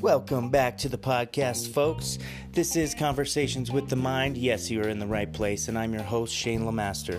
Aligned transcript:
Welcome 0.00 0.50
back 0.50 0.76
to 0.78 0.90
the 0.90 0.98
podcast, 0.98 1.72
folks. 1.72 2.18
This 2.52 2.76
is 2.76 2.94
Conversations 2.94 3.70
with 3.70 3.88
the 3.88 3.96
Mind. 3.96 4.36
Yes, 4.36 4.70
you 4.70 4.82
are 4.82 4.88
in 4.88 4.98
the 4.98 5.06
right 5.06 5.32
place, 5.32 5.68
and 5.68 5.78
I'm 5.78 5.94
your 5.94 6.02
host, 6.02 6.34
Shane 6.34 6.66
Lamaster. 6.66 7.18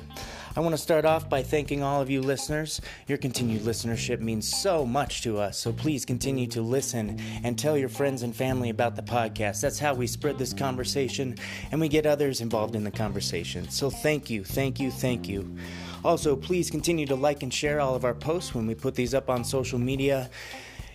I 0.56 0.60
want 0.60 0.74
to 0.74 0.78
start 0.78 1.06
off 1.06 1.30
by 1.30 1.42
thanking 1.42 1.82
all 1.82 2.02
of 2.02 2.10
you 2.10 2.22
listeners. 2.22 2.82
Your 3.08 3.18
continued 3.18 3.62
listenership 3.62 4.20
means 4.20 4.48
so 4.62 4.86
much 4.86 5.24
to 5.24 5.40
us, 5.40 5.58
so 5.58 5.72
please 5.72 6.06
continue 6.06 6.46
to 6.48 6.62
listen 6.62 7.20
and 7.44 7.58
tell 7.58 7.78
your 7.78 7.90
friends 7.90 8.22
and 8.22 8.36
family 8.36 8.70
about 8.70 8.96
the 8.96 9.02
podcast. 9.02 9.62
That's 9.62 9.80
how 9.80 9.94
we 9.94 10.06
spread 10.06 10.38
this 10.38 10.54
conversation 10.54 11.38
and 11.72 11.80
we 11.80 11.88
get 11.88 12.06
others 12.06 12.42
involved 12.42 12.76
in 12.76 12.84
the 12.84 12.92
conversation. 12.92 13.70
So 13.70 13.90
thank 13.90 14.30
you, 14.30 14.44
thank 14.44 14.80
you, 14.80 14.92
thank 14.92 15.30
you. 15.30 15.56
Also, 16.04 16.36
please 16.36 16.70
continue 16.70 17.06
to 17.06 17.16
like 17.16 17.44
and 17.44 17.54
share 17.54 17.80
all 17.80 17.96
of 17.96 18.06
our 18.06 18.14
posts 18.14 18.56
when 18.56 18.66
we 18.66 18.76
put 18.76 18.96
these 18.96 19.14
up 19.14 19.30
on 19.30 19.44
social 19.44 19.80
media. 19.80 20.30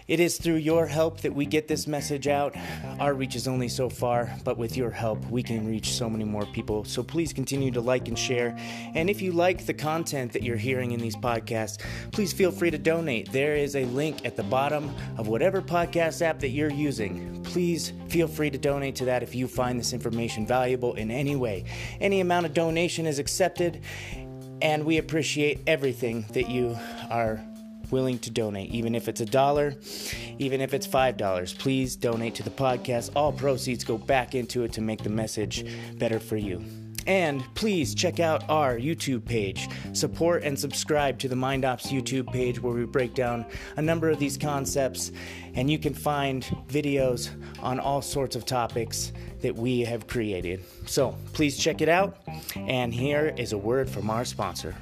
It 0.09 0.21
is 0.21 0.39
through 0.39 0.57
your 0.57 0.87
help 0.87 1.23
that 1.23 1.35
we 1.35 1.47
get 1.47 1.67
this 1.67 1.89
message 1.89 2.29
out. 2.29 2.55
Our 3.01 3.13
reach 3.13 3.35
is 3.35 3.49
only 3.49 3.69
so 3.69 3.89
far, 3.89 4.33
but 4.45 4.57
with 4.57 4.77
your 4.77 4.91
help, 4.91 5.29
we 5.31 5.43
can 5.43 5.67
reach 5.67 5.95
so 5.95 6.09
many 6.09 6.23
more 6.23 6.47
people. 6.47 6.85
So 6.85 7.03
please 7.03 7.33
continue 7.33 7.73
to 7.73 7.81
like 7.81 8.07
and 8.07 8.17
share. 8.17 8.57
And 8.95 9.11
if 9.11 9.21
you 9.21 9.33
like 9.33 9.67
the 9.67 9.75
content 9.75 10.33
that 10.33 10.45
you're 10.45 10.57
hearing 10.57 10.93
in 10.93 11.01
these 11.01 11.17
podcasts, 11.17 11.83
please 12.13 12.33
feel 12.33 12.53
free 12.53 12.71
to 12.71 12.79
donate. 12.79 13.33
There 13.33 13.57
is 13.57 13.75
a 13.75 13.85
link 13.87 14.25
at 14.25 14.37
the 14.37 14.45
bottom 14.45 14.95
of 15.19 15.27
whatever 15.27 15.61
podcast 15.61 16.23
app 16.23 16.39
that 16.39 16.51
you're 16.51 16.71
using. 16.71 17.43
Please 17.43 17.93
feel 18.09 18.29
free 18.29 18.51
to 18.51 18.59
donate 18.59 18.95
to 18.97 19.07
that 19.07 19.25
if 19.25 19.35
you 19.35 19.49
find 19.49 19.77
this 19.77 19.93
information 19.93 20.47
valuable 20.47 20.95
in 20.95 21.11
any 21.11 21.35
way. 21.35 21.65
Any 22.01 22.21
amount 22.21 22.47
of 22.47 22.55
donation 22.55 23.07
is 23.07 23.19
accepted, 23.19 23.83
and 24.63 24.85
we 24.85 24.99
appreciate 24.99 25.61
everything 25.67 26.25
that 26.33 26.49
you 26.49 26.77
are 27.11 27.41
willing 27.91 28.19
to 28.21 28.31
donate, 28.31 28.71
even 28.71 28.95
if 28.95 29.09
it's 29.09 29.21
a 29.21 29.27
dollar, 29.27 29.75
even 30.39 30.61
if 30.61 30.75
it's 30.75 30.87
five 30.87 31.17
dollars. 31.17 31.55
Please 31.55 31.97
donate 31.97 32.35
to 32.37 32.43
the 32.43 32.51
podcast. 32.51 33.11
All 33.15 33.33
proceeds 33.33 33.85
go 33.85 33.99
back 33.99 34.35
into 34.35 34.65
it 34.65 34.73
to 34.73 34.81
make 34.81 35.03
the 35.03 35.11
message 35.11 35.65
better 35.99 36.19
for 36.19 36.37
you. 36.37 36.65
And 37.07 37.45
please 37.55 37.95
check 37.95 38.19
out 38.19 38.49
our 38.49 38.77
YouTube 38.77 39.25
page. 39.25 39.69
Support 39.93 40.43
and 40.43 40.59
subscribe 40.59 41.19
to 41.21 41.29
the 41.29 41.37
Mind 41.37 41.65
Ops 41.65 41.87
YouTube 41.87 42.33
page 42.33 42.61
where 42.61 42.75
we 42.75 42.85
break 42.85 43.15
down 43.15 43.47
a 43.77 43.83
number 43.83 44.11
of 44.11 44.19
these 44.19 44.37
concepts, 44.37 45.13
and 45.55 45.71
you 45.71 45.79
can 45.79 45.95
find 45.95 46.43
videos 46.69 47.31
on 47.63 47.79
all 47.79 48.03
sorts 48.03 48.35
of 48.35 48.45
topics 48.45 49.13
that 49.41 49.55
we 49.55 49.81
have 49.81 50.07
created. 50.07 50.65
So 50.87 51.17
please 51.33 51.57
check 51.57 51.81
it 51.81 51.89
out. 51.89 52.19
And 52.57 52.93
here 52.93 53.35
is 53.37 53.53
a 53.53 53.59
word 53.59 53.89
from 53.89 54.11
our 54.11 54.25
sponsor. 54.25 54.75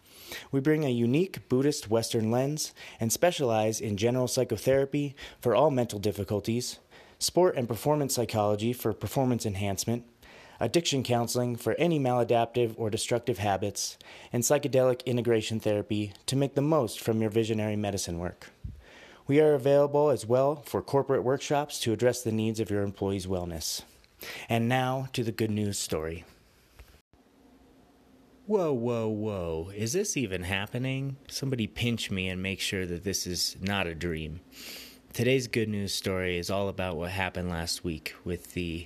We 0.52 0.60
bring 0.60 0.84
a 0.84 0.90
unique 0.90 1.48
Buddhist 1.50 1.90
Western 1.90 2.32
lens 2.32 2.74
and 3.00 3.12
specialize 3.12 3.80
in 3.80 3.98
general 3.98 4.28
psychotherapy 4.28 5.16
for 5.40 5.56
all 5.56 5.70
mental 5.70 6.00
difficulties, 6.00 6.80
sport 7.20 7.56
and 7.56 7.68
performance 7.68 8.14
psychology 8.14 8.74
for 8.74 8.94
performance 8.94 9.46
enhancement, 9.46 10.04
addiction 10.60 11.04
counseling 11.04 11.56
for 11.56 11.74
any 11.76 12.00
maladaptive 12.00 12.74
or 12.78 12.90
destructive 12.90 13.38
habits, 13.38 13.98
and 14.32 14.44
psychedelic 14.44 15.06
integration 15.06 15.60
therapy 15.60 16.14
to 16.26 16.36
make 16.36 16.56
the 16.56 16.62
most 16.62 17.00
from 17.00 17.22
your 17.22 17.30
visionary 17.30 17.76
medicine 17.76 18.20
work. 18.20 18.50
We 19.28 19.40
are 19.40 19.54
available 19.54 20.10
as 20.10 20.26
well 20.26 20.58
for 20.66 20.82
corporate 20.82 21.24
workshops 21.24 21.80
to 21.82 21.94
address 21.94 22.22
the 22.22 22.32
needs 22.32 22.60
of 22.60 22.70
your 22.70 22.84
employees' 22.84 23.26
wellness. 23.26 23.82
And 24.48 24.70
now 24.70 25.08
to 25.14 25.24
the 25.24 25.32
good 25.32 25.52
news 25.52 25.80
story. 25.80 26.26
Whoa, 28.46 28.72
whoa, 28.74 29.08
whoa. 29.08 29.72
Is 29.76 29.94
this 29.94 30.16
even 30.16 30.44
happening? 30.44 31.18
Somebody 31.28 31.66
pinch 31.66 32.12
me 32.12 32.30
and 32.30 32.44
make 32.44 32.60
sure 32.60 32.86
that 32.86 33.04
this 33.04 33.26
is 33.26 33.56
not 33.60 33.88
a 33.88 33.96
dream. 33.96 34.42
Today's 35.16 35.48
good 35.48 35.70
news 35.70 35.94
story 35.94 36.38
is 36.38 36.50
all 36.50 36.68
about 36.68 36.98
what 36.98 37.10
happened 37.10 37.50
last 37.50 37.86
week 37.86 38.14
with 38.26 38.54
the 38.54 38.86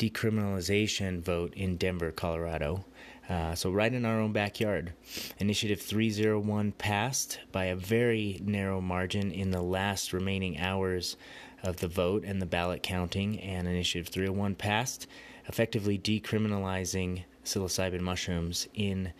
decriminalization 0.00 1.20
vote 1.20 1.54
in 1.54 1.76
Denver, 1.76 2.10
Colorado. 2.10 2.84
Uh, 3.28 3.54
so, 3.54 3.70
right 3.70 3.94
in 3.94 4.04
our 4.04 4.18
own 4.18 4.32
backyard. 4.32 4.94
Initiative 5.38 5.80
301 5.80 6.72
passed 6.72 7.38
by 7.52 7.66
a 7.66 7.76
very 7.76 8.40
narrow 8.42 8.80
margin 8.80 9.30
in 9.30 9.52
the 9.52 9.62
last 9.62 10.12
remaining 10.12 10.58
hours 10.58 11.16
of 11.62 11.76
the 11.76 11.86
vote 11.86 12.24
and 12.24 12.42
the 12.42 12.46
ballot 12.46 12.82
counting, 12.82 13.38
and 13.38 13.68
Initiative 13.68 14.12
301 14.12 14.56
passed, 14.56 15.06
effectively 15.46 15.96
decriminalizing 15.96 17.22
psilocybin 17.44 18.00
mushrooms 18.00 18.66
in 18.74 19.12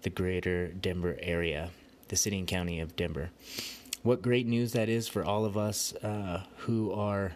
the 0.00 0.10
greater 0.10 0.68
Denver 0.68 1.18
area, 1.20 1.68
the 2.08 2.16
city 2.16 2.38
and 2.38 2.48
county 2.48 2.80
of 2.80 2.96
Denver. 2.96 3.28
What 4.06 4.22
great 4.22 4.46
news 4.46 4.70
that 4.74 4.88
is 4.88 5.08
for 5.08 5.24
all 5.24 5.44
of 5.44 5.56
us 5.56 5.92
uh, 5.96 6.44
who 6.58 6.92
are 6.92 7.32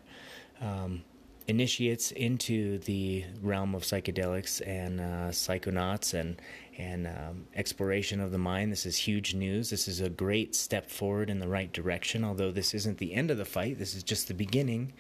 um, 0.61 1.03
initiates 1.49 2.13
into 2.13 2.79
the 2.79 3.25
realm 3.43 3.75
of 3.75 3.83
psychedelics 3.83 4.65
and 4.65 5.01
uh, 5.01 5.33
psychonauts 5.33 6.15
and 6.15 6.41
and 6.79 7.09
um, 7.09 7.49
exploration 7.57 8.21
of 8.21 8.31
the 8.31 8.39
mind. 8.39 8.71
This 8.71 8.87
is 8.87 8.97
huge 8.97 9.35
news. 9.35 9.69
This 9.71 9.89
is 9.89 10.01
a 10.01 10.09
great 10.09 10.55
step 10.55 10.89
forward 10.89 11.29
in 11.29 11.41
the 11.41 11.49
right 11.49 11.73
direction. 11.73 12.23
Although 12.23 12.53
this 12.53 12.73
isn't 12.73 12.99
the 12.99 13.15
end 13.15 13.33
of 13.33 13.37
the 13.37 13.45
fight, 13.45 13.81
this 13.81 13.97
is 13.97 14.05
just 14.05 14.29
the 14.29 14.35
beginning 14.35 14.93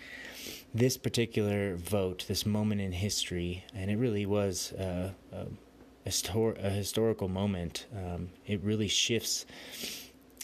this 0.75 0.97
particular 0.97 1.76
vote, 1.76 2.25
this 2.26 2.44
moment 2.44 2.80
in 2.80 2.91
history, 2.91 3.64
and 3.75 3.92
it 3.92 3.97
really 3.97 4.26
was 4.26 4.72
uh, 4.72 5.12
a, 5.32 5.47
histor- 6.04 6.59
a, 6.64 6.70
historical 6.70 7.28
moment. 7.28 7.86
Um, 7.97 8.30
it 8.44 8.60
really 8.62 8.88
shifts. 8.88 9.47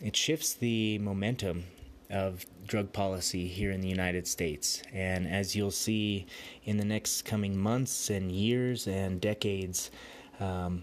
It 0.03 0.15
shifts 0.15 0.53
the 0.53 0.99
momentum 0.99 1.65
of 2.11 2.45
drug 2.67 2.93
policy 2.93 3.49
here 3.49 3.71
in 3.71 3.81
the 3.81 3.89
United 3.89 4.27
States, 4.27 4.83
and 4.93 5.27
as 5.27 5.57
you'll 5.57 5.71
see 5.71 6.27
in 6.65 6.77
the 6.77 6.85
next 6.85 7.25
coming 7.25 7.57
months 7.57 8.11
and 8.11 8.31
years 8.31 8.87
and 8.87 9.21
decades, 9.21 9.91
um, 10.39 10.83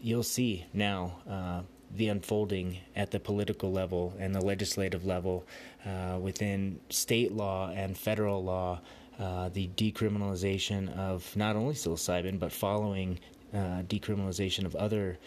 you'll 0.00 0.22
see 0.22 0.64
now 0.72 1.18
uh, 1.28 1.60
the 1.94 2.08
unfolding 2.08 2.78
at 2.96 3.10
the 3.10 3.20
political 3.20 3.70
level 3.70 4.14
and 4.18 4.34
the 4.34 4.40
legislative 4.40 5.04
level 5.04 5.44
uh, 5.84 6.18
within 6.18 6.80
state 6.88 7.32
law 7.32 7.70
and 7.70 7.96
federal 7.96 8.42
law, 8.42 8.80
uh, 9.18 9.50
the 9.50 9.68
decriminalization 9.76 10.96
of 10.96 11.36
not 11.36 11.56
only 11.56 11.74
psilocybin 11.74 12.38
but 12.38 12.52
following 12.52 13.18
uh, 13.52 13.82
decriminalization 13.82 14.64
of 14.64 14.74
other 14.76 15.18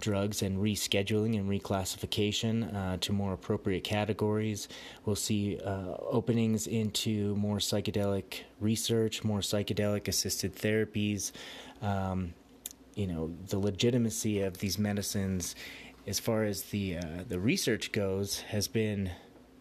drugs 0.00 0.42
and 0.42 0.58
rescheduling 0.58 1.38
and 1.38 1.48
reclassification 1.48 2.74
uh, 2.74 2.96
to 3.00 3.12
more 3.12 3.32
appropriate 3.32 3.84
categories. 3.84 4.68
We'll 5.04 5.16
see 5.16 5.58
uh, 5.64 5.94
openings 6.00 6.66
into 6.66 7.34
more 7.36 7.58
psychedelic 7.58 8.40
research, 8.60 9.24
more 9.24 9.40
psychedelic 9.40 10.08
assisted 10.08 10.54
therapies. 10.54 11.32
Um, 11.82 12.34
you 12.94 13.06
know, 13.06 13.32
the 13.48 13.58
legitimacy 13.58 14.42
of 14.42 14.58
these 14.58 14.78
medicines 14.78 15.56
as 16.06 16.18
far 16.18 16.44
as 16.44 16.64
the 16.64 16.98
uh, 16.98 17.24
the 17.28 17.38
research 17.38 17.92
goes, 17.92 18.40
has 18.40 18.68
been 18.68 19.10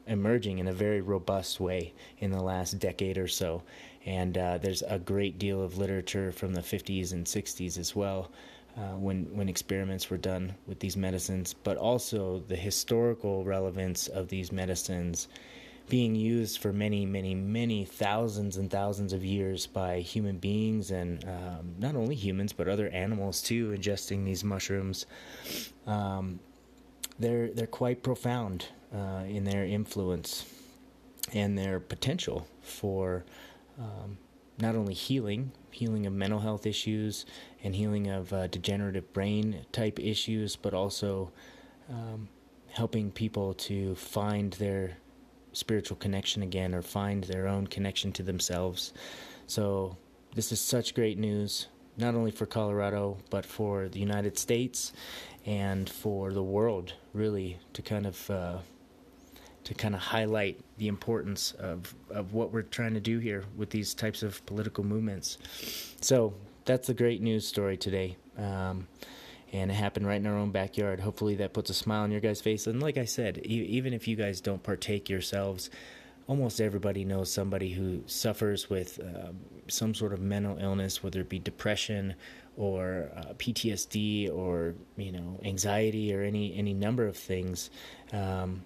emerging 0.06 0.59
in 0.59 0.68
a 0.68 0.74
very 0.74 1.01
robust 1.01 1.59
way 1.59 1.94
in 2.19 2.31
the 2.31 2.41
last 2.44 2.79
decade 2.79 3.18
or 3.18 3.27
so. 3.27 3.63
And 4.06 4.38
uh, 4.38 4.57
there's 4.57 4.81
a 4.81 5.00
great 5.00 5.39
deal 5.39 5.62
of 5.62 5.77
literature 5.77 6.33
from 6.33 6.53
the 6.53 6.62
50s 6.62 7.13
and 7.13 7.25
60s 7.25 7.77
as 7.77 7.95
well, 7.95 8.29
uh, 8.77 8.95
when 8.97 9.25
when 9.35 9.49
experiments 9.49 10.09
were 10.09 10.17
done 10.17 10.55
with 10.67 10.79
these 10.79 10.97
medicines, 10.97 11.53
but 11.53 11.77
also 11.77 12.39
the 12.47 12.55
historical 12.55 13.43
relevance 13.43 14.07
of 14.07 14.29
these 14.29 14.51
medicines 14.51 15.27
being 15.89 16.15
used 16.15 16.59
for 16.59 16.71
many, 16.71 17.05
many, 17.05 17.35
many 17.35 17.85
thousands 17.85 18.57
and 18.57 18.71
thousands 18.71 19.11
of 19.11 19.23
years 19.23 19.67
by 19.67 19.99
human 19.99 20.37
beings 20.37 20.91
and 20.91 21.23
um, 21.25 21.75
not 21.77 21.95
only 21.95 22.15
humans 22.15 22.53
but 22.53 22.67
other 22.67 22.87
animals 22.89 23.41
too, 23.41 23.69
ingesting 23.71 24.23
these 24.23 24.43
mushrooms. 24.43 25.05
Um, 25.85 26.39
they're 27.19 27.49
they're 27.49 27.67
quite 27.67 28.01
profound 28.01 28.67
uh, 28.93 29.23
in 29.27 29.43
their 29.43 29.65
influence 29.65 30.45
and 31.33 31.57
their 31.57 31.79
potential 31.79 32.47
for 32.61 33.23
um, 33.79 34.17
not 34.57 34.75
only 34.75 34.93
healing, 34.93 35.51
healing 35.71 36.05
of 36.05 36.13
mental 36.13 36.39
health 36.39 36.65
issues 36.65 37.25
and 37.63 37.75
healing 37.75 38.10
of 38.10 38.31
uh, 38.33 38.48
degenerative 38.48 39.12
brain 39.13 39.65
type 39.71 40.00
issues, 40.00 40.56
but 40.56 40.74
also 40.74 41.31
um, 41.89 42.27
helping 42.69 43.12
people 43.12 43.54
to 43.54 43.95
find 43.95 44.54
their 44.54 44.98
spiritual 45.54 45.98
connection 45.98 46.44
again 46.44 46.75
or 46.75 46.81
find 46.81 47.24
their 47.24 47.48
own 47.48 47.68
connection 47.68 48.12
to 48.12 48.24
themselves. 48.24 48.94
So, 49.48 49.98
this 50.36 50.51
is 50.51 50.60
such 50.60 50.95
great 50.95 51.18
news, 51.18 51.68
not 51.95 52.15
only 52.15 52.31
for 52.31 52.45
Colorado, 52.45 53.18
but 53.30 53.45
for 53.45 53.88
the 53.88 54.00
United 54.00 54.38
States 54.38 54.94
and 55.45 55.88
for 55.88 56.33
the 56.33 56.44
world, 56.44 56.94
really, 57.13 57.60
to 57.74 57.81
kind 57.81 58.06
of. 58.06 58.30
Uh, 58.30 58.57
to 59.63 59.74
kind 59.74 59.95
of 59.95 60.01
highlight 60.01 60.60
the 60.77 60.89
importance 60.89 61.54
of, 61.54 61.95
of 62.10 62.33
what 62.33 62.51
we're 62.51 62.63
trying 62.63 62.94
to 62.94 63.00
do 63.00 63.19
here 63.19 63.45
with 63.56 63.69
these 63.69 63.94
types 63.94 64.21
of 64.21 64.45
political 64.45 64.83
movements. 64.83 65.38
So 66.01 66.33
that's 66.65 66.89
a 66.89 66.94
great 66.94 67.21
news 67.21 67.48
story 67.48 67.77
today. 67.77 68.18
Um, 68.38 68.88
and 69.51 69.69
it 69.69 69.75
happened 69.75 70.07
right 70.07 70.18
in 70.18 70.25
our 70.25 70.38
own 70.38 70.51
backyard. 70.51 71.00
Hopefully, 71.00 71.36
that 71.36 71.54
puts 71.54 71.69
a 71.69 71.74
smile 71.74 72.01
on 72.01 72.12
your 72.12 72.21
guys' 72.21 72.42
face. 72.42 72.65
And 72.65 72.81
like 72.81 72.98
I 72.98 73.06
said, 73.06 73.39
e- 73.45 73.68
even 73.69 73.94
if 73.94 74.07
you 74.07 74.15
guys 74.15 74.42
don't 74.42 74.63
partake 74.63 75.10
yourselves, 75.10 75.69
almost 76.27 76.60
everybody 76.60 77.06
knows 77.06 77.31
somebody 77.31 77.71
who 77.71 78.01
suffers 78.07 78.69
with 78.69 79.00
uh, 79.00 79.31
some 79.68 79.94
sort 79.94 80.13
of 80.13 80.21
mental 80.21 80.57
illness, 80.57 81.04
whether 81.04 81.21
it 81.21 81.30
be 81.30 81.39
depression 81.39 82.15
or 82.57 83.12
uh, 83.15 83.33
PTSD 83.33 84.33
or 84.33 84.75
you 84.98 85.12
know 85.12 85.39
anxiety 85.44 86.13
or 86.15 86.21
any 86.21 86.56
any 86.56 86.74
number 86.74 87.06
of 87.06 87.15
things. 87.15 87.69
Um, 88.12 88.63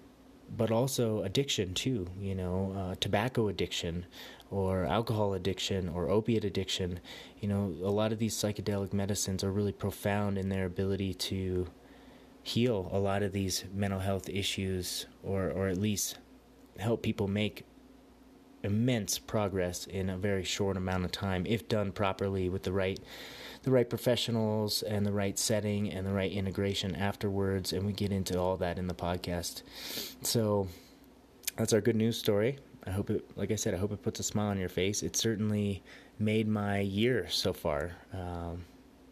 but 0.56 0.70
also 0.70 1.22
addiction 1.22 1.74
too. 1.74 2.06
You 2.18 2.34
know, 2.34 2.74
uh, 2.76 2.94
tobacco 3.00 3.48
addiction, 3.48 4.06
or 4.50 4.84
alcohol 4.84 5.34
addiction, 5.34 5.88
or 5.88 6.08
opiate 6.08 6.44
addiction. 6.44 7.00
You 7.40 7.48
know, 7.48 7.74
a 7.82 7.90
lot 7.90 8.12
of 8.12 8.18
these 8.18 8.34
psychedelic 8.34 8.92
medicines 8.92 9.44
are 9.44 9.52
really 9.52 9.72
profound 9.72 10.38
in 10.38 10.48
their 10.48 10.66
ability 10.66 11.14
to 11.14 11.68
heal 12.42 12.88
a 12.92 12.98
lot 12.98 13.22
of 13.22 13.32
these 13.32 13.64
mental 13.74 14.00
health 14.00 14.28
issues, 14.28 15.06
or 15.22 15.50
or 15.50 15.68
at 15.68 15.78
least 15.78 16.18
help 16.78 17.02
people 17.02 17.28
make 17.28 17.64
immense 18.62 19.18
progress 19.18 19.86
in 19.86 20.10
a 20.10 20.16
very 20.16 20.42
short 20.42 20.76
amount 20.76 21.04
of 21.04 21.12
time 21.12 21.46
if 21.46 21.68
done 21.68 21.92
properly 21.92 22.48
with 22.48 22.64
the 22.64 22.72
right 22.72 22.98
the 23.62 23.70
right 23.70 23.88
professionals 23.88 24.82
and 24.82 25.04
the 25.04 25.12
right 25.12 25.38
setting 25.38 25.90
and 25.92 26.06
the 26.06 26.12
right 26.12 26.32
integration 26.32 26.94
afterwards. 26.94 27.72
And 27.72 27.84
we 27.84 27.92
get 27.92 28.12
into 28.12 28.38
all 28.38 28.56
that 28.58 28.78
in 28.78 28.86
the 28.86 28.94
podcast. 28.94 29.62
So 30.22 30.68
that's 31.56 31.72
our 31.72 31.80
good 31.80 31.96
news 31.96 32.16
story. 32.16 32.58
I 32.88 32.90
hope 32.90 33.10
it, 33.10 33.30
like 33.36 33.50
I 33.50 33.56
said, 33.56 33.74
I 33.74 33.76
hope 33.76 33.92
it 33.92 34.02
puts 34.02 34.18
a 34.18 34.22
smile 34.22 34.48
on 34.48 34.58
your 34.58 34.70
face. 34.70 35.02
It 35.02 35.14
certainly 35.14 35.82
made 36.18 36.48
my 36.48 36.80
year 36.80 37.28
so 37.28 37.52
far. 37.52 37.92
Um, 38.14 38.64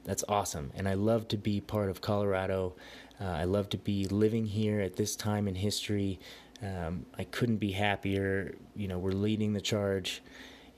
that's 0.04 0.24
awesome. 0.28 0.72
And 0.74 0.88
I 0.88 0.94
love 0.94 1.28
to 1.28 1.36
be 1.36 1.60
part 1.60 1.90
of 1.90 2.00
Colorado. 2.00 2.74
Uh, 3.20 3.24
I 3.24 3.44
love 3.44 3.68
to 3.70 3.78
be 3.78 4.06
living 4.06 4.46
here 4.46 4.80
at 4.80 4.96
this 4.96 5.14
time 5.14 5.46
in 5.46 5.54
history. 5.54 6.18
Um, 6.62 7.04
I 7.18 7.24
couldn't 7.24 7.58
be 7.58 7.72
happier. 7.72 8.54
You 8.74 8.88
know, 8.88 8.98
we're 8.98 9.10
leading 9.12 9.52
the 9.52 9.60
charge 9.60 10.22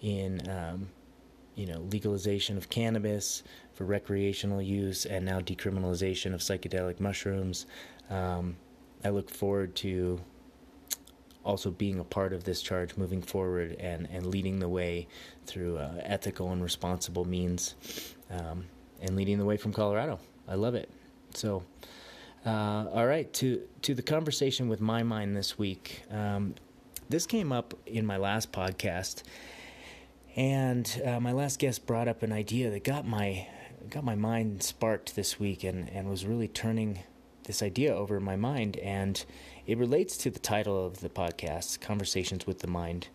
in 0.01 0.49
um, 0.51 0.89
you 1.55 1.67
know, 1.67 1.81
legalization 1.91 2.57
of 2.57 2.69
cannabis 2.69 3.43
for 3.75 3.85
recreational 3.85 4.63
use 4.63 5.07
and 5.07 5.25
now 5.25 5.41
decriminalization 5.41 6.35
of 6.35 6.41
psychedelic 6.41 6.99
mushrooms. 6.99 7.67
Um, 8.11 8.57
I 9.05 9.11
look 9.11 9.31
forward 9.31 9.77
to 9.77 10.21
also 11.45 11.71
being 11.71 11.99
a 11.99 12.05
part 12.05 12.33
of 12.33 12.45
this 12.45 12.63
charge 12.63 12.97
moving 12.97 13.23
forward 13.23 13.77
and, 13.79 14.09
and 14.11 14.27
leading 14.27 14.59
the 14.59 14.69
way 14.69 15.07
through 15.47 15.79
uh, 15.79 15.93
ethical 16.03 16.53
and 16.53 16.63
responsible 16.63 17.25
means 17.25 17.75
um, 18.31 18.67
and 19.01 19.17
leading 19.17 19.39
the 19.39 19.45
way 19.45 19.57
from 19.57 19.73
Colorado. 19.73 20.19
I 20.47 20.55
love 20.55 20.75
it. 20.75 20.91
So, 21.35 21.63
uh, 22.45 22.87
all 22.93 23.07
right, 23.07 23.33
to, 23.35 23.63
to 23.83 23.95
the 23.95 24.03
conversation 24.03 24.69
with 24.69 24.81
my 24.81 25.03
mind 25.03 25.37
this 25.37 25.59
week. 25.59 26.03
Um, 26.11 26.55
this 27.09 27.27
came 27.27 27.53
up 27.53 27.75
in 27.87 28.05
my 28.05 28.19
last 28.19 28.53
podcast 28.53 29.23
and 30.39 31.03
uh, 31.05 31.19
my 31.19 31.33
last 31.33 31.59
guest 31.59 31.85
brought 31.85 32.07
up 32.07 32.23
an 32.23 32.31
idea 32.33 32.71
that 32.71 32.85
got 32.85 33.05
my 33.05 33.49
got 33.91 34.05
my 34.05 34.15
mind 34.15 34.63
sparked 34.63 35.17
this 35.17 35.41
week, 35.41 35.65
and 35.65 35.89
and 35.91 36.09
was 36.09 36.25
really 36.25 36.47
turning 36.47 37.01
this 37.43 37.61
idea 37.61 37.93
over 37.93 38.17
in 38.17 38.23
my 38.23 38.37
mind. 38.37 38.77
And 38.77 39.25
it 39.69 39.77
relates 39.77 40.17
to 40.17 40.31
the 40.31 40.39
title 40.41 40.85
of 40.85 41.01
the 41.01 41.11
podcast, 41.11 41.81
"Conversations 41.81 42.47
with 42.47 42.61
the 42.61 42.67
Mind." 42.67 43.09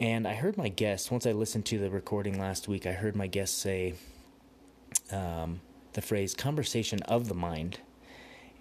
And 0.00 0.26
I 0.26 0.34
heard 0.34 0.56
my 0.56 0.70
guest 0.70 1.12
once 1.12 1.26
I 1.26 1.32
listened 1.32 1.66
to 1.66 1.78
the 1.78 1.90
recording 1.90 2.40
last 2.40 2.66
week. 2.66 2.86
I 2.86 2.92
heard 2.92 3.14
my 3.14 3.28
guest 3.28 3.58
say 3.58 3.94
um, 5.12 5.60
the 5.92 6.00
phrase 6.00 6.34
"conversation 6.34 7.02
of 7.02 7.28
the 7.28 7.34
mind," 7.34 7.78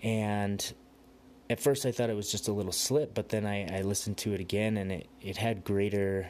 and 0.04 0.74
at 1.50 1.60
first 1.60 1.86
I 1.86 1.92
thought 1.92 2.10
it 2.10 2.16
was 2.16 2.30
just 2.30 2.50
a 2.50 2.54
little 2.54 2.72
slip, 2.74 3.14
but 3.14 3.30
then 3.30 3.46
I, 3.46 3.80
I 3.80 3.82
listened 3.82 4.18
to 4.18 4.34
it 4.34 4.42
again, 4.42 4.76
and 4.78 4.92
it 4.92 5.08
it 5.22 5.38
had 5.38 5.64
greater 5.64 6.30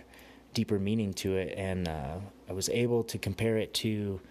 deeper 0.53 0.77
meaning 0.77 1.11
to 1.15 1.35
it, 1.37 1.55
and 1.57 1.87
uh, 1.87 2.17
I 2.47 2.53
was 2.53 2.69
able 2.69 3.03
to 3.05 3.17
compare 3.17 3.57
it 3.57 3.73
to, 3.75 4.21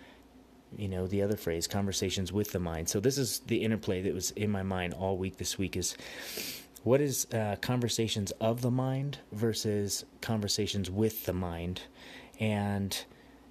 you 0.76 0.88
know, 0.88 1.06
the 1.06 1.22
other 1.22 1.36
phrase, 1.36 1.66
conversations 1.66 2.32
with 2.32 2.52
the 2.52 2.58
mind. 2.58 2.88
So 2.88 3.00
this 3.00 3.18
is 3.18 3.40
the 3.40 3.62
interplay 3.62 4.02
that 4.02 4.14
was 4.14 4.30
in 4.32 4.50
my 4.50 4.62
mind 4.62 4.94
all 4.94 5.16
week. 5.16 5.36
This 5.36 5.58
week 5.58 5.76
is 5.76 5.96
what 6.82 7.00
is 7.00 7.26
uh, 7.32 7.56
conversations 7.60 8.32
of 8.32 8.60
the 8.62 8.70
mind 8.70 9.18
versus 9.30 10.04
conversations 10.20 10.90
with 10.90 11.24
the 11.26 11.32
mind, 11.32 11.82
and 12.40 13.04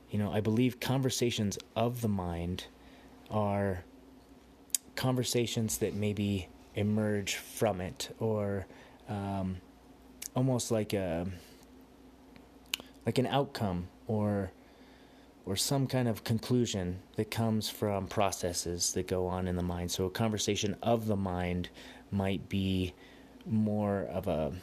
you 0.10 0.20
know, 0.20 0.32
I 0.32 0.42
believe 0.42 0.80
conversations 0.80 1.58
of 1.76 2.02
the 2.02 2.10
mind 2.10 2.66
are 3.30 3.86
conversations 4.96 5.78
that 5.78 5.94
maybe 5.94 6.50
emerge 6.76 7.36
from 7.36 7.80
it, 7.80 8.14
or 8.20 8.66
um, 9.08 9.58
almost 10.36 10.72
like 10.72 10.94
a 10.94 11.28
like 13.06 13.18
an 13.18 13.26
outcome 13.26 13.88
or 14.08 14.52
or 15.52 15.58
some 15.58 15.86
kind 15.86 16.08
of 16.08 16.24
conclusion 16.24 16.98
that 17.18 17.30
comes 17.30 17.70
from 17.70 18.08
processes 18.08 18.94
that 18.94 19.06
go 19.06 19.28
on 19.28 19.50
in 19.50 19.58
the 19.58 19.62
mind. 19.62 19.92
So 19.92 20.06
a 20.06 20.10
conversation 20.10 20.78
of 20.82 21.08
the 21.08 21.18
mind 21.18 21.68
might 22.10 22.48
be 22.48 22.94
more 23.46 24.04
of 24.04 24.30
a 24.30 24.54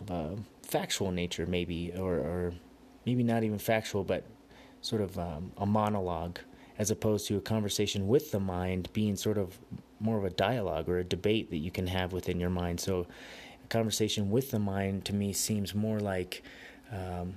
of 0.00 0.10
a 0.10 0.36
factual 0.62 1.12
nature, 1.12 1.46
maybe, 1.46 1.92
or, 1.96 2.14
or 2.14 2.52
maybe 3.06 3.22
not 3.22 3.44
even 3.44 3.60
factual, 3.60 4.02
but 4.02 4.24
sort 4.80 5.00
of 5.00 5.16
um, 5.20 5.52
a 5.58 5.64
monologue, 5.64 6.40
as 6.76 6.90
opposed 6.90 7.28
to 7.28 7.36
a 7.36 7.40
conversation 7.40 8.08
with 8.08 8.32
the 8.32 8.40
mind 8.40 8.88
being 8.92 9.14
sort 9.14 9.38
of 9.38 9.56
more 10.00 10.18
of 10.18 10.24
a 10.24 10.30
dialogue 10.30 10.88
or 10.88 10.98
a 10.98 11.04
debate 11.04 11.50
that 11.50 11.58
you 11.58 11.70
can 11.70 11.86
have 11.86 12.12
within 12.12 12.40
your 12.40 12.50
mind. 12.50 12.80
So, 12.80 13.06
a 13.62 13.68
conversation 13.68 14.32
with 14.32 14.50
the 14.50 14.58
mind 14.58 15.04
to 15.04 15.14
me 15.14 15.32
seems 15.32 15.76
more 15.76 16.00
like 16.00 16.42
um, 16.90 17.36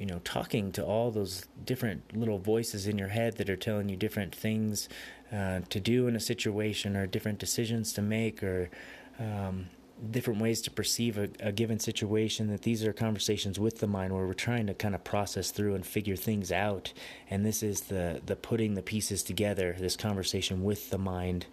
you 0.00 0.06
know, 0.06 0.18
talking 0.24 0.72
to 0.72 0.82
all 0.82 1.10
those 1.10 1.46
different 1.66 2.16
little 2.16 2.38
voices 2.38 2.86
in 2.86 2.96
your 2.96 3.08
head 3.08 3.36
that 3.36 3.50
are 3.50 3.56
telling 3.56 3.90
you 3.90 3.96
different 3.96 4.34
things 4.34 4.88
uh, 5.30 5.60
to 5.68 5.78
do 5.78 6.08
in 6.08 6.16
a 6.16 6.20
situation 6.20 6.96
or 6.96 7.06
different 7.06 7.38
decisions 7.38 7.92
to 7.92 8.00
make 8.00 8.42
or 8.42 8.70
um, 9.18 9.68
different 10.10 10.40
ways 10.40 10.62
to 10.62 10.70
perceive 10.70 11.18
a, 11.18 11.28
a, 11.40 11.52
given 11.52 11.78
situation. 11.78 12.48
That 12.48 12.62
these 12.62 12.82
are 12.82 12.94
conversations 12.94 13.60
with 13.60 13.80
the 13.80 13.86
mind 13.86 14.14
where 14.14 14.26
we're 14.26 14.32
trying 14.32 14.66
to 14.68 14.74
kind 14.74 14.94
of 14.94 15.04
process 15.04 15.50
through 15.50 15.74
and 15.74 15.84
figure 15.84 16.16
things 16.16 16.50
out. 16.50 16.94
And 17.28 17.44
this 17.44 17.62
is 17.62 17.82
the 17.82 18.22
the 18.24 18.36
putting 18.36 18.74
the 18.74 18.82
pieces 18.82 19.22
together. 19.22 19.76
This 19.78 19.96
conversation 19.96 20.64
with 20.64 20.88
the 20.88 20.98
mind. 20.98 21.44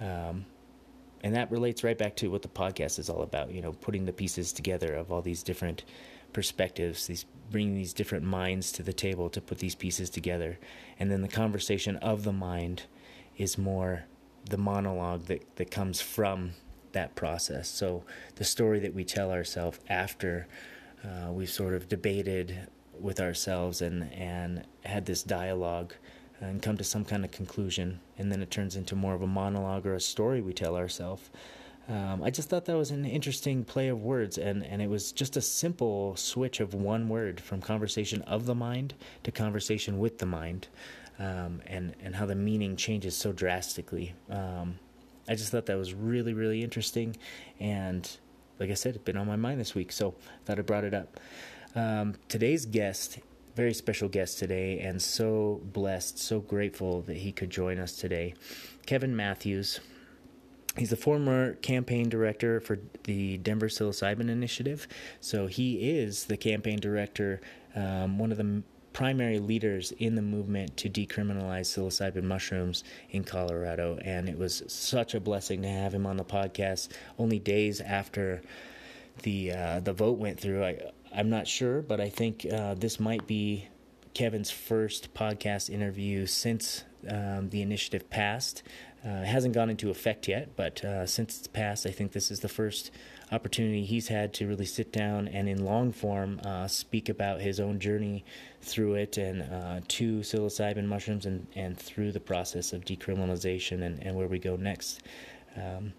Um, 0.00 0.46
and 1.22 1.36
that 1.36 1.52
relates 1.52 1.84
right 1.84 1.96
back 1.96 2.16
to 2.16 2.32
what 2.32 2.42
the 2.42 2.48
podcast 2.48 2.98
is 2.98 3.08
all 3.08 3.22
about, 3.22 3.52
you 3.52 3.62
know, 3.62 3.74
putting 3.74 4.06
the 4.06 4.12
pieces 4.12 4.52
together 4.52 4.92
of 4.92 5.12
all 5.12 5.22
these 5.22 5.44
different 5.44 5.84
perspectives, 6.32 7.06
these 7.06 7.26
bringing 7.50 7.74
these 7.74 7.92
different 7.92 8.24
minds 8.24 8.72
to 8.72 8.82
the 8.82 8.92
table 8.92 9.28
to 9.28 9.40
put 9.40 9.58
these 9.58 9.74
pieces 9.74 10.08
together. 10.08 10.58
And 10.98 11.10
then 11.10 11.20
the 11.20 11.28
conversation 11.28 11.96
of 11.96 12.24
the 12.24 12.32
mind 12.32 12.84
is 13.36 13.58
more 13.58 14.04
the 14.48 14.56
monologue 14.56 15.26
that, 15.26 15.56
that 15.56 15.70
comes 15.70 16.00
from 16.00 16.52
that 16.92 17.14
process. 17.14 17.68
So 17.68 18.04
the 18.36 18.44
story 18.44 18.80
that 18.80 18.94
we 18.94 19.04
tell 19.04 19.30
ourselves 19.30 19.78
after 19.88 20.46
uh, 21.04 21.30
we've 21.30 21.50
sort 21.50 21.74
of 21.74 21.88
debated 21.88 22.68
with 22.98 23.20
ourselves 23.20 23.82
and, 23.82 24.12
and 24.12 24.64
had 24.84 25.06
this 25.06 25.22
dialogue 25.22 25.94
and 26.40 26.60
come 26.60 26.76
to 26.76 26.84
some 26.84 27.04
kind 27.04 27.24
of 27.24 27.30
conclusion, 27.30 28.00
and 28.18 28.30
then 28.30 28.42
it 28.42 28.50
turns 28.50 28.74
into 28.76 28.96
more 28.96 29.14
of 29.14 29.22
a 29.22 29.26
monologue 29.26 29.86
or 29.86 29.94
a 29.94 30.00
story 30.00 30.40
we 30.40 30.52
tell 30.52 30.76
ourselves. 30.76 31.30
Um, 31.92 32.22
I 32.22 32.30
just 32.30 32.48
thought 32.48 32.64
that 32.64 32.76
was 32.76 32.90
an 32.90 33.04
interesting 33.04 33.64
play 33.64 33.88
of 33.88 34.02
words, 34.02 34.38
and, 34.38 34.64
and 34.64 34.80
it 34.80 34.88
was 34.88 35.12
just 35.12 35.36
a 35.36 35.42
simple 35.42 36.16
switch 36.16 36.58
of 36.58 36.72
one 36.72 37.10
word 37.10 37.38
from 37.38 37.60
conversation 37.60 38.22
of 38.22 38.46
the 38.46 38.54
mind 38.54 38.94
to 39.24 39.30
conversation 39.30 39.98
with 39.98 40.16
the 40.16 40.24
mind, 40.24 40.68
um, 41.18 41.60
and 41.66 41.94
and 42.02 42.16
how 42.16 42.24
the 42.24 42.34
meaning 42.34 42.76
changes 42.76 43.14
so 43.14 43.30
drastically. 43.30 44.14
Um, 44.30 44.78
I 45.28 45.34
just 45.34 45.52
thought 45.52 45.66
that 45.66 45.76
was 45.76 45.92
really 45.92 46.32
really 46.32 46.62
interesting, 46.62 47.14
and 47.60 48.10
like 48.58 48.70
I 48.70 48.74
said, 48.74 48.94
it's 48.94 49.04
been 49.04 49.18
on 49.18 49.26
my 49.26 49.36
mind 49.36 49.60
this 49.60 49.74
week, 49.74 49.92
so 49.92 50.14
I 50.18 50.46
thought 50.46 50.58
I 50.58 50.62
brought 50.62 50.84
it 50.84 50.94
up. 50.94 51.20
Um, 51.74 52.14
today's 52.28 52.64
guest 52.64 53.18
very 53.54 53.74
special 53.74 54.08
guest 54.08 54.38
today, 54.38 54.80
and 54.80 55.02
so 55.02 55.60
blessed, 55.62 56.18
so 56.18 56.40
grateful 56.40 57.02
that 57.02 57.18
he 57.18 57.32
could 57.32 57.50
join 57.50 57.78
us 57.78 57.96
today. 57.96 58.32
Kevin 58.86 59.14
Matthews. 59.14 59.78
He's 60.76 60.90
the 60.90 60.96
former 60.96 61.54
campaign 61.56 62.08
director 62.08 62.58
for 62.60 62.78
the 63.04 63.36
Denver 63.38 63.68
Psilocybin 63.68 64.30
Initiative. 64.30 64.88
So 65.20 65.46
he 65.46 65.90
is 65.90 66.24
the 66.24 66.36
campaign 66.36 66.80
director, 66.80 67.42
um, 67.76 68.18
one 68.18 68.32
of 68.32 68.38
the 68.38 68.62
primary 68.92 69.38
leaders 69.38 69.92
in 69.92 70.14
the 70.14 70.22
movement 70.22 70.76
to 70.78 70.88
decriminalize 70.88 71.66
psilocybin 71.66 72.22
mushrooms 72.24 72.84
in 73.10 73.24
Colorado. 73.24 73.98
And 74.02 74.28
it 74.28 74.38
was 74.38 74.62
such 74.66 75.14
a 75.14 75.20
blessing 75.20 75.62
to 75.62 75.68
have 75.68 75.94
him 75.94 76.06
on 76.06 76.16
the 76.16 76.24
podcast 76.24 76.88
only 77.18 77.38
days 77.38 77.80
after 77.80 78.42
the 79.22 79.52
uh, 79.52 79.80
the 79.80 79.92
vote 79.92 80.18
went 80.18 80.40
through. 80.40 80.64
I, 80.64 80.78
I'm 81.14 81.28
not 81.28 81.46
sure, 81.46 81.82
but 81.82 82.00
I 82.00 82.08
think 82.08 82.46
uh, 82.50 82.74
this 82.74 82.98
might 82.98 83.26
be 83.26 83.68
Kevin's 84.14 84.50
first 84.50 85.12
podcast 85.14 85.68
interview 85.68 86.26
since 86.26 86.84
um, 87.08 87.50
the 87.50 87.62
initiative 87.62 88.08
passed. 88.10 88.62
Uh, 89.04 89.24
hasn't 89.24 89.52
gone 89.52 89.68
into 89.68 89.90
effect 89.90 90.28
yet, 90.28 90.54
but 90.54 90.84
uh, 90.84 91.04
since 91.04 91.38
it's 91.38 91.48
passed, 91.48 91.86
I 91.86 91.90
think 91.90 92.12
this 92.12 92.30
is 92.30 92.38
the 92.38 92.48
first 92.48 92.92
opportunity 93.32 93.84
he's 93.84 94.06
had 94.06 94.32
to 94.34 94.46
really 94.46 94.64
sit 94.64 94.92
down 94.92 95.26
and, 95.26 95.48
in 95.48 95.64
long 95.64 95.90
form, 95.90 96.40
uh, 96.44 96.68
speak 96.68 97.08
about 97.08 97.40
his 97.40 97.58
own 97.58 97.80
journey 97.80 98.24
through 98.60 98.94
it 98.94 99.16
and 99.16 99.42
uh, 99.42 99.80
to 99.88 100.20
psilocybin 100.20 100.84
mushrooms 100.84 101.26
and, 101.26 101.48
and 101.56 101.76
through 101.76 102.12
the 102.12 102.20
process 102.20 102.72
of 102.72 102.84
decriminalization 102.84 103.82
and, 103.82 104.00
and 104.04 104.14
where 104.14 104.28
we 104.28 104.38
go 104.38 104.54
next. 104.54 105.02
Um, 105.56 105.94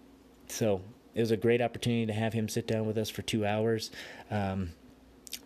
so 0.48 0.80
it 1.14 1.20
was 1.20 1.30
a 1.30 1.36
great 1.36 1.60
opportunity 1.60 2.06
to 2.06 2.12
have 2.14 2.32
him 2.32 2.48
sit 2.48 2.66
down 2.66 2.86
with 2.86 2.96
us 2.96 3.10
for 3.10 3.20
two 3.20 3.44
hours. 3.44 3.90
Um, 4.30 4.70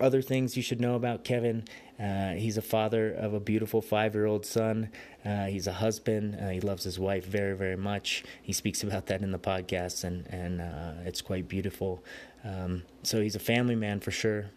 other 0.00 0.22
things 0.22 0.56
you 0.56 0.62
should 0.62 0.80
know 0.80 0.94
about 0.94 1.24
Kevin. 1.24 1.64
Uh, 2.00 2.32
he's 2.32 2.56
a 2.56 2.62
father 2.62 3.12
of 3.12 3.34
a 3.34 3.40
beautiful 3.40 3.82
five 3.82 4.14
year 4.14 4.26
old 4.26 4.46
son. 4.46 4.90
Uh, 5.24 5.46
he's 5.46 5.66
a 5.66 5.72
husband. 5.72 6.36
Uh, 6.40 6.48
he 6.48 6.60
loves 6.60 6.84
his 6.84 6.98
wife 6.98 7.24
very, 7.24 7.56
very 7.56 7.76
much. 7.76 8.24
He 8.42 8.52
speaks 8.52 8.82
about 8.82 9.06
that 9.06 9.22
in 9.22 9.32
the 9.32 9.38
podcast, 9.38 10.04
and, 10.04 10.26
and 10.28 10.60
uh, 10.60 10.92
it's 11.04 11.20
quite 11.20 11.48
beautiful. 11.48 12.04
Um, 12.44 12.84
so 13.02 13.20
he's 13.20 13.34
a 13.34 13.40
family 13.40 13.74
man 13.74 14.00
for 14.00 14.12
sure. 14.12 14.50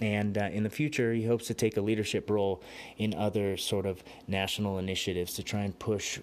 And 0.00 0.38
uh, 0.38 0.44
in 0.52 0.62
the 0.62 0.70
future, 0.70 1.12
he 1.12 1.24
hopes 1.24 1.46
to 1.48 1.54
take 1.54 1.76
a 1.76 1.80
leadership 1.80 2.28
role 2.30 2.62
in 2.96 3.14
other 3.14 3.56
sort 3.56 3.86
of 3.86 4.02
national 4.26 4.78
initiatives 4.78 5.34
to 5.34 5.42
try 5.42 5.60
and 5.60 5.78
push, 5.78 6.18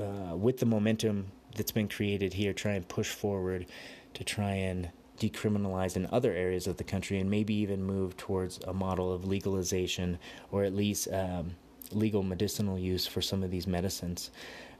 uh, 0.00 0.36
with 0.36 0.58
the 0.58 0.66
momentum 0.66 1.26
that's 1.54 1.70
been 1.70 1.88
created 1.88 2.34
here, 2.34 2.52
try 2.52 2.72
and 2.72 2.88
push 2.88 3.10
forward 3.10 3.66
to 4.14 4.24
try 4.24 4.52
and 4.52 4.90
decriminalize 5.30 5.96
in 5.96 6.06
other 6.12 6.32
areas 6.32 6.66
of 6.66 6.76
the 6.76 6.84
country 6.84 7.18
and 7.20 7.30
maybe 7.30 7.54
even 7.54 7.82
move 7.82 8.16
towards 8.16 8.58
a 8.66 8.72
model 8.72 9.12
of 9.12 9.24
legalization 9.24 10.18
or 10.50 10.64
at 10.64 10.74
least 10.74 11.08
um, 11.12 11.54
legal 11.92 12.22
medicinal 12.22 12.78
use 12.78 13.06
for 13.06 13.22
some 13.22 13.42
of 13.42 13.50
these 13.50 13.66
medicines. 13.66 14.30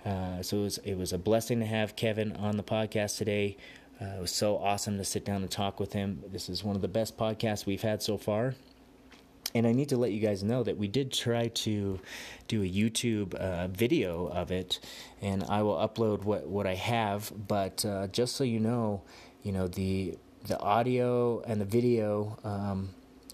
Uh, 0.04 0.42
so 0.42 0.58
it 0.58 0.62
was, 0.62 0.78
it 0.78 0.94
was 0.96 1.12
a 1.12 1.18
blessing 1.18 1.60
to 1.60 1.66
have 1.66 1.96
Kevin 1.96 2.32
on 2.36 2.56
the 2.56 2.62
podcast 2.62 3.16
today. 3.16 3.56
Uh, 4.00 4.16
it 4.18 4.20
was 4.20 4.32
so 4.32 4.58
awesome 4.58 4.98
to 4.98 5.04
sit 5.04 5.24
down 5.24 5.42
and 5.42 5.50
talk 5.50 5.80
with 5.80 5.92
him. 5.92 6.22
This 6.30 6.48
is 6.48 6.64
one 6.64 6.76
of 6.76 6.82
the 6.82 6.88
best 6.88 7.16
podcasts 7.16 7.64
we've 7.64 7.82
had 7.82 8.02
so 8.02 8.18
far. 8.18 8.54
And 9.54 9.68
I 9.68 9.72
need 9.72 9.88
to 9.90 9.96
let 9.96 10.10
you 10.10 10.20
guys 10.20 10.42
know 10.42 10.64
that 10.64 10.76
we 10.76 10.88
did 10.88 11.12
try 11.12 11.46
to 11.48 12.00
do 12.48 12.62
a 12.62 12.68
YouTube 12.68 13.34
uh, 13.34 13.68
video 13.68 14.26
of 14.26 14.50
it, 14.50 14.80
and 15.22 15.44
I 15.44 15.62
will 15.62 15.76
upload 15.76 16.24
what, 16.24 16.48
what 16.48 16.66
I 16.66 16.74
have. 16.74 17.32
But 17.46 17.84
uh, 17.84 18.08
just 18.08 18.34
so 18.34 18.42
you 18.42 18.58
know, 18.58 19.02
you 19.44 19.52
know 19.52 19.68
the 19.68 20.18
the 20.46 20.60
audio 20.60 21.40
and 21.40 21.60
the 21.60 21.64
video 21.64 22.38
um, 22.44 22.90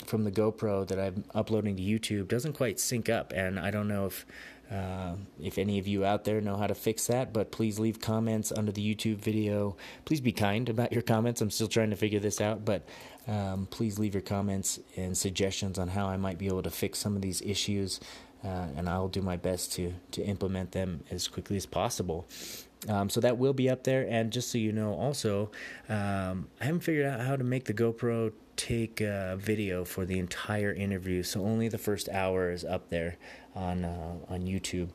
from 0.07 0.25
the 0.25 0.31
GoPro 0.31 0.87
that 0.87 0.99
I'm 0.99 1.25
uploading 1.35 1.76
to 1.76 1.83
YouTube 1.83 2.29
doesn't 2.29 2.55
quite 2.55 2.81
sync 2.81 3.09
up, 3.09 3.33
and 3.35 3.59
I 3.59 3.71
don't 3.71 3.88
know 3.88 4.07
if 4.07 4.26
uh, 4.71 5.17
if 5.43 5.59
any 5.59 5.81
of 5.81 5.88
you 5.88 6.05
out 6.05 6.25
there 6.25 6.40
know 6.40 6.57
how 6.57 6.69
to 6.69 6.76
fix 6.76 7.09
that. 7.09 7.33
But 7.33 7.50
please 7.50 7.81
leave 7.81 8.00
comments 8.00 8.52
under 8.52 8.71
the 8.71 8.95
YouTube 8.95 9.17
video. 9.17 9.76
Please 10.05 10.21
be 10.21 10.31
kind 10.31 10.69
about 10.69 10.93
your 10.93 11.02
comments. 11.02 11.40
I'm 11.40 11.50
still 11.50 11.67
trying 11.67 11.90
to 11.90 11.97
figure 11.97 12.21
this 12.21 12.40
out, 12.40 12.64
but 12.64 12.87
um, 13.26 13.67
please 13.71 13.99
leave 13.99 14.14
your 14.14 14.23
comments 14.23 14.79
and 14.97 15.19
suggestions 15.19 15.79
on 15.79 15.88
how 15.88 16.07
I 16.07 16.17
might 16.17 16.38
be 16.38 16.47
able 16.47 16.62
to 16.62 16.71
fix 16.71 17.00
some 17.00 17.17
of 17.17 17.23
these 17.23 17.43
issues. 17.43 18.00
Uh, 18.45 18.69
and 18.76 18.88
I'll 18.88 19.09
do 19.09 19.21
my 19.21 19.37
best 19.37 19.73
to 19.75 19.93
to 20.12 20.23
implement 20.23 20.73
them 20.73 21.05
as 21.11 21.26
quickly 21.26 21.57
as 21.57 21.67
possible. 21.67 22.26
Um, 22.89 23.11
so 23.11 23.21
that 23.21 23.37
will 23.37 23.53
be 23.53 23.69
up 23.69 23.85
there. 23.85 24.07
And 24.09 24.33
just 24.33 24.51
so 24.51 24.59
you 24.59 24.73
know, 24.73 24.95
also, 24.95 25.51
um, 25.89 26.49
I 26.61 26.65
haven't 26.65 26.81
figured 26.81 27.07
out 27.07 27.21
how 27.21 27.37
to 27.37 27.45
make 27.45 27.65
the 27.65 27.75
GoPro 27.75 28.33
take 28.57 29.01
a 29.01 29.37
video 29.39 29.85
for 29.85 30.05
the 30.05 30.19
entire 30.19 30.73
interview. 30.73 31.23
So 31.23 31.45
only 31.45 31.69
the 31.69 31.79
first 31.79 32.09
hour 32.09 32.51
is 32.51 32.65
up 32.65 32.89
there 32.91 33.17
on 33.55 33.85
uh, 33.85 34.17
on 34.29 34.43
YouTube. 34.43 34.91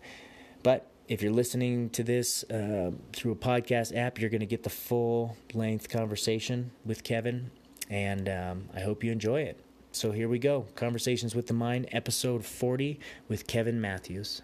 But 0.63 0.87
if 1.07 1.21
you're 1.21 1.31
listening 1.31 1.89
to 1.91 2.03
this 2.03 2.43
uh, 2.49 2.91
through 3.13 3.31
a 3.31 3.35
podcast 3.35 3.95
app, 3.95 4.19
you're 4.19 4.29
going 4.29 4.39
to 4.41 4.47
get 4.47 4.63
the 4.63 4.69
full 4.69 5.37
length 5.53 5.89
conversation 5.89 6.71
with 6.83 7.03
Kevin, 7.03 7.51
and 7.89 8.27
um, 8.27 8.69
I 8.73 8.79
hope 8.81 9.03
you 9.03 9.11
enjoy 9.11 9.41
it. 9.41 9.59
So 9.91 10.11
here 10.11 10.27
we 10.27 10.39
go 10.39 10.65
Conversations 10.75 11.35
with 11.35 11.47
the 11.47 11.53
Mind, 11.53 11.87
episode 11.91 12.43
40 12.43 12.99
with 13.27 13.47
Kevin 13.47 13.79
Matthews. 13.79 14.41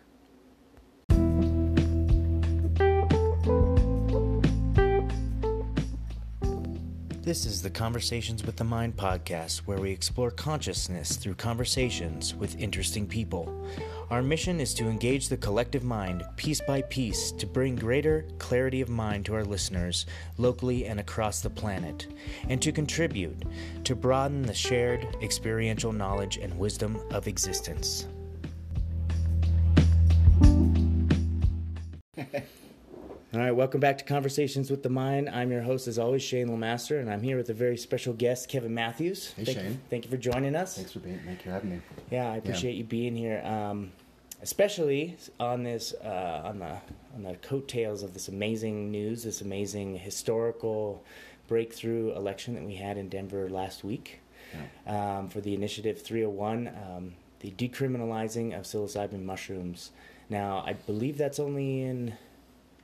This 7.32 7.46
is 7.46 7.62
the 7.62 7.70
Conversations 7.70 8.46
with 8.46 8.58
the 8.58 8.66
Mind 8.66 8.98
podcast, 8.98 9.60
where 9.60 9.80
we 9.80 9.90
explore 9.90 10.32
consciousness 10.32 11.16
through 11.16 11.36
conversations 11.36 12.36
with 12.36 12.60
interesting 12.60 13.08
people. 13.08 13.70
Our 14.10 14.22
mission 14.22 14.60
is 14.60 14.74
to 14.74 14.90
engage 14.90 15.30
the 15.30 15.38
collective 15.38 15.86
mind 15.86 16.26
piece 16.36 16.60
by 16.68 16.82
piece 16.82 17.32
to 17.32 17.48
bring 17.48 17.78
greater 17.78 18.26
clarity 18.38 18.82
of 18.82 18.90
mind 18.90 19.28
to 19.28 19.36
our 19.36 19.46
listeners 19.46 20.06
locally 20.38 20.88
and 20.88 21.00
across 21.00 21.40
the 21.40 21.50
planet, 21.50 22.08
and 22.50 22.62
to 22.62 22.74
contribute 22.74 23.46
to 23.86 23.96
broaden 23.96 24.42
the 24.42 24.54
shared 24.54 25.08
experiential 25.22 25.94
knowledge 25.94 26.36
and 26.36 26.60
wisdom 26.60 27.00
of 27.12 27.30
existence. 27.30 28.08
All 33.34 33.40
right, 33.40 33.52
welcome 33.52 33.80
back 33.80 33.98
to 34.00 34.04
Conversations 34.04 34.70
with 34.70 34.84
the 34.84 34.90
Mind. 34.90 35.30
I'm 35.30 35.52
your 35.52 35.62
host, 35.62 35.88
as 35.88 35.98
always, 35.98 36.22
Shane 36.22 36.50
Lemaster, 36.50 37.00
and 37.00 37.10
I'm 37.10 37.22
here 37.22 37.38
with 37.38 37.50
a 37.50 37.54
very 37.54 37.78
special 37.78 38.14
guest, 38.14 38.50
Kevin 38.50 38.74
Matthews. 38.74 39.32
Hey, 39.38 39.46
thank, 39.46 39.58
Shane. 39.58 39.82
Thank 39.90 40.04
you 40.04 40.12
for 40.12 40.18
joining 40.18 40.54
us. 40.54 40.76
Thanks 40.76 40.92
for 40.92 41.00
being. 41.00 41.20
Thank 41.26 41.40
you 41.40 41.44
for 41.46 41.52
having 41.52 41.70
me. 41.72 41.82
Yeah, 42.10 42.30
I 42.30 42.36
appreciate 42.38 42.76
you 42.76 42.84
being 42.84 43.16
here, 43.16 43.42
um, 43.46 43.94
especially 44.42 45.16
on 45.40 45.64
this 45.64 45.94
uh, 46.04 46.42
on 46.44 46.60
the 46.60 46.76
on 47.16 47.24
the 47.24 47.36
coattails 47.36 48.04
of 48.04 48.14
this 48.14 48.28
amazing 48.28 48.92
news, 48.92 49.24
this 49.24 49.40
amazing 49.40 49.98
historical 49.98 51.02
breakthrough 51.48 52.14
election 52.14 52.56
that 52.56 52.66
we 52.66 52.76
had 52.76 52.98
in 52.98 53.08
Denver 53.08 53.50
last 53.50 53.86
week 53.86 54.20
Yeah. 54.86 55.20
um, 55.20 55.30
for 55.30 55.40
the 55.40 55.54
Initiative 55.54 56.02
301, 56.02 56.68
um, 56.68 57.14
the 57.40 57.52
decriminalizing 57.52 58.58
of 58.58 58.66
psilocybin 58.66 59.24
mushrooms. 59.24 59.92
Now, 60.30 60.64
I 60.66 60.74
believe 60.74 61.18
that's 61.18 61.40
only 61.40 61.82
in 61.82 62.14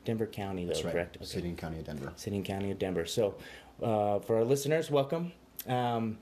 Denver 0.08 0.26
County, 0.26 0.64
though, 0.64 0.70
That's 0.70 0.86
right. 0.86 0.94
correct? 0.94 1.18
Okay. 1.18 1.26
City 1.26 1.50
and 1.50 1.58
County 1.58 1.80
of 1.80 1.86
Denver. 1.86 2.14
City 2.16 2.38
and 2.38 2.46
County 2.46 2.72
of 2.72 2.80
Denver. 2.80 3.06
So, 3.06 3.36
uh, 3.84 4.20
for 4.20 4.38
our 4.38 4.46
listeners, 4.46 4.90
welcome, 4.90 5.34
um, 5.68 6.18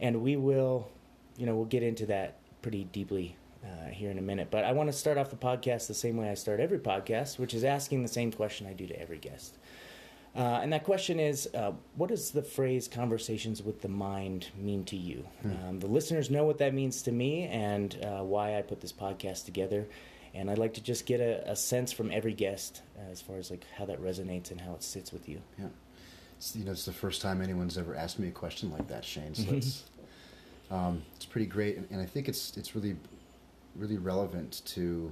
and 0.00 0.22
we 0.22 0.34
will, 0.34 0.88
you 1.36 1.46
know, 1.46 1.54
we'll 1.54 1.64
get 1.64 1.84
into 1.84 2.04
that 2.06 2.38
pretty 2.62 2.82
deeply 2.84 3.36
uh, 3.64 3.90
here 3.90 4.10
in 4.10 4.18
a 4.18 4.22
minute. 4.22 4.48
But 4.50 4.64
I 4.64 4.72
want 4.72 4.88
to 4.88 4.92
start 4.92 5.18
off 5.18 5.30
the 5.30 5.36
podcast 5.36 5.86
the 5.86 5.94
same 5.94 6.16
way 6.16 6.28
I 6.28 6.34
start 6.34 6.58
every 6.58 6.80
podcast, 6.80 7.38
which 7.38 7.54
is 7.54 7.62
asking 7.62 8.02
the 8.02 8.08
same 8.08 8.32
question 8.32 8.66
I 8.66 8.72
do 8.72 8.88
to 8.88 9.00
every 9.00 9.18
guest. 9.18 9.56
Uh, 10.36 10.58
and 10.60 10.72
that 10.72 10.82
question 10.82 11.20
is, 11.20 11.48
uh, 11.54 11.72
what 11.94 12.08
does 12.08 12.32
the 12.32 12.42
phrase 12.42 12.88
"conversations 12.88 13.62
with 13.62 13.82
the 13.82 13.88
mind" 13.88 14.48
mean 14.58 14.84
to 14.86 14.96
you? 14.96 15.24
Um, 15.44 15.78
the 15.78 15.86
listeners 15.86 16.28
know 16.28 16.44
what 16.44 16.58
that 16.58 16.74
means 16.74 17.02
to 17.02 17.12
me, 17.12 17.44
and 17.44 17.96
uh, 18.04 18.24
why 18.24 18.58
I 18.58 18.62
put 18.62 18.80
this 18.80 18.92
podcast 18.92 19.44
together. 19.44 19.86
And 20.34 20.50
I'd 20.50 20.58
like 20.58 20.74
to 20.74 20.82
just 20.82 21.06
get 21.06 21.20
a, 21.20 21.50
a 21.50 21.56
sense 21.56 21.90
from 21.92 22.10
every 22.12 22.34
guest 22.34 22.82
uh, 22.98 23.10
as 23.10 23.20
far 23.20 23.36
as 23.36 23.50
like 23.50 23.64
how 23.76 23.86
that 23.86 24.00
resonates 24.02 24.50
and 24.50 24.60
how 24.60 24.74
it 24.74 24.82
sits 24.82 25.12
with 25.12 25.28
you. 25.28 25.40
Yeah. 25.58 25.66
It's, 26.36 26.54
you 26.54 26.64
know, 26.64 26.70
it's 26.72 26.84
the 26.84 26.92
first 26.92 27.20
time 27.22 27.42
anyone's 27.42 27.76
ever 27.78 27.96
asked 27.96 28.18
me 28.18 28.28
a 28.28 28.32
question 28.32 28.70
like 28.70 28.86
that, 28.88 29.04
Shane. 29.04 29.34
So 29.34 29.42
Mm-hmm. 29.44 29.56
it's 29.56 29.84
um, 30.70 31.02
it's 31.16 31.24
pretty 31.24 31.46
great, 31.46 31.78
and, 31.78 31.88
and 31.90 32.00
I 32.00 32.04
think 32.06 32.28
it's 32.28 32.56
it's 32.56 32.74
really 32.76 32.96
really 33.74 33.96
relevant 33.96 34.60
to 34.66 35.10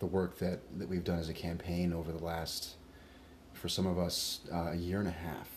the 0.00 0.06
work 0.06 0.38
that 0.38 0.60
that 0.78 0.88
we've 0.88 1.02
done 1.02 1.18
as 1.18 1.28
a 1.30 1.32
campaign 1.34 1.92
over 1.94 2.12
the 2.12 2.22
last, 2.22 2.74
for 3.54 3.68
some 3.68 3.86
of 3.86 3.98
us, 3.98 4.40
uh, 4.52 4.72
a 4.72 4.76
year 4.76 4.98
and 4.98 5.08
a 5.08 5.12
half, 5.12 5.48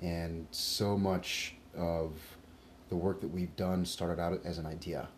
and 0.00 0.46
so 0.50 0.96
much 0.96 1.54
of 1.76 2.12
the 2.88 2.96
work 2.96 3.20
that 3.20 3.28
we've 3.28 3.54
done 3.56 3.84
started 3.84 4.18
out 4.20 4.40
as 4.44 4.56
an 4.58 4.66
idea, 4.66 5.08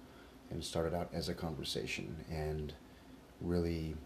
and 0.50 0.62
started 0.64 0.92
out 0.92 1.08
as 1.12 1.28
a 1.28 1.34
conversation, 1.34 2.16
and 2.30 2.74
really 3.40 3.96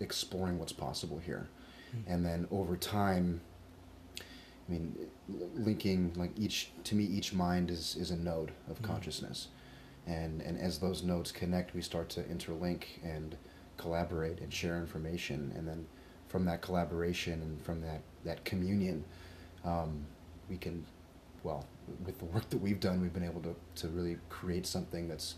exploring 0.00 0.58
what's 0.58 0.72
possible 0.72 1.18
here. 1.18 1.48
And 2.06 2.24
then 2.24 2.46
over 2.50 2.76
time, 2.76 3.40
I 4.20 4.72
mean, 4.72 4.96
linking 5.54 6.12
like 6.16 6.32
each 6.36 6.70
to 6.84 6.94
me, 6.94 7.04
each 7.04 7.32
mind 7.32 7.70
is 7.70 7.96
is 7.96 8.10
a 8.10 8.16
node 8.16 8.52
of 8.68 8.82
consciousness, 8.82 9.48
and 10.06 10.42
and 10.42 10.58
as 10.58 10.78
those 10.78 11.02
nodes 11.02 11.32
connect, 11.32 11.74
we 11.74 11.80
start 11.80 12.08
to 12.10 12.22
interlink 12.24 12.84
and 13.02 13.36
collaborate 13.76 14.40
and 14.40 14.52
share 14.52 14.78
information, 14.78 15.52
and 15.56 15.66
then 15.66 15.86
from 16.28 16.44
that 16.46 16.60
collaboration 16.60 17.40
and 17.40 17.62
from 17.62 17.80
that 17.82 18.02
that 18.24 18.44
communion, 18.44 19.04
um, 19.64 20.04
we 20.50 20.56
can, 20.56 20.84
well, 21.44 21.66
with 22.04 22.18
the 22.18 22.24
work 22.26 22.50
that 22.50 22.58
we've 22.58 22.80
done, 22.80 23.00
we've 23.00 23.14
been 23.14 23.24
able 23.24 23.42
to 23.42 23.54
to 23.76 23.88
really 23.88 24.18
create 24.28 24.66
something 24.66 25.08
that's 25.08 25.36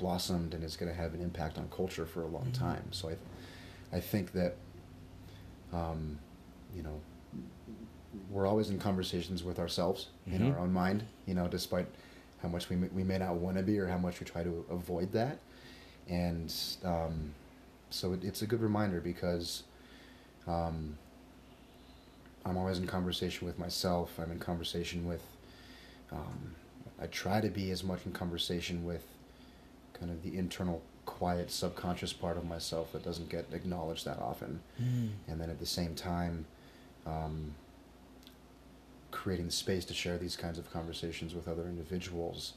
blossomed 0.00 0.54
and 0.54 0.64
is 0.64 0.76
going 0.76 0.90
to 0.90 0.96
have 0.96 1.14
an 1.14 1.20
impact 1.20 1.58
on 1.58 1.68
culture 1.68 2.06
for 2.06 2.22
a 2.22 2.26
long 2.26 2.46
Mhm. 2.46 2.58
time. 2.58 2.84
So 2.92 3.10
I, 3.10 3.96
I 3.96 4.00
think 4.00 4.32
that, 4.32 4.56
um, 5.72 6.18
you 6.74 6.82
know, 6.82 7.00
we're 8.30 8.46
always 8.46 8.70
in 8.70 8.78
conversations 8.78 9.44
with 9.44 9.58
ourselves 9.58 10.08
in 10.26 10.40
Mhm. 10.40 10.52
our 10.52 10.58
own 10.58 10.72
mind. 10.72 11.04
You 11.26 11.34
know, 11.34 11.46
despite 11.48 11.86
how 12.42 12.48
much 12.48 12.68
we 12.68 12.76
may, 12.76 12.88
we 12.88 13.04
may 13.04 13.18
not 13.18 13.36
want 13.36 13.56
to 13.56 13.62
be 13.62 13.78
or 13.78 13.86
how 13.86 13.98
much 13.98 14.18
we 14.20 14.26
try 14.26 14.42
to 14.42 14.64
avoid 14.70 15.12
that, 15.12 15.38
and 16.08 16.52
um, 16.84 17.34
so 17.90 18.12
it, 18.14 18.24
it's 18.24 18.42
a 18.42 18.46
good 18.46 18.60
reminder 18.60 19.00
because. 19.00 19.62
Um, 20.46 20.96
I'm 22.46 22.56
always 22.56 22.78
in 22.78 22.86
conversation 22.86 23.46
with 23.46 23.58
myself. 23.58 24.18
I'm 24.18 24.32
in 24.32 24.38
conversation 24.38 25.06
with. 25.06 25.22
Um, 26.10 26.54
I 26.98 27.06
try 27.06 27.40
to 27.42 27.50
be 27.50 27.70
as 27.70 27.84
much 27.84 28.06
in 28.06 28.12
conversation 28.12 28.82
with 28.84 29.04
kind 30.00 30.10
of 30.10 30.22
the 30.22 30.36
internal, 30.36 30.82
quiet, 31.06 31.50
subconscious 31.50 32.12
part 32.12 32.36
of 32.36 32.44
myself 32.44 32.92
that 32.92 33.04
doesn't 33.04 33.28
get 33.28 33.46
acknowledged 33.52 34.04
that 34.06 34.18
often. 34.18 34.60
Mm. 34.82 35.10
And 35.28 35.40
then 35.40 35.50
at 35.50 35.58
the 35.60 35.66
same 35.66 35.94
time, 35.94 36.46
um, 37.06 37.54
creating 39.10 39.50
space 39.50 39.84
to 39.86 39.94
share 39.94 40.16
these 40.18 40.36
kinds 40.36 40.58
of 40.58 40.70
conversations 40.72 41.34
with 41.34 41.46
other 41.48 41.64
individuals 41.64 42.54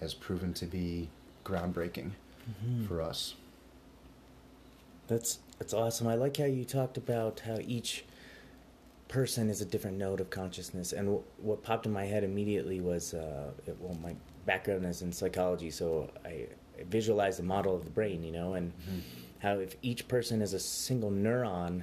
has 0.00 0.14
proven 0.14 0.54
to 0.54 0.66
be 0.66 1.08
groundbreaking 1.44 2.12
Mhm. 2.64 2.86
for 2.88 3.02
us. 3.02 3.34
That's 5.08 5.40
that's 5.58 5.74
awesome. 5.74 6.06
I 6.06 6.14
like 6.14 6.38
how 6.38 6.46
you 6.46 6.64
talked 6.64 6.96
about 6.96 7.40
how 7.40 7.58
each 7.60 8.04
person 9.08 9.50
is 9.50 9.60
a 9.60 9.66
different 9.66 9.98
node 9.98 10.18
of 10.20 10.30
consciousness, 10.30 10.92
and 10.94 11.06
w- 11.08 11.24
what 11.42 11.62
popped 11.62 11.84
in 11.84 11.92
my 11.92 12.06
head 12.06 12.24
immediately 12.24 12.80
was, 12.80 13.12
uh, 13.12 13.50
it, 13.66 13.76
well, 13.78 13.94
my 14.02 14.14
background 14.46 14.86
is 14.86 15.02
in 15.02 15.12
psychology, 15.12 15.70
so 15.70 16.08
I, 16.24 16.46
I 16.80 16.84
visualized 16.84 17.38
the 17.38 17.44
model 17.44 17.74
of 17.74 17.84
the 17.84 17.90
brain, 17.90 18.22
you 18.22 18.32
know, 18.32 18.54
and 18.54 18.72
how 19.40 19.58
if 19.58 19.76
each 19.82 20.08
person 20.08 20.40
is 20.42 20.54
a 20.54 20.58
single 20.58 21.10
neuron, 21.10 21.82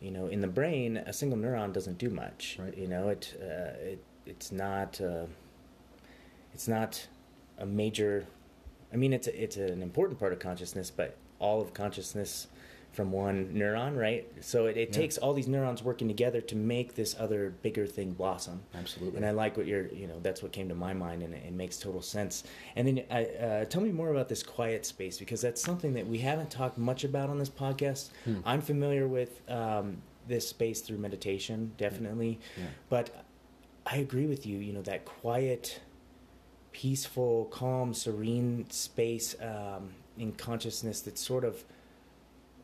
you 0.00 0.10
know, 0.10 0.26
in 0.26 0.40
the 0.40 0.48
brain, 0.48 0.98
a 0.98 1.12
single 1.12 1.38
neuron 1.38 1.72
doesn't 1.72 1.98
do 1.98 2.10
much. 2.10 2.58
Right. 2.60 2.76
You 2.76 2.88
know, 2.88 3.08
it 3.08 3.34
uh, 3.40 3.92
it 3.92 4.04
it's 4.26 4.52
not 4.52 5.00
uh, 5.00 5.26
it's 6.52 6.68
not 6.68 7.06
a 7.58 7.66
major. 7.66 8.26
I 8.92 8.96
mean, 8.96 9.12
it's 9.12 9.26
a, 9.26 9.42
it's 9.42 9.56
an 9.56 9.82
important 9.82 10.18
part 10.20 10.32
of 10.32 10.38
consciousness, 10.38 10.90
but 10.90 11.16
all 11.38 11.60
of 11.60 11.74
consciousness 11.74 12.46
from 12.94 13.10
one 13.12 13.52
neuron, 13.54 13.96
right? 13.96 14.26
So 14.40 14.66
it, 14.66 14.76
it 14.76 14.88
Yeah. 14.90 14.94
takes 15.00 15.18
all 15.18 15.34
these 15.34 15.48
neurons 15.48 15.82
working 15.82 16.08
together 16.08 16.40
to 16.42 16.56
make 16.56 16.94
this 16.94 17.14
other 17.18 17.50
bigger 17.62 17.86
thing 17.86 18.12
blossom. 18.12 18.62
Absolutely. 18.74 19.16
And 19.16 19.26
I 19.26 19.32
like 19.32 19.56
what 19.56 19.66
you're, 19.66 19.88
you 19.88 20.06
know, 20.06 20.20
that's 20.22 20.42
what 20.42 20.52
came 20.52 20.68
to 20.68 20.74
my 20.74 20.94
mind, 20.94 21.22
and 21.22 21.34
it, 21.34 21.42
it 21.46 21.52
makes 21.52 21.76
total 21.78 22.00
sense. 22.02 22.44
And 22.76 22.86
then, 22.86 23.02
I, 23.10 23.24
uh, 23.24 23.64
tell 23.66 23.82
me 23.82 23.92
more 23.92 24.10
about 24.10 24.28
this 24.28 24.42
quiet 24.42 24.86
space 24.86 25.18
because 25.18 25.40
that's 25.40 25.60
something 25.60 25.92
that 25.94 26.06
we 26.06 26.18
haven't 26.18 26.50
talked 26.50 26.78
much 26.78 27.04
about 27.04 27.28
on 27.30 27.38
this 27.38 27.50
podcast. 27.50 28.10
Hmm. 28.24 28.38
I'm 28.44 28.60
familiar 28.60 29.08
with 29.08 29.42
um, 29.50 29.98
this 30.28 30.48
space 30.48 30.80
through 30.80 30.98
meditation, 30.98 31.72
definitely, 31.76 32.38
Yeah. 32.56 32.64
but 32.88 33.24
I 33.86 33.96
agree 33.98 34.26
with 34.26 34.46
you. 34.46 34.58
You 34.58 34.72
know, 34.72 34.82
that 34.82 35.04
quiet, 35.04 35.80
peaceful, 36.72 37.46
calm, 37.46 37.94
serene 37.94 38.66
space 38.70 39.36
um, 39.42 39.90
in 40.18 40.32
consciousness 40.32 41.00
that's 41.00 41.20
sort 41.20 41.44
of 41.44 41.64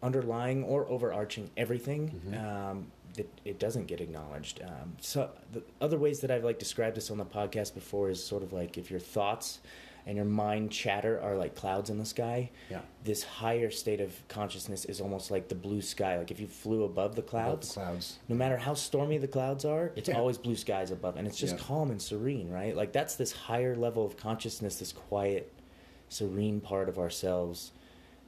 underlying 0.02 0.64
or 0.64 0.86
overarching 0.88 1.50
everything 1.56 2.20
Mhm. 2.26 2.42
um, 2.44 2.92
that 3.14 3.28
it 3.44 3.58
doesn't 3.58 3.86
get 3.86 4.00
acknowledged. 4.00 4.62
Um, 4.62 4.96
so 5.00 5.30
the 5.52 5.62
other 5.80 5.98
ways 5.98 6.20
that 6.20 6.30
I've 6.30 6.44
like 6.44 6.58
described 6.58 6.96
this 6.96 7.10
on 7.10 7.18
the 7.18 7.24
podcast 7.24 7.74
before 7.74 8.08
is 8.08 8.22
sort 8.24 8.42
of 8.42 8.52
like 8.52 8.78
if 8.78 8.90
your 8.90 9.00
thoughts 9.00 9.58
and 10.06 10.16
your 10.16 10.24
mind 10.24 10.72
chatter 10.72 11.20
are 11.20 11.36
like 11.36 11.54
clouds 11.54 11.90
in 11.90 11.98
the 11.98 12.04
sky. 12.06 12.50
Yeah. 12.70 12.80
This 13.04 13.22
higher 13.22 13.70
state 13.70 14.00
of 14.00 14.14
consciousness 14.28 14.86
is 14.86 14.98
almost 15.00 15.30
like 15.30 15.48
the 15.48 15.54
blue 15.54 15.82
sky. 15.82 16.16
Like 16.16 16.30
if 16.30 16.40
you 16.40 16.46
flew 16.46 16.84
above 16.84 17.16
the 17.16 17.20
Above 17.20 17.30
clouds, 17.30 17.68
the 17.74 17.80
clouds. 17.80 18.18
no 18.28 18.34
matter 18.36 18.56
how 18.56 18.72
stormy 18.72 19.18
the 19.18 19.28
clouds 19.28 19.64
are, 19.66 19.92
it's 19.96 20.08
Yeah. 20.08 20.16
always 20.18 20.38
blue 20.38 20.56
skies 20.56 20.90
above, 20.90 21.16
and 21.16 21.26
it's 21.26 21.36
just 21.36 21.56
Yeah. 21.56 21.62
calm 21.64 21.90
and 21.90 22.00
serene, 22.00 22.48
right? 22.48 22.74
Like 22.74 22.92
that's 22.92 23.16
this 23.16 23.32
higher 23.32 23.76
level 23.76 24.06
of 24.06 24.16
consciousness, 24.16 24.76
this 24.78 24.92
quiet, 24.92 25.52
serene 26.08 26.60
part 26.60 26.88
of 26.88 26.98
ourselves. 26.98 27.72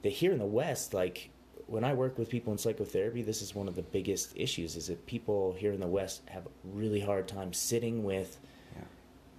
That 0.03 0.11
here 0.11 0.31
in 0.31 0.37
the 0.39 0.45
West, 0.45 0.93
like 0.93 1.29
when 1.73 1.83
I 1.83 1.93
work 1.93 2.19
with 2.19 2.29
people 2.29 2.53
in 2.53 2.59
psychotherapy, 2.59 3.23
this 3.23 3.41
is 3.41 3.55
one 3.55 3.67
of 3.67 3.75
the 3.75 3.81
biggest 3.81 4.31
issues: 4.35 4.75
is 4.75 4.87
that 4.87 5.03
people 5.07 5.53
here 5.57 5.73
in 5.73 5.79
the 5.79 5.87
West 5.87 6.21
have 6.29 6.45
a 6.45 6.49
really 6.63 6.99
hard 6.99 7.27
time 7.27 7.51
sitting 7.51 8.03
with 8.03 8.39
Yeah. 8.75 8.83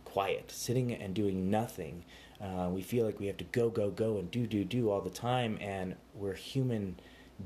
quiet, 0.05 0.51
sitting 0.51 0.93
and 0.93 1.15
doing 1.15 1.49
nothing. 1.49 2.05
Uh, 2.41 2.69
we 2.73 2.83
feel 2.83 3.07
like 3.07 3.21
we 3.21 3.27
have 3.27 3.37
to 3.37 3.45
go, 3.45 3.71
go, 3.71 3.89
go, 3.91 4.19
and 4.19 4.29
do, 4.33 4.47
do, 4.49 4.65
do 4.65 4.91
all 4.91 5.01
the 5.01 5.11
time, 5.11 5.57
and 5.61 5.95
we're 6.13 6.35
human 6.35 6.97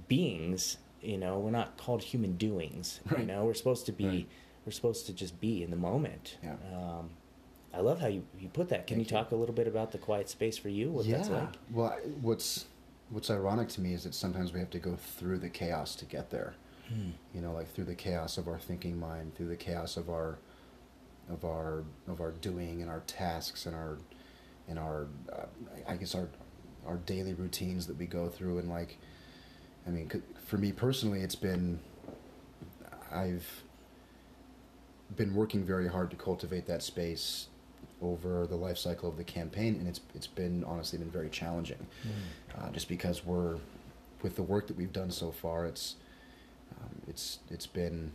beings. 0.09 0.79
You 1.03 1.19
know, 1.19 1.39
we're 1.39 1.51
not 1.51 1.77
called 1.77 2.03
human 2.03 2.37
doings. 2.39 3.01
You 3.19 3.27
know, 3.27 3.45
we're 3.45 3.55
supposed 3.55 3.85
to 3.87 3.93
be, 3.93 4.07
Right. 4.09 4.29
we're 4.65 4.73
supposed 4.73 5.05
to 5.07 5.13
just 5.13 5.39
be 5.39 5.63
in 5.63 5.71
the 5.71 5.77
moment. 5.77 6.39
Yeah. 6.43 6.57
Um, 6.75 7.11
I 7.75 7.81
love 7.81 8.01
how 8.01 8.07
you, 8.09 8.25
you 8.41 8.49
put 8.49 8.71
that. 8.71 8.87
Can 8.87 8.97
Thank 8.97 9.11
you 9.11 9.17
you. 9.17 9.23
talk 9.23 9.33
a 9.33 9.37
little 9.37 9.55
bit 9.55 9.69
about 9.69 9.93
the 9.93 9.99
quiet 9.99 10.31
space 10.31 10.57
for 10.57 10.71
you? 10.71 10.91
What 10.91 11.05
yeah. 11.05 11.19
that's 11.19 11.29
like? 11.29 11.55
Well, 11.71 11.95
what's 12.23 12.65
what's 13.11 13.31
ironic 13.31 13.69
to 13.71 13.81
me 13.81 13.95
is 13.95 14.05
that 14.05 14.15
sometimes 14.15 14.53
we 14.53 14.61
have 14.61 14.71
to 14.71 14.79
go 14.79 14.97
through 14.97 15.39
the 15.39 15.49
chaos 15.49 15.95
to 15.97 16.05
get 16.05 16.31
there. 16.31 16.55
Hmm. 16.89 17.11
You 17.35 17.41
know, 17.41 17.53
like 17.53 17.73
through 17.73 17.85
the 17.85 17.95
chaos 17.95 18.39
of 18.39 18.49
our 18.49 18.59
thinking 18.59 18.99
mind, 18.99 19.35
through 19.35 19.49
the 19.49 19.57
chaos 19.57 19.97
of 19.97 20.09
our 20.09 20.39
of 21.31 21.45
our 21.45 21.85
of 22.07 22.21
our 22.21 22.31
doing 22.33 22.81
and 22.81 22.91
our 22.91 23.01
tasks 23.01 23.67
and 23.67 23.75
our 23.75 23.99
and 24.69 24.79
our 24.79 25.07
uh, 25.33 25.47
I 25.87 25.97
guess 25.97 26.15
our 26.15 26.29
our 26.87 26.97
daily 26.97 27.35
routines 27.35 27.87
that 27.87 27.99
we 27.99 28.07
go 28.07 28.29
through 28.29 28.59
and 28.59 28.69
like 28.69 28.99
I 29.87 29.91
mean 29.91 30.11
for 30.47 30.57
me 30.57 30.73
personally 30.73 31.21
it's 31.21 31.35
been 31.35 31.81
I've 33.13 33.63
been 35.17 35.35
working 35.35 35.65
very 35.65 35.89
hard 35.89 36.11
to 36.11 36.17
cultivate 36.17 36.67
that 36.67 36.83
space 36.83 37.49
over 38.01 38.47
the 38.47 38.57
life 38.57 38.79
cycle 38.79 39.09
of 39.09 39.17
the 39.17 39.25
campaign 39.25 39.75
and 39.77 39.89
it's 39.89 40.01
it's 40.15 40.27
been 40.27 40.65
honestly 40.65 40.99
been 40.99 41.11
very 41.11 41.29
challenging 41.29 41.87
uh, 42.57 42.71
just 42.71 42.89
because 42.89 43.25
we're 43.25 43.57
with 44.23 44.37
the 44.37 44.43
work 44.43 44.67
that 44.67 44.77
we've 44.77 44.93
done 44.93 45.11
so 45.11 45.31
far 45.31 45.67
it's 45.67 45.97
um, 46.81 47.03
it's 47.07 47.39
it's 47.51 47.67
been 47.67 48.13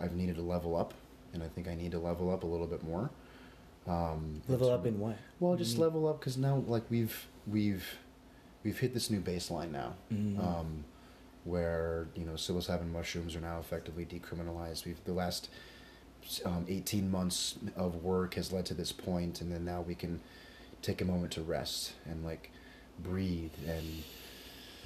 I've 0.00 0.14
needed 0.14 0.36
to 0.36 0.42
level 0.42 0.76
up 0.76 0.94
and 1.32 1.42
I 1.42 1.48
think 1.48 1.68
I 1.68 1.74
need 1.74 1.92
to 1.92 1.98
level 1.98 2.30
up 2.30 2.42
a 2.42 2.46
little 2.46 2.66
bit 2.66 2.82
more 2.82 3.10
um, 3.86 4.40
Level 4.48 4.70
up 4.70 4.86
in 4.86 4.98
what? 4.98 5.16
well 5.40 5.56
just 5.56 5.76
Mhm. 5.76 5.80
level 5.80 6.08
up 6.08 6.18
because 6.20 6.36
now 6.36 6.62
like 6.66 6.84
we've 6.90 7.26
we've 7.46 7.98
we've 8.62 8.78
hit 8.78 8.94
this 8.94 9.10
new 9.10 9.20
baseline 9.20 9.70
now 9.70 9.94
Mhm. 10.12 10.38
um, 10.38 10.84
where 11.44 12.08
you 12.14 12.24
know 12.24 12.32
psilocybin 12.32 12.90
mushrooms 12.90 13.36
are 13.36 13.40
now 13.40 13.58
effectively 13.60 14.06
decriminalized 14.06 14.84
we've 14.86 15.02
the 15.04 15.12
last 15.12 15.50
um, 16.46 16.64
18 16.68 17.10
months 17.10 17.56
of 17.76 18.02
work 18.02 18.34
has 18.34 18.50
led 18.50 18.64
to 18.64 18.72
this 18.72 18.92
point 18.92 19.42
and 19.42 19.52
then 19.52 19.62
now 19.64 19.82
we 19.82 19.94
can 19.94 20.20
take 20.80 21.02
a 21.02 21.04
moment 21.04 21.30
to 21.32 21.42
rest 21.42 21.92
and 22.06 22.24
like 22.24 22.50
breathe 23.02 23.52
and 23.66 24.02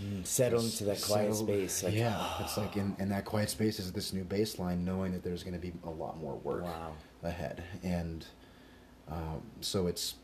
Mm, 0.01 0.25
settle 0.25 0.61
into 0.61 0.85
that 0.85 1.03
quiet 1.03 1.35
space. 1.35 1.83
Like, 1.83 1.92
yeah 1.92 2.40
it's 2.40 2.57
like 2.57 2.77
in, 2.77 2.94
and 3.01 3.11
that 3.11 3.25
quiet 3.25 3.51
space 3.51 3.81
is 3.81 3.90
this 3.90 4.12
new 4.12 4.23
baseline 4.23 4.85
knowing 4.85 5.11
that 5.11 5.25
there's 5.25 5.42
going 5.42 5.55
to 5.55 5.59
be 5.61 5.73
a 5.83 5.90
lot 5.90 6.16
more 6.21 6.37
work 6.37 6.62
Wow. 6.62 6.92
ahead 7.25 7.64
and 7.83 8.25
um, 9.11 9.42
so 9.61 9.88
it's 9.88 10.14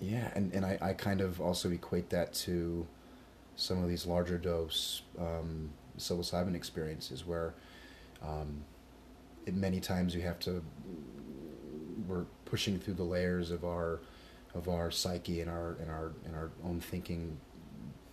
yeah 0.00 0.32
and, 0.34 0.52
and 0.52 0.66
I, 0.66 0.76
I 0.82 0.92
kind 0.94 1.20
of 1.20 1.40
also 1.40 1.70
equate 1.70 2.10
that 2.10 2.32
to 2.34 2.84
some 3.54 3.80
of 3.80 3.88
these 3.88 4.06
larger 4.06 4.38
dose 4.38 5.02
um, 5.20 5.70
psilocybin 5.96 6.56
experiences 6.56 7.24
where 7.24 7.54
um, 8.24 8.64
it, 9.46 9.54
many 9.54 9.78
times 9.78 10.16
you 10.16 10.22
have 10.22 10.40
to 10.40 10.64
we're 12.08 12.24
pushing 12.44 12.80
through 12.80 12.94
the 12.94 13.04
layers 13.04 13.52
of 13.52 13.64
our 13.64 14.00
of 14.54 14.68
our 14.68 14.90
psyche 14.90 15.40
and 15.40 15.50
our 15.50 15.76
and 15.80 15.90
our 15.90 16.12
and 16.24 16.34
our 16.34 16.50
own 16.64 16.80
thinking 16.80 17.38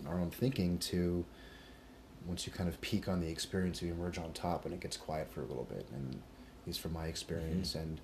our 0.08 0.19
own 0.19 0.30
thinking 0.32 0.78
to 0.78 1.25
once 2.25 2.45
you 2.47 2.54
kind 2.54 2.69
of 2.69 2.80
peak 2.82 3.08
on 3.08 3.19
the 3.19 3.28
experience 3.30 3.82
you 3.82 3.91
emerge 3.91 4.17
on 4.17 4.32
top 4.34 4.65
and 4.65 4.73
it 4.73 4.80
gets 4.80 4.95
quiet 4.97 5.30
for 5.32 5.41
a 5.41 5.45
little 5.45 5.65
bit 5.65 5.88
and 5.93 6.13
at 6.15 6.67
least 6.67 6.80
from 6.80 6.93
my 6.93 7.06
experience 7.08 7.73
Mhm. 7.73 7.82
and 7.82 8.02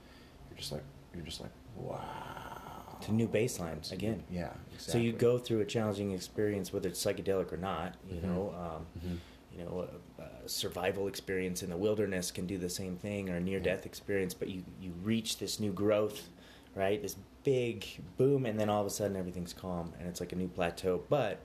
you're 0.50 0.58
just 0.58 0.71
like 0.71 0.84
you're 1.13 1.24
just 1.24 1.39
like 1.41 1.52
wow 1.76 2.98
To 3.02 3.12
new 3.13 3.28
baselines 3.28 3.91
again. 3.91 4.24
yeah 4.30 4.52
exactly. 4.74 4.91
So 4.93 4.98
you 4.98 5.13
go 5.13 5.38
through 5.38 5.60
a 5.62 5.65
challenging 5.65 6.12
experience, 6.12 6.71
whether 6.74 6.88
it's 6.89 7.04
psychedelic 7.04 7.52
or 7.54 7.58
not. 7.58 7.95
You 8.10 8.15
Mhm. 8.19 8.24
know, 8.24 8.50
um, 8.58 8.86
Mhm. 9.00 9.17
you 9.58 9.63
know, 9.63 9.88
a, 10.19 10.21
a 10.21 10.50
survival 10.50 11.08
experience 11.08 11.62
in 11.62 11.69
the 11.69 11.78
wilderness 11.78 12.32
can 12.32 12.48
do 12.48 12.58
the 12.58 12.69
same 12.69 12.95
thing, 12.98 13.30
or 13.30 13.36
a 13.36 13.39
near-death 13.39 13.86
experience. 13.86 14.34
But 14.34 14.48
you 14.50 14.63
you 14.82 14.91
reach 15.04 15.38
this 15.39 15.60
new 15.60 15.71
growth, 15.74 16.30
right? 16.74 17.02
This 17.02 17.15
big 17.45 17.86
boom, 18.17 18.45
and 18.45 18.60
then 18.60 18.69
all 18.69 18.81
of 18.81 18.88
a 18.88 18.89
sudden 18.89 19.15
everything's 19.15 19.53
calm, 19.53 19.93
and 19.99 20.10
it's 20.10 20.19
like 20.19 20.34
a 20.34 20.36
new 20.36 20.49
plateau. 20.49 21.01
But 21.10 21.39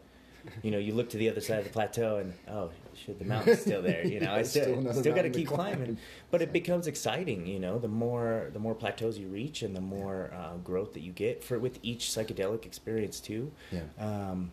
you 0.62 0.70
know, 0.70 0.78
you 0.78 0.94
look 0.94 1.10
to 1.10 1.18
the 1.18 1.28
other 1.28 1.40
side 1.42 1.58
of 1.58 1.64
the 1.64 1.70
plateau, 1.70 2.16
and 2.16 2.32
oh, 2.48 2.70
shit, 2.94 3.18
the 3.18 3.24
mountain's 3.26 3.60
still 3.60 3.82
there. 3.82 4.04
You 4.06 4.20
know, 4.20 4.32
I 4.32 4.42
Still 4.50 4.80
still 4.80 4.94
still 4.94 5.14
got 5.14 5.22
to 5.22 5.30
keep 5.30 5.48
climb. 5.48 5.76
climbing. 5.76 5.98
But 6.30 6.42
it 6.42 6.52
becomes 6.52 6.86
exciting. 6.86 7.46
You 7.46 7.60
know, 7.60 7.78
the 7.78 7.88
more 7.88 8.48
the 8.52 8.58
more 8.58 8.74
plateaus 8.74 9.18
you 9.18 9.28
reach, 9.28 9.62
and 9.62 9.76
the 9.76 9.80
more 9.82 10.32
uh, 10.34 10.56
growth 10.64 10.94
that 10.94 11.00
you 11.02 11.12
get 11.12 11.44
for 11.44 11.58
with 11.58 11.78
each 11.82 12.06
psychedelic 12.06 12.64
experience 12.66 13.20
too. 13.20 13.52
Yeah. 13.70 13.82
Um, 13.98 14.50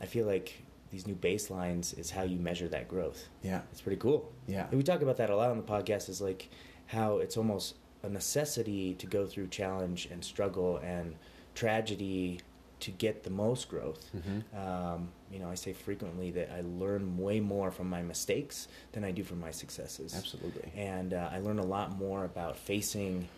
I 0.00 0.06
feel 0.06 0.24
like 0.26 0.62
these 0.90 1.06
new 1.06 1.16
baselines 1.16 1.98
is 1.98 2.10
how 2.12 2.22
you 2.22 2.38
measure 2.38 2.68
that 2.68 2.88
growth. 2.88 3.28
Yeah. 3.42 3.60
It's 3.72 3.80
pretty 3.80 3.98
cool. 4.00 4.32
Yeah. 4.46 4.68
And 4.68 4.78
we 4.78 4.82
talk 4.82 5.02
about 5.02 5.16
that 5.18 5.28
a 5.28 5.36
lot 5.36 5.50
on 5.50 5.56
the 5.58 5.62
podcast 5.62 6.08
is 6.08 6.20
like 6.20 6.48
how 6.86 7.18
it's 7.18 7.36
almost 7.36 7.74
a 8.02 8.08
necessity 8.08 8.94
to 8.94 9.06
go 9.06 9.26
through 9.26 9.48
challenge 9.48 10.08
and 10.10 10.24
struggle 10.24 10.78
and 10.78 11.16
tragedy 11.54 12.40
to 12.80 12.90
get 12.92 13.24
the 13.24 13.30
most 13.30 13.68
growth. 13.68 14.08
Mhm. 14.14 14.56
Um, 14.56 15.08
you 15.32 15.40
know, 15.40 15.50
I 15.50 15.56
say 15.56 15.72
frequently 15.72 16.30
that 16.30 16.50
I 16.52 16.60
learn 16.60 17.18
way 17.18 17.40
more 17.40 17.72
from 17.72 17.90
my 17.90 18.02
mistakes 18.02 18.68
than 18.92 19.02
I 19.04 19.10
do 19.10 19.24
from 19.24 19.40
my 19.40 19.50
successes. 19.50 20.14
Absolutely. 20.16 20.70
And 20.76 21.12
uh, 21.12 21.28
I 21.32 21.40
learn 21.40 21.58
a 21.58 21.66
lot 21.66 21.98
more 21.98 22.24
about 22.24 22.56
facing 22.56 23.28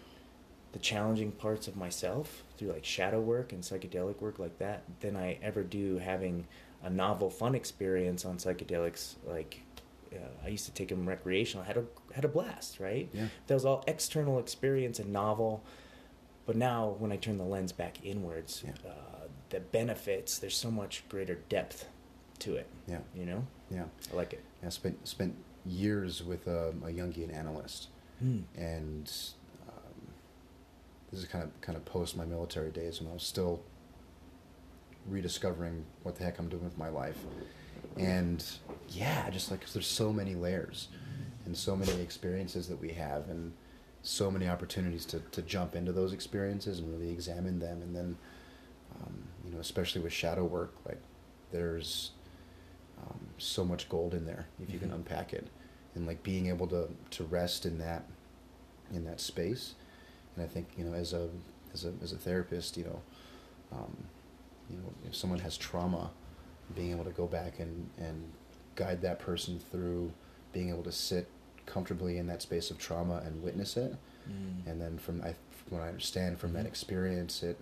the 0.72 0.78
challenging 0.78 1.32
parts 1.32 1.66
of 1.68 1.76
myself 1.76 2.44
through 2.56 2.72
like 2.72 2.84
shadow 2.84 3.20
work 3.20 3.52
and 3.52 3.62
psychedelic 3.62 4.20
work 4.20 4.38
like 4.38 4.58
that 4.58 4.82
than 5.00 5.16
I 5.16 5.38
ever 5.42 5.62
do 5.62 5.98
having 5.98 6.46
a 6.82 6.90
novel, 6.90 7.30
fun 7.30 7.54
experience 7.54 8.24
on 8.24 8.36
psychedelics. 8.36 9.14
Like 9.26 9.62
uh, 10.12 10.44
I 10.44 10.48
used 10.48 10.66
to 10.66 10.72
take 10.72 10.88
them 10.88 11.08
recreational, 11.08 11.64
I 11.64 11.66
had 11.66 11.76
a 11.76 11.84
had 12.14 12.24
a 12.24 12.28
blast, 12.28 12.80
right? 12.80 13.08
Yeah. 13.12 13.26
That 13.46 13.54
was 13.54 13.64
all 13.64 13.84
external 13.86 14.38
experience 14.38 14.98
and 14.98 15.12
novel. 15.12 15.62
But 16.46 16.56
now, 16.56 16.96
when 16.98 17.12
I 17.12 17.16
turn 17.16 17.36
the 17.38 17.44
lens 17.44 17.70
back 17.72 18.04
inwards, 18.04 18.64
Yeah. 18.66 18.72
uh, 18.88 19.28
the 19.50 19.60
benefits 19.60 20.38
there's 20.38 20.56
so 20.56 20.70
much 20.70 21.04
greater 21.08 21.36
depth 21.48 21.86
to 22.40 22.56
it. 22.56 22.66
Yeah. 22.88 23.00
You 23.14 23.26
know, 23.26 23.46
Yeah. 23.70 23.84
I 24.12 24.16
like 24.16 24.32
it. 24.32 24.42
I 24.64 24.68
spent 24.70 25.06
spent 25.06 25.34
years 25.66 26.22
with 26.24 26.46
a, 26.46 26.70
a 26.70 26.90
Jungian 26.90 27.32
analyst, 27.32 27.88
Hmm. 28.18 28.40
and 28.56 29.12
um, 29.68 30.12
this 31.10 31.20
is 31.20 31.26
kind 31.26 31.44
of 31.44 31.60
kind 31.60 31.76
of 31.76 31.84
post 31.84 32.16
my 32.16 32.24
military 32.24 32.70
days 32.70 33.00
when 33.00 33.10
I 33.10 33.14
was 33.14 33.22
still 33.22 33.60
rediscovering 35.08 35.84
what 36.02 36.16
the 36.16 36.24
heck 36.24 36.38
I'm 36.38 36.48
doing 36.48 36.64
with 36.64 36.78
my 36.78 36.88
life, 36.88 37.18
and 38.00 38.44
yeah, 38.88 39.28
just 39.30 39.50
like 39.50 39.60
'cause 39.60 39.72
there's 39.72 39.86
so 39.86 40.12
many 40.12 40.34
layers, 40.34 40.88
and 41.44 41.56
so 41.56 41.76
many 41.76 42.00
experiences 42.00 42.68
that 42.68 42.80
we 42.80 42.90
have, 42.90 43.28
and 43.28 43.52
so 44.02 44.30
many 44.30 44.48
opportunities 44.48 45.04
to 45.06 45.20
to 45.32 45.42
jump 45.42 45.74
into 45.76 45.92
those 45.92 46.12
experiences 46.12 46.78
and 46.80 46.90
really 46.92 47.10
examine 47.10 47.58
them, 47.58 47.82
and 47.82 47.94
then 47.94 48.16
um, 49.00 49.28
you 49.44 49.50
know, 49.52 49.60
especially 49.60 50.00
with 50.00 50.12
shadow 50.12 50.44
work, 50.44 50.74
like 50.86 51.00
there's 51.52 52.10
um, 52.98 53.20
so 53.38 53.64
much 53.64 53.88
gold 53.88 54.12
in 54.14 54.26
there 54.26 54.46
if 54.62 54.72
you 54.72 54.78
can 54.78 54.90
Mhm. 54.90 54.94
unpack 54.96 55.32
it, 55.32 55.46
and 55.94 56.06
like 56.06 56.22
being 56.22 56.46
able 56.48 56.66
to 56.68 56.88
to 57.10 57.24
rest 57.24 57.64
in 57.66 57.78
that 57.78 58.04
in 58.92 59.04
that 59.04 59.20
space. 59.20 59.74
And 60.36 60.44
I 60.44 60.48
think 60.48 60.68
you 60.76 60.84
know, 60.84 60.94
as 60.94 61.12
a 61.12 61.28
as 61.72 61.84
a 61.84 61.92
as 62.02 62.12
a 62.12 62.16
therapist, 62.18 62.76
you 62.76 62.84
know, 62.84 63.02
um, 63.72 63.96
you 64.68 64.76
know, 64.78 64.92
if 65.06 65.14
someone 65.14 65.38
has 65.40 65.56
trauma, 65.56 66.10
being 66.74 66.90
able 66.92 67.04
to 67.04 67.10
go 67.10 67.26
back 67.26 67.58
and 67.58 67.88
and 67.98 68.30
guide 68.76 69.02
that 69.02 69.18
person 69.18 69.58
through 69.70 70.12
being 70.52 70.68
able 70.70 70.82
to 70.82 70.92
sit 70.92 71.28
comfortably 71.66 72.18
in 72.18 72.26
that 72.26 72.42
space 72.42 72.70
of 72.70 72.78
trauma 72.78 73.22
and 73.24 73.42
witness 73.42 73.76
it, 73.76 73.94
Mm. 74.28 74.66
and 74.66 74.80
then 74.80 74.98
from 74.98 75.20
I 75.22 75.34
from 75.50 75.78
what 75.78 75.82
I 75.82 75.88
understand 75.88 76.38
from 76.38 76.52
that 76.54 76.64
Mhm. 76.64 76.68
experience, 76.68 77.42
it 77.42 77.58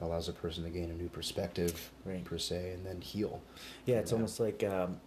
allows 0.00 0.28
a 0.28 0.32
person 0.32 0.64
to 0.64 0.70
gain 0.70 0.90
a 0.90 0.94
new 0.94 1.08
perspective 1.08 1.90
Right. 2.04 2.24
per 2.24 2.38
se, 2.38 2.72
and 2.72 2.86
then 2.86 3.00
heal. 3.00 3.40
Yeah, 3.86 3.98
it's 3.98 4.10
that. 4.10 4.16
almost 4.16 4.40
like 4.40 4.62
um, 4.64 5.00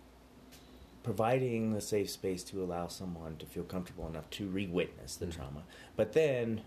providing 1.04 1.74
the 1.74 1.82
safe 1.82 2.10
space 2.10 2.44
to 2.46 2.64
allow 2.64 2.88
someone 2.88 3.36
to 3.38 3.46
feel 3.46 3.64
comfortable 3.64 4.08
enough 4.08 4.30
to 4.32 4.48
re-witness 4.48 5.16
the 5.18 5.26
Mhm. 5.28 5.32
trauma. 5.36 5.64
But 5.96 6.14
then, 6.14 6.62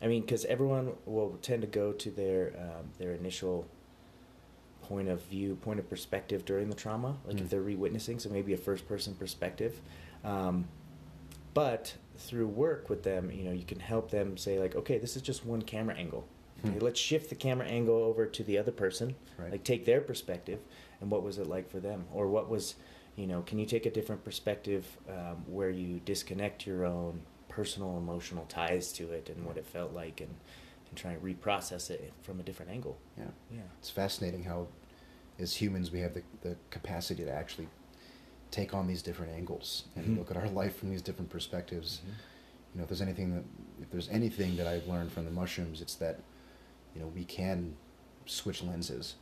I 0.00 0.06
mean, 0.06 0.20
because 0.22 0.44
everyone 0.44 0.96
will 1.06 1.38
tend 1.42 1.62
to 1.62 1.68
go 1.68 1.92
to 1.92 2.10
their 2.10 2.52
um, 2.58 2.90
their 2.98 3.12
initial 3.12 3.66
point 4.88 5.08
of 5.08 5.20
view, 5.24 5.56
point 5.56 5.80
of 5.80 5.88
perspective 5.90 6.44
during 6.44 6.68
the 6.70 6.76
trauma, 6.76 7.16
like 7.26 7.36
Mm. 7.36 7.40
if 7.42 7.50
they're 7.50 7.60
re-witnessing, 7.60 8.18
so 8.20 8.28
maybe 8.30 8.52
a 8.52 8.56
first-person 8.56 9.14
perspective. 9.14 9.80
Um, 10.24 10.66
but 11.54 11.94
through 12.18 12.46
work 12.46 12.88
with 12.88 13.02
them, 13.02 13.30
you 13.30 13.44
know, 13.44 13.52
you 13.52 13.64
can 13.64 13.80
help 13.80 14.10
them 14.10 14.36
say 14.36 14.58
like, 14.58 14.76
okay, 14.76 14.98
this 14.98 15.16
is 15.16 15.22
just 15.22 15.44
one 15.44 15.62
camera 15.62 15.94
angle. 15.96 16.26
Hmm. 16.62 16.70
Okay, 16.70 16.78
let's 16.80 17.00
shift 17.00 17.28
the 17.30 17.34
camera 17.34 17.66
angle 17.66 17.96
over 17.96 18.26
to 18.26 18.42
the 18.44 18.58
other 18.58 18.72
person 18.72 19.14
Right. 19.38 19.50
like 19.52 19.64
take 19.64 19.84
their 19.84 20.00
perspective 20.00 20.60
and 21.02 21.10
what 21.10 21.22
was 21.22 21.36
it 21.36 21.46
like 21.46 21.68
for 21.70 21.78
them 21.80 22.06
or 22.14 22.26
what 22.28 22.48
was 22.48 22.76
you 23.16 23.26
know 23.26 23.42
can 23.42 23.58
you 23.58 23.66
take 23.66 23.84
a 23.84 23.90
different 23.90 24.24
perspective 24.24 24.96
um, 25.10 25.44
where 25.46 25.68
you 25.68 26.00
disconnect 26.06 26.66
your 26.66 26.86
own 26.86 27.20
personal 27.50 27.98
emotional 27.98 28.46
ties 28.46 28.90
to 28.94 29.10
it 29.12 29.28
and 29.28 29.44
what 29.44 29.58
it 29.58 29.66
felt 29.66 29.92
like 29.92 30.22
and 30.22 30.34
and 30.88 30.96
try 30.98 31.12
and 31.12 31.22
reprocess 31.22 31.90
it 31.90 32.12
from 32.22 32.40
a 32.40 32.42
different 32.42 32.70
angle 32.70 32.96
Yeah. 33.18 33.24
yeah 33.50 33.60
It's 33.78 33.90
fascinating 33.90 34.44
how, 34.44 34.68
as 35.38 35.54
humans, 35.56 35.90
we 35.90 36.00
have 36.00 36.14
the, 36.14 36.22
the 36.42 36.56
capacity 36.70 37.24
to 37.24 37.30
actually 37.32 37.68
take 38.50 38.72
on 38.74 38.86
these 38.86 39.02
different 39.02 39.32
angles 39.32 39.84
and 39.96 40.06
Mhm. 40.06 40.18
look 40.18 40.30
at 40.30 40.36
our 40.36 40.48
life 40.48 40.76
from 40.76 40.90
these 40.90 41.02
different 41.02 41.30
perspectives. 41.30 42.00
Mhm. 42.04 42.08
You 42.72 42.78
know, 42.78 42.82
if 42.84 42.88
there's 42.88 43.02
anything 43.02 43.34
that 43.34 43.44
if 43.82 43.90
there's 43.90 44.08
anything 44.08 44.56
that 44.56 44.66
I've 44.66 44.86
learned 44.86 45.12
from 45.12 45.24
the 45.24 45.30
mushrooms, 45.30 45.80
it's 45.82 45.94
that 45.96 46.20
you 46.94 47.00
know 47.00 47.08
we 47.08 47.24
can 47.24 47.76
switch 48.26 48.62
lenses 48.62 49.16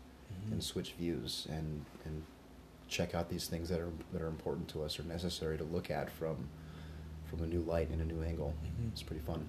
Mhm. 0.47 0.53
and 0.53 0.63
switch 0.65 0.93
views 0.93 1.47
and 1.51 1.85
and 2.05 2.25
check 2.89 3.15
out 3.15 3.29
these 3.31 3.49
things 3.49 3.69
that 3.71 3.81
are 3.81 3.91
that 4.13 4.21
are 4.23 4.29
important 4.29 4.69
to 4.69 4.83
us 4.85 4.99
or 5.01 5.05
necessary 5.05 5.57
to 5.59 5.65
look 5.65 5.91
at 5.91 6.11
from 6.11 6.49
from 7.25 7.43
a 7.43 7.47
new 7.47 7.61
light 7.63 7.91
and 7.91 8.01
a 8.01 8.05
new 8.05 8.23
angle. 8.23 8.55
Mhm. 8.65 8.91
It's 8.93 9.03
pretty 9.03 9.23
fun. 9.23 9.49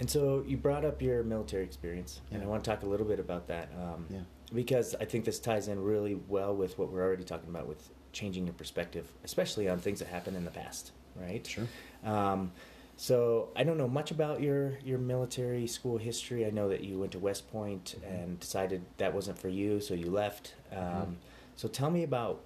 and 0.00 0.08
so 0.08 0.42
you 0.46 0.56
brought 0.56 0.84
up 0.86 1.02
your 1.02 1.22
military 1.22 1.62
experience 1.62 2.20
and 2.30 2.42
i 2.42 2.46
want 2.46 2.64
to 2.64 2.70
talk 2.70 2.82
a 2.82 2.86
little 2.86 3.04
bit 3.06 3.20
about 3.20 3.46
that 3.48 3.68
um, 3.78 4.06
Yeah. 4.08 4.20
because 4.54 4.94
i 5.02 5.04
think 5.04 5.26
this 5.26 5.38
ties 5.38 5.68
in 5.68 5.82
really 5.84 6.14
well 6.28 6.56
with 6.56 6.78
what 6.78 6.90
we're 6.90 7.02
already 7.04 7.24
talking 7.24 7.50
about 7.50 7.66
with 7.68 7.90
changing 8.12 8.46
your 8.46 8.54
perspective 8.54 9.12
especially 9.22 9.68
on 9.68 9.78
things 9.78 9.98
that 9.98 10.08
happened 10.08 10.34
in 10.34 10.46
the 10.46 10.50
past 10.50 10.92
right 11.14 11.46
Sure. 11.46 11.66
Um, 12.04 12.52
so 12.96 13.50
I 13.54 13.64
don't 13.64 13.76
know 13.76 13.88
much 13.88 14.10
about 14.10 14.40
your 14.40 14.78
your 14.82 14.98
military 14.98 15.66
school 15.66 15.98
history. 15.98 16.46
I 16.46 16.50
know 16.50 16.70
that 16.70 16.82
you 16.82 16.98
went 16.98 17.12
to 17.12 17.18
West 17.18 17.50
Point 17.52 17.96
Mhm. 18.00 18.08
and 18.22 18.40
decided 18.40 18.82
that 18.96 19.12
wasn't 19.12 19.38
for 19.38 19.50
you, 19.50 19.80
so 19.80 19.92
you 19.92 20.10
left. 20.10 20.54
Um, 20.72 20.78
Mhm. 20.78 21.14
So 21.56 21.68
tell 21.68 21.90
me 21.90 22.02
about 22.02 22.40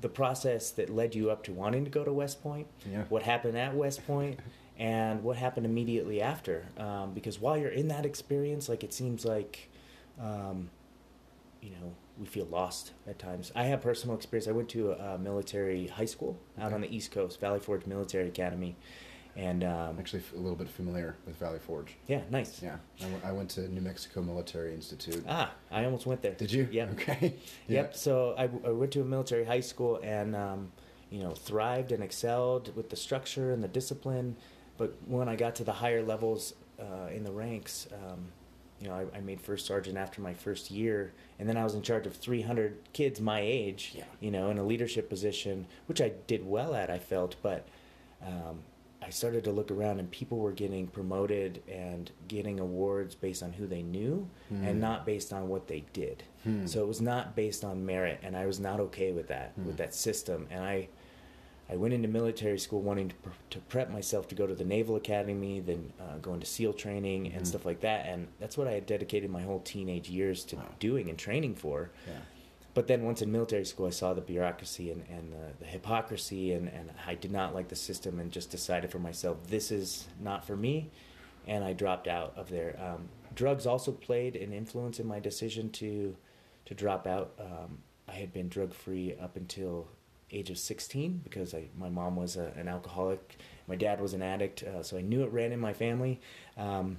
the 0.00 0.08
process 0.08 0.70
that 0.72 0.90
led 0.90 1.14
you 1.14 1.30
up 1.30 1.42
to 1.44 1.52
wanting 1.52 1.84
to 1.84 1.90
go 1.90 2.04
to 2.04 2.12
West 2.12 2.42
Point. 2.42 2.66
Yeah. 2.90 3.04
What 3.08 3.22
happened 3.22 3.56
at 3.58 3.74
West 3.74 4.06
Point, 4.06 4.38
and 4.78 5.22
what 5.24 5.36
happened 5.36 5.66
immediately 5.66 6.20
after? 6.22 6.66
Um, 6.78 7.12
because 7.14 7.40
while 7.40 7.56
you're 7.56 7.70
in 7.70 7.88
that 7.88 8.06
experience, 8.06 8.68
like 8.68 8.82
it 8.84 8.92
seems 8.92 9.24
like. 9.24 9.70
Um, 10.20 10.70
you 11.60 11.70
know, 11.70 11.92
we 12.18 12.26
feel 12.26 12.46
lost 12.46 12.92
at 13.08 13.18
times. 13.18 13.50
I 13.54 13.64
have 13.64 13.80
personal 13.80 14.14
experience. 14.14 14.46
I 14.46 14.52
went 14.52 14.68
to 14.70 14.92
a, 14.92 15.14
a 15.14 15.18
military 15.18 15.88
high 15.88 16.04
school 16.04 16.38
out 16.56 16.66
Okay. 16.66 16.74
on 16.76 16.80
the 16.82 16.96
East 16.96 17.10
Coast, 17.10 17.40
Valley 17.40 17.58
Forge 17.58 17.84
Military 17.84 18.28
Academy, 18.28 18.76
and 19.38 19.62
um, 19.62 19.96
actually 19.98 20.22
a 20.34 20.38
little 20.38 20.56
bit 20.56 20.68
familiar 20.68 21.14
with 21.24 21.36
Valley 21.36 21.60
Forge. 21.60 21.94
yeah, 22.08 22.20
nice. 22.30 22.60
Yeah, 22.62 22.76
I 23.00 23.04
went- 23.06 23.24
I 23.24 23.32
went 23.32 23.50
to 23.50 23.68
New 23.72 23.80
Mexico 23.80 24.20
Military 24.20 24.74
Institute. 24.74 25.24
Ah, 25.28 25.52
I 25.70 25.84
almost 25.84 26.06
went 26.06 26.20
there. 26.22 26.32
Did 26.34 26.52
you? 26.52 26.68
Yeah. 26.70 26.86
Okay. 26.92 27.34
Yep. 27.68 27.94
So 28.06 28.34
I, 28.36 28.44
I 28.66 28.72
went 28.72 28.92
to 28.92 29.00
a 29.00 29.04
military 29.04 29.44
high 29.44 29.60
school 29.60 30.00
and 30.02 30.34
um, 30.34 30.72
you 31.10 31.20
know 31.22 31.32
thrived 31.32 31.92
and 31.92 32.02
excelled 32.02 32.74
with 32.76 32.90
the 32.90 32.96
structure 32.96 33.52
and 33.52 33.62
the 33.62 33.68
discipline. 33.68 34.36
But 34.76 34.90
when 35.06 35.28
I 35.28 35.36
got 35.36 35.54
to 35.56 35.64
the 35.64 35.72
higher 35.72 36.02
levels 36.02 36.54
uh, 36.80 37.08
in 37.14 37.22
the 37.24 37.32
ranks, 37.32 37.86
um, 37.92 38.20
you 38.80 38.88
know, 38.88 38.94
I, 38.94 39.18
I 39.18 39.20
made 39.20 39.40
first 39.40 39.66
sergeant 39.66 39.96
after 39.98 40.20
my 40.20 40.34
first 40.34 40.70
year, 40.70 41.12
and 41.38 41.48
then 41.48 41.56
I 41.56 41.64
was 41.64 41.74
in 41.74 41.82
charge 41.82 42.06
of 42.06 42.14
300 42.16 42.76
kids 42.92 43.20
my 43.20 43.40
age. 43.40 43.92
Yeah. 43.96 44.04
You 44.20 44.30
know, 44.30 44.50
in 44.50 44.58
a 44.58 44.62
leadership 44.64 45.08
position, 45.08 45.66
which 45.86 46.00
I 46.00 46.12
did 46.26 46.44
well 46.46 46.74
at. 46.74 46.90
I 46.90 46.98
felt, 46.98 47.36
but. 47.42 47.66
Um, 48.26 48.60
I 49.00 49.10
started 49.10 49.44
to 49.44 49.52
look 49.52 49.70
around 49.70 50.00
and 50.00 50.10
people 50.10 50.38
were 50.38 50.52
getting 50.52 50.86
promoted 50.88 51.62
and 51.68 52.10
getting 52.26 52.58
awards 52.60 53.14
based 53.14 53.42
on 53.42 53.52
who 53.52 53.66
they 53.66 53.82
knew 53.82 54.28
Hmm. 54.48 54.64
and 54.64 54.80
not 54.80 55.06
based 55.06 55.32
on 55.32 55.48
what 55.48 55.66
they 55.68 55.84
did. 55.92 56.24
Hmm. 56.44 56.66
So 56.66 56.80
it 56.82 56.88
was 56.88 57.00
not 57.00 57.36
based 57.36 57.64
on 57.64 57.86
merit, 57.86 58.18
and 58.22 58.36
I 58.36 58.46
was 58.46 58.58
not 58.60 58.80
okay 58.80 59.12
with 59.12 59.28
that 59.28 59.52
Hmm. 59.54 59.66
with 59.66 59.76
that 59.76 59.94
system. 59.94 60.46
And 60.50 60.62
I, 60.64 60.88
I 61.70 61.76
went 61.76 61.94
into 61.94 62.08
military 62.08 62.58
school 62.58 62.80
wanting 62.80 63.10
to, 63.10 63.14
pr- 63.16 63.28
to 63.50 63.58
prep 63.60 63.90
myself 63.90 64.26
to 64.28 64.34
go 64.34 64.46
to 64.46 64.54
the 64.54 64.64
Naval 64.64 64.96
Academy, 64.96 65.60
then 65.60 65.92
uh, 66.00 66.18
go 66.18 66.34
into 66.34 66.46
SEAL 66.46 66.72
training 66.72 67.32
and 67.32 67.46
stuff 67.46 67.64
like 67.66 67.80
that. 67.80 68.06
And 68.06 68.26
that's 68.40 68.56
what 68.58 68.66
I 68.66 68.72
had 68.72 68.86
dedicated 68.86 69.30
my 69.30 69.42
whole 69.42 69.60
teenage 69.60 70.08
years 70.10 70.44
to 70.46 70.56
Wow. 70.56 70.68
doing 70.80 71.08
and 71.08 71.18
training 71.18 71.54
for. 71.54 71.90
Yeah. 72.06 72.14
But 72.78 72.86
then 72.86 73.02
once 73.02 73.22
in 73.22 73.32
military 73.32 73.64
school, 73.64 73.88
I 73.88 73.90
saw 73.90 74.14
the 74.14 74.20
bureaucracy 74.20 74.92
and, 74.92 75.02
and 75.10 75.32
the, 75.32 75.52
the 75.58 75.64
hypocrisy, 75.64 76.52
and, 76.52 76.68
and 76.68 76.90
I 77.08 77.16
did 77.16 77.32
not 77.32 77.52
like 77.52 77.66
the 77.66 77.74
system 77.74 78.20
and 78.20 78.30
just 78.30 78.52
decided 78.52 78.92
for 78.92 79.00
myself, 79.00 79.36
this 79.48 79.72
is 79.72 80.06
not 80.20 80.46
for 80.46 80.54
me. 80.56 80.92
and 81.48 81.64
I 81.64 81.72
dropped 81.72 82.06
out 82.06 82.34
of 82.36 82.50
there. 82.50 82.78
Um, 82.80 83.08
drugs 83.34 83.66
also 83.66 83.90
played 83.90 84.36
an 84.36 84.52
influence 84.52 85.00
in 85.00 85.08
my 85.08 85.18
decision 85.18 85.70
to 85.70 86.14
to 86.66 86.74
drop 86.74 87.04
out. 87.08 87.32
Um, 87.40 87.78
I 88.06 88.12
had 88.12 88.32
been 88.32 88.48
drug 88.48 88.72
free 88.72 89.16
up 89.20 89.34
until 89.34 89.88
age 90.30 90.48
of 90.48 90.58
16 90.58 91.22
because 91.24 91.54
I, 91.54 91.64
my 91.76 91.88
mom 91.88 92.14
was 92.14 92.36
a, 92.36 92.52
an 92.56 92.68
alcoholic, 92.68 93.38
my 93.66 93.74
dad 93.74 94.00
was 94.00 94.14
an 94.14 94.22
addict, 94.22 94.62
uh, 94.62 94.84
so 94.84 94.96
I 94.96 95.00
knew 95.00 95.24
it 95.24 95.32
ran 95.32 95.50
in 95.50 95.58
my 95.58 95.72
family. 95.72 96.20
Um, 96.56 96.98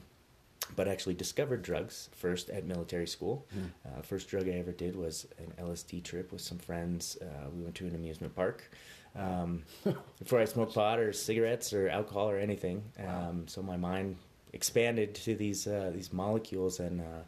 but 0.75 0.88
actually 0.88 1.15
discovered 1.15 1.62
drugs 1.62 2.10
first 2.13 2.49
at 2.49 2.65
military 2.65 3.08
school. 3.08 3.47
Mm. 3.55 3.69
Uh, 3.86 4.01
first 4.01 4.29
drug 4.29 4.47
I 4.47 4.53
ever 4.53 4.71
did 4.71 4.95
was 4.95 5.27
an 5.38 5.53
LSD 5.63 6.03
trip 6.03 6.32
with 6.32 6.41
some 6.41 6.58
friends. 6.58 7.17
Uh, 7.21 7.49
we 7.53 7.63
went 7.63 7.75
to 7.75 7.88
an 7.88 7.95
amusement 7.95 8.36
park. 8.36 8.69
Um, 9.15 9.63
before 10.19 10.39
I 10.39 10.45
smoked 10.45 10.75
pot 10.75 10.99
or 10.99 11.12
cigarettes 11.13 11.73
or 11.73 11.89
alcohol 11.89 12.29
or 12.29 12.38
anything, 12.38 12.84
um, 13.05 13.47
so 13.47 13.62
my 13.62 13.77
mind 13.77 14.17
expanded 14.53 15.13
to 15.13 15.36
these 15.36 15.67
uh, 15.67 15.91
these 15.93 16.12
molecules 16.12 16.79
and 16.79 17.01
uh, 17.01 17.23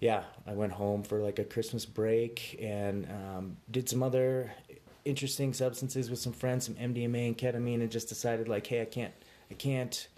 yeah, 0.00 0.24
I 0.46 0.52
went 0.52 0.72
home 0.72 1.02
for 1.02 1.20
like 1.20 1.38
a 1.38 1.44
Christmas 1.44 1.86
break 1.86 2.58
and 2.60 3.06
um, 3.10 3.56
did 3.70 3.88
some 3.88 4.02
other 4.02 4.52
interesting 5.04 5.54
substances 5.54 6.10
with 6.10 6.18
some 6.18 6.32
friends, 6.32 6.66
some 6.66 6.74
MDMA 6.74 7.28
and 7.28 7.38
ketamine, 7.38 7.80
and 7.80 7.90
just 7.90 8.08
decided 8.08 8.48
like, 8.48 8.66
hey, 8.66 8.82
I 8.82 8.86
can't, 8.86 9.14
I 9.50 9.54
can't 9.54 10.08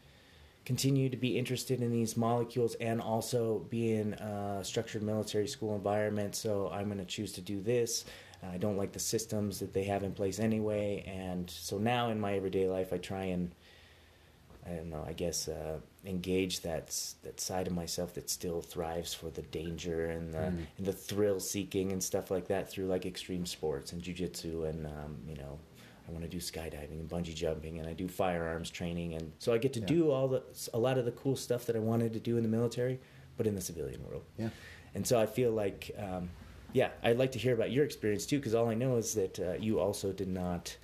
continue 0.67 1.09
to 1.09 1.17
be 1.17 1.39
interested 1.39 1.81
in 1.81 1.91
these 1.91 2.17
molecules 2.17 2.75
and 2.75 3.01
also 3.01 3.61
be 3.71 3.95
in 3.95 4.15
a 4.15 4.61
structured 4.63 5.03
military 5.03 5.47
school 5.47 5.75
environment. 5.77 6.35
So 6.35 6.69
I'm 6.71 6.87
going 6.87 6.99
to 6.99 7.05
choose 7.05 7.33
to 7.33 7.41
do 7.41 7.63
this. 7.63 8.05
I 8.43 8.59
don't 8.59 8.77
like 8.77 8.93
the 8.93 8.99
systems 8.99 9.61
that 9.61 9.73
they 9.73 9.85
have 9.85 10.03
in 10.03 10.13
place 10.13 10.39
anyway, 10.39 11.03
and 11.07 11.49
so 11.51 11.79
now 11.79 12.11
in 12.11 12.21
my 12.21 12.35
everyday 12.35 12.69
life, 12.69 12.93
I 12.93 12.99
try 12.99 13.25
and 13.25 13.51
I 14.67 14.75
don't 14.75 14.91
know, 14.91 15.05
I 15.07 15.13
guess 15.13 15.49
uh, 15.49 15.79
engage 16.05 16.61
that 16.61 16.89
that 17.23 17.41
side 17.41 17.67
of 17.67 17.73
myself 17.73 18.15
that 18.15 18.29
still 18.29 18.61
thrives 18.61 19.15
for 19.15 19.31
the 19.31 19.43
danger 19.43 20.07
and 20.07 20.33
the 20.33 20.39
mm. 20.39 20.67
and 20.77 20.87
the 20.87 20.93
thrill 20.93 21.41
seeking 21.41 21.93
and 21.93 22.03
stuff 22.03 22.31
like 22.31 22.49
that 22.49 22.71
through 22.71 22.87
like 22.87 23.07
extreme 23.07 23.47
sports 23.47 23.93
and 23.93 24.03
jujitsu 24.03 24.69
and 24.69 24.87
um, 24.87 25.17
you 25.27 25.37
know 25.37 25.59
I 26.09 26.13
want 26.13 26.23
to 26.25 26.31
do 26.31 26.39
skydiving 26.39 27.01
and 27.01 27.09
bungee 27.09 27.35
jumping 27.35 27.79
and 27.79 27.89
I 27.89 27.93
do 27.93 28.09
firearms 28.09 28.71
training 28.71 29.15
and 29.15 29.33
so 29.39 29.53
I 29.53 29.59
get 29.59 29.73
to 29.75 29.81
yeah. 29.81 29.87
do 29.87 30.11
all 30.11 30.29
the 30.29 30.43
a 30.73 30.79
lot 30.79 30.99
of 30.99 31.05
the 31.05 31.13
cool 31.13 31.37
stuff 31.37 31.67
that 31.67 31.77
I 31.77 31.81
wanted 31.81 32.13
to 32.13 32.21
do 32.21 32.37
in 32.37 32.43
the 32.43 32.49
military, 32.49 33.01
but 33.37 33.47
in 33.47 33.55
the 33.55 33.61
civilian 33.61 34.05
world. 34.09 34.25
Yeah, 34.39 34.51
and 34.95 35.07
so 35.07 35.21
I 35.21 35.27
feel 35.27 35.53
like. 35.53 35.91
Um, 35.99 36.31
yeah, 36.73 36.91
I'd 37.03 37.17
like 37.17 37.33
to 37.33 37.39
hear 37.39 37.55
about 37.55 37.71
your 37.71 37.87
experience 37.87 38.27
too, 38.27 38.37
because 38.39 38.55
all 38.55 38.69
I 38.69 38.75
know 38.75 38.97
is 38.97 39.15
that 39.15 39.39
uh, 39.39 39.53
you 39.55 39.81
also 39.81 40.13
did 40.13 40.29
not 40.29 40.77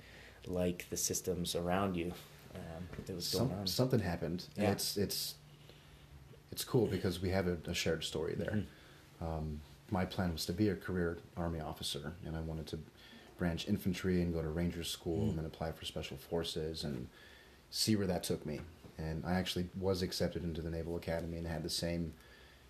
like 0.47 0.87
the 0.89 0.97
systems 0.97 1.55
around 1.55 1.95
you 1.95 2.13
um, 2.55 2.87
that 3.05 3.15
was 3.15 3.31
going 3.31 3.49
Some, 3.49 3.59
on. 3.59 3.67
Something 3.67 3.99
happened. 3.99 4.45
Yeah. 4.55 4.71
It's 4.71 4.97
it's 4.97 5.35
it's 6.51 6.63
cool 6.63 6.87
because 6.87 7.21
we 7.21 7.29
have 7.29 7.47
a, 7.47 7.57
a 7.67 7.73
shared 7.73 8.03
story 8.03 8.35
there. 8.35 8.63
Mm-hmm. 9.21 9.25
Um, 9.25 9.61
my 9.91 10.05
plan 10.05 10.31
was 10.31 10.45
to 10.47 10.53
be 10.53 10.69
a 10.69 10.75
career 10.75 11.19
army 11.37 11.59
officer, 11.59 12.13
and 12.25 12.35
I 12.35 12.41
wanted 12.41 12.67
to 12.67 12.79
branch 13.43 13.67
infantry 13.67 14.21
and 14.21 14.33
go 14.33 14.41
to 14.41 14.49
ranger 14.49 14.83
school, 14.83 15.17
mm-hmm. 15.17 15.29
and 15.29 15.37
then 15.39 15.45
apply 15.45 15.71
for 15.71 15.85
special 15.85 16.17
forces 16.17 16.83
and 16.83 17.07
see 17.71 17.95
where 17.95 18.07
that 18.07 18.23
took 18.23 18.45
me. 18.45 18.61
And 18.97 19.23
I 19.25 19.33
actually 19.33 19.67
was 19.79 20.01
accepted 20.01 20.43
into 20.43 20.61
the 20.61 20.69
Naval 20.69 20.95
Academy 20.95 21.37
and 21.37 21.47
had 21.47 21.63
the 21.63 21.69
same. 21.69 22.13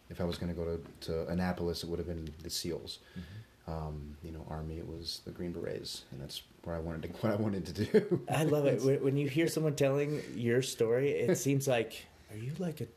If 0.10 0.20
I 0.20 0.24
was 0.26 0.38
going 0.38 0.54
to 0.54 0.60
go 0.60 0.66
to, 0.66 1.08
to 1.08 1.28
Annapolis, 1.28 1.84
it 1.84 1.90
would 1.90 2.00
have 2.00 2.08
been 2.08 2.34
the 2.44 2.50
SEALs. 2.50 3.00
Mm-hmm 3.12 3.40
um, 3.68 4.18
you 4.24 4.32
know, 4.32 4.46
army. 4.50 4.78
It 4.78 4.88
was 4.88 5.22
the 5.26 5.32
Green 5.32 5.54
Berets, 5.54 6.04
and 6.12 6.22
that's 6.22 6.42
where 6.64 6.76
I 6.76 6.80
wanted 6.80 7.04
to 7.04 7.10
what 7.22 7.34
I 7.34 7.36
wanted 7.36 7.66
to 7.68 7.86
do. 7.86 8.22
I 8.30 8.44
love 8.44 8.66
it 8.66 8.82
when 9.04 9.18
you 9.18 9.28
hear 9.28 9.48
someone 9.48 9.76
telling 9.76 10.22
your 10.36 10.62
story. 10.62 11.12
It 11.12 11.38
seems 11.48 11.68
like 11.68 12.06
are 12.32 12.38
you 12.38 12.52
like 12.60 12.82
a 12.82 12.88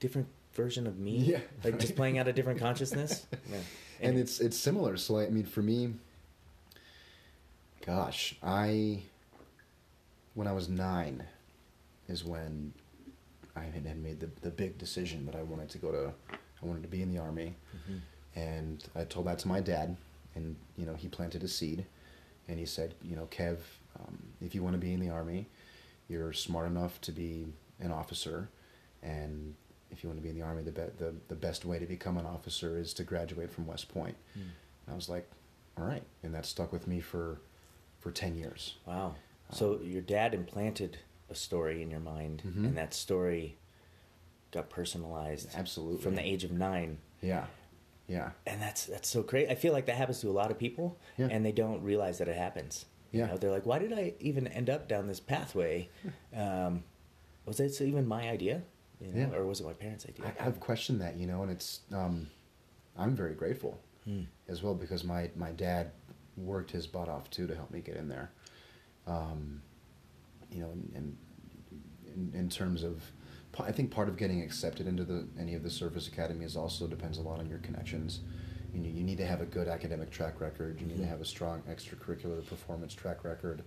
different 0.00 0.28
version 0.54 0.86
of 0.86 0.98
me? 0.98 1.18
Yeah, 1.18 1.38
like 1.64 1.74
right. 1.74 1.80
just 1.80 1.96
playing 1.96 2.18
out 2.18 2.28
a 2.28 2.32
different 2.32 2.60
consciousness. 2.60 3.26
Yeah. 3.32 3.56
And, 4.00 4.10
and 4.10 4.18
it's 4.18 4.40
it's 4.40 4.56
similar. 4.56 4.96
So 4.96 5.18
I 5.18 5.28
mean, 5.28 5.44
for 5.44 5.62
me, 5.62 5.94
gosh, 7.88 8.34
I 8.42 9.00
when 10.34 10.46
I 10.46 10.52
was 10.52 10.68
nine 10.68 11.24
is 12.08 12.24
when 12.24 12.72
I 13.56 13.64
had 13.64 14.02
made 14.02 14.20
the 14.20 14.30
the 14.42 14.50
big 14.50 14.78
decision 14.78 15.26
that 15.26 15.34
I 15.34 15.42
wanted 15.42 15.68
to 15.70 15.78
go 15.78 15.90
to. 15.92 16.12
I 16.30 16.66
wanted 16.66 16.82
to 16.82 16.88
be 16.88 17.02
in 17.02 17.12
the 17.12 17.18
army. 17.18 17.54
Mm-hmm 17.76 17.98
and 18.38 18.84
I 18.94 19.04
told 19.04 19.26
that 19.26 19.38
to 19.40 19.48
my 19.48 19.60
dad, 19.60 19.96
and 20.34 20.56
you 20.76 20.86
know 20.86 20.94
he 20.94 21.08
planted 21.08 21.42
a 21.42 21.48
seed, 21.48 21.84
and 22.48 22.58
he 22.58 22.66
said, 22.66 22.94
you 23.02 23.16
know, 23.16 23.26
Kev, 23.30 23.58
um, 23.98 24.18
if 24.40 24.54
you 24.54 24.62
want 24.62 24.74
to 24.74 24.80
be 24.80 24.92
in 24.92 25.00
the 25.00 25.10
army, 25.10 25.46
you're 26.08 26.32
smart 26.32 26.66
enough 26.66 27.00
to 27.02 27.12
be 27.12 27.46
an 27.80 27.90
officer, 27.90 28.48
and 29.02 29.54
if 29.90 30.02
you 30.02 30.08
want 30.08 30.18
to 30.20 30.22
be 30.22 30.28
in 30.28 30.36
the 30.38 30.42
army, 30.42 30.62
the 30.62 30.70
be- 30.70 30.92
the 30.98 31.14
the 31.28 31.34
best 31.34 31.64
way 31.64 31.78
to 31.78 31.86
become 31.86 32.16
an 32.16 32.26
officer 32.26 32.78
is 32.78 32.92
to 32.94 33.02
graduate 33.02 33.50
from 33.50 33.66
West 33.66 33.92
Point. 33.92 34.16
Mm. 34.38 34.42
And 34.42 34.92
I 34.92 34.94
was 34.94 35.08
like, 35.08 35.28
all 35.76 35.84
right, 35.84 36.04
and 36.22 36.34
that 36.34 36.46
stuck 36.46 36.72
with 36.72 36.86
me 36.86 37.00
for 37.00 37.38
for 38.00 38.10
ten 38.10 38.34
years. 38.34 38.76
Wow. 38.86 39.14
So 39.50 39.80
your 39.82 40.02
dad 40.02 40.34
implanted 40.34 40.98
a 41.30 41.34
story 41.34 41.82
in 41.82 41.90
your 41.90 42.00
mind, 42.00 42.42
mm-hmm. 42.46 42.66
and 42.66 42.76
that 42.76 42.92
story 42.92 43.56
got 44.50 44.70
personalized. 44.70 45.48
Absolutely. 45.54 46.02
From 46.02 46.14
the 46.14 46.26
age 46.26 46.44
of 46.44 46.52
nine. 46.52 46.98
Yeah. 47.22 47.46
Yeah. 48.06 48.30
And 48.46 48.60
that's 48.60 48.86
that's 48.86 49.08
so 49.08 49.22
great. 49.22 49.50
I 49.50 49.54
feel 49.54 49.72
like 49.72 49.86
that 49.86 49.96
happens 49.96 50.20
to 50.20 50.28
a 50.28 50.32
lot 50.32 50.50
of 50.50 50.58
people, 50.58 50.98
yeah. 51.16 51.28
and 51.30 51.44
they 51.44 51.52
don't 51.52 51.82
realize 51.82 52.18
that 52.18 52.28
it 52.28 52.36
happens. 52.36 52.86
Yeah. 53.12 53.26
You 53.26 53.32
know, 53.32 53.38
they're 53.38 53.50
like, 53.50 53.66
why 53.66 53.78
did 53.78 53.92
I 53.92 54.14
even 54.20 54.46
end 54.48 54.68
up 54.68 54.88
down 54.88 55.06
this 55.06 55.20
pathway? 55.20 55.88
Um, 56.36 56.84
was 57.46 57.58
it 57.58 57.80
even 57.80 58.06
my 58.06 58.28
idea? 58.28 58.62
You 59.00 59.12
know, 59.12 59.28
yeah. 59.30 59.36
Or 59.36 59.46
was 59.46 59.60
it 59.60 59.66
my 59.66 59.72
parents' 59.72 60.04
idea? 60.06 60.34
I, 60.38 60.42
have 60.42 60.60
questioned 60.60 61.00
that, 61.00 61.16
you 61.16 61.26
know, 61.26 61.42
and 61.42 61.50
it's, 61.50 61.80
um, 61.92 62.28
I'm 62.96 63.16
very 63.16 63.34
grateful 63.34 63.80
hmm. 64.04 64.24
as 64.48 64.62
well 64.62 64.74
because 64.74 65.04
my, 65.04 65.30
my 65.34 65.50
dad 65.52 65.92
worked 66.44 66.70
his 66.70 66.86
butt 66.86 67.08
off 67.08 67.30
too 67.30 67.46
to 67.46 67.54
help 67.54 67.70
me 67.70 67.80
get 67.80 67.96
in 67.96 68.08
there. 68.08 68.30
Um, 69.06 69.62
you 70.50 70.60
know, 70.60 70.70
and, 70.94 71.16
in, 72.14 72.32
in 72.34 72.48
terms 72.48 72.82
of 72.82 73.02
I 73.60 73.72
think 73.72 73.90
part 73.90 74.08
of 74.08 74.16
getting 74.16 74.42
accepted 74.42 74.86
into 74.86 75.04
the 75.04 75.26
any 75.38 75.54
of 75.54 75.62
the 75.62 75.70
service 75.70 76.06
academies 76.06 76.56
also 76.56 76.86
depends 76.86 77.18
a 77.18 77.22
lot 77.22 77.40
on 77.40 77.48
your 77.48 77.58
connections. 77.58 78.20
You 78.72 78.80
know, 78.80 78.88
you 78.88 79.02
need 79.02 79.18
to 79.18 79.26
have 79.26 79.40
a 79.40 79.46
good 79.46 79.68
academic 79.68 80.10
track 80.10 80.40
record. 80.40 80.80
You 80.80 80.86
need 80.86 80.94
mm-hmm. 80.94 81.04
to 81.04 81.08
have 81.08 81.20
a 81.20 81.24
strong 81.24 81.62
extracurricular 81.62 82.46
performance 82.46 82.94
track 82.94 83.24
record, 83.24 83.62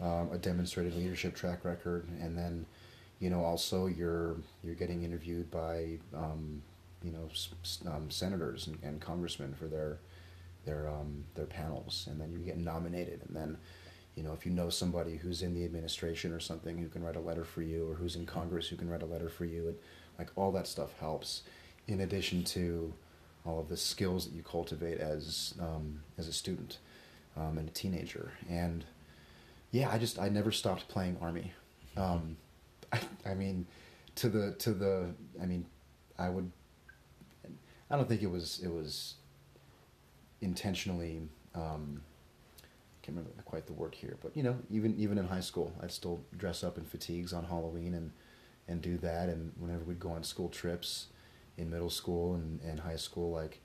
um, 0.00 0.30
a 0.32 0.38
demonstrated 0.38 0.94
leadership 0.94 1.34
track 1.34 1.64
record, 1.64 2.08
and 2.20 2.38
then, 2.38 2.64
you 3.18 3.28
know, 3.28 3.44
also 3.44 3.86
you're 3.86 4.36
you're 4.62 4.76
getting 4.76 5.02
interviewed 5.02 5.50
by, 5.50 5.98
um, 6.14 6.62
you 7.02 7.12
know, 7.12 7.28
um, 7.90 8.10
senators 8.10 8.68
and, 8.68 8.78
and, 8.82 9.00
congressmen 9.00 9.54
for 9.54 9.66
their 9.66 9.98
their 10.64 10.88
um, 10.88 11.24
their 11.34 11.46
panels, 11.46 12.06
and 12.10 12.20
then 12.20 12.32
you 12.32 12.38
get 12.38 12.58
nominated, 12.58 13.22
and 13.26 13.36
then 13.36 13.58
you 14.14 14.22
know, 14.22 14.32
if 14.32 14.44
you 14.44 14.52
know 14.52 14.70
somebody 14.70 15.16
who's 15.16 15.42
in 15.42 15.54
the 15.54 15.64
administration 15.64 16.32
or 16.32 16.40
something 16.40 16.76
who 16.78 16.88
can 16.88 17.02
write 17.02 17.16
a 17.16 17.20
letter 17.20 17.44
for 17.44 17.62
you, 17.62 17.90
or 17.90 17.94
who's 17.94 18.16
in 18.16 18.26
Congress 18.26 18.68
who 18.68 18.76
can 18.76 18.88
write 18.88 19.02
a 19.02 19.06
letter 19.06 19.28
for 19.28 19.44
you, 19.44 19.68
and 19.68 19.76
like 20.18 20.30
all 20.36 20.52
that 20.52 20.66
stuff 20.66 20.98
helps. 20.98 21.42
In 21.88 22.00
addition 22.00 22.44
to 22.44 22.92
all 23.44 23.58
of 23.58 23.68
the 23.68 23.76
skills 23.76 24.26
that 24.26 24.34
you 24.34 24.42
cultivate 24.42 24.98
as 24.98 25.54
um, 25.60 26.02
as 26.18 26.28
a 26.28 26.32
student 26.32 26.78
um, 27.36 27.58
and 27.58 27.68
a 27.68 27.72
teenager, 27.72 28.32
and 28.48 28.84
yeah, 29.70 29.90
I 29.90 29.98
just 29.98 30.18
I 30.18 30.28
never 30.28 30.52
stopped 30.52 30.88
playing 30.88 31.16
army. 31.20 31.52
Um, 31.96 32.36
I, 32.92 33.00
I 33.24 33.34
mean, 33.34 33.66
to 34.16 34.28
the 34.28 34.52
to 34.58 34.72
the 34.72 35.14
I 35.40 35.46
mean, 35.46 35.66
I 36.18 36.28
would. 36.28 36.50
I 37.92 37.96
don't 37.96 38.08
think 38.08 38.22
it 38.22 38.30
was 38.30 38.60
it 38.62 38.70
was 38.70 39.14
intentionally 40.40 41.22
um, 41.54 42.02
can't 43.02 43.16
remember 43.16 43.42
quite 43.44 43.66
the 43.66 43.72
word 43.72 43.94
here, 43.94 44.16
but 44.22 44.36
you 44.36 44.42
know, 44.42 44.56
even 44.70 44.94
even 44.98 45.18
in 45.18 45.26
high 45.26 45.40
school, 45.40 45.72
I'd 45.82 45.90
still 45.90 46.20
dress 46.36 46.62
up 46.62 46.78
in 46.78 46.84
fatigues 46.84 47.32
on 47.32 47.44
Halloween 47.44 47.94
and 47.94 48.12
and 48.68 48.80
do 48.80 48.98
that. 48.98 49.28
And 49.28 49.52
whenever 49.58 49.84
we'd 49.84 50.00
go 50.00 50.10
on 50.10 50.22
school 50.22 50.48
trips 50.48 51.06
in 51.56 51.70
middle 51.70 51.90
school 51.90 52.34
and, 52.34 52.60
and 52.62 52.80
high 52.80 52.96
school, 52.96 53.30
like 53.30 53.60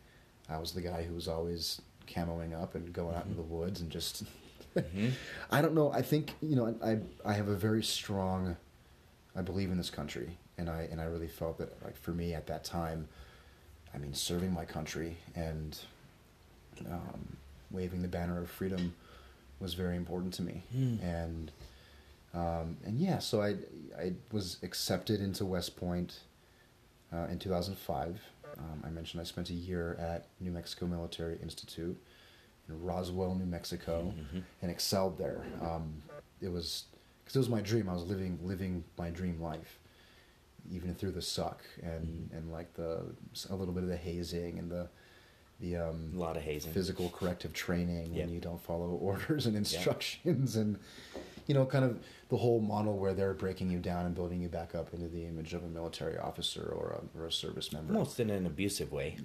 I 0.50 0.58
was 0.58 0.72
the 0.72 0.82
guy 0.82 1.04
who 1.04 1.14
was 1.14 1.28
always 1.28 1.82
camoing 2.08 2.60
up 2.60 2.76
and 2.76 2.92
going 2.94 3.16
out 3.16 3.22
mm-hmm. 3.22 3.32
into 3.32 3.42
the 3.42 3.48
woods 3.48 3.82
and 3.82 3.90
just. 3.90 4.24
mm-hmm. 4.76 5.10
I 5.52 5.62
don't 5.62 5.76
know. 5.76 5.92
I 5.92 6.02
think 6.02 6.34
you 6.42 6.56
know. 6.56 6.76
I 6.84 7.00
I 7.30 7.34
have 7.34 7.48
a 7.48 7.56
very 7.56 7.84
strong. 7.84 8.58
I 9.36 9.42
believe 9.42 9.70
in 9.70 9.78
this 9.78 9.90
country, 9.90 10.38
and 10.58 10.70
I 10.70 10.88
and 10.90 11.02
I 11.02 11.06
really 11.06 11.28
felt 11.28 11.58
that 11.58 11.84
like 11.84 11.98
for 11.98 12.12
me 12.12 12.34
at 12.34 12.48
that 12.48 12.64
time, 12.64 13.10
I 13.94 13.98
mean, 13.98 14.14
serving 14.14 14.54
my 14.54 14.64
country 14.64 15.18
and 15.36 15.78
um, 16.90 17.38
waving 17.72 18.02
the 18.02 18.08
banner 18.08 18.40
of 18.42 18.50
freedom 18.50 18.94
was 19.60 19.74
very 19.74 19.96
important 19.96 20.34
to 20.36 20.42
me, 20.42 20.64
mm. 20.76 21.02
and 21.04 21.52
um, 22.34 22.78
and 22.86 23.00
yeah, 23.00 23.20
so 23.20 23.42
I 23.42 23.56
I 23.98 24.14
was 24.32 24.58
accepted 24.64 25.22
into 25.22 25.46
West 25.46 25.78
Point 25.78 26.20
uh, 27.14 27.28
in 27.30 27.40
2005. 27.40 28.20
Um, 28.58 28.84
I 28.86 28.90
mentioned 28.90 29.22
I 29.22 29.26
spent 29.26 29.50
a 29.50 29.54
year 29.54 29.98
at 30.00 30.28
New 30.40 30.52
Mexico 30.52 30.86
Military 30.86 31.38
Institute 31.42 31.98
in 32.70 32.84
Roswell, 32.84 33.36
New 33.36 33.46
Mexico, 33.46 34.14
mm-hmm. 34.16 34.40
and 34.62 34.72
excelled 34.72 35.18
there. 35.18 35.42
Um, 35.62 36.02
it 36.42 36.50
was 36.50 36.86
because 37.24 37.36
it 37.36 37.40
was 37.40 37.50
my 37.50 37.62
dream. 37.62 37.90
I 37.90 37.94
was 37.94 38.04
living 38.04 38.40
living 38.44 38.84
my 38.98 39.10
dream 39.10 39.42
life, 39.42 39.80
even 40.72 40.94
through 40.96 41.12
the 41.12 41.22
suck 41.22 41.62
and 41.82 42.30
Mhm. 42.32 42.38
and 42.38 42.52
like 42.52 42.74
the 42.76 43.06
a 43.50 43.56
little 43.56 43.74
bit 43.74 43.84
of 43.84 43.90
the 43.90 43.98
hazing 43.98 44.60
and 44.60 44.72
the 44.72 44.88
the 45.60 45.78
um, 45.78 46.12
A 46.16 46.18
lot 46.20 46.36
of 46.38 46.44
hazing. 46.44 46.74
physical 46.74 47.10
corrective 47.10 47.54
training 47.54 48.14
Yep. 48.14 48.26
when 48.26 48.34
you 48.34 48.42
don't 48.42 48.62
follow 48.62 48.88
orders 49.02 49.46
and 49.46 49.56
instructions 49.56 50.56
and 50.56 50.78
you 51.48 51.54
know 51.54 51.66
kind 51.66 51.86
of 51.86 52.00
the 52.30 52.38
whole 52.38 52.60
model 52.60 52.98
where 52.98 53.14
they're 53.14 53.34
breaking 53.34 53.70
you 53.70 53.78
down 53.80 54.06
and 54.06 54.16
building 54.16 54.42
you 54.42 54.50
back 54.50 54.74
up 54.74 54.94
into 54.94 55.08
the 55.08 55.26
image 55.26 55.54
of 55.54 55.64
a 55.64 55.68
military 55.68 56.18
officer 56.18 56.64
or 56.76 57.00
a, 57.16 57.20
or 57.20 57.28
a 57.28 57.32
service 57.32 57.72
member 57.72 57.94
Almost 57.94 58.20
in 58.20 58.30
an 58.32 58.46
abusive 58.48 58.92
way. 58.92 59.18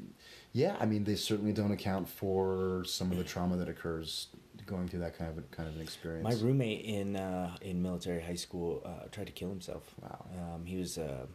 yeah 0.53 0.77
i 0.81 0.87
mean 0.87 1.05
they 1.05 1.15
certainly 1.17 1.53
don't 1.53 1.73
account 1.73 2.09
for 2.09 2.83
some 2.85 3.11
of 3.11 3.17
the 3.19 3.25
trauma 3.25 3.57
that 3.57 3.69
occurs 3.69 4.29
going 4.67 4.87
through 4.87 5.01
that 5.01 5.17
kind 5.17 5.31
of 5.31 5.39
a, 5.39 5.43
kind 5.57 5.69
of 5.69 5.75
an 5.77 5.81
experience 5.81 6.23
My 6.23 6.35
roommate 6.47 6.85
in 6.85 7.17
uh, 7.17 7.57
in 7.63 7.83
military 7.83 8.21
high 8.23 8.35
school 8.37 8.83
uh, 8.85 9.09
tried 9.11 9.27
to 9.27 9.33
kill 9.33 9.49
himself. 9.49 9.83
Wow. 10.03 10.27
Um, 10.39 10.65
he 10.67 10.77
was 10.77 10.97
uh, 10.99 11.27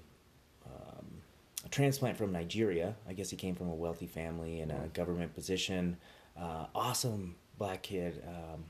a 1.66 1.70
transplant 1.70 2.18
from 2.18 2.32
Nigeria. 2.32 2.96
I 3.08 3.14
guess 3.14 3.30
he 3.30 3.38
came 3.38 3.56
from 3.56 3.70
a 3.70 3.76
wealthy 3.76 4.08
family 4.08 4.60
in 4.62 4.72
a 4.72 4.88
government 4.94 5.34
position. 5.34 5.98
Uh, 6.40 6.68
awesome 6.76 7.36
black 7.58 7.82
kid. 7.84 8.24
Um, 8.28 8.66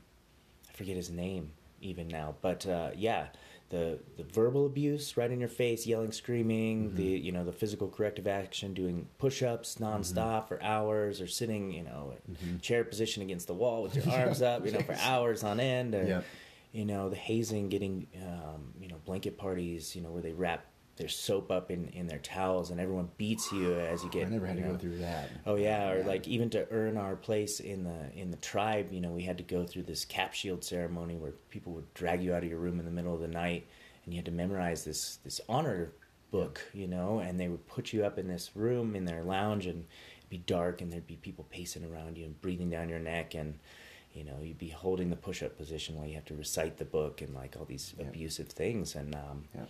I 0.68 0.72
forget 0.76 0.96
his 0.96 1.10
name 1.10 1.52
even 1.82 2.08
now, 2.08 2.34
but 2.40 2.66
uh, 2.66 2.90
yeah, 2.96 3.26
the 3.68 3.98
the 4.16 4.22
verbal 4.24 4.64
abuse 4.66 5.16
right 5.16 5.30
in 5.30 5.40
your 5.40 5.48
face, 5.48 5.86
yelling, 5.86 6.12
screaming, 6.12 6.90
Mhm. 6.92 6.96
the 6.96 7.02
you 7.04 7.32
know 7.32 7.44
the 7.44 7.52
physical 7.52 7.88
corrective 7.88 8.26
action, 8.26 8.72
doing 8.74 9.08
push-ups 9.18 9.76
nonstop 9.80 10.48
for 10.48 10.62
hours, 10.62 11.20
or 11.20 11.26
sitting 11.26 11.72
you 11.72 11.82
know 11.82 12.14
Mhm. 12.30 12.62
chair 12.62 12.84
position 12.84 13.22
against 13.22 13.46
the 13.46 13.54
wall 13.54 13.82
with 13.82 13.94
your 13.96 14.04
arms 14.14 14.40
up, 14.40 14.64
you 14.64 14.72
know, 14.72 14.80
for 14.80 14.94
hours 15.00 15.42
on 15.44 15.60
end. 15.60 15.94
Or, 15.94 16.06
Yeah. 16.06 16.22
You 16.72 16.84
know, 16.84 17.08
the 17.08 17.16
hazing, 17.16 17.70
getting, 17.70 18.06
um, 18.22 18.74
you 18.78 18.88
know, 18.88 18.96
blanket 19.06 19.38
parties, 19.38 19.96
you 19.96 20.02
know, 20.02 20.10
where 20.10 20.20
they 20.20 20.32
wrap 20.32 20.66
their 20.96 21.08
soap 21.08 21.50
up 21.50 21.70
in, 21.70 21.88
in 21.88 22.06
their 22.06 22.18
towels 22.18 22.70
and 22.70 22.80
everyone 22.80 23.08
beats 23.18 23.52
you 23.52 23.74
as 23.78 24.02
you 24.02 24.10
get. 24.10 24.26
i 24.26 24.30
never 24.30 24.46
had 24.46 24.56
to 24.56 24.62
know- 24.62 24.72
go 24.72 24.78
through 24.78 24.98
that 24.98 25.28
Oh 25.44 25.56
yeah, 25.56 25.90
or 25.90 26.02
like 26.04 26.26
even 26.26 26.48
to 26.50 26.66
earn 26.70 26.96
our 26.96 27.16
place 27.16 27.60
in 27.60 27.84
the 27.84 28.10
in 28.14 28.30
the 28.30 28.36
tribe, 28.38 28.92
you 28.92 29.00
know, 29.00 29.10
we 29.10 29.22
had 29.22 29.36
to 29.38 29.44
go 29.44 29.64
through 29.64 29.82
this 29.84 30.04
cap 30.04 30.32
shield 30.34 30.64
ceremony 30.64 31.16
where 31.16 31.32
people 31.50 31.72
would 31.74 31.92
drag 31.94 32.22
you 32.22 32.32
out 32.34 32.42
of 32.42 32.48
your 32.48 32.58
room 32.58 32.78
in 32.78 32.84
the 32.86 32.90
middle 32.90 33.14
of 33.14 33.20
the 33.20 33.28
night, 33.28 33.66
and 34.04 34.14
you 34.14 34.18
had 34.18 34.24
to 34.26 34.30
memorize 34.32 34.84
this 34.84 35.16
this 35.24 35.40
honor 35.48 35.92
book, 36.30 36.60
you 36.74 36.86
know, 36.88 37.20
and 37.20 37.38
they 37.38 37.48
would 37.48 37.66
put 37.68 37.92
you 37.92 38.04
up 38.04 38.18
in 38.18 38.26
this 38.26 38.50
room 38.56 38.96
in 38.96 39.04
their 39.04 39.22
lounge, 39.22 39.66
and 39.66 39.84
it'd 40.18 40.30
be 40.30 40.38
dark, 40.38 40.80
and 40.80 40.92
there'd 40.92 41.06
be 41.06 41.16
people 41.16 41.46
pacing 41.50 41.84
around 41.84 42.16
you 42.18 42.24
and 42.24 42.40
breathing 42.40 42.68
down 42.70 42.88
your 42.88 42.98
neck, 42.98 43.34
and 43.34 43.58
you 44.12 44.24
know, 44.24 44.38
you'd 44.42 44.58
be 44.58 44.70
holding 44.70 45.10
the 45.10 45.16
push 45.16 45.42
up 45.42 45.56
position 45.58 45.94
while 45.94 46.06
you 46.06 46.14
have 46.14 46.24
to 46.24 46.34
recite 46.34 46.78
the 46.78 46.84
book 46.86 47.20
and 47.20 47.34
like 47.34 47.54
all 47.58 47.66
these 47.66 47.94
Yeah. 47.98 48.06
abusive 48.06 48.48
things, 48.48 48.94
and 48.96 49.14
um, 49.14 49.44
yeah 49.54 49.66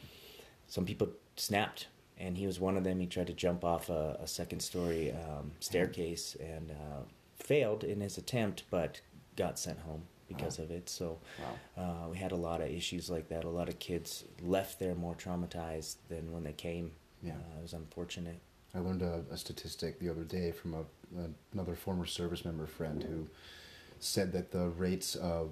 some 0.69 0.85
people 0.85 1.09
snapped 1.37 1.87
and 2.19 2.37
he 2.39 2.47
was 2.47 2.59
one 2.59 2.77
of 2.77 2.85
them 2.85 2.99
he 3.01 3.07
tried 3.07 3.27
to 3.27 3.33
jump 3.33 3.65
off 3.65 3.89
a, 3.91 4.19
a 4.21 4.27
second 4.27 4.61
story 4.61 5.13
um, 5.13 5.53
staircase 5.61 6.37
and 6.41 6.71
uh, 6.71 7.03
failed 7.39 7.85
in 7.85 8.01
his 8.01 8.17
attempt 8.19 8.65
but 8.71 9.01
got 9.37 9.59
sent 9.59 9.79
home 9.81 10.03
because 10.29 10.59
Wow. 10.59 10.65
of 10.65 10.71
it 10.71 10.89
so 10.89 11.19
wow 11.39 11.59
uh, 11.83 12.09
we 12.09 12.17
had 12.17 12.33
a 12.33 12.37
lot 12.37 12.61
of 12.61 12.69
issues 12.69 13.09
like 13.11 13.29
that 13.29 13.45
a 13.45 13.49
lot 13.49 13.69
of 13.69 13.79
kids 13.79 14.25
left 14.43 14.79
there 14.79 14.95
more 14.95 15.15
traumatized 15.15 15.97
than 16.09 16.33
when 16.33 16.43
they 16.45 16.53
came 16.55 16.93
Yeah. 17.23 17.33
uh, 17.35 17.59
it 17.59 17.63
was 17.63 17.73
unfortunate 17.75 18.41
I 18.75 18.81
learned 18.81 19.03
a, 19.03 19.25
a 19.31 19.37
statistic 19.37 20.01
the 20.01 20.09
other 20.09 20.25
day 20.25 20.51
from 20.53 20.75
a, 20.75 20.81
a, 21.21 21.29
another 21.53 21.75
former 21.75 22.05
service 22.07 22.45
member 22.45 22.67
friend 22.67 23.03
who 23.03 23.27
said 24.01 24.33
that 24.33 24.51
the 24.53 24.69
rates 24.71 25.15
of 25.17 25.51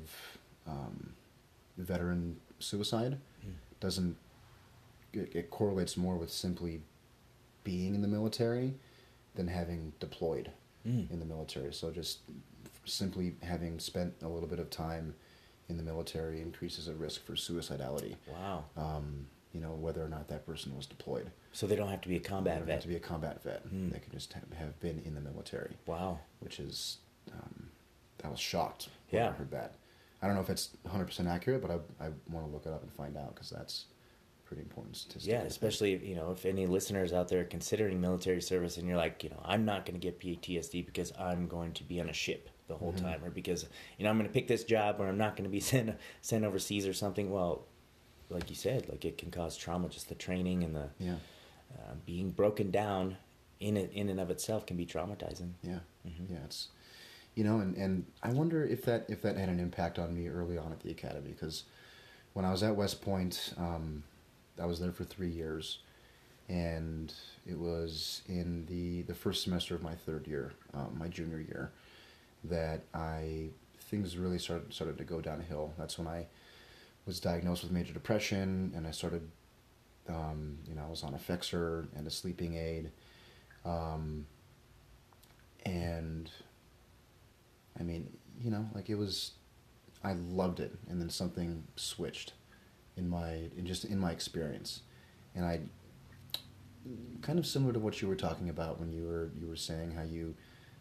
um, 0.66 1.12
veteran 1.78 2.40
suicide 2.58 3.18
Mm. 3.46 3.52
doesn't 3.80 4.16
it, 5.16 5.34
it 5.34 5.50
correlates 5.50 5.96
more 5.96 6.16
with 6.16 6.30
simply 6.30 6.82
being 7.64 7.94
in 7.94 8.02
the 8.02 8.08
military 8.08 8.74
than 9.34 9.48
having 9.48 9.92
deployed 10.00 10.50
Mm. 10.86 11.10
in 11.10 11.18
the 11.18 11.24
military. 11.24 11.72
So 11.72 11.90
just 11.90 12.18
simply 12.84 13.36
having 13.42 13.78
spent 13.78 14.12
a 14.22 14.28
little 14.28 14.48
bit 14.48 14.58
of 14.58 14.68
time 14.68 15.14
in 15.70 15.78
the 15.78 15.82
military 15.82 16.42
increases 16.42 16.88
a 16.88 16.92
risk 16.94 17.24
for 17.24 17.32
suicidality. 17.32 18.16
wow 18.30 18.64
Um, 18.76 19.26
you 19.54 19.60
know 19.60 19.72
whether 19.72 20.04
or 20.04 20.08
not 20.10 20.28
that 20.28 20.44
person 20.44 20.76
was 20.76 20.84
deployed. 20.84 21.30
so 21.52 21.66
they 21.66 21.74
don't 21.76 21.88
have 21.88 22.02
to 22.02 22.08
be 22.08 22.16
a 22.16 22.18
They 22.18 22.24
combat 22.28 22.58
don't 22.58 22.68
have 22.68 22.76
vet 22.76 22.82
to 22.82 22.88
be 22.88 22.96
a 22.96 23.00
combat 23.00 23.42
vet. 23.42 23.62
Hmm. 23.62 23.88
They 23.88 23.98
can 23.98 24.12
just 24.12 24.34
have, 24.34 24.52
have 24.58 24.78
been 24.80 25.00
in 25.06 25.14
the 25.14 25.20
military, 25.22 25.74
wow 25.86 26.18
which 26.40 26.60
is 26.60 26.98
um, 27.32 27.70
I 28.22 28.28
was 28.28 28.38
shocked 28.40 28.88
when 29.08 29.22
I 29.22 29.24
Yeah. 29.26 29.32
heard 29.32 29.50
that. 29.52 29.76
I 30.20 30.26
don't 30.26 30.36
know 30.36 30.42
if 30.42 30.50
it's 30.50 30.68
100 30.82 31.06
percent 31.06 31.28
accurate, 31.28 31.62
but 31.62 31.70
I, 31.70 32.04
I 32.06 32.08
want 32.30 32.44
to 32.46 32.52
look 32.52 32.66
it 32.66 32.72
up 32.72 32.82
and 32.82 32.92
find 32.92 33.16
out 33.16 33.34
because 33.34 33.48
that's 33.48 33.86
pretty 34.44 34.62
important 34.62 34.96
statistic. 34.96 35.32
Yeah, 35.32 35.40
especially 35.42 35.92
if, 35.94 36.02
you 36.02 36.14
know 36.14 36.30
if 36.30 36.44
any 36.44 36.66
listeners 36.66 37.12
out 37.12 37.28
there 37.28 37.40
are 37.40 37.44
considering 37.44 38.00
military 38.00 38.42
service 38.42 38.76
and 38.76 38.86
you're 38.86 38.96
like, 38.96 39.24
you 39.24 39.30
know, 39.30 39.40
I'm 39.44 39.64
not 39.64 39.86
going 39.86 39.98
to 39.98 40.04
get 40.10 40.20
PTSD 40.20 40.84
because 40.86 41.12
I'm 41.18 41.46
going 41.48 41.72
to 41.74 41.84
be 41.84 42.00
on 42.00 42.08
a 42.08 42.12
ship 42.12 42.50
the 42.68 42.76
whole 42.76 42.92
Mhm. 42.92 43.00
time, 43.02 43.24
or 43.24 43.30
because 43.30 43.66
you 43.98 44.04
know 44.04 44.10
I'm 44.10 44.16
going 44.18 44.28
to 44.28 44.32
pick 44.32 44.48
this 44.48 44.64
job, 44.64 44.96
or 45.00 45.08
I'm 45.08 45.18
not 45.18 45.36
going 45.36 45.44
to 45.44 45.50
be 45.50 45.60
sent 45.72 45.96
sent 46.22 46.44
overseas 46.44 46.86
or 46.86 46.92
something. 46.94 47.30
Well, 47.30 47.64
like 48.30 48.48
you 48.50 48.56
said, 48.56 48.88
like 48.88 49.04
it 49.04 49.18
can 49.18 49.30
cause 49.30 49.56
trauma. 49.56 49.88
Just 49.88 50.08
the 50.08 50.14
training 50.14 50.62
and 50.64 50.74
the 50.74 50.88
Yeah, 50.98 51.16
uh, 51.78 51.94
being 52.06 52.30
broken 52.30 52.70
down 52.70 53.16
in 53.60 53.76
it 53.76 53.90
in 53.92 54.08
and 54.08 54.18
of 54.20 54.30
itself 54.30 54.66
can 54.66 54.76
be 54.76 54.84
traumatizing. 54.86 55.52
yeah, 55.62 55.80
Mhm. 56.06 56.30
yeah. 56.30 56.44
It's 56.44 56.68
you 57.34 57.42
know, 57.44 57.58
and, 57.60 57.76
and 57.76 58.06
I 58.22 58.30
wonder 58.32 58.64
if 58.64 58.82
that 58.84 59.06
if 59.08 59.22
that 59.22 59.36
had 59.36 59.48
an 59.48 59.58
impact 59.60 59.98
on 59.98 60.14
me 60.14 60.28
early 60.28 60.56
on 60.58 60.70
at 60.72 60.80
the 60.80 60.90
academy 60.90 61.30
because 61.32 61.64
when 62.32 62.44
I 62.44 62.50
was 62.50 62.62
at 62.62 62.74
West 62.76 63.00
Point, 63.02 63.52
um, 63.56 64.02
I 64.60 64.66
was 64.66 64.80
there 64.80 64.92
for 64.92 65.04
three 65.04 65.30
years, 65.30 65.78
and 66.48 67.12
it 67.46 67.58
was 67.58 68.22
in 68.28 68.66
the 68.66 69.02
the 69.02 69.14
first 69.14 69.42
semester 69.42 69.74
of 69.74 69.82
my 69.82 69.94
third 69.94 70.26
year, 70.26 70.52
um, 70.72 70.96
my 70.98 71.08
junior 71.08 71.40
year, 71.40 71.72
that 72.44 72.84
I 72.92 73.48
things 73.80 74.16
really 74.16 74.38
started 74.38 74.72
started 74.72 74.98
to 74.98 75.04
go 75.04 75.20
downhill. 75.20 75.72
That's 75.78 75.98
when 75.98 76.06
I 76.06 76.26
was 77.06 77.20
diagnosed 77.20 77.62
with 77.62 77.72
major 77.72 77.92
depression, 77.92 78.72
and 78.74 78.86
I 78.86 78.90
started, 78.90 79.28
um, 80.08 80.58
you 80.66 80.74
know, 80.74 80.84
I 80.86 80.90
was 80.90 81.02
on 81.02 81.12
Effexor 81.12 81.86
and 81.96 82.06
a 82.06 82.10
sleeping 82.10 82.56
aid, 82.56 82.90
um, 83.64 84.26
and 85.66 86.30
I 87.78 87.82
mean, 87.82 88.16
you 88.40 88.50
know, 88.50 88.68
like 88.74 88.88
it 88.88 88.94
was, 88.94 89.32
I 90.02 90.12
loved 90.12 90.60
it, 90.60 90.72
and 90.88 91.00
then 91.00 91.10
something 91.10 91.64
switched 91.76 92.32
in 92.96 93.08
my 93.08 93.48
in 93.56 93.66
just 93.66 93.84
in 93.84 93.98
my 93.98 94.10
experience, 94.12 94.80
and 95.34 95.44
I 95.44 95.60
kind 97.22 97.38
of 97.38 97.46
similar 97.46 97.72
to 97.72 97.78
what 97.80 98.02
you 98.02 98.08
were 98.08 98.14
talking 98.16 98.48
about 98.50 98.78
when 98.78 98.92
you 98.92 99.04
were 99.04 99.30
you 99.40 99.46
were 99.46 99.56
saying 99.56 99.92
how 99.92 100.02
you 100.02 100.34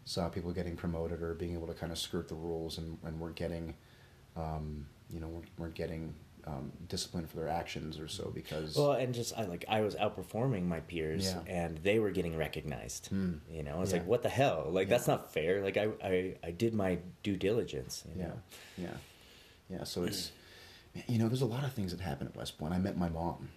saw 0.04 0.28
people 0.28 0.52
getting 0.52 0.76
promoted 0.76 1.22
or 1.22 1.32
being 1.34 1.54
able 1.54 1.66
to 1.66 1.72
kind 1.72 1.90
of 1.90 1.98
skirt 1.98 2.28
the 2.28 2.34
rules 2.34 2.76
and, 2.76 2.98
and 3.04 3.18
weren't 3.18 3.36
getting 3.36 3.74
um, 4.36 4.86
you 5.08 5.18
know 5.18 5.28
weren't, 5.28 5.48
weren't 5.58 5.74
getting 5.74 6.12
um, 6.46 6.70
disciplined 6.90 7.30
for 7.30 7.36
their 7.38 7.48
actions 7.48 7.98
or 7.98 8.06
so 8.06 8.30
because 8.34 8.76
Well, 8.76 8.92
and 8.92 9.14
just 9.14 9.32
I 9.38 9.44
like 9.44 9.64
I 9.66 9.80
was 9.80 9.94
outperforming 9.94 10.66
my 10.66 10.80
peers, 10.80 11.24
Yeah. 11.24 11.40
and 11.46 11.78
they 11.78 11.98
were 11.98 12.10
getting 12.10 12.36
recognized. 12.36 13.06
Hmm. 13.06 13.36
You 13.50 13.62
know, 13.62 13.76
I 13.76 13.78
was 13.78 13.92
Yeah. 13.92 13.98
like, 14.00 14.06
what 14.06 14.22
the 14.22 14.28
hell? 14.28 14.66
Like 14.68 14.88
Yeah. 14.88 14.94
that's 14.96 15.08
not 15.08 15.32
fair. 15.32 15.62
Like 15.62 15.78
I 15.78 15.88
I, 16.04 16.34
I 16.44 16.50
did 16.50 16.74
my 16.74 16.98
due 17.22 17.36
diligence. 17.36 18.04
You 18.06 18.20
yeah 18.20 18.26
know? 18.26 18.34
yeah 18.76 18.96
yeah 19.70 19.84
so 19.84 20.04
it's 20.04 20.32
you 21.08 21.18
know 21.18 21.28
there's 21.28 21.42
a 21.42 21.46
lot 21.46 21.64
of 21.64 21.72
things 21.72 21.90
that 21.92 22.00
happen 22.00 22.26
at 22.26 22.36
West 22.36 22.58
Point 22.58 22.72
I 22.74 22.78
met 22.78 22.96
my 22.96 23.08
mom 23.08 23.48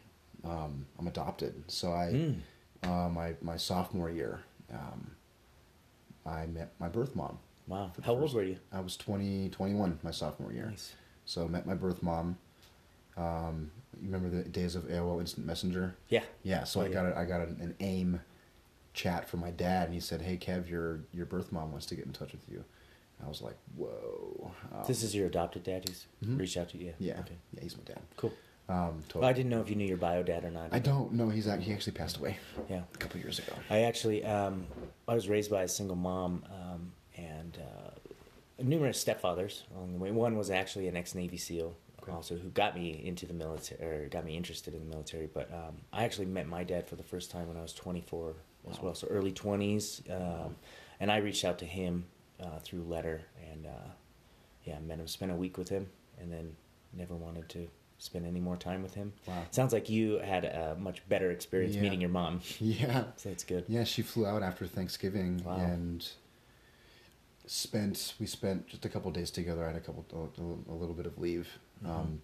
um, 0.44 0.86
I'm 1.00 1.08
adopted 1.08 1.64
so 1.68 1.92
I 1.92 2.12
Mm. 2.14 2.40
uh, 2.84 3.10
my 3.10 3.36
my 3.42 3.58
sophomore 3.58 4.10
year 4.10 4.40
um, 4.72 5.12
I 6.26 6.46
met 6.48 6.74
my 6.80 6.88
birth 6.90 7.16
mom 7.16 7.40
Wow. 7.68 7.92
How 8.02 8.14
old 8.14 8.34
were 8.34 8.44
you? 8.44 8.58
I 8.72 8.80
was 8.80 8.96
20 8.96 9.50
21 9.50 10.00
my 10.04 10.12
sophomore 10.12 10.54
year 10.54 10.68
Nice. 10.70 10.94
So 11.26 11.44
I 11.44 11.48
met 11.48 11.66
my 11.68 11.74
birth 11.74 12.02
mom. 12.02 12.38
Um, 13.18 13.72
you 14.02 14.10
remember 14.10 14.30
the 14.30 14.48
days 14.48 14.76
of 14.76 14.84
AOL 14.88 15.20
Instant 15.20 15.46
Messenger? 15.46 15.96
Yeah. 16.08 16.24
Yeah. 16.44 16.64
So 16.64 16.80
Oh, 16.80 16.84
I 16.84 16.88
yeah. 16.88 16.94
got 16.94 17.06
a, 17.08 17.18
I 17.18 17.26
got 17.26 17.42
an, 17.42 17.58
an 17.60 17.76
AIM 17.82 18.22
chat 18.94 19.28
from 19.28 19.42
my 19.42 19.52
dad, 19.52 19.86
and 19.86 19.94
he 19.94 20.00
said, 20.00 20.22
"Hey 20.22 20.38
Kev, 20.38 20.70
your 20.70 21.02
your 21.14 21.26
birth 21.26 21.52
mom 21.52 21.72
wants 21.72 21.86
to 21.88 21.96
get 21.96 22.06
in 22.06 22.14
touch 22.14 22.32
with 22.32 22.48
you." 22.50 22.64
I 23.24 23.28
was 23.28 23.42
like, 23.42 23.56
"Whoa." 23.76 24.52
Um, 24.74 24.84
This 24.88 25.04
is 25.04 25.16
your 25.16 25.28
adopted 25.28 25.64
dad 25.64 25.88
who's 25.88 26.06
Mhm. 26.24 26.40
reached 26.40 26.58
out 26.58 26.70
to 26.70 26.78
you. 26.78 26.94
yeah, 27.00 27.20
Okay. 27.22 27.36
yeah. 27.54 27.62
He's 27.62 27.76
my 27.78 27.84
dad. 27.84 28.02
Cool. 28.16 28.32
Um, 28.70 29.02
totally. 29.08 29.22
Well, 29.22 29.30
I 29.30 29.34
didn't 29.34 29.50
know 29.50 29.62
if 29.62 29.70
you 29.70 29.76
knew 29.76 29.88
your 29.88 29.98
bio 29.98 30.24
dad 30.24 30.44
or 30.44 30.52
not. 30.52 30.74
I 30.74 30.80
don't 30.80 31.14
know. 31.14 31.30
He's 31.30 31.46
he 31.46 31.72
actually 31.74 31.94
passed 31.94 32.18
away 32.18 32.38
Yeah. 32.70 32.84
a 32.94 32.98
couple 32.98 33.20
years 33.20 33.40
ago. 33.40 33.54
I 33.70 33.82
actually, 33.84 34.26
um, 34.26 34.68
I 35.08 35.14
was 35.16 35.30
raised 35.30 35.50
by 35.50 35.64
a 35.64 35.68
single 35.70 35.96
mom 35.96 36.44
um, 36.50 36.92
and 37.16 37.58
uh, 37.58 37.92
numerous 38.62 39.04
stepfathers 39.04 39.64
along 39.76 39.94
the 39.94 40.00
way. 40.00 40.12
One 40.12 40.38
was 40.38 40.50
actually 40.52 40.88
an 40.90 40.98
ex-Navy 40.98 41.38
SEAL, 41.38 41.76
Okay. 42.04 42.12
also 42.12 42.36
who 42.38 42.50
got 42.50 42.76
me 42.76 43.06
into 43.06 43.26
the 43.26 43.34
military 43.34 44.06
or 44.06 44.10
got 44.10 44.26
me 44.26 44.36
interested 44.36 44.74
in 44.74 44.82
the 44.82 44.86
military. 44.90 45.28
But 45.28 45.52
um, 45.54 45.78
I 45.94 46.04
actually 46.04 46.26
met 46.28 46.48
my 46.48 46.64
dad 46.66 46.88
for 46.88 46.96
the 46.98 47.04
first 47.04 47.32
time 47.32 47.48
when 47.48 47.56
I 47.58 47.62
was 47.62 47.74
24 47.74 48.36
as 48.70 48.82
well, 48.82 48.94
so 48.96 49.08
early 49.08 49.32
20s. 49.32 50.02
Um, 50.10 50.58
and 51.00 51.10
I 51.12 51.18
reached 51.18 51.46
out 51.46 51.58
to 51.60 51.66
him 51.66 52.06
uh, 52.42 52.60
through 52.60 52.84
letter, 52.84 53.22
and 53.52 53.66
uh, 53.68 53.90
yeah, 54.66 54.80
met 54.80 55.00
him, 55.00 55.08
spent 55.08 55.32
a 55.32 55.36
week 55.36 55.58
with 55.58 55.70
him, 55.70 55.88
and 56.20 56.32
then 56.32 56.56
never 56.94 57.16
wanted 57.16 57.48
to 57.50 57.68
spend 58.00 58.26
any 58.28 58.40
more 58.40 58.56
time 58.56 58.84
with 58.84 58.94
him. 58.94 59.12
Wow. 59.26 59.44
Sounds 59.52 59.74
like 59.74 59.90
you 59.90 60.20
had 60.20 60.46
a 60.46 60.76
much 60.80 61.02
better 61.10 61.32
experience 61.32 61.76
Yeah. 61.76 61.82
meeting 61.82 62.00
your 62.02 62.12
mom. 62.12 62.42
Yeah. 62.60 63.06
So 63.16 63.30
that's 63.30 63.44
good. 63.44 63.66
Yeah, 63.68 63.84
she 63.86 64.02
flew 64.04 64.26
out 64.28 64.44
after 64.44 64.68
Thanksgiving 64.68 65.42
Wow. 65.44 65.56
and 65.58 66.08
spent. 67.46 68.14
We 68.20 68.26
spent 68.26 68.68
just 68.68 68.86
a 68.86 68.90
couple 68.90 69.10
days 69.12 69.32
together. 69.32 69.64
I 69.64 69.68
had 69.68 69.76
a 69.76 69.80
couple, 69.80 70.06
a, 70.14 70.74
little 70.74 70.96
bit 70.96 71.06
of 71.06 71.18
leave. 71.18 71.48
Mhm. 71.84 71.90
Um, 71.90 72.22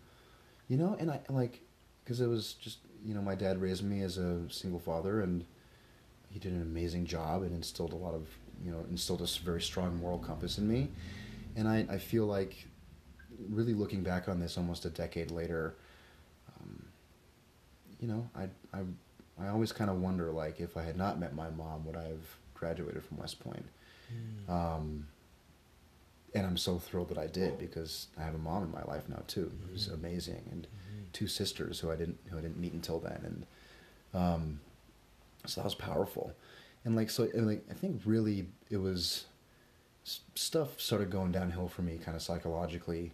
you 0.67 0.77
know, 0.77 0.95
and 0.99 1.11
I 1.11 1.19
like 1.29 1.61
because 2.03 2.21
it 2.21 2.27
was 2.27 2.53
just 2.53 2.79
you 3.05 3.13
know 3.13 3.21
my 3.21 3.35
dad 3.35 3.61
raised 3.61 3.83
me 3.83 4.01
as 4.01 4.17
a 4.17 4.49
single 4.49 4.79
father, 4.79 5.21
and 5.21 5.45
he 6.29 6.39
did 6.39 6.51
an 6.53 6.61
amazing 6.61 7.05
job 7.05 7.43
and 7.43 7.53
instilled 7.53 7.93
a 7.93 7.97
lot 7.97 8.13
of 8.13 8.27
you 8.65 8.71
know 8.71 8.85
instilled 8.89 9.21
a 9.21 9.25
s- 9.25 9.37
very 9.37 9.61
strong 9.61 9.97
moral 9.97 10.19
compass 10.19 10.57
in 10.57 10.67
me, 10.67 10.89
and 11.55 11.67
I 11.67 11.85
I 11.89 11.97
feel 11.97 12.25
like 12.25 12.67
really 13.49 13.73
looking 13.73 14.03
back 14.03 14.29
on 14.29 14.39
this 14.39 14.57
almost 14.57 14.85
a 14.85 14.89
decade 14.89 15.31
later. 15.31 15.73
Um, 16.59 16.85
you 17.99 18.07
know, 18.07 18.29
I 18.35 18.43
I 18.73 18.81
I 19.39 19.47
always 19.49 19.71
kind 19.71 19.89
of 19.89 20.01
wonder 20.01 20.31
like 20.31 20.59
if 20.59 20.77
I 20.77 20.83
had 20.83 20.97
not 20.97 21.19
met 21.19 21.33
my 21.35 21.49
mom, 21.49 21.85
would 21.85 21.95
I 21.95 22.03
have 22.05 22.37
graduated 22.53 23.03
from 23.03 23.17
West 23.17 23.39
Point? 23.39 23.65
Um, 24.47 25.07
and 26.35 26.45
I'm 26.45 26.57
so 26.57 26.79
thrilled 26.79 27.09
that 27.09 27.17
I 27.17 27.27
did 27.27 27.59
because 27.59 28.07
I 28.17 28.23
have 28.23 28.35
a 28.35 28.39
mom 28.39 28.63
in 28.63 28.71
my 28.71 28.83
life 28.83 29.07
now 29.07 29.21
too, 29.27 29.51
who's 29.69 29.87
Mhm. 29.87 29.93
amazing, 29.93 30.43
and 30.51 30.67
Mhm. 30.67 31.11
two 31.13 31.27
sisters 31.27 31.79
who 31.79 31.91
I 31.91 31.95
didn't 31.95 32.17
who 32.29 32.37
I 32.37 32.41
didn't 32.41 32.57
meet 32.59 32.73
until 32.73 32.99
then, 32.99 33.21
and 33.23 33.45
um, 34.21 34.59
so 35.45 35.61
that 35.61 35.65
was 35.65 35.75
powerful, 35.75 36.33
and 36.85 36.95
like 36.95 37.09
so, 37.09 37.23
and 37.33 37.47
like 37.47 37.63
I 37.69 37.73
think 37.73 38.01
really 38.05 38.47
it 38.69 38.77
was 38.77 39.25
stuff 40.35 40.79
started 40.81 41.09
going 41.09 41.31
downhill 41.31 41.67
for 41.67 41.81
me, 41.81 41.97
kind 41.97 42.15
of 42.15 42.21
psychologically. 42.21 43.11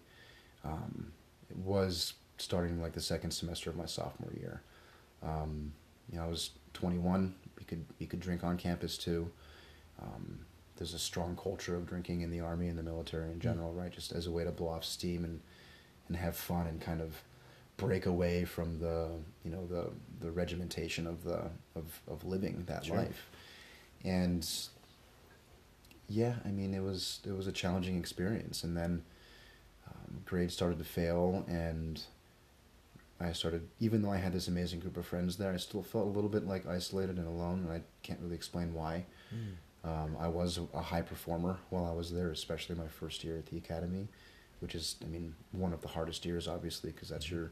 Um, 0.63 1.11
it 1.49 1.57
was 1.57 2.13
starting 2.38 2.82
like 2.82 2.93
the 2.93 3.01
second 3.01 3.32
semester 3.32 3.70
of 3.70 3.76
my 3.76 3.86
sophomore 3.86 4.34
year. 4.39 4.61
Um, 5.24 5.74
you 6.11 6.17
know, 6.17 6.26
I 6.26 6.28
was 6.28 6.51
21. 6.74 7.34
We 7.57 7.63
could 7.65 7.86
we 7.99 8.05
could 8.05 8.20
drink 8.20 8.43
on 8.43 8.57
campus 8.57 8.97
too. 8.97 9.30
Um, 10.01 10.39
there's 10.78 10.93
a 10.93 10.99
strong 10.99 11.38
culture 11.41 11.76
of 11.76 11.86
drinking 11.86 12.22
in 12.22 12.32
the 12.32 12.39
army 12.39 12.70
and 12.70 12.78
the 12.78 12.84
military 12.84 13.32
in 13.32 13.39
general, 13.39 13.74
right? 13.74 13.91
Just 13.91 14.13
as 14.13 14.28
a 14.28 14.32
way 14.32 14.43
to 14.45 14.51
blow 14.51 14.70
off 14.70 14.86
steam 14.86 15.26
and 15.26 15.41
and 16.07 16.17
have 16.17 16.36
fun 16.36 16.65
and 16.67 16.82
kind 16.82 17.01
of 17.01 17.22
break 17.78 18.05
away 18.07 18.43
from 18.45 18.80
the 18.80 19.09
you 19.43 19.51
know 19.51 19.65
the 19.67 19.89
the 20.22 20.32
regimentation 20.32 21.05
of 21.05 21.24
the 21.24 21.43
of 21.76 22.01
of 22.07 22.26
living 22.26 22.63
that 22.67 22.86
Sure. 22.86 22.97
life. 22.97 23.30
And 24.04 24.47
yeah, 26.08 26.36
I 26.45 26.50
mean 26.50 26.74
it 26.74 26.82
was 26.82 27.20
it 27.26 27.32
was 27.32 27.47
a 27.47 27.52
challenging 27.52 27.97
experience, 27.97 28.64
and 28.64 28.76
then 28.76 29.04
um, 29.88 30.22
grades 30.26 30.54
started 30.54 30.80
to 30.80 30.86
fail, 30.86 31.45
and 31.47 32.02
I 33.20 33.34
started 33.34 33.68
even 33.80 34.02
though 34.02 34.12
I 34.12 34.18
had 34.18 34.34
this 34.34 34.47
amazing 34.47 34.80
group 34.80 34.97
of 34.97 35.06
friends 35.06 35.38
there, 35.38 35.54
I 35.54 35.58
still 35.58 35.84
felt 35.84 36.08
a 36.08 36.10
little 36.10 36.30
bit 36.30 36.47
like 36.47 36.68
isolated 36.68 37.18
and 37.18 37.28
alone, 37.28 37.66
and 37.66 37.72
I 37.72 37.82
can't 38.04 38.20
really 38.22 38.36
explain 38.36 38.74
why. 38.74 39.06
Mm. 39.34 39.56
Um, 39.84 40.18
I 40.20 40.28
was 40.28 40.60
a 40.74 40.82
high 40.82 41.02
performer 41.02 41.58
while 41.70 41.86
I 41.86 41.93
was 41.93 42.12
there, 42.12 42.32
especially 42.32 42.76
my 42.76 42.88
first 42.88 43.24
year 43.24 43.38
at 43.38 43.45
the 43.45 43.58
academy, 43.58 44.10
which 44.60 44.76
is, 44.76 44.97
I 45.04 45.08
mean, 45.08 45.36
one 45.52 45.72
of 45.72 45.82
the 45.82 45.88
hardest 45.88 46.26
years, 46.26 46.47
obviously, 46.47 46.91
because 46.91 47.08
that's 47.08 47.32
your, 47.32 47.52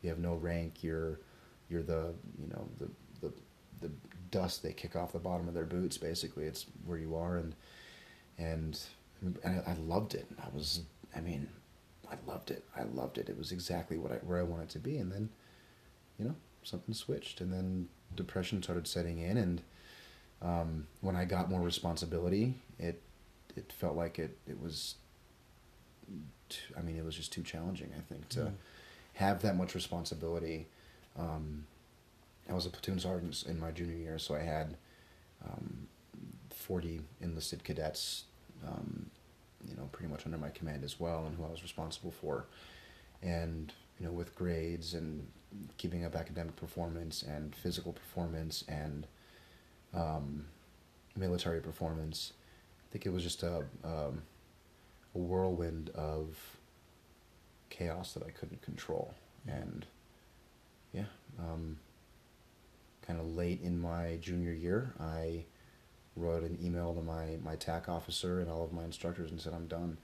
you 0.00 0.08
have 0.08 0.18
no 0.18 0.34
rank. 0.36 0.82
You're, 0.82 1.20
you're 1.68 1.82
the, 1.82 2.14
you 2.40 2.48
know, 2.48 2.66
the, 2.78 2.88
the, 3.20 3.32
the 3.82 3.90
dust 4.30 4.62
they 4.62 4.72
kick 4.72 4.96
off 4.96 5.12
the 5.12 5.18
bottom 5.18 5.48
of 5.48 5.54
their 5.54 5.64
boots. 5.64 5.98
Basically, 5.98 6.44
it's 6.44 6.66
where 6.84 6.98
you 6.98 7.16
are, 7.16 7.36
and, 7.36 7.54
and, 8.38 8.78
and 9.22 9.38
I, 9.44 9.70
I 9.70 9.74
loved 9.74 10.14
it. 10.14 10.26
I 10.42 10.48
was, 10.54 10.80
I 11.14 11.20
mean, 11.20 11.48
I 12.10 12.14
loved 12.26 12.50
it. 12.50 12.64
I 12.76 12.82
loved 12.84 13.18
it. 13.18 13.28
It 13.28 13.36
was 13.38 13.52
exactly 13.52 13.96
what 13.98 14.12
I, 14.12 14.16
where 14.16 14.38
I 14.38 14.42
wanted 14.44 14.68
to 14.70 14.78
be, 14.78 14.98
and 14.98 15.10
then, 15.10 15.28
you 16.18 16.24
know, 16.26 16.34
something 16.62 16.94
switched, 16.94 17.40
and 17.40 17.52
then 17.52 17.88
depression 18.14 18.62
started 18.62 18.86
setting 18.86 19.18
in, 19.20 19.36
and 19.36 19.62
um, 20.42 20.86
when 21.00 21.16
I 21.16 21.24
got 21.24 21.50
more 21.50 21.60
responsibility, 21.60 22.54
it 22.78 23.00
it 23.56 23.72
felt 23.72 23.96
like 23.96 24.18
it 24.18 24.36
it 24.46 24.60
was. 24.60 24.96
Too, 26.48 26.74
I 26.78 26.82
mean, 26.82 26.96
it 26.96 27.04
was 27.04 27.16
just 27.16 27.32
too 27.32 27.42
challenging. 27.42 27.90
I 27.96 28.00
think 28.02 28.28
to 28.30 28.40
Mm. 28.40 28.52
have 29.14 29.42
that 29.42 29.56
much 29.56 29.74
responsibility. 29.74 30.66
Um, 31.18 31.66
I 32.48 32.54
was 32.54 32.66
a 32.66 32.70
platoon 32.70 32.98
sergeant 32.98 33.44
in 33.48 33.58
my 33.58 33.70
junior 33.70 33.96
year, 33.96 34.18
so 34.18 34.34
I 34.34 34.40
had 34.40 34.76
um, 35.44 35.88
forty 36.50 37.00
enlisted 37.20 37.64
cadets, 37.64 38.24
um, 38.66 39.10
you 39.68 39.76
know, 39.76 39.88
pretty 39.92 40.10
much 40.10 40.26
under 40.26 40.38
my 40.38 40.50
command 40.50 40.84
as 40.84 41.00
well, 41.00 41.26
and 41.26 41.36
who 41.36 41.44
I 41.44 41.50
was 41.50 41.62
responsible 41.62 42.12
for, 42.12 42.46
and 43.22 43.72
you 43.98 44.06
know, 44.06 44.12
with 44.12 44.34
grades 44.34 44.94
and 44.94 45.26
keeping 45.78 46.04
up 46.04 46.14
academic 46.14 46.56
performance 46.56 47.22
and 47.22 47.54
physical 47.54 47.92
performance 47.92 48.64
and 48.68 49.06
um, 49.94 50.44
military 51.16 51.60
performance. 51.60 52.32
I 52.88 52.92
think 52.92 53.06
it 53.06 53.10
was 53.10 53.22
just 53.22 53.42
a 53.42 53.64
um, 53.84 54.22
a 55.14 55.18
whirlwind 55.18 55.90
of 55.90 56.36
chaos 57.70 58.12
that 58.12 58.22
I 58.22 58.30
couldn't 58.30 58.62
control, 58.62 59.14
and 59.48 59.86
yeah, 60.92 61.06
um, 61.38 61.78
kind 63.06 63.20
of 63.20 63.26
late 63.26 63.60
in 63.62 63.80
my 63.80 64.18
junior 64.20 64.52
year, 64.52 64.92
I 65.00 65.44
wrote 66.16 66.42
an 66.42 66.58
email 66.62 66.94
to 66.94 67.02
my 67.02 67.36
my 67.44 67.56
TAC 67.56 67.88
officer 67.88 68.40
and 68.40 68.50
all 68.50 68.64
of 68.64 68.72
my 68.72 68.84
instructors 68.84 69.30
and 69.30 69.40
said 69.40 69.52
I'm 69.54 69.66
done. 69.66 69.98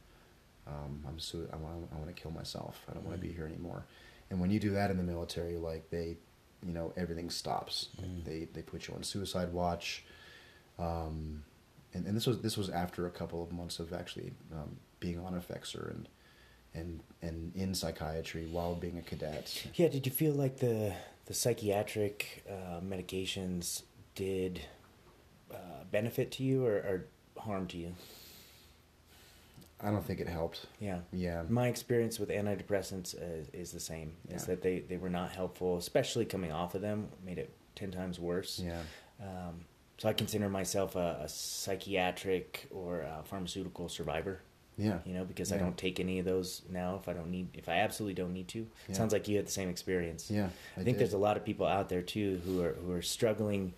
Um, 0.67 1.03
I'm 1.09 1.19
su- 1.19 1.49
I 1.53 1.57
want 1.57 1.89
I 1.93 1.97
want 1.97 2.15
to 2.15 2.21
kill 2.21 2.31
myself. 2.31 2.85
I 2.89 2.95
don't 2.95 3.05
want 3.05 3.21
to 3.21 3.27
be 3.27 3.33
here 3.33 3.47
anymore. 3.47 3.85
And 4.31 4.41
when 4.41 4.51
you 4.51 4.61
do 4.61 4.71
that 4.71 4.91
in 4.91 4.97
the 4.97 5.03
military, 5.03 5.57
like 5.57 5.91
they, 5.91 6.17
you 6.65 6.73
know, 6.73 6.93
everything 6.97 7.31
stops. 7.31 7.89
Mm. 8.01 8.25
They 8.25 8.49
they 8.53 8.63
put 8.63 8.89
you 8.89 8.95
on 8.95 9.03
suicide 9.03 9.53
watch. 9.53 10.05
Um, 10.79 11.45
and, 11.95 12.07
and 12.07 12.17
this 12.17 12.27
was 12.27 12.41
this 12.41 12.57
was 12.57 12.71
after 12.71 13.07
a 13.07 13.11
couple 13.11 13.43
of 13.43 13.53
months 13.53 13.79
of 13.79 13.93
actually 13.93 14.33
um, 14.53 14.77
being 15.01 15.19
on 15.19 15.35
Effexor 15.35 15.91
and 15.91 16.09
and 16.75 17.01
and 17.21 17.53
in 17.55 17.75
psychiatry 17.75 18.47
while 18.47 18.75
being 18.75 18.99
a 18.99 19.03
cadet. 19.03 19.67
Yeah, 19.75 19.89
did 19.89 20.07
you 20.07 20.13
feel 20.13 20.33
like 20.33 20.59
the 20.59 20.95
the 21.33 21.39
psychiatric 21.39 22.45
uh, 22.47 22.79
medications 22.81 23.85
did 24.15 24.61
uh, 25.51 25.85
benefit 25.91 26.31
to 26.31 26.43
you 26.43 26.67
or, 26.67 26.75
or 26.75 27.07
harm 27.39 27.67
to 27.67 27.79
you? 27.79 27.95
I 29.81 29.91
don't 29.91 30.05
think 30.05 30.21
it 30.21 30.29
helped. 30.29 30.67
Yeah. 30.79 30.99
Yeah. 31.11 31.45
My 31.49 31.69
experience 31.69 32.21
with 32.21 32.29
antidepressants 32.29 33.15
is, 33.15 33.49
is 33.55 33.73
the 33.73 33.81
same. 33.81 34.13
Is 34.29 34.45
that 34.45 34.61
they, 34.61 34.81
they 34.81 34.99
were 34.99 35.09
not 35.09 35.31
helpful, 35.31 35.79
especially 35.79 36.27
coming 36.27 36.53
off 36.53 36.75
of 36.75 36.83
them, 36.83 37.09
made 37.25 37.39
it 37.39 37.57
ten 37.77 37.91
times 37.91 38.21
worse. 38.21 38.61
Yeah. 38.63 38.83
Um, 39.19 39.65
so 39.97 40.11
I 40.11 40.13
consider 40.13 40.51
myself 40.51 40.97
a, 40.97 41.21
a 41.23 41.29
psychiatric 41.31 42.69
or 42.71 43.01
a 43.01 43.23
pharmaceutical 43.25 43.89
survivor. 43.89 44.43
Yeah. 44.79 44.99
You 45.05 45.15
know, 45.15 45.25
because 45.25 45.53
I 45.53 45.59
don't 45.59 45.77
take 45.77 46.01
any 46.01 46.19
of 46.19 46.25
those 46.25 46.63
now 46.71 46.97
if 46.97 47.09
I 47.09 47.13
don't 47.13 47.31
need 47.31 47.49
if 47.55 47.69
I 47.69 47.79
absolutely 47.79 48.15
don't 48.15 48.33
need 48.33 48.49
to. 48.49 48.67
Yeah. 48.89 48.95
Sounds 48.95 49.13
like 49.13 49.29
you 49.29 49.37
had 49.37 49.47
the 49.47 49.51
same 49.53 49.69
experience. 49.69 50.31
Yeah. 50.31 50.49
I, 50.77 50.83
think 50.83 50.99
there's 50.99 51.13
a 51.13 51.19
lot 51.19 51.37
of 51.37 51.45
people 51.45 51.67
out 51.67 51.89
there 51.89 52.03
too 52.03 52.41
who 52.45 52.63
are 52.63 52.73
who 52.75 52.93
are 52.93 53.03
struggling 53.03 53.75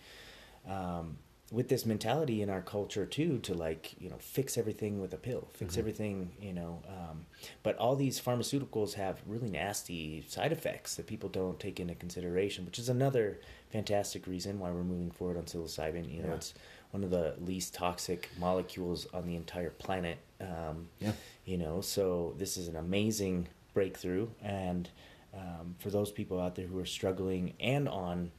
um, 0.68 1.18
with 1.53 1.68
this 1.68 1.84
mentality 1.84 2.42
in 2.42 2.49
our 2.51 2.62
culture 2.62 3.05
too 3.07 3.38
to 3.40 3.55
like 3.55 3.95
you 4.01 4.09
know 4.09 4.16
fix 4.18 4.57
everything 4.57 5.01
with 5.01 5.12
a 5.12 5.16
pill, 5.18 5.49
fix 5.53 5.74
Mhm. 5.74 5.78
everything 5.78 6.30
you 6.40 6.53
know. 6.53 6.82
Um, 6.88 7.26
but 7.62 7.76
all 7.76 7.97
these 7.97 8.20
pharmaceuticals 8.20 8.95
have 8.95 9.20
really 9.26 9.51
nasty 9.51 10.24
side 10.28 10.53
effects 10.53 10.95
that 10.97 11.07
people 11.07 11.28
don't 11.28 11.59
take 11.61 11.80
into 11.80 11.95
consideration, 11.95 12.64
which 12.64 12.78
is 12.78 12.88
another 12.88 13.40
fantastic 13.70 14.26
reason 14.26 14.59
why 14.59 14.70
we're 14.70 14.84
moving 14.84 15.11
forward 15.11 15.36
on 15.36 15.45
psilocybin. 15.45 16.12
You 16.12 16.22
know, 16.22 16.28
Yeah. 16.30 16.34
it's 16.36 16.55
one 16.95 17.03
of 17.03 17.11
the 17.11 17.34
least 17.45 17.74
toxic 17.74 18.30
molecules 18.38 19.09
on 19.12 19.26
the 19.26 19.34
entire 19.34 19.70
planet. 19.70 20.16
Um, 20.40 20.88
Yeah. 21.01 21.12
you 21.45 21.59
know 21.59 21.80
so 21.80 22.34
this 22.38 22.57
is 22.57 22.68
an 22.68 22.76
amazing 22.76 23.49
breakthrough 23.72 24.28
and 24.42 24.88
um, 25.34 25.74
for 25.78 25.90
those 25.90 26.11
people 26.12 26.40
out 26.40 26.55
there 26.55 26.66
who 26.66 26.78
are 26.78 26.86
struggling 26.86 27.55
and 27.61 27.88
on 27.88 28.30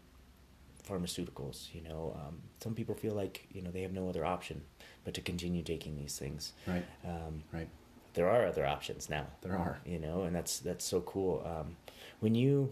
pharmaceuticals 0.88 1.74
you 1.74 1.82
know 1.82 2.16
um, 2.22 2.38
some 2.64 2.74
people 2.76 2.94
feel 2.96 3.14
like 3.16 3.48
you 3.52 3.62
know 3.62 3.72
they 3.72 3.82
have 3.82 3.92
no 3.94 4.08
other 4.08 4.24
option 4.26 4.62
but 5.04 5.14
to 5.16 5.22
continue 5.22 5.64
taking 5.64 5.98
these 5.98 6.18
things 6.20 6.54
Right. 6.68 6.86
um, 7.06 7.44
Right. 7.52 7.68
there 8.14 8.30
are 8.30 8.46
other 8.46 8.66
options 8.66 9.10
now 9.10 9.26
There 9.42 9.58
are. 9.58 9.80
you 9.86 10.00
know 10.00 10.24
and 10.24 10.36
that's 10.36 10.60
that's 10.60 10.86
so 10.86 11.02
cool 11.02 11.44
um, 11.46 11.76
when 12.20 12.36
you 12.36 12.72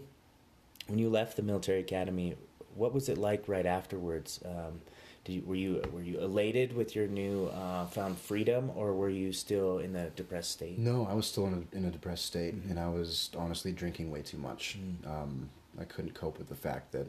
when 0.86 0.98
you 0.98 1.08
left 1.10 1.36
the 1.36 1.42
military 1.42 1.80
academy 1.80 2.36
what 2.76 2.92
was 2.92 3.08
it 3.08 3.18
like 3.18 3.48
right 3.48 3.66
afterwards 3.66 4.40
um, 4.44 4.80
you, 5.32 5.42
were 5.46 5.54
you 5.54 5.82
were 5.92 6.02
you 6.02 6.20
elated 6.20 6.74
with 6.76 6.94
your 6.94 7.06
new 7.06 7.46
uh, 7.46 7.86
found 7.86 8.18
freedom 8.18 8.70
or 8.76 8.92
were 8.92 9.08
you 9.08 9.32
still 9.32 9.78
in 9.78 9.92
the 9.92 10.10
depressed 10.16 10.50
state 10.50 10.78
No, 10.78 11.06
I 11.10 11.14
was 11.14 11.26
still 11.26 11.46
in 11.46 11.66
a, 11.72 11.76
in 11.76 11.84
a 11.86 11.90
depressed 11.90 12.26
state, 12.26 12.54
Mhm. 12.54 12.70
and 12.70 12.78
I 12.80 12.88
was 12.88 13.30
honestly 13.36 13.72
drinking 13.72 14.10
way 14.10 14.22
too 14.22 14.38
much. 14.38 14.78
Mm. 14.78 15.06
Um, 15.06 15.50
I 15.80 15.84
couldn't 15.84 16.14
cope 16.14 16.38
with 16.38 16.48
the 16.48 16.54
fact 16.54 16.92
that 16.92 17.06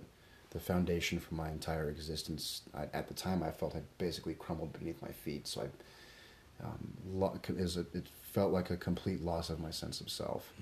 the 0.51 0.59
foundation 0.59 1.19
for 1.19 1.35
my 1.35 1.49
entire 1.51 1.89
existence, 1.89 2.61
I, 2.73 2.83
at 2.93 3.07
the 3.07 3.13
time, 3.13 3.43
I 3.43 3.51
felt 3.51 3.73
had 3.73 3.83
basically 3.97 4.33
crumbled 4.35 4.71
beneath 4.73 5.01
my 5.01 5.09
feet. 5.11 5.47
So 5.47 5.61
I, 5.63 6.65
um, 6.65 6.93
lo- 7.13 7.37
is 7.49 7.75
a, 7.77 7.81
it 7.93 8.07
felt 8.31 8.53
like 8.53 8.69
a 8.69 8.77
complete 8.77 9.21
loss 9.21 9.49
of 9.49 9.59
my 9.59 9.71
sense 9.71 9.99
of 9.99 10.09
self. 10.09 10.53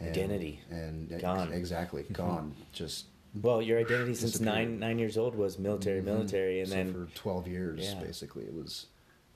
And, 0.00 0.08
Identity. 0.08 0.60
and 0.70 1.12
ex- 1.12 1.20
Gone. 1.22 1.52
exactly 1.52 2.02
gone. 2.12 2.54
Just 2.72 3.04
Well, 3.42 3.60
your 3.60 3.78
identity 3.78 4.14
since 4.14 4.40
nine 4.40 4.78
nine 4.78 4.98
years 4.98 5.16
old 5.18 5.34
was 5.34 5.58
military, 5.58 6.00
Mhm. 6.00 6.04
military, 6.04 6.60
and 6.60 6.68
So 6.68 6.74
then 6.76 6.92
for 6.92 7.14
twelve 7.14 7.48
years, 7.48 7.80
Yeah. 7.82 8.00
basically, 8.00 8.44
it 8.44 8.54
was 8.54 8.86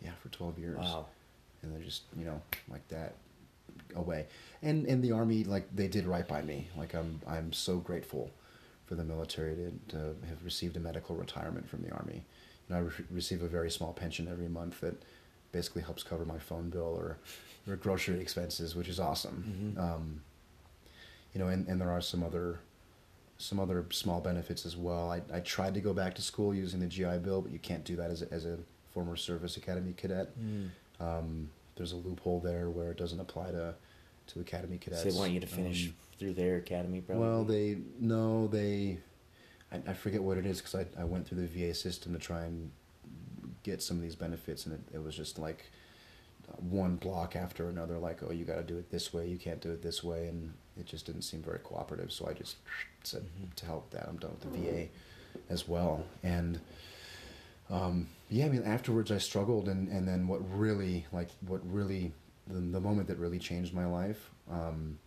yeah 0.01 0.13
for 0.23 0.29
twelve 0.29 0.59
years. 0.59 0.79
wow, 0.79 1.07
and 1.63 1.73
they're 1.73 1.83
just 1.83 2.03
you 2.17 2.25
know 2.25 2.41
like 2.69 2.87
that 2.89 3.15
away 3.95 4.27
and 4.63 4.87
and 4.87 5.03
the 5.03 5.13
army 5.13 5.45
like 5.45 5.75
they 5.75 5.89
did 5.89 6.05
right 6.05 6.27
by 6.29 6.43
me 6.43 6.69
like 6.77 6.95
i'm 6.95 7.21
i'm 7.27 7.53
so 7.53 7.79
grateful 7.79 8.31
for 8.87 8.97
the 8.97 9.05
military 9.05 9.55
to, 9.55 9.73
to 9.89 9.97
have 10.29 10.45
received 10.45 10.77
a 10.77 10.81
medical 10.81 11.15
retirement 11.17 11.67
from 11.69 11.81
the 11.83 11.91
army 11.91 12.17
you 12.69 12.75
know 12.75 12.77
i 12.77 12.81
re- 12.85 13.05
receive 13.11 13.43
a 13.43 13.49
very 13.49 13.71
small 13.71 13.93
pension 13.93 14.29
every 14.29 14.49
month 14.49 14.81
that 14.81 14.95
basically 15.53 15.81
helps 15.83 16.03
cover 16.03 16.25
my 16.25 16.39
phone 16.39 16.69
bill 16.71 16.95
or 16.99 17.19
or 17.69 17.77
grocery 17.77 18.21
expenses 18.21 18.75
which 18.75 18.89
is 18.89 18.99
awesome 19.01 19.75
Mhm. 19.77 19.81
um, 19.81 20.21
you 21.33 21.39
know 21.41 21.49
and, 21.49 21.67
and 21.69 21.81
there 21.81 21.91
are 21.91 22.01
some 22.03 22.23
other 22.23 22.59
some 23.39 23.61
other 23.61 23.87
small 23.91 24.21
benefits 24.21 24.67
as 24.67 24.77
well 24.77 25.11
I, 25.11 25.23
I 25.33 25.41
tried 25.41 25.75
to 25.75 25.81
go 25.81 25.95
back 25.95 26.15
to 26.17 26.23
school 26.23 26.53
using 26.55 26.81
the 26.81 26.87
gi 26.87 27.19
bill 27.19 27.41
but 27.41 27.53
you 27.53 27.59
can't 27.61 27.85
do 27.85 27.95
that 27.97 28.11
as 28.11 28.23
a, 28.23 28.33
as 28.33 28.45
a 28.45 28.59
former 28.93 29.17
service 29.17 29.57
academy 29.57 29.95
cadet 29.97 30.29
Mm. 30.39 30.69
um, 31.01 31.51
there's 31.77 31.93
a 31.93 31.97
loophole 31.97 32.41
there 32.41 32.69
where 32.69 32.91
it 32.91 32.97
doesn't 32.99 33.21
apply 33.21 33.53
to 33.53 33.75
to 34.27 34.41
academy 34.41 34.77
cadets. 34.77 35.05
so 35.05 35.11
they 35.11 35.17
want 35.19 35.33
you 35.33 35.41
to 35.41 35.47
finish 35.47 35.87
Um, 35.87 35.95
through 36.19 36.35
their 36.35 36.57
academy, 36.57 37.01
probably. 37.01 37.25
well, 37.25 37.45
they 37.45 37.79
no, 38.01 38.49
they. 38.49 38.99
I, 39.73 39.77
I 39.91 39.93
forget 39.95 40.21
what 40.23 40.37
it 40.37 40.45
is 40.45 40.59
because 40.61 40.75
I, 40.75 40.87
I 41.01 41.05
went 41.05 41.27
through 41.29 41.41
the 41.41 41.47
VA 41.47 41.73
system 41.73 42.13
to 42.13 42.19
try 42.19 42.43
and 42.43 42.71
get 43.63 43.81
some 43.81 43.97
of 43.99 44.03
these 44.03 44.17
benefits, 44.17 44.67
and 44.67 44.75
it, 44.75 44.97
it 44.97 45.03
was 45.03 45.15
just 45.17 45.39
like 45.39 45.71
one 46.59 46.97
block 46.97 47.37
after 47.37 47.69
another. 47.69 47.99
Like, 47.99 48.19
oh, 48.23 48.33
you 48.33 48.45
got 48.45 48.57
to 48.57 48.63
do 48.65 48.77
it 48.79 48.91
this 48.91 49.13
way. 49.15 49.29
You 49.29 49.39
can't 49.39 49.61
do 49.61 49.71
it 49.71 49.81
this 49.81 50.03
way, 50.03 50.27
and 50.27 50.53
it 50.79 50.87
just 50.87 51.07
didn't 51.07 51.23
seem 51.23 51.43
very 51.43 51.59
cooperative. 51.59 52.13
So 52.13 52.27
I 52.29 52.33
just 52.33 52.57
said 53.03 53.23
Mhm. 53.23 53.55
to 53.57 53.67
help 53.67 53.91
that 53.91 54.09
I'm 54.09 54.17
done 54.19 54.31
with 54.33 54.53
the 54.53 54.59
VA 54.59 54.89
as 55.51 55.67
well. 55.69 56.05
And 56.23 56.61
um, 57.71 58.09
yeah, 58.31 58.47
I 58.47 58.49
mean, 58.49 58.63
afterwards 58.65 59.11
I 59.11 59.19
struggled, 59.19 59.69
and, 59.69 59.89
and 59.89 60.07
then 60.09 60.27
what 60.27 60.41
really, 60.59 61.05
like, 61.13 61.29
what 61.47 61.61
really, 61.71 62.13
the, 62.47 62.61
the 62.61 62.81
moment 62.81 63.09
that 63.09 63.19
really 63.19 63.39
changed 63.39 63.75
my 63.75 63.85
life 63.87 64.31
um, 64.51 64.99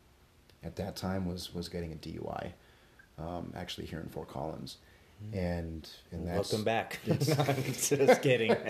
at 0.64 0.76
that 0.76 0.96
time 0.96 1.26
was 1.26 1.54
was 1.56 1.68
getting 1.70 1.92
a 1.92 1.96
DUI, 1.96 2.52
um, 3.18 3.52
actually 3.56 3.88
here 3.88 4.00
in 4.00 4.10
Fort 4.10 4.28
Collins, 4.30 4.78
and 5.34 5.90
and 6.12 6.28
that's 6.28 6.52
welcome 6.52 6.64
back. 6.64 7.00
Just 7.06 8.22
kidding. 8.22 8.52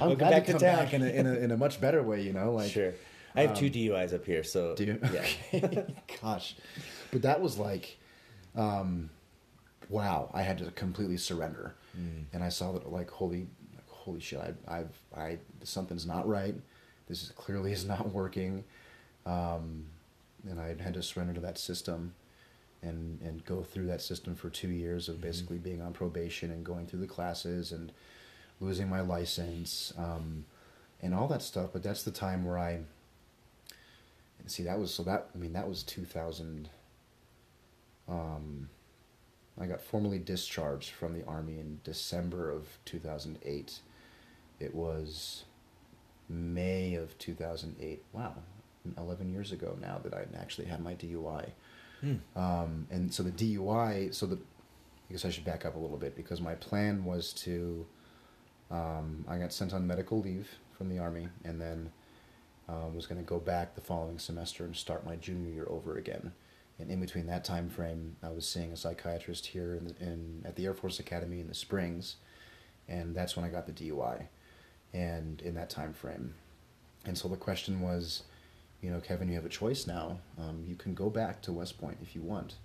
welcome 0.00 0.18
glad 0.18 0.30
back 0.30 0.46
to 0.46 0.46
to 0.46 0.52
come 0.52 0.60
town. 0.60 0.76
back 0.84 0.94
in 0.94 1.02
a, 1.02 1.06
in 1.06 1.26
a 1.26 1.34
in 1.34 1.50
a 1.52 1.56
much 1.56 1.80
better 1.80 2.02
way, 2.02 2.20
you 2.22 2.32
know, 2.32 2.52
like 2.52 2.70
sure, 2.72 2.94
I 3.34 3.42
have 3.42 3.54
two 3.54 3.66
um, 3.66 3.72
DUIs 3.72 4.14
up 4.14 4.24
here, 4.24 4.42
so 4.44 4.74
do 4.76 4.84
you? 4.84 5.00
yeah. 5.12 5.26
Okay. 5.54 5.94
Gosh, 6.22 6.56
but 7.10 7.22
that 7.22 7.40
was 7.40 7.58
like, 7.58 7.96
um, 8.56 9.10
wow! 9.88 10.30
I 10.32 10.42
had 10.42 10.58
to 10.58 10.70
completely 10.72 11.16
surrender, 11.16 11.74
Mm. 11.98 12.24
and 12.32 12.42
I 12.42 12.48
saw 12.48 12.72
that 12.72 12.90
like 12.92 13.08
holy, 13.10 13.46
like, 13.74 13.88
holy 13.88 14.20
shit! 14.20 14.40
I, 14.68 14.78
I've 14.80 15.00
I 15.16 15.38
something's 15.62 16.06
not 16.06 16.26
right. 16.28 16.54
This 17.08 17.22
is 17.22 17.30
clearly 17.30 17.72
is 17.72 17.84
not 17.84 18.10
working, 18.12 18.64
um, 19.26 19.84
and 20.48 20.58
I 20.60 20.74
had 20.80 20.94
to 20.94 21.02
surrender 21.02 21.34
to 21.34 21.40
that 21.40 21.58
system, 21.58 22.14
and 22.82 23.20
and 23.22 23.44
go 23.44 23.62
through 23.62 23.86
that 23.86 24.02
system 24.02 24.34
for 24.34 24.50
two 24.50 24.68
years 24.68 25.08
of 25.08 25.16
Mhm. 25.16 25.20
basically 25.22 25.58
being 25.58 25.80
on 25.82 25.92
probation 25.92 26.50
and 26.50 26.64
going 26.64 26.86
through 26.86 27.00
the 27.00 27.06
classes 27.06 27.72
and 27.72 27.92
losing 28.60 28.88
my 28.88 29.00
license, 29.00 29.92
um, 29.98 30.44
and 31.02 31.14
all 31.14 31.28
that 31.28 31.42
stuff. 31.42 31.70
But 31.72 31.82
that's 31.82 32.02
the 32.04 32.10
time 32.12 32.44
where 32.44 32.58
I 32.58 32.80
and 34.44 34.50
see, 34.50 34.62
that 34.64 34.78
was 34.78 34.92
so 34.92 35.02
that 35.04 35.30
I 35.34 35.38
mean 35.38 35.54
that 35.54 35.66
was 35.66 35.82
two 35.82 36.04
thousand. 36.04 36.68
Um, 38.06 38.68
I 39.58 39.64
got 39.64 39.80
formally 39.80 40.18
discharged 40.18 40.90
from 40.90 41.14
the 41.14 41.24
army 41.24 41.54
in 41.58 41.80
December 41.82 42.50
of 42.50 42.78
two 42.84 42.98
thousand 42.98 43.38
eight. 43.42 43.80
It 44.60 44.74
was 44.74 45.44
May 46.28 46.94
of 46.94 47.16
two 47.18 47.32
thousand 47.32 47.76
eight. 47.80 48.02
Wow, 48.12 48.34
eleven 48.98 49.32
years 49.32 49.50
ago 49.50 49.78
now 49.80 49.98
that 50.04 50.12
I 50.12 50.26
actually 50.38 50.66
had 50.66 50.82
my 50.82 50.94
DUI. 50.94 51.52
Hmm. 52.02 52.16
Um, 52.36 52.86
and 52.90 53.12
so 53.14 53.22
the 53.22 53.30
DUI, 53.30 54.14
so 54.14 54.26
the, 54.26 54.36
I 54.36 55.12
guess 55.12 55.24
I 55.24 55.30
should 55.30 55.46
back 55.46 55.64
up 55.64 55.74
a 55.74 55.78
little 55.78 55.96
bit 55.96 56.14
because 56.14 56.38
my 56.42 56.54
plan 56.54 57.02
was 57.06 57.32
to, 57.44 57.86
um, 58.70 59.24
I 59.26 59.38
got 59.38 59.54
sent 59.54 59.72
on 59.72 59.86
medical 59.86 60.20
leave 60.20 60.50
from 60.76 60.90
the 60.90 60.98
army 60.98 61.28
and 61.44 61.58
then 61.58 61.90
uh, 62.68 62.88
was 62.94 63.06
going 63.06 63.20
to 63.20 63.26
go 63.26 63.38
back 63.38 63.74
the 63.74 63.80
following 63.80 64.18
semester 64.18 64.64
and 64.64 64.76
start 64.76 65.04
my 65.04 65.16
junior 65.16 65.52
year 65.52 65.66
over 65.68 65.96
again. 65.96 66.32
And 66.78 66.90
in 66.90 67.00
between 67.00 67.26
that 67.26 67.44
time 67.44 67.68
frame, 67.68 68.16
I 68.22 68.30
was 68.30 68.48
seeing 68.48 68.72
a 68.72 68.76
psychiatrist 68.76 69.46
here 69.46 69.74
in, 69.74 69.94
in 70.00 70.42
at 70.44 70.56
the 70.56 70.64
Air 70.66 70.74
Force 70.74 70.98
Academy 70.98 71.40
in 71.40 71.46
the 71.46 71.54
Springs, 71.54 72.16
and 72.88 73.14
that's 73.14 73.36
when 73.36 73.44
I 73.44 73.48
got 73.48 73.66
the 73.66 73.72
DUI, 73.72 74.26
and 74.92 75.40
in 75.42 75.54
that 75.54 75.70
time 75.70 75.92
frame, 75.92 76.34
and 77.06 77.16
so 77.16 77.28
the 77.28 77.36
question 77.36 77.80
was, 77.80 78.24
you 78.80 78.90
know, 78.90 79.00
Kevin, 79.00 79.28
you 79.28 79.34
have 79.34 79.46
a 79.46 79.50
choice 79.50 79.86
now. 79.86 80.18
Um, 80.38 80.64
you 80.66 80.74
can 80.74 80.94
go 80.94 81.08
back 81.10 81.42
to 81.42 81.52
West 81.52 81.78
Point 81.78 81.98
if 82.02 82.14
you 82.14 82.22
want, 82.22 82.56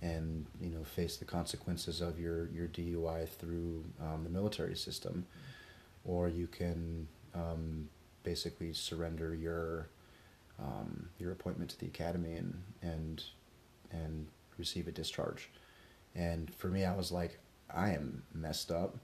and 0.00 0.46
you 0.60 0.70
know, 0.70 0.84
face 0.84 1.16
the 1.16 1.24
consequences 1.24 2.00
of 2.00 2.18
your 2.18 2.48
your 2.48 2.68
DUI 2.68 3.28
through 3.28 3.84
um, 4.00 4.24
the 4.24 4.30
military 4.30 4.76
system, 4.76 5.26
or 6.04 6.28
you 6.28 6.46
can 6.46 7.06
um, 7.34 7.88
basically 8.22 8.72
surrender 8.72 9.34
your 9.34 9.88
um, 10.58 11.08
your 11.18 11.32
appointment 11.32 11.70
to 11.70 11.78
the 11.78 11.86
academy 11.86 12.34
and 12.34 12.62
and 12.82 13.24
and 13.90 14.26
receive 14.58 14.88
a 14.88 14.92
discharge. 14.92 15.50
And 16.14 16.54
for 16.54 16.68
me, 16.68 16.84
I 16.84 16.94
was 16.94 17.10
like, 17.10 17.38
I 17.74 17.90
am 17.90 18.22
messed 18.34 18.70
up. 18.70 18.96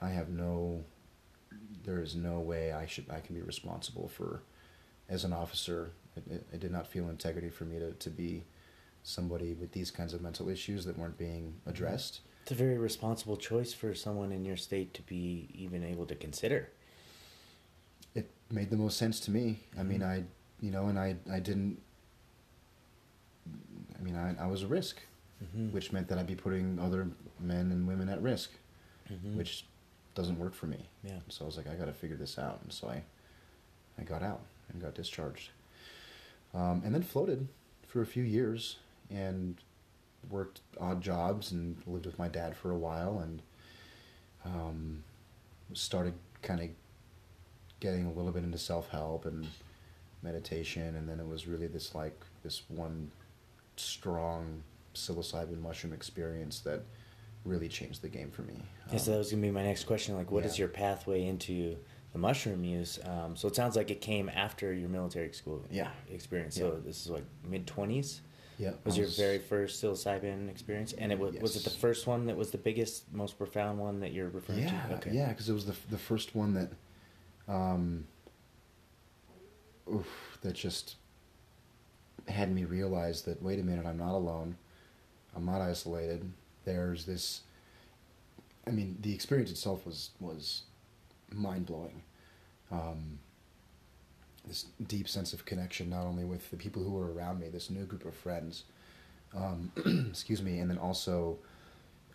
I 0.00 0.10
have 0.10 0.28
no. 0.28 0.84
There 1.84 2.02
is 2.02 2.14
no 2.14 2.40
way 2.40 2.72
I 2.72 2.86
should 2.86 3.10
I 3.10 3.20
can 3.20 3.34
be 3.34 3.42
responsible 3.42 4.08
for, 4.08 4.42
as 5.08 5.24
an 5.24 5.32
officer. 5.32 5.90
It, 6.16 6.24
it, 6.30 6.46
it 6.54 6.60
did 6.60 6.70
not 6.70 6.86
feel 6.86 7.08
integrity 7.08 7.48
for 7.48 7.64
me 7.64 7.78
to, 7.78 7.92
to 7.92 8.10
be 8.10 8.44
somebody 9.02 9.54
with 9.54 9.72
these 9.72 9.90
kinds 9.90 10.12
of 10.12 10.20
mental 10.20 10.48
issues 10.48 10.84
that 10.84 10.98
weren't 10.98 11.16
being 11.16 11.54
addressed. 11.66 12.20
It's 12.42 12.52
a 12.52 12.54
very 12.54 12.78
responsible 12.78 13.36
choice 13.36 13.72
for 13.72 13.94
someone 13.94 14.32
in 14.32 14.44
your 14.44 14.56
state 14.56 14.94
to 14.94 15.02
be 15.02 15.48
even 15.54 15.84
able 15.84 16.06
to 16.06 16.14
consider. 16.14 16.70
Made 18.50 18.70
the 18.70 18.76
most 18.76 18.96
sense 18.96 19.20
to 19.20 19.30
me. 19.30 19.60
I 19.78 19.82
mean, 19.82 20.00
Mhm. 20.00 20.06
I, 20.06 20.24
you 20.60 20.70
know, 20.70 20.86
and 20.88 20.98
I, 20.98 21.16
I 21.30 21.40
didn't. 21.40 21.80
I 23.98 24.02
mean, 24.02 24.16
I, 24.16 24.36
I 24.42 24.46
was 24.46 24.62
a 24.62 24.66
risk, 24.66 25.00
Mm-hmm. 25.42 25.70
which 25.72 25.92
meant 25.92 26.08
that 26.08 26.18
I'd 26.18 26.26
be 26.26 26.34
putting 26.34 26.80
other 26.80 27.08
men 27.38 27.70
and 27.70 27.86
women 27.86 28.08
at 28.08 28.20
risk, 28.20 28.50
Mhm. 29.12 29.36
which 29.36 29.64
doesn't 30.16 30.36
work 30.38 30.52
for 30.52 30.66
me. 30.66 30.88
yeah. 31.04 31.20
So 31.28 31.44
I 31.44 31.46
was 31.46 31.56
like, 31.56 31.68
I 31.68 31.76
got 31.76 31.84
to 31.84 31.92
figure 31.92 32.16
this 32.16 32.38
out, 32.40 32.60
and 32.62 32.72
so 32.72 32.88
I, 32.88 33.04
I 33.98 34.02
got 34.02 34.20
out 34.22 34.40
and 34.72 34.82
got 34.82 34.94
discharged, 34.94 35.50
um, 36.54 36.82
and 36.84 36.92
then 36.92 37.02
floated 37.02 37.46
for 37.86 38.02
a 38.02 38.06
few 38.06 38.24
years 38.24 38.78
and 39.10 39.56
worked 40.28 40.60
odd 40.80 41.00
jobs 41.00 41.52
and 41.52 41.80
lived 41.86 42.04
with 42.06 42.18
my 42.18 42.26
dad 42.28 42.56
for 42.56 42.72
a 42.72 42.76
while 42.76 43.20
and 43.20 43.40
um, 44.44 45.04
started 45.72 46.14
kind 46.42 46.60
of 46.60 46.68
getting 47.80 48.06
a 48.06 48.12
little 48.12 48.32
bit 48.32 48.42
into 48.44 48.58
self 48.58 48.88
help 48.90 49.24
and 49.26 49.46
meditation, 50.22 50.96
and 50.96 51.08
then 51.08 51.20
it 51.20 51.26
was 51.28 51.46
really 51.46 51.66
this 51.66 51.94
like 51.94 52.18
this 52.42 52.62
one 52.68 53.10
strong 53.76 54.62
psilocybin 54.94 55.60
mushroom 55.60 55.92
experience 55.92 56.60
that 56.60 56.82
really 57.44 57.68
changed 57.68 58.02
the 58.02 58.08
game 58.08 58.30
for 58.30 58.42
me. 58.42 58.54
Yeah, 58.90 58.98
so 58.98 59.10
Um, 59.10 59.12
that 59.14 59.18
was 59.18 59.30
gonna 59.30 59.42
be 59.42 59.50
my 59.50 59.62
next 59.62 59.84
question. 59.84 60.16
Like, 60.16 60.30
what 60.30 60.44
is 60.44 60.58
yeah. 60.58 60.62
your 60.64 60.68
pathway 60.70 61.24
into 61.26 61.76
the 62.12 62.18
mushroom 62.18 62.64
use? 62.64 62.98
Um, 63.04 63.36
so 63.36 63.46
it 63.48 63.54
sounds 63.54 63.76
like 63.76 63.90
it 63.90 64.00
came 64.00 64.28
after 64.28 64.72
your 64.72 64.88
military 64.88 65.32
school 65.32 65.64
Yeah. 65.70 65.90
experience. 66.10 66.56
Yeah. 66.58 66.64
So 66.70 66.80
this 66.84 67.04
is 67.04 67.10
like 67.10 67.24
mid 67.44 67.66
twenties. 67.66 68.22
yeah, 68.58 68.72
Was 68.84 68.96
I 68.96 69.02
your 69.02 69.08
very 69.10 69.38
first 69.38 69.80
psilocybin 69.80 70.50
experience, 70.50 70.92
and 70.94 71.12
it 71.12 71.18
was 71.18 71.36
was 71.36 71.54
it 71.54 71.62
the 71.62 71.70
first 71.70 72.08
one 72.08 72.26
that 72.26 72.36
was 72.36 72.50
the 72.50 72.58
biggest, 72.58 73.04
most 73.12 73.38
profound 73.38 73.78
one 73.78 74.00
that 74.00 74.12
you're 74.12 74.30
referring 74.30 74.58
yeah, 74.64 74.86
to? 74.88 74.94
Okay. 74.96 75.12
yeah, 75.12 75.28
because 75.28 75.48
it 75.48 75.52
was 75.52 75.64
the 75.66 75.76
the 75.90 75.98
first 75.98 76.34
one 76.34 76.54
that, 76.54 76.72
um, 77.48 78.04
oof, 79.92 80.38
that 80.42 80.54
just 80.54 80.96
had 82.28 82.52
me 82.52 82.64
realize 82.64 83.22
that 83.22 83.42
wait 83.42 83.58
a 83.58 83.62
minute, 83.62 83.86
I'm 83.86 83.98
not 83.98 84.14
alone, 84.14 84.56
I'm 85.34 85.46
not 85.46 85.60
isolated. 85.60 86.30
There's 86.64 87.04
this. 87.04 87.42
I 88.66 88.70
mean, 88.70 88.98
the 89.00 89.14
experience 89.14 89.50
itself 89.50 89.86
was 89.86 90.10
was 90.20 90.62
mind 91.32 91.66
blowing. 91.66 92.02
Um, 92.70 93.18
this 94.46 94.66
deep 94.86 95.08
sense 95.08 95.32
of 95.32 95.44
connection, 95.44 95.90
not 95.90 96.06
only 96.06 96.24
with 96.24 96.50
the 96.50 96.56
people 96.56 96.82
who 96.82 96.90
were 96.90 97.12
around 97.12 97.40
me, 97.40 97.48
this 97.48 97.70
new 97.70 97.84
group 97.84 98.04
of 98.04 98.14
friends, 98.14 98.64
um, 99.36 99.70
excuse 100.10 100.42
me, 100.42 100.58
and 100.58 100.70
then 100.70 100.78
also 100.78 101.38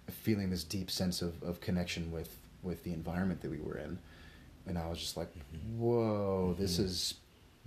feeling 0.10 0.50
this 0.50 0.64
deep 0.64 0.92
sense 0.92 1.22
of, 1.22 1.42
of 1.44 1.62
connection 1.62 2.12
with, 2.12 2.38
with 2.62 2.84
the 2.84 2.92
environment 2.92 3.42
that 3.42 3.52
we 3.52 3.60
were 3.60 3.78
in. 3.78 4.00
And 4.66 4.78
I 4.78 4.88
was 4.88 5.00
just 5.00 5.18
like, 5.18 5.34
Mhm. 5.36 5.78
whoa, 5.78 6.56
this 6.58 6.78
Mhm. 6.78 6.86
is 6.86 7.14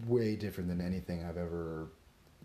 way 0.07 0.37
different 0.37 0.69
than 0.69 0.81
anything 0.81 1.25
I've 1.25 1.39
ever 1.39 1.89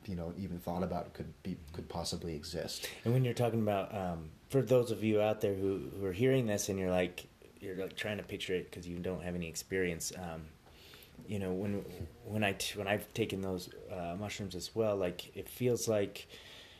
you 0.08 0.16
know 0.16 0.34
even 0.36 0.58
thought 0.58 0.82
about 0.82 1.14
could 1.14 1.32
be 1.44 1.56
could 1.74 1.88
possibly 1.88 2.34
exist. 2.36 2.90
And 3.06 3.14
when 3.14 3.24
you're 3.24 3.36
talking 3.36 3.62
about, 3.62 3.94
um, 3.96 4.32
for 4.50 4.62
those 4.64 4.90
of 4.90 5.04
you 5.04 5.22
out 5.22 5.42
there 5.42 5.54
who, 5.54 5.92
who 6.00 6.06
are 6.06 6.12
hearing 6.12 6.48
this 6.48 6.70
and 6.70 6.80
you're 6.80 6.90
like, 6.90 7.28
you're 7.60 7.76
like 7.76 7.96
trying 7.96 8.18
to 8.18 8.24
picture 8.24 8.56
it 8.56 8.70
because 8.72 8.88
you 8.88 8.98
don't 8.98 9.22
have 9.22 9.36
any 9.36 9.48
experience. 9.48 10.12
Um, 10.18 10.46
you 11.28 11.38
know, 11.38 11.52
when 11.54 11.86
when 12.26 12.44
I 12.44 12.54
t- 12.54 12.80
when 12.80 12.88
I've 12.88 13.14
taken 13.14 13.42
those 13.42 13.70
uh, 13.92 14.16
mushrooms 14.20 14.56
as 14.56 14.74
well, 14.76 14.96
like 14.98 15.36
it 15.38 15.48
feels 15.48 15.88
like 15.88 16.28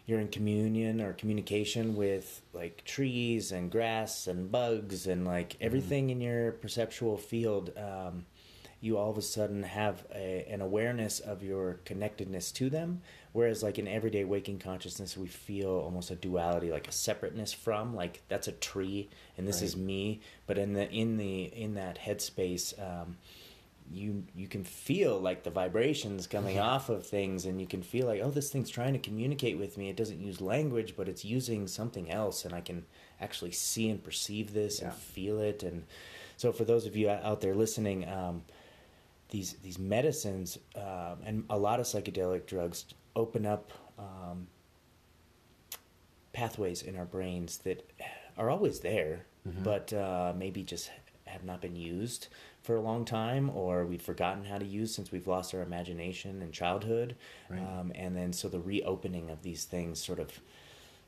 you're 0.06 0.20
in 0.20 0.28
communion 0.28 1.00
or 1.02 1.14
communication 1.14 1.96
with 1.96 2.42
like 2.54 2.84
trees 2.86 3.52
and 3.52 3.72
grass 3.72 4.28
and 4.28 4.52
bugs 4.52 5.08
and 5.08 5.26
like 5.26 5.56
everything 5.62 6.10
in 6.10 6.20
your 6.22 6.52
perceptual 6.54 7.18
field. 7.18 7.72
Um, 7.78 8.26
you 8.84 8.98
all 8.98 9.12
of 9.12 9.18
a 9.18 9.22
sudden 9.22 9.62
have 9.62 10.04
a, 10.16 10.44
an 10.50 10.60
awareness 10.60 11.20
of 11.20 11.44
your 11.44 11.80
connectedness 11.86 12.52
to 12.52 12.68
them 12.68 13.00
whereas 13.32 13.62
like 13.62 13.78
in 13.78 13.88
everyday 13.88 14.24
waking 14.24 14.58
consciousness 14.58 15.16
we 15.16 15.28
feel 15.28 15.70
almost 15.70 16.10
a 16.10 16.16
duality 16.16 16.72
like 16.72 16.88
a 16.88 16.92
separateness 16.92 17.54
from 17.54 17.96
like 17.96 18.24
that's 18.28 18.48
a 18.48 18.52
tree 18.54 19.08
and 19.38 19.48
this 19.48 19.58
Right. 19.58 19.66
is 19.66 19.78
me 19.78 20.20
but 20.48 20.58
in 20.58 20.74
the 20.74 20.90
in 20.92 21.18
the 21.18 21.44
in 21.44 21.76
that 21.76 22.00
headspace 22.00 22.74
um, 22.82 23.18
you 23.90 24.24
you 24.36 24.48
can 24.48 24.64
feel 24.64 25.20
like 25.20 25.44
the 25.44 25.50
vibrations 25.50 26.28
coming 26.28 26.60
off 26.60 26.90
of 26.90 27.06
things 27.06 27.46
and 27.46 27.60
you 27.60 27.68
can 27.68 27.82
feel 27.84 28.08
like 28.08 28.22
oh 28.22 28.30
this 28.32 28.50
thing's 28.52 28.70
trying 28.70 28.94
to 28.94 29.00
communicate 29.00 29.58
with 29.58 29.78
me. 29.78 29.90
It 29.90 29.96
doesn't 29.98 30.20
use 30.22 30.40
language 30.42 30.96
but 30.96 31.08
it's 31.10 31.26
using 31.26 31.68
something 31.68 32.10
else 32.12 32.46
and 32.46 32.54
i 32.54 32.62
can 32.62 32.86
actually 33.20 33.52
see 33.52 33.90
and 33.90 34.04
perceive 34.04 34.54
this 34.54 34.80
and 34.82 34.94
feel 34.94 35.40
it. 35.40 35.64
And 35.64 35.84
so 36.38 36.52
for 36.52 36.64
those 36.64 36.86
of 36.86 36.96
you 36.96 37.10
out 37.10 37.42
there 37.42 37.54
listening 37.56 38.08
um, 38.08 38.44
these 39.30 39.54
these 39.64 39.78
medicines 39.80 40.58
um, 40.76 41.18
and 41.26 41.44
a 41.50 41.58
lot 41.58 41.80
of 41.80 41.86
psychedelic 41.86 42.46
drugs 42.46 42.86
open 43.16 43.46
up 43.46 43.72
um, 44.00 44.48
pathways 46.34 46.82
in 46.82 46.96
our 46.98 47.06
brains 47.06 47.58
that 47.60 47.86
are 48.38 48.50
always 48.50 48.80
there, 48.80 49.26
Mhm. 49.48 49.64
but 49.64 49.92
uh, 49.94 50.34
maybe 50.36 50.64
just 50.64 50.90
have 51.26 51.44
not 51.44 51.62
been 51.62 51.76
used 51.76 52.28
for 52.72 52.78
a 52.78 52.82
long 52.82 53.04
time, 53.04 53.50
or 53.50 53.86
we've 53.86 54.02
forgotten 54.02 54.46
how 54.46 54.58
to 54.58 54.66
use 54.66 54.96
since 54.96 55.12
we've 55.12 55.28
lost 55.28 55.54
our 55.54 55.62
imagination 55.62 56.42
in 56.42 56.54
childhood. 56.54 57.18
Right. 57.50 57.60
Um, 57.60 57.92
and 57.96 58.16
then 58.16 58.32
so 58.32 58.48
the 58.48 58.62
reopening 58.62 59.30
of 59.30 59.42
these 59.44 59.66
things 59.66 60.02
sort 60.02 60.20
of 60.20 60.32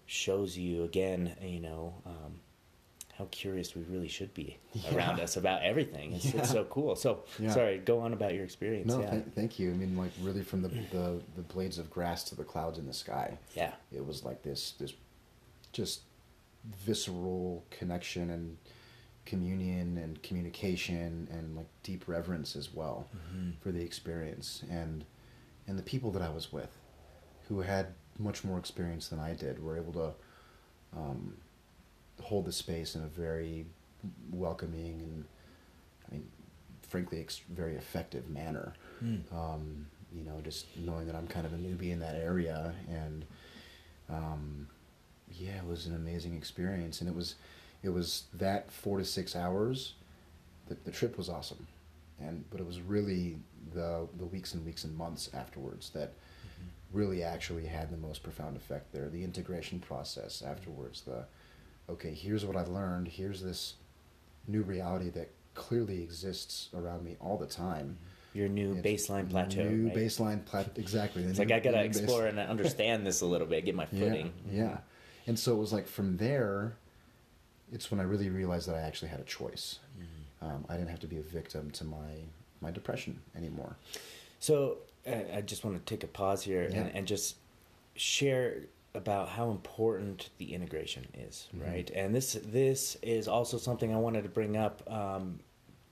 shows 0.06 0.58
you 0.58 0.84
again, 0.84 1.36
you 1.42 1.62
know. 1.62 1.94
Um, 2.06 2.40
how 3.18 3.28
curious 3.30 3.76
we 3.76 3.84
really 3.84 4.08
should 4.08 4.34
be 4.34 4.58
around 4.94 5.20
us 5.20 5.38
about 5.38 5.62
everything. 5.62 6.14
It's, 6.14 6.34
Yeah. 6.34 6.42
it's 6.42 6.50
so 6.50 6.64
cool. 6.66 6.96
So, 6.98 7.24
Yeah. 7.40 7.52
sorry, 7.52 7.78
go 7.78 8.00
on 8.00 8.12
about 8.12 8.34
your 8.34 8.44
experience. 8.44 8.92
No, 8.92 9.02
yeah. 9.02 9.12
th- 9.12 9.26
thank 9.36 9.60
you. 9.60 9.70
I 9.72 9.76
mean, 9.76 9.96
like 9.96 10.12
really, 10.20 10.42
from 10.42 10.64
the, 10.64 10.70
the 10.70 11.22
the 11.36 11.44
blades 11.44 11.78
of 11.78 11.90
grass 11.90 12.24
to 12.26 12.36
the 12.36 12.44
clouds 12.44 12.78
in 12.80 12.88
the 12.88 12.94
sky, 12.94 13.38
yeah. 13.56 13.74
it 13.94 14.06
was 14.06 14.26
like 14.26 14.42
this 14.42 14.72
this 14.80 14.94
just 15.72 16.02
visceral 16.86 17.64
connection 17.70 18.30
and 18.32 18.58
communion 19.26 19.98
and 19.98 20.22
communication 20.24 21.28
and 21.32 21.56
like 21.56 21.68
deep 21.84 22.08
reverence 22.08 22.56
as 22.56 22.74
well 22.74 23.08
Mhm. 23.34 23.54
for 23.62 23.72
the 23.72 23.82
experience 23.82 24.64
and 24.70 25.06
and 25.68 25.80
the 25.80 25.84
people 25.84 26.12
that 26.12 26.22
I 26.22 26.30
was 26.30 26.52
with 26.52 26.78
who 27.48 27.62
had 27.62 27.88
much 28.20 28.44
more 28.44 28.58
experience 28.60 29.08
than 29.08 29.20
I 29.20 29.34
did 29.34 29.64
were 29.64 29.78
able 29.78 29.94
to 29.94 30.14
um, 30.98 31.38
hold 32.22 32.46
the 32.46 32.52
space 32.52 32.96
in 32.96 33.02
a 33.04 33.08
very 33.08 33.66
welcoming 34.32 35.02
and 35.02 35.26
I 36.10 36.14
mean 36.16 36.30
frankly 36.82 37.20
ex- 37.22 37.42
very 37.50 37.76
effective 37.76 38.30
manner 38.30 38.74
Mm. 39.04 39.34
um, 39.34 39.88
you 40.16 40.24
know, 40.24 40.40
just 40.42 40.66
knowing 40.78 41.08
that 41.08 41.16
I'm 41.16 41.28
kind 41.28 41.46
of 41.46 41.54
a 41.54 41.58
newbie 41.58 41.90
in 41.92 42.00
that 42.00 42.14
area, 42.16 42.74
and 42.88 43.26
um, 44.10 44.68
yeah, 45.32 45.58
it 45.58 45.66
was 45.66 45.88
an 45.88 45.96
amazing 45.96 46.36
experience, 46.36 47.02
and 47.02 47.10
it 47.10 47.16
was, 47.16 47.34
it 47.84 47.90
was 47.90 48.24
that 48.34 48.72
four 48.72 48.98
to 48.98 49.06
six 49.06 49.36
hours. 49.36 49.94
The, 50.68 50.76
the 50.86 50.92
trip 50.92 51.18
was 51.18 51.30
awesome, 51.30 51.68
and 52.20 52.46
but 52.50 52.60
it 52.60 52.66
was 52.66 52.82
really 52.82 53.38
the 53.74 54.08
the 54.18 54.26
weeks 54.26 54.54
and 54.54 54.66
weeks 54.66 54.84
and 54.84 54.96
months 54.96 55.30
afterwards 55.34 55.90
that 55.92 56.10
mm-hmm. 56.12 56.98
really 56.98 57.24
actually 57.24 57.66
had 57.66 57.92
the 57.92 57.98
most 57.98 58.24
profound 58.24 58.56
effect 58.56 58.94
there. 58.94 59.10
The 59.10 59.24
integration 59.24 59.80
process 59.80 60.42
afterwards, 60.42 61.02
the 61.02 61.26
okay, 61.90 62.14
here's 62.14 62.46
what 62.46 62.56
I've 62.56 62.70
learned. 62.70 63.10
Here's 63.10 63.42
this 63.42 63.76
new 64.48 64.62
reality 64.62 65.10
that 65.12 65.30
clearly 65.54 66.02
exists 66.02 66.70
around 66.76 67.04
me 67.04 67.16
all 67.20 67.38
the 67.38 67.46
time. 67.46 67.98
Mm-hmm. 67.98 68.40
Your 68.40 68.50
new 68.50 68.74
It's 68.84 69.08
baseline 69.10 69.30
plateau. 69.30 69.64
New 69.64 69.88
right? 69.88 69.96
baseline 69.96 70.44
plateau. 70.46 70.72
Exactly. 70.78 71.24
It's 71.24 71.38
The 71.38 71.46
like 71.46 71.52
I 71.52 71.60
gotta 71.60 71.84
new 71.84 71.90
base- 71.90 71.98
explore 71.98 72.26
and 72.26 72.40
understand 72.40 73.06
this 73.06 73.22
a 73.22 73.26
little 73.26 73.46
bit, 73.46 73.66
get 73.66 73.76
my 73.76 73.88
Yeah, 73.92 74.00
footing. 74.00 74.34
Yeah. 74.52 74.78
And 75.28 75.38
so 75.38 75.54
it 75.54 75.60
was 75.60 75.72
like 75.72 75.88
from 75.88 76.18
there, 76.18 76.76
it's 77.74 77.90
when 77.92 78.00
I 78.00 78.04
really 78.04 78.30
realized 78.30 78.68
that 78.70 78.76
I 78.76 78.82
actually 78.82 79.10
had 79.10 79.20
a 79.20 79.24
choice. 79.26 79.80
Mm-hmm. 80.00 80.46
Um, 80.46 80.66
I 80.70 80.76
didn't 80.78 80.90
have 80.90 81.00
to 81.02 81.08
be 81.08 81.18
a 81.18 81.22
victim 81.24 81.72
to 81.72 81.84
my 81.84 82.12
my 82.62 82.72
depression 82.72 83.20
anymore. 83.36 83.76
So 84.40 84.78
I 85.06 85.42
just 85.42 85.66
want 85.66 85.86
to 85.86 85.94
take 85.94 86.04
a 86.06 86.08
pause 86.08 86.44
here 86.44 86.64
Yeah. 86.70 86.78
and, 86.84 86.96
and 86.96 87.08
just 87.08 87.36
share 87.96 88.56
about 88.94 89.28
how 89.30 89.52
important 89.52 90.30
the 90.38 90.54
integration 90.54 91.06
is, 91.14 91.50
Mhm. 91.54 91.66
right? 91.68 91.90
And 91.94 92.16
this 92.16 92.38
this 92.44 92.96
is 93.02 93.28
also 93.28 93.58
something 93.58 93.94
I 93.94 93.98
wanted 93.98 94.24
to 94.24 94.30
bring 94.30 94.56
up 94.56 94.90
um, 94.90 95.40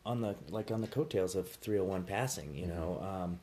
on 0.05 0.21
the 0.21 0.35
like 0.49 0.71
on 0.71 0.81
the 0.81 0.87
coattails 0.87 1.35
of 1.35 1.49
301 1.49 2.03
passing. 2.05 2.55
You 2.55 2.67
Mhm. 2.67 2.75
know, 2.75 3.01
um, 3.01 3.39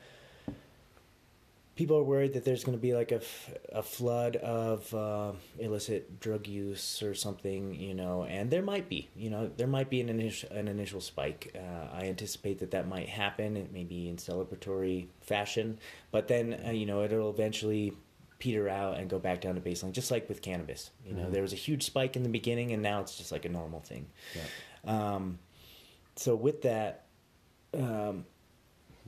people 1.79 1.97
are 1.97 2.03
worried 2.03 2.33
that 2.33 2.45
there's 2.45 2.65
going 2.65 2.77
to 2.77 2.83
be 2.83 2.93
like 2.93 3.13
a, 3.13 3.19
f- 3.23 3.55
a 3.73 3.83
flood 3.85 4.35
of 4.35 4.93
uh, 4.93 5.31
illicit 5.61 6.19
drug 6.19 6.49
use 6.49 7.01
or 7.05 7.15
something, 7.15 7.73
you 7.73 7.95
know, 7.95 8.25
and 8.25 8.51
there 8.51 8.63
might 8.63 8.89
be, 8.89 9.09
you 9.15 9.31
know, 9.31 9.49
there 9.57 9.69
might 9.69 9.89
be 9.89 10.01
an 10.01 10.09
initial 10.09 10.51
an 10.51 10.67
initial 10.67 11.01
spike. 11.01 11.55
Uh, 11.55 11.87
I 11.97 12.07
anticipate 12.07 12.59
that 12.59 12.73
that 12.73 12.89
might 12.89 13.09
happen, 13.09 13.57
it 13.57 13.73
may 13.73 13.85
be 13.85 14.09
in 14.09 14.17
celebratory 14.17 15.07
fashion, 15.21 15.79
but 16.11 16.27
then 16.27 16.61
uh, 16.67 16.73
you 16.73 16.85
know 16.85 17.05
it'll 17.05 17.31
eventually 17.31 17.93
peter 18.41 18.69
out 18.69 18.99
and 18.99 19.09
go 19.09 19.21
back 19.21 19.41
down 19.41 19.55
to 19.55 19.61
baseline, 19.61 19.93
just 19.93 20.11
like 20.11 20.29
with 20.29 20.43
cannabis. 20.43 20.91
You 21.07 21.15
know, 21.15 21.27
Mhm. 21.27 21.33
there 21.33 21.43
was 21.43 21.53
a 21.53 21.57
huge 21.67 21.85
spike 21.85 22.17
in 22.17 22.25
the 22.25 22.29
beginning, 22.29 22.73
and 22.73 22.83
now 22.83 23.01
it's 23.03 23.17
just 23.17 23.31
like 23.31 23.45
a 23.45 23.49
normal 23.49 23.81
thing. 23.81 24.07
Yeah. 24.35 25.15
Um, 25.15 25.39
so 26.17 26.35
with 26.35 26.63
that. 26.63 27.05
Um, 27.73 28.25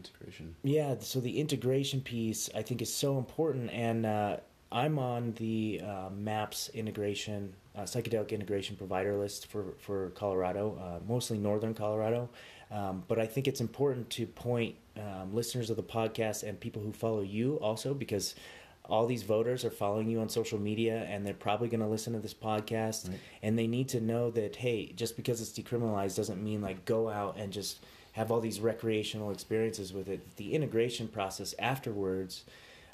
Integration. 0.09 0.55
yeah, 0.63 0.95
so 1.01 1.21
the 1.21 1.39
integration 1.39 2.01
piece 2.01 2.49
I 2.55 2.63
think 2.63 2.81
is 2.83 2.93
so 2.93 3.19
important, 3.19 3.71
and 3.73 4.07
uh, 4.07 4.37
I'm 4.73 4.99
on 4.99 5.33
the 5.33 5.81
uh, 5.85 6.11
MAPS 6.11 6.69
integration, 6.75 7.53
uh, 7.77 7.83
psychedelic 7.83 8.31
integration 8.31 8.77
provider 8.77 9.17
list 9.17 9.47
for 9.47 9.75
for 9.79 10.11
Colorado, 10.11 10.79
uh, 10.81 10.99
mostly 11.07 11.39
northern 11.39 11.75
Colorado. 11.75 12.29
Um, 12.71 13.03
but 13.09 13.19
I 13.19 13.27
think 13.27 13.49
it's 13.49 13.61
important 13.61 14.11
to 14.11 14.27
point 14.27 14.77
um, 14.97 15.35
listeners 15.35 15.71
of 15.71 15.77
the 15.77 15.83
podcast 15.83 16.45
and 16.45 16.59
people 16.61 16.81
who 16.83 16.93
follow 16.93 17.21
you 17.23 17.57
also 17.57 17.95
because 17.95 18.37
all 18.85 19.07
these 19.07 19.25
voters 19.25 19.65
are 19.65 19.71
following 19.71 20.09
you 20.09 20.21
on 20.21 20.29
social 20.29 20.59
media 20.59 21.05
and 21.09 21.25
they're 21.27 21.35
probably 21.35 21.69
going 21.69 21.81
to 21.81 21.87
listen 21.89 22.13
to 22.13 22.19
this 22.21 22.35
podcast 22.35 23.09
Right. 23.09 23.19
and 23.43 23.59
they 23.59 23.67
need 23.67 23.89
to 23.91 24.01
know 24.01 24.31
that 24.33 24.57
hey 24.57 24.93
just 24.95 25.17
because 25.17 25.41
it's 25.41 25.51
decriminalized 25.59 26.17
doesn't 26.17 26.43
mean 26.43 26.61
like 26.63 26.85
go 26.85 27.09
out 27.09 27.37
and 27.37 27.53
just 27.53 27.85
have 28.13 28.31
all 28.31 28.41
these 28.41 28.61
recreational 28.61 29.31
experiences 29.31 29.93
with 29.93 30.09
it 30.09 30.37
the 30.37 30.55
integration 30.55 31.09
process 31.09 31.55
afterwards 31.59 32.45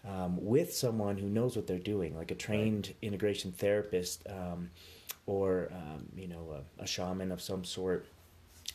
um, 0.08 0.36
with 0.44 0.72
someone 0.72 1.18
who 1.18 1.28
knows 1.28 1.56
what 1.56 1.66
they're 1.66 1.78
doing 1.78 2.16
like 2.16 2.30
a 2.30 2.34
trained 2.34 2.94
integration 3.02 3.52
therapist 3.52 4.26
um, 4.28 4.70
or 5.26 5.68
um, 5.72 6.06
you 6.16 6.28
know 6.28 6.62
a, 6.78 6.82
a 6.82 6.86
shaman 6.86 7.32
of 7.32 7.40
some 7.40 7.64
sort 7.64 8.06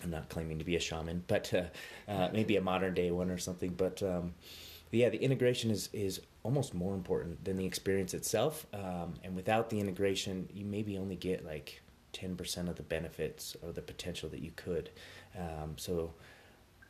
i'm 0.04 0.10
not 0.10 0.30
claiming 0.30 0.58
to 0.58 0.66
be 0.66 0.76
a 0.76 0.80
shaman 0.80 1.24
but 1.28 1.54
uh, 1.54 1.64
uh, 2.12 2.30
maybe 2.34 2.58
a 2.58 2.62
modern 2.62 2.94
day 2.94 3.12
one 3.12 3.30
or 3.30 3.38
something 3.38 3.72
but 3.72 4.02
um, 4.04 4.34
yeah, 4.92 5.10
the 5.10 5.22
integration 5.22 5.72
is 5.72 5.90
is 5.94 6.22
almost 6.44 6.74
more 6.74 6.94
important 6.94 7.44
than 7.46 7.58
the 7.58 7.66
experience 7.66 8.14
itself. 8.14 8.66
Um, 8.74 9.14
and 9.24 9.36
without 9.36 9.70
the 9.70 9.80
integration, 9.80 10.50
you 10.54 10.66
maybe 10.66 10.98
only 10.98 11.16
get 11.16 11.46
like 11.46 11.82
ten 12.14 12.36
percent 12.36 12.68
of 12.70 12.76
the 12.76 12.84
benefits 12.84 13.56
or 13.62 13.72
the 13.72 13.82
potential 13.82 14.30
that 14.30 14.42
you 14.42 14.52
could. 14.56 14.90
Um, 15.38 15.76
so, 15.78 16.14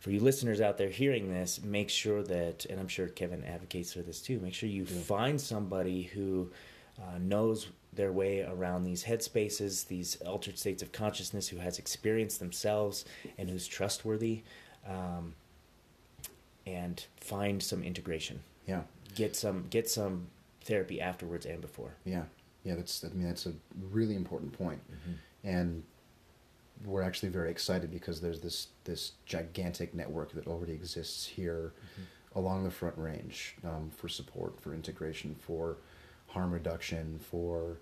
for 0.02 0.12
you 0.12 0.20
listeners 0.20 0.60
out 0.60 0.78
there 0.78 0.90
hearing 0.90 1.30
this, 1.32 1.62
make 1.64 1.90
sure 1.90 2.22
that, 2.24 2.66
and 2.66 2.80
I'm 2.80 2.88
sure 2.90 3.08
Kevin 3.08 3.44
advocates 3.46 3.94
for 3.94 4.02
this 4.02 4.22
too. 4.22 4.40
Make 4.40 4.54
sure 4.54 4.68
you 4.68 4.84
Yeah. 4.84 5.00
find 5.02 5.40
somebody 5.40 6.04
who 6.04 6.52
uh, 7.00 7.18
knows 7.20 7.68
their 7.94 8.12
way 8.12 8.42
around 8.42 8.84
these 8.84 9.04
headspaces, 9.06 9.88
these 9.88 10.16
altered 10.24 10.58
states 10.60 10.84
of 10.84 10.92
consciousness, 10.92 11.48
who 11.48 11.58
has 11.58 11.80
experience 11.80 12.38
themselves 12.38 13.06
and 13.38 13.50
who's 13.50 13.66
trustworthy. 13.68 14.44
Um, 14.86 15.36
and 16.66 17.06
find 17.18 17.62
some 17.62 17.84
integration. 17.84 18.42
Yeah. 18.68 18.82
Get 19.16 19.36
some 19.36 19.66
get 19.70 19.90
some 19.90 20.28
therapy 20.64 21.02
afterwards 21.02 21.46
and 21.46 21.60
before. 21.62 21.96
Yeah. 22.06 22.24
Yeah. 22.64 22.76
That's. 22.76 23.04
I 23.04 23.10
mean, 23.10 23.28
that's 23.28 23.46
a 23.48 23.54
really 23.92 24.16
important 24.16 24.54
point. 24.54 24.80
and 25.44 25.84
we're 26.86 27.02
actually 27.02 27.30
very 27.30 27.52
excited 27.52 27.92
because 27.92 28.22
there's 28.22 28.40
this 28.42 28.68
this 28.86 29.14
gigantic 29.26 29.94
network 29.94 30.32
that 30.34 30.48
already 30.48 30.74
exists 30.74 31.26
here 31.28 31.74
along 32.36 32.64
the 32.64 32.72
front 32.72 32.98
range 32.98 33.56
um, 33.64 33.92
for 33.96 34.08
support, 34.08 34.60
for 34.62 34.74
integration, 34.74 35.36
for 35.36 35.78
harm 36.28 36.52
reduction, 36.52 37.20
for 37.20 37.78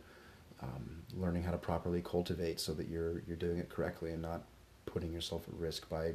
um, 0.62 1.04
learning 1.16 1.44
how 1.44 1.52
to 1.52 1.58
properly 1.58 2.02
cultivate 2.02 2.60
so 2.60 2.74
that 2.74 2.88
you're 2.88 3.22
you're 3.28 3.38
doing 3.38 3.58
it 3.60 3.70
correctly 3.70 4.12
and 4.12 4.22
not 4.22 4.44
putting 4.86 5.14
yourself 5.14 5.44
at 5.48 5.54
risk 5.54 5.88
by 5.90 6.14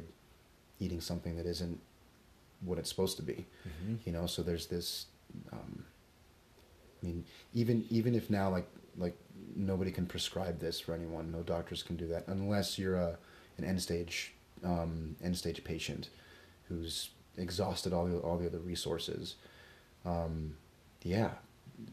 eating 0.79 0.99
something 0.99 1.37
that 1.37 1.45
isn't 1.45 1.79
what 2.61 2.77
it's 2.77 2.89
supposed 2.89 3.15
to 3.17 3.23
be. 3.23 3.45
Mhm. 3.85 3.99
You 4.05 4.11
know, 4.11 4.25
so 4.27 4.43
there's 4.43 4.67
this. 4.67 5.07
Um, 5.51 5.85
I 7.01 7.05
mean, 7.05 7.25
even 7.53 7.85
even 7.89 8.15
if 8.15 8.29
now 8.29 8.49
like 8.49 8.67
like 8.97 9.17
nobody 9.55 9.91
can 9.91 10.05
prescribe 10.05 10.59
this 10.59 10.79
for 10.79 10.93
anyone, 10.93 11.31
no 11.31 11.41
doctors 11.43 11.83
can 11.83 11.95
do 11.95 12.07
that 12.07 12.27
unless 12.27 12.77
you're 12.79 12.95
a 12.95 13.17
an 13.57 13.63
end 13.63 13.81
stage 13.81 14.33
um, 14.63 15.15
end 15.23 15.37
stage 15.37 15.63
patient 15.63 16.09
who's 16.67 17.09
exhausted 17.37 17.93
all 17.93 18.05
the 18.05 18.17
all 18.17 18.37
the 18.37 18.47
other 18.47 18.59
resources. 18.59 19.35
Um, 20.05 20.55
yeah, 21.03 21.31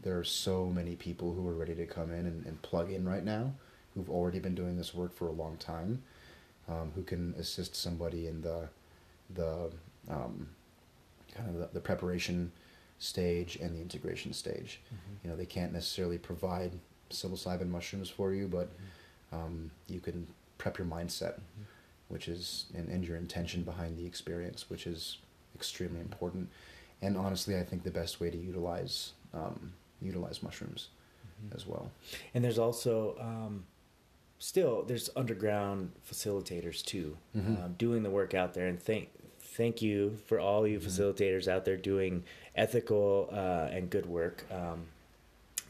there 0.03 0.17
are 0.17 0.23
so 0.23 0.65
many 0.65 0.95
people 0.95 1.33
who 1.33 1.47
are 1.47 1.53
ready 1.53 1.75
to 1.75 1.85
come 1.85 2.11
in 2.11 2.25
and, 2.25 2.45
and 2.45 2.61
plug 2.61 2.91
in 2.91 3.05
right 3.07 3.23
now, 3.23 3.53
who've 3.93 4.09
already 4.09 4.39
been 4.39 4.55
doing 4.55 4.77
this 4.77 4.93
work 4.93 5.13
for 5.13 5.27
a 5.27 5.31
long 5.31 5.57
time, 5.57 6.01
um, 6.67 6.91
who 6.95 7.03
can 7.03 7.33
assist 7.37 7.75
somebody 7.75 8.27
in 8.27 8.41
the 8.41 8.69
the 9.33 9.71
um, 10.09 10.49
kind 11.33 11.49
of 11.49 11.55
the, 11.55 11.69
the 11.73 11.79
preparation 11.79 12.51
stage 12.99 13.57
and 13.57 13.75
the 13.75 13.81
integration 13.81 14.33
stage. 14.33 14.79
Mhm. 14.93 15.23
You 15.23 15.29
know, 15.29 15.35
they 15.35 15.45
can't 15.45 15.73
necessarily 15.73 16.17
provide 16.17 16.71
psilocybin 17.09 17.69
mushrooms 17.69 18.09
for 18.09 18.33
you, 18.33 18.47
but 18.47 18.69
um, 19.31 19.71
you 19.87 19.99
can 19.99 20.27
prep 20.57 20.77
your 20.77 20.87
mindset, 20.87 21.35
Mhm. 21.35 21.65
which 22.09 22.27
is 22.27 22.65
and, 22.73 22.87
and 22.89 23.05
your 23.05 23.17
intention 23.17 23.63
behind 23.63 23.97
the 23.97 24.05
experience, 24.05 24.69
which 24.69 24.85
is 24.87 25.17
extremely 25.55 25.99
important. 25.99 26.49
And 27.01 27.17
honestly, 27.17 27.57
I 27.57 27.63
think 27.63 27.83
the 27.83 27.91
best 27.91 28.19
way 28.19 28.29
to 28.29 28.37
utilize 28.37 29.13
um, 29.33 29.73
utilize 30.01 30.43
mushrooms 30.43 30.89
Mhm. 31.45 31.55
as 31.55 31.65
well. 31.65 31.91
And 32.33 32.43
there's 32.43 32.59
also 32.59 33.17
um, 33.19 33.65
still 34.39 34.83
there's 34.83 35.09
underground 35.15 35.91
facilitators 36.09 36.83
too, 36.83 37.17
Mhm. 37.35 37.63
um, 37.63 37.73
doing 37.73 38.03
the 38.03 38.09
work 38.11 38.33
out 38.33 38.53
there. 38.53 38.67
And 38.67 38.79
thank 38.81 39.09
thank 39.39 39.81
you 39.81 40.17
for 40.25 40.39
all 40.39 40.67
you 40.67 40.79
Mhm. 40.79 40.83
facilitators 40.85 41.47
out 41.47 41.63
there 41.65 41.77
doing 41.77 42.23
ethical 42.55 43.29
uh, 43.31 43.69
and 43.71 43.89
good 43.89 44.05
work. 44.07 44.45
Um, 44.51 44.87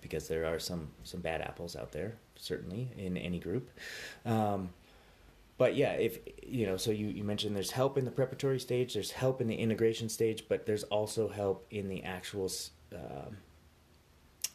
because 0.03 0.27
there 0.27 0.45
are 0.45 0.59
some 0.59 0.89
some 1.03 1.21
bad 1.21 1.41
apples 1.41 1.75
out 1.75 1.91
there, 1.91 2.13
certainly 2.35 2.89
in 2.97 3.17
any 3.17 3.39
group. 3.39 3.71
Um, 4.25 4.69
but 5.57 5.75
yeah, 5.75 5.93
if 5.93 6.19
you 6.45 6.65
know, 6.67 6.77
so 6.77 6.91
you, 6.91 7.07
you 7.07 7.23
mentioned 7.23 7.55
there's 7.55 7.71
help 7.71 7.97
in 7.97 8.05
the 8.05 8.11
preparatory 8.11 8.59
stage, 8.59 8.93
there's 8.93 9.11
help 9.11 9.41
in 9.41 9.47
the 9.47 9.55
integration 9.55 10.09
stage, 10.09 10.45
but 10.47 10.65
there's 10.65 10.83
also 10.83 11.27
help 11.29 11.65
in 11.71 11.89
the 11.89 12.03
actual 12.03 12.51
um, 12.93 13.37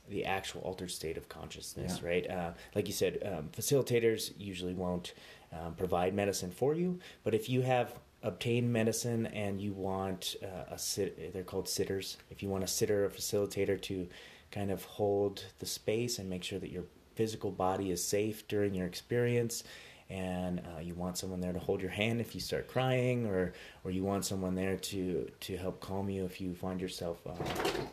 the 0.08 0.24
actual 0.24 0.60
altered 0.62 0.90
state 0.90 1.16
of 1.16 1.28
consciousness, 1.28 2.00
Yeah. 2.02 2.08
right? 2.08 2.30
Uh, 2.30 2.50
like 2.74 2.86
you 2.86 2.94
said, 2.94 3.18
um, 3.24 3.50
facilitators 3.56 4.32
usually 4.38 4.74
won't 4.74 5.12
um, 5.52 5.74
provide 5.74 6.14
medicine 6.14 6.50
for 6.50 6.74
you, 6.74 6.98
but 7.24 7.34
if 7.34 7.48
you 7.48 7.62
have 7.62 7.92
obtained 8.22 8.72
medicine 8.72 9.26
and 9.26 9.60
you 9.60 9.72
want 9.72 10.34
uh, 10.42 10.74
a 10.74 10.78
sit, 10.78 11.32
they're 11.32 11.44
called 11.44 11.68
sitters. 11.68 12.16
If 12.30 12.42
you 12.42 12.48
want 12.48 12.64
a 12.64 12.66
sitter 12.66 13.04
or 13.04 13.10
facilitator 13.10 13.80
to 13.82 14.08
kind 14.50 14.70
of 14.70 14.84
hold 14.84 15.44
the 15.58 15.66
space 15.66 16.18
and 16.18 16.28
make 16.28 16.44
sure 16.44 16.58
that 16.58 16.70
your 16.70 16.84
physical 17.14 17.50
body 17.50 17.90
is 17.90 18.02
safe 18.02 18.46
during 18.48 18.74
your 18.74 18.86
experience, 18.86 19.64
and 20.08 20.60
uh, 20.60 20.80
you 20.80 20.94
want 20.94 21.18
someone 21.18 21.40
there 21.40 21.52
to 21.52 21.58
hold 21.58 21.82
your 21.82 21.90
hand 21.90 22.20
if 22.20 22.34
you 22.34 22.40
start 22.40 22.68
crying, 22.68 23.26
or 23.26 23.52
or 23.84 23.90
you 23.90 24.04
want 24.04 24.24
someone 24.24 24.54
there 24.54 24.76
to 24.76 25.30
to 25.40 25.56
help 25.56 25.80
calm 25.80 26.08
you 26.08 26.24
if 26.24 26.40
you 26.40 26.54
find 26.54 26.80
yourself 26.80 27.18
uh, 27.26 27.32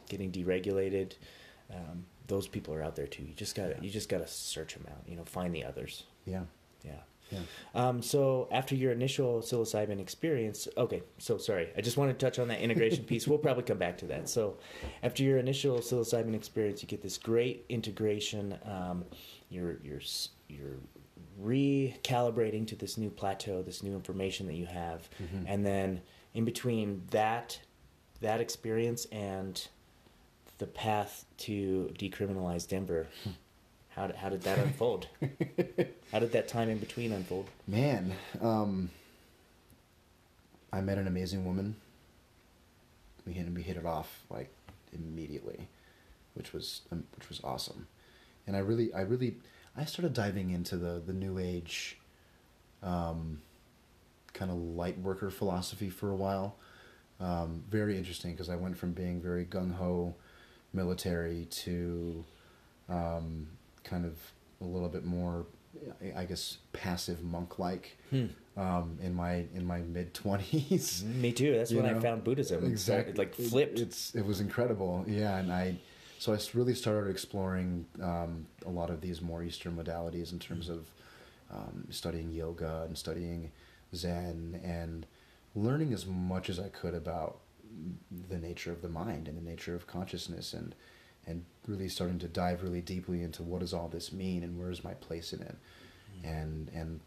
getting 0.10 0.32
deregulated. 0.32 1.14
Um, 1.74 2.06
those 2.28 2.48
people 2.48 2.74
are 2.74 2.84
out 2.84 2.96
there 2.96 3.08
too. 3.08 3.24
You 3.24 3.34
just 3.36 3.56
gotta 3.56 3.76
you 3.82 3.90
just 3.90 4.10
gotta 4.10 4.28
search 4.28 4.76
them 4.76 4.86
out. 4.90 5.02
You 5.08 5.16
know, 5.18 5.26
find 5.26 5.54
the 5.54 5.64
others. 5.66 6.04
Yeah, 6.26 6.44
Yeah. 6.84 7.02
Yeah. 7.32 7.40
Um, 7.74 8.02
so 8.02 8.48
after 8.52 8.76
your 8.76 8.92
initial 8.92 9.40
psilocybin 9.42 10.00
experience, 10.00 10.68
okay. 10.78 11.02
So 11.18 11.38
sorry, 11.38 11.70
I 11.78 11.82
just 11.82 11.98
want 11.98 12.18
to 12.18 12.26
touch 12.26 12.40
on 12.40 12.48
that 12.50 12.60
integration 12.62 13.04
piece. 13.12 13.28
We'll 13.28 13.38
probably 13.40 13.64
come 13.64 13.78
back 13.78 13.98
to 14.00 14.06
that. 14.08 14.30
So 14.30 14.58
after 15.04 15.24
your 15.24 15.38
initial 15.38 15.80
psilocybin 15.80 16.36
experience, 16.36 16.82
you 16.82 16.88
get 16.88 17.02
this 17.02 17.18
great 17.18 17.66
integration. 17.70 18.58
Um, 18.66 19.06
you're 19.50 19.78
you're 19.84 20.02
you're 20.48 20.78
recalibrating 21.42 22.68
to 22.68 22.76
this 22.76 22.98
new 22.98 23.10
plateau, 23.10 23.62
this 23.62 23.84
new 23.84 23.94
information 23.96 24.48
that 24.48 24.56
you 24.56 24.66
have, 24.66 25.10
Mhm. 25.22 25.46
and 25.48 25.66
then 25.66 26.02
in 26.34 26.46
between 26.46 27.04
that 27.12 27.60
that 28.22 28.40
experience 28.40 29.06
and 29.12 29.68
the 30.58 30.66
path 30.68 31.26
to 31.38 31.94
decriminalize 32.00 32.68
Denver. 32.68 33.08
How 33.96 34.08
did, 34.08 34.16
how 34.18 34.30
did 34.30 34.42
that 34.42 34.60
unfold? 34.60 35.08
how 36.12 36.20
did 36.20 36.34
that 36.34 36.48
time 36.48 36.70
in 36.70 36.80
between 36.80 37.14
unfold? 37.14 37.50
Man, 37.66 38.14
um, 38.42 38.90
I 40.72 40.82
met 40.82 40.98
an 40.98 41.08
amazing 41.08 41.46
woman. 41.46 41.78
We 43.26 43.34
hit 43.34 43.50
we 43.54 43.62
hit 43.62 43.78
it 43.78 43.86
off 43.86 44.24
like 44.30 44.54
immediately, 44.94 45.68
which 46.34 46.52
was 46.52 46.82
um, 46.92 47.06
which 47.16 47.30
was 47.30 47.40
awesome, 47.44 47.88
and 48.46 48.56
I 48.56 48.60
really 48.60 48.94
I 48.94 49.02
really 49.02 49.38
I 49.78 49.86
started 49.86 50.14
diving 50.14 50.52
into 50.52 50.76
the 50.76 51.02
the 51.04 51.14
new 51.14 51.40
age, 51.40 51.98
um, 52.84 53.42
kind 54.34 54.52
of 54.52 54.58
light 54.58 55.00
worker 55.00 55.32
philosophy 55.32 55.90
for 55.90 56.12
a 56.12 56.16
while. 56.16 56.58
Um, 57.20 57.64
very 57.70 57.98
interesting 57.98 58.32
because 58.32 58.50
I 58.50 58.58
went 58.58 58.78
from 58.78 58.92
being 58.92 59.22
very 59.22 59.46
gung 59.46 59.74
ho, 59.74 60.16
military 60.74 61.46
to, 61.46 62.26
um, 62.90 63.48
kind 63.86 64.06
of 64.06 64.18
a 64.62 64.66
little 64.66 64.90
bit 64.90 65.06
more, 65.06 65.46
I- 66.16 66.26
guess, 66.26 66.58
passive 66.74 67.24
monk 67.24 67.60
like 67.60 67.98
Hmm. 68.10 68.26
um, 68.58 68.98
in 69.02 69.14
my 69.14 69.46
in 69.54 69.66
my 69.66 69.80
mid 69.80 70.14
twenties. 70.14 71.04
Me 71.24 71.32
too. 71.32 71.54
That's 71.54 71.72
when 71.74 71.86
I 71.86 71.98
found 72.00 72.24
Buddhism. 72.26 72.66
It 72.66 72.68
Exactly, 72.68 73.14
like 73.14 73.34
flipped. 73.36 73.80
It, 73.80 73.84
it's 73.84 74.14
it 74.16 74.26
was 74.26 74.42
incredible. 74.42 75.06
Yeah, 75.08 75.38
and 75.38 75.52
I 75.52 75.78
so 76.20 76.34
I 76.34 76.40
really 76.54 76.74
started 76.76 77.10
exploring 77.10 77.86
um, 78.02 78.48
a 78.66 78.70
lot 78.70 78.90
of 78.90 79.00
these 79.02 79.22
more 79.22 79.44
Eastern 79.44 79.76
modalities 79.78 80.32
in 80.32 80.40
terms 80.40 80.70
of 80.70 80.88
um, 81.52 81.88
studying 81.92 82.32
yoga 82.32 82.84
and 82.88 82.98
studying 82.98 83.52
Zen 83.94 84.60
and 84.64 85.06
learning 85.56 85.94
as 85.94 86.06
much 86.06 86.50
as 86.50 86.60
I 86.60 86.70
could 86.70 86.94
about 86.96 87.40
the 88.30 88.38
nature 88.38 88.72
of 88.72 88.82
the 88.82 88.90
mind 88.90 89.28
and 89.28 89.38
the 89.38 89.42
nature 89.50 89.76
of 89.76 89.86
consciousness 89.88 90.54
and 90.54 90.74
and 91.28 91.44
really 91.68 91.88
starting 91.88 92.20
to 92.20 92.28
dive 92.28 92.64
really 92.64 92.82
deeply 92.82 93.24
into 93.24 93.44
what 93.44 93.60
does 93.60 93.74
all 93.74 93.88
this 93.88 94.12
mean 94.12 94.44
and 94.44 94.60
where 94.60 94.70
is 94.70 94.84
my 94.84 94.94
place 94.94 95.34
in 95.34 95.42
it. 95.42 95.56
And 96.24 96.70
and 96.74 97.00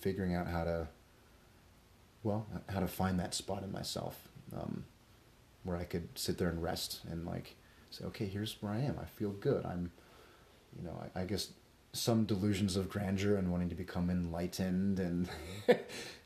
figuring 0.00 0.34
out 0.34 0.46
how 0.46 0.64
to 0.64 0.88
well 2.22 2.46
how 2.68 2.80
to 2.80 2.86
find 2.86 3.18
that 3.20 3.34
spot 3.34 3.62
in 3.62 3.72
myself 3.72 4.28
um, 4.54 4.84
where 5.62 5.76
I 5.76 5.84
could 5.84 6.08
sit 6.14 6.38
there 6.38 6.48
and 6.48 6.62
rest 6.62 7.00
and 7.10 7.24
like 7.26 7.56
say 7.90 8.04
okay 8.06 8.26
here's 8.26 8.56
where 8.60 8.72
I 8.72 8.80
am. 8.80 8.98
I 9.00 9.06
feel 9.06 9.30
good. 9.30 9.64
I'm 9.64 9.92
you 10.76 10.84
know 10.84 10.98
I, 11.14 11.22
I 11.22 11.24
guess 11.24 11.50
some 11.92 12.24
delusions 12.24 12.76
of 12.76 12.88
grandeur 12.88 13.36
and 13.36 13.52
wanting 13.52 13.68
to 13.68 13.74
become 13.76 14.10
enlightened 14.10 14.98
and 14.98 15.28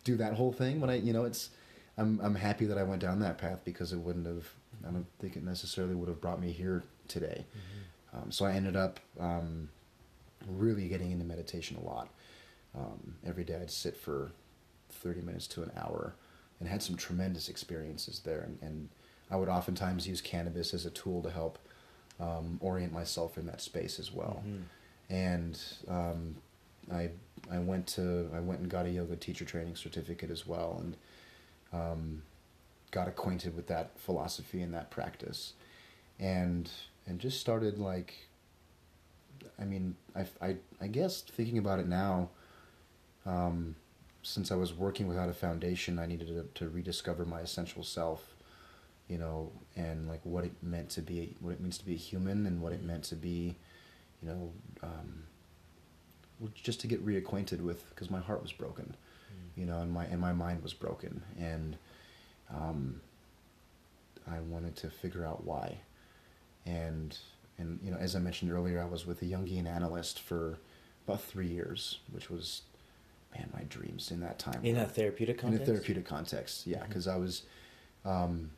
do 0.05 0.17
that 0.17 0.35
whole 0.35 0.53
thing. 0.53 0.81
When 0.81 0.91
I 0.91 0.97
you 0.97 1.13
know 1.13 1.25
it's 1.25 1.51
I'm 1.97 2.21
I'm 2.23 2.37
happy 2.37 2.65
that 2.67 2.79
I 2.79 2.85
went 2.85 3.03
down 3.03 3.21
that 3.21 3.39
path 3.39 3.61
because 3.65 3.93
it 3.93 3.99
wouldn't 3.99 4.27
have 4.27 4.49
I 4.87 4.91
don't 4.91 5.07
think 5.19 5.37
it 5.37 5.43
necessarily 5.43 5.95
would 5.95 6.09
have 6.09 6.21
brought 6.21 6.41
me 6.41 6.53
here 6.53 6.85
today 7.09 7.45
um, 8.15 8.31
so 8.31 8.45
I 8.47 8.53
ended 8.53 8.77
up 8.77 9.01
um, 9.21 9.69
really 10.47 10.89
getting 10.89 11.11
into 11.11 11.25
meditation 11.25 11.77
a 11.77 11.85
lot. 11.85 12.09
Um, 12.77 13.17
every 13.27 13.45
day 13.45 13.59
I'd 13.61 13.71
sit 13.71 13.97
for 13.97 14.33
30 14.91 15.21
minutes 15.23 15.47
to 15.49 15.63
an 15.63 15.71
hour 15.77 16.15
and 16.61 16.69
had 16.69 16.83
some 16.83 16.97
tremendous 16.97 17.49
experiences 17.49 18.21
there. 18.25 18.41
And, 18.41 18.59
and 18.63 18.89
I 19.31 19.37
would 19.37 19.49
oftentimes 19.49 20.09
use 20.09 20.21
cannabis 20.21 20.73
as 20.75 20.87
a 20.87 20.91
tool 20.91 21.23
to 21.23 21.31
help 21.31 21.59
um, 22.19 22.59
orient 22.61 22.93
myself 22.93 23.39
in 23.39 23.47
that 23.47 23.61
space 23.61 23.99
as 23.99 24.13
well. 24.13 24.43
Mhm. 24.47 24.63
And 25.11 25.61
um, 25.89 26.37
I, 26.93 27.11
I 27.51 27.59
went 27.59 27.87
to 27.89 28.29
I 28.35 28.41
went 28.41 28.61
and 28.61 28.69
got 28.69 28.87
a 28.87 28.91
yoga 28.91 29.17
teacher 29.17 29.45
training 29.45 29.77
certificate 29.77 30.31
as 30.31 30.47
well, 30.47 30.83
and 30.83 30.97
um, 31.73 32.23
got 32.91 33.09
acquainted 33.09 33.55
with 33.57 33.69
that 33.69 33.99
philosophy 33.99 34.61
and 34.61 34.75
that 34.75 34.91
practice, 34.91 35.55
and 36.19 36.71
and 37.09 37.19
just 37.19 37.41
started 37.41 37.79
like 37.79 38.15
I 39.61 39.65
mean, 39.65 39.97
I, 40.15 40.27
I, 40.41 40.57
I 40.81 40.87
guess 40.87 41.21
thinking 41.23 41.59
about 41.59 41.81
it 41.81 41.89
now, 41.89 42.31
um, 43.27 43.75
since 44.23 44.53
I 44.53 44.55
was 44.55 44.73
working 44.73 45.09
without 45.09 45.29
a 45.29 45.33
foundation, 45.33 45.99
I 45.99 46.07
needed 46.07 46.29
to, 46.29 46.47
to 46.63 46.69
rediscover 46.69 47.25
my 47.25 47.41
essential 47.41 47.83
self, 47.83 48.37
you 49.09 49.19
know, 49.19 49.51
and 49.77 50.09
like 50.09 50.21
what 50.23 50.45
it 50.45 50.53
meant 50.63 50.91
to 50.91 51.03
be, 51.03 51.35
what 51.41 51.53
it 51.53 51.61
means 51.61 51.79
to 51.79 51.85
be 51.85 51.95
a 51.95 51.97
human, 51.97 52.47
and 52.47 52.61
what 52.61 52.73
it 52.73 52.83
meant 52.83 53.05
to 53.05 53.17
be, 53.17 53.57
you 54.23 54.29
know, 54.29 54.53
um, 54.83 55.25
just 56.55 56.81
to 56.81 56.87
get 56.87 57.05
reacquainted 57.05 57.61
with, 57.61 57.89
because 57.91 58.11
my 58.11 58.21
heart 58.21 58.43
was 58.43 58.53
broken, 58.53 58.97
you 59.57 59.67
know, 59.67 59.81
and 59.81 59.93
my 59.93 60.05
and 60.05 60.21
my 60.21 60.33
mind 60.33 60.63
was 60.63 60.73
broken, 60.73 61.23
and 61.39 61.77
um, 62.55 63.01
I 64.31 64.41
wanted 64.41 64.77
to 64.77 64.91
figure 64.91 65.25
out 65.25 65.45
why. 65.45 65.79
And 66.69 67.17
and 67.59 67.79
you 67.83 67.91
know, 67.91 67.97
as 67.97 68.15
I 68.15 68.19
mentioned 68.19 68.53
earlier, 68.53 68.81
I 68.81 68.85
was 68.85 69.07
with 69.07 69.23
a 69.23 69.25
Jungian 69.25 69.67
analyst 69.67 70.21
for 70.21 70.59
about 71.07 71.23
three 71.23 71.49
years, 71.49 71.99
which 72.13 72.31
was 72.31 72.63
man, 73.35 73.51
my 73.55 73.63
dreams 73.65 74.11
in 74.11 74.21
that 74.21 74.39
time. 74.39 74.61
In 74.65 74.77
a 74.77 74.87
therapeutic 74.87 75.39
context? 75.39 75.63
In 75.67 75.69
a 75.69 75.73
therapeutic 75.73 76.05
context, 76.05 76.67
yeah, 76.67 76.85
because 76.87 77.07
I 77.09 77.17
was, 77.17 77.43
um, 78.05 78.51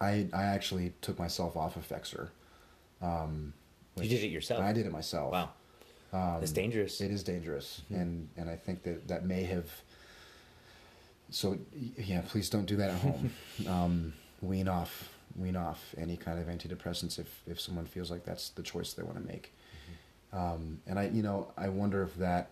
I 0.00 0.26
I 0.32 0.44
actually 0.44 0.92
took 1.00 1.18
myself 1.18 1.56
off 1.56 1.76
of 1.76 1.86
Effexor. 1.88 2.28
Um, 3.00 3.52
You 3.96 4.08
did 4.08 4.24
it 4.24 4.28
yourself? 4.28 4.62
I 4.62 4.72
did 4.72 4.86
it 4.86 4.92
myself. 4.92 5.32
Wow. 5.32 5.50
Um, 6.12 6.40
That's 6.40 6.52
dangerous. 6.52 7.00
It 7.00 7.10
is 7.10 7.22
dangerous, 7.22 7.82
Mhm. 7.90 8.00
and 8.00 8.28
and 8.36 8.50
I 8.50 8.56
think 8.56 8.82
that 8.84 9.08
that 9.08 9.24
may 9.24 9.44
have. 9.44 9.66
So 11.30 11.58
yeah, 11.96 12.22
please 12.26 12.50
don't 12.50 12.66
do 12.66 12.76
that 12.76 12.90
at 12.90 13.00
home. 13.00 13.32
um, 13.66 14.12
wean 14.42 14.68
off, 14.68 15.11
wean 15.36 15.56
off 15.56 15.94
any 15.96 16.16
kind 16.16 16.38
of 16.38 16.46
antidepressants 16.46 17.18
if 17.18 17.42
if 17.46 17.60
someone 17.60 17.86
feels 17.86 18.10
like 18.10 18.24
that's 18.24 18.50
the 18.50 18.62
choice 18.62 18.92
they 18.92 19.02
want 19.02 19.16
to 19.16 19.26
make. 19.26 19.52
Um, 20.32 20.80
and 20.86 20.98
I, 20.98 21.08
you 21.08 21.22
know, 21.22 21.52
I 21.56 21.68
wonder 21.68 22.02
if 22.02 22.14
that 22.16 22.50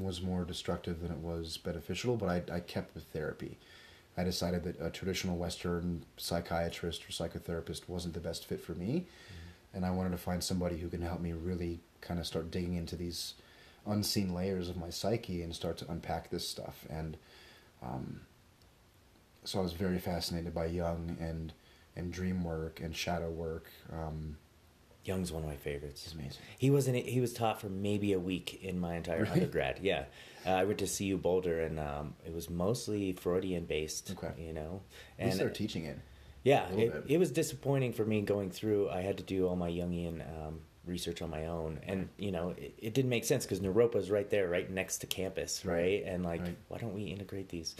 was 0.00 0.22
more 0.22 0.44
destructive 0.44 1.00
than 1.00 1.10
it 1.10 1.18
was 1.18 1.56
beneficial. 1.56 2.16
But 2.16 2.28
I, 2.28 2.56
I 2.56 2.60
kept 2.60 2.94
with 2.94 3.04
therapy. 3.04 3.58
I 4.16 4.24
decided 4.24 4.64
that 4.64 4.80
a 4.80 4.90
traditional 4.90 5.36
Western 5.36 6.04
psychiatrist 6.16 7.04
or 7.04 7.12
psychotherapist 7.12 7.88
wasn't 7.88 8.14
the 8.14 8.20
best 8.20 8.46
fit 8.46 8.60
for 8.60 8.72
me, 8.72 9.06
and 9.72 9.86
I 9.86 9.90
wanted 9.90 10.10
to 10.10 10.18
find 10.18 10.42
somebody 10.42 10.78
who 10.78 10.88
can 10.88 11.02
help 11.02 11.20
me 11.20 11.32
really 11.32 11.80
kind 12.00 12.18
of 12.18 12.26
start 12.26 12.50
digging 12.50 12.74
into 12.74 12.96
these 12.96 13.34
unseen 13.86 14.34
layers 14.34 14.68
of 14.68 14.76
my 14.76 14.90
psyche 14.90 15.42
and 15.42 15.54
start 15.54 15.78
to 15.78 15.90
unpack 15.90 16.30
this 16.30 16.48
stuff. 16.48 16.84
And 16.90 17.16
um, 17.82 18.20
so 19.48 19.58
I 19.60 19.62
was 19.62 19.72
very 19.72 19.98
fascinated 19.98 20.54
by 20.54 20.66
Jung 20.66 21.16
and 21.20 21.52
and 21.96 22.12
dream 22.12 22.44
work 22.44 22.80
and 22.80 22.94
shadow 22.94 23.30
work. 23.30 23.66
Um, 23.92 24.36
Jung's 25.04 25.32
one 25.32 25.42
of 25.42 25.48
my 25.48 25.56
favorites. 25.56 26.04
it's 26.04 26.14
amazing. 26.14 26.42
He 26.58 26.70
wasn't. 26.70 26.96
He 27.06 27.20
was 27.20 27.32
taught 27.32 27.60
for 27.60 27.68
maybe 27.68 28.12
a 28.12 28.18
week 28.18 28.60
in 28.62 28.78
my 28.78 28.94
entire 28.96 29.20
Really? 29.22 29.32
undergrad. 29.32 29.78
Yeah, 29.82 30.04
uh, 30.46 30.50
I 30.50 30.64
went 30.64 30.78
to 30.80 30.86
CU 30.86 31.16
Boulder, 31.16 31.60
and 31.62 31.80
um, 31.80 32.14
it 32.26 32.34
was 32.34 32.50
mostly 32.50 33.12
Freudian 33.12 33.64
based. 33.64 34.10
Okay. 34.12 34.32
You 34.38 34.52
know, 34.52 34.82
and 35.18 35.32
they're 35.32 35.48
teaching 35.48 35.84
it. 35.86 35.98
yeah, 36.44 36.68
it, 36.68 37.04
it 37.08 37.18
was 37.18 37.30
disappointing 37.32 37.94
for 37.94 38.04
me 38.04 38.20
going 38.20 38.50
through. 38.50 38.90
I 38.90 39.00
had 39.00 39.16
to 39.16 39.22
do 39.24 39.48
all 39.48 39.56
my 39.56 39.70
Jungian 39.70 40.20
um, 40.46 40.60
research 40.84 41.22
on 41.22 41.30
my 41.30 41.46
own, 41.46 41.80
and 41.86 42.10
you 42.18 42.30
know, 42.30 42.50
it, 42.58 42.74
it 42.78 42.92
didn't 42.94 43.10
make 43.10 43.24
sense 43.24 43.44
because 43.46 43.60
Naropa's 43.60 44.10
right 44.10 44.28
there, 44.28 44.46
right 44.50 44.70
next 44.70 44.98
to 44.98 45.06
campus, 45.06 45.64
right? 45.64 45.74
Right. 45.74 46.02
And 46.06 46.22
like, 46.22 46.42
Right. 46.42 46.56
why 46.68 46.78
don't 46.78 46.94
we 46.94 47.04
integrate 47.04 47.48
these? 47.48 47.76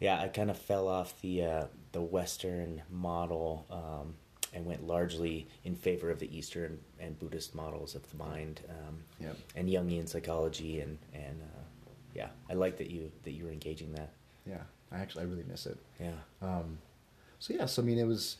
Yeah, 0.00 0.18
I 0.20 0.28
kind 0.28 0.50
of 0.50 0.58
fell 0.58 0.88
off 0.88 1.20
the 1.20 1.44
uh, 1.44 1.64
the 1.92 2.00
Western 2.02 2.82
model. 2.90 3.66
Um, 3.70 4.14
and 4.52 4.66
went 4.66 4.84
largely 4.84 5.46
in 5.62 5.76
favor 5.76 6.10
of 6.10 6.18
the 6.18 6.36
Eastern 6.36 6.80
and 6.98 7.16
Buddhist 7.20 7.54
models 7.54 7.94
of 7.94 8.10
the 8.10 8.16
mind. 8.16 8.60
Um, 8.68 8.98
Yep. 9.20 9.36
and 9.54 9.68
Jungian 9.68 10.08
psychology 10.08 10.80
and 10.80 10.98
and 11.14 11.40
uh, 11.40 11.60
yeah, 12.16 12.30
I 12.50 12.54
like 12.54 12.76
that 12.78 12.90
you 12.90 13.12
that 13.22 13.30
you 13.30 13.44
were 13.44 13.52
engaging 13.52 13.92
that. 13.92 14.10
Yeah, 14.44 14.62
I 14.90 14.98
actually 14.98 15.22
I 15.22 15.26
really 15.28 15.44
miss 15.48 15.66
it. 15.66 15.78
Yeah. 16.00 16.10
Um, 16.42 16.78
so 17.38 17.54
yeah, 17.54 17.66
so 17.66 17.80
I 17.80 17.84
mean, 17.84 17.98
it 17.98 18.08
was 18.08 18.38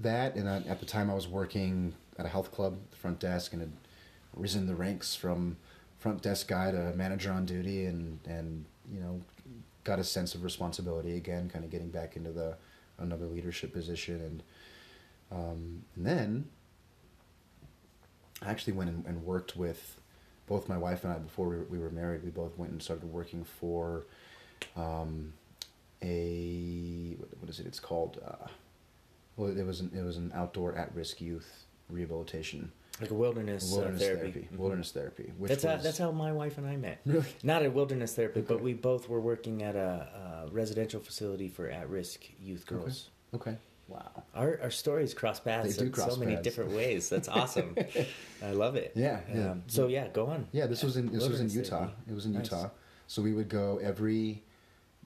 that, 0.00 0.36
and 0.36 0.48
I, 0.48 0.62
at 0.68 0.80
the 0.80 0.86
time 0.86 1.10
I 1.10 1.14
was 1.14 1.28
working 1.28 1.92
at 2.18 2.24
a 2.24 2.28
health 2.30 2.50
club, 2.50 2.78
the 2.90 2.96
front 2.96 3.18
desk, 3.20 3.52
and 3.52 3.60
had 3.60 3.72
risen 4.34 4.66
the 4.66 4.74
ranks 4.74 5.14
from 5.14 5.58
front 5.98 6.22
desk 6.22 6.48
guy 6.48 6.70
to 6.70 6.94
manager 6.94 7.30
on 7.30 7.44
duty, 7.44 7.84
and 7.84 8.20
and 8.26 8.64
you 8.90 9.00
know, 9.00 9.20
got 9.86 9.98
a 10.00 10.04
sense 10.04 10.34
of 10.34 10.42
responsibility 10.42 11.16
again, 11.16 11.48
kind 11.48 11.64
of 11.64 11.70
getting 11.70 11.90
back 11.90 12.16
into 12.16 12.32
the 12.32 12.56
another 12.98 13.26
leadership 13.26 13.72
position, 13.72 14.20
and 14.20 14.42
um, 15.30 15.84
and 15.94 16.04
then 16.04 16.48
I 18.42 18.50
actually 18.50 18.74
went 18.74 18.90
and, 18.90 19.06
and 19.06 19.24
worked 19.24 19.56
with 19.56 20.00
both 20.46 20.68
my 20.68 20.76
wife 20.76 21.04
and 21.04 21.12
I 21.12 21.18
before 21.18 21.48
we 21.48 21.56
were, 21.56 21.64
we 21.64 21.78
were 21.78 21.90
married. 21.90 22.24
We 22.24 22.30
both 22.30 22.58
went 22.58 22.72
and 22.72 22.82
started 22.82 23.10
working 23.10 23.44
for 23.44 24.06
um, 24.76 25.32
a 26.02 27.16
what, 27.38 27.48
is 27.48 27.60
it? 27.60 27.66
It's 27.66 27.80
called. 27.80 28.20
Uh, 28.26 28.48
well, 29.36 29.56
it 29.56 29.66
was 29.66 29.80
an, 29.80 29.92
it 29.94 30.02
was 30.02 30.16
an 30.16 30.32
outdoor 30.34 30.74
at 30.74 30.94
risk 30.94 31.20
youth 31.20 31.64
rehabilitation 31.88 32.72
Like 33.00 33.10
a 33.10 33.14
wilderness, 33.14 33.70
wilderness 33.70 34.00
uh, 34.00 34.04
therapy. 34.04 34.30
therapy. 34.32 34.48
Mhm. 34.54 34.58
Wilderness 34.58 34.92
therapy. 34.92 35.32
Which 35.36 35.50
That's 35.50 35.64
how, 35.64 35.76
that's 35.76 35.98
how 35.98 36.10
my 36.12 36.32
wife 36.32 36.56
and 36.58 36.66
I 36.66 36.76
met. 36.76 37.00
Really? 37.04 37.26
Not 37.42 37.62
at 37.62 37.74
wilderness 37.74 38.14
therapy, 38.14 38.40
but 38.40 38.62
we 38.62 38.72
both 38.72 39.08
were 39.08 39.20
working 39.20 39.62
at 39.62 39.76
a, 39.76 40.46
a 40.46 40.50
residential 40.50 41.00
facility 41.00 41.48
for 41.48 41.68
at-risk 41.68 42.24
youth 42.40 42.64
girls. 42.66 43.10
Okay. 43.34 43.56
Wow. 43.88 44.24
Our 44.34 44.58
our 44.62 44.70
stories 44.70 45.14
cross 45.14 45.38
paths 45.38 45.78
in 45.78 45.92
so 45.94 46.16
many 46.16 46.32
paths. 46.32 46.42
different 46.44 46.72
ways. 46.72 47.08
That's 47.08 47.28
awesome. 47.28 47.76
I 48.42 48.50
love 48.50 48.74
it. 48.74 48.92
Yeah, 48.96 49.20
yeah. 49.32 49.50
Um, 49.52 49.62
so 49.68 49.86
yeah, 49.86 50.08
go 50.08 50.26
on. 50.26 50.48
Yeah, 50.50 50.66
this 50.66 50.82
was 50.82 50.96
in 50.96 51.12
this 51.12 51.28
was 51.28 51.40
in 51.40 51.48
Utah. 51.50 51.78
therapy. 51.78 51.92
It 52.10 52.14
was 52.14 52.26
in 52.26 52.32
Nice. 52.32 52.44
Utah. 52.50 52.70
So 53.06 53.22
we 53.22 53.32
would 53.32 53.48
go 53.48 53.78
every. 53.80 54.42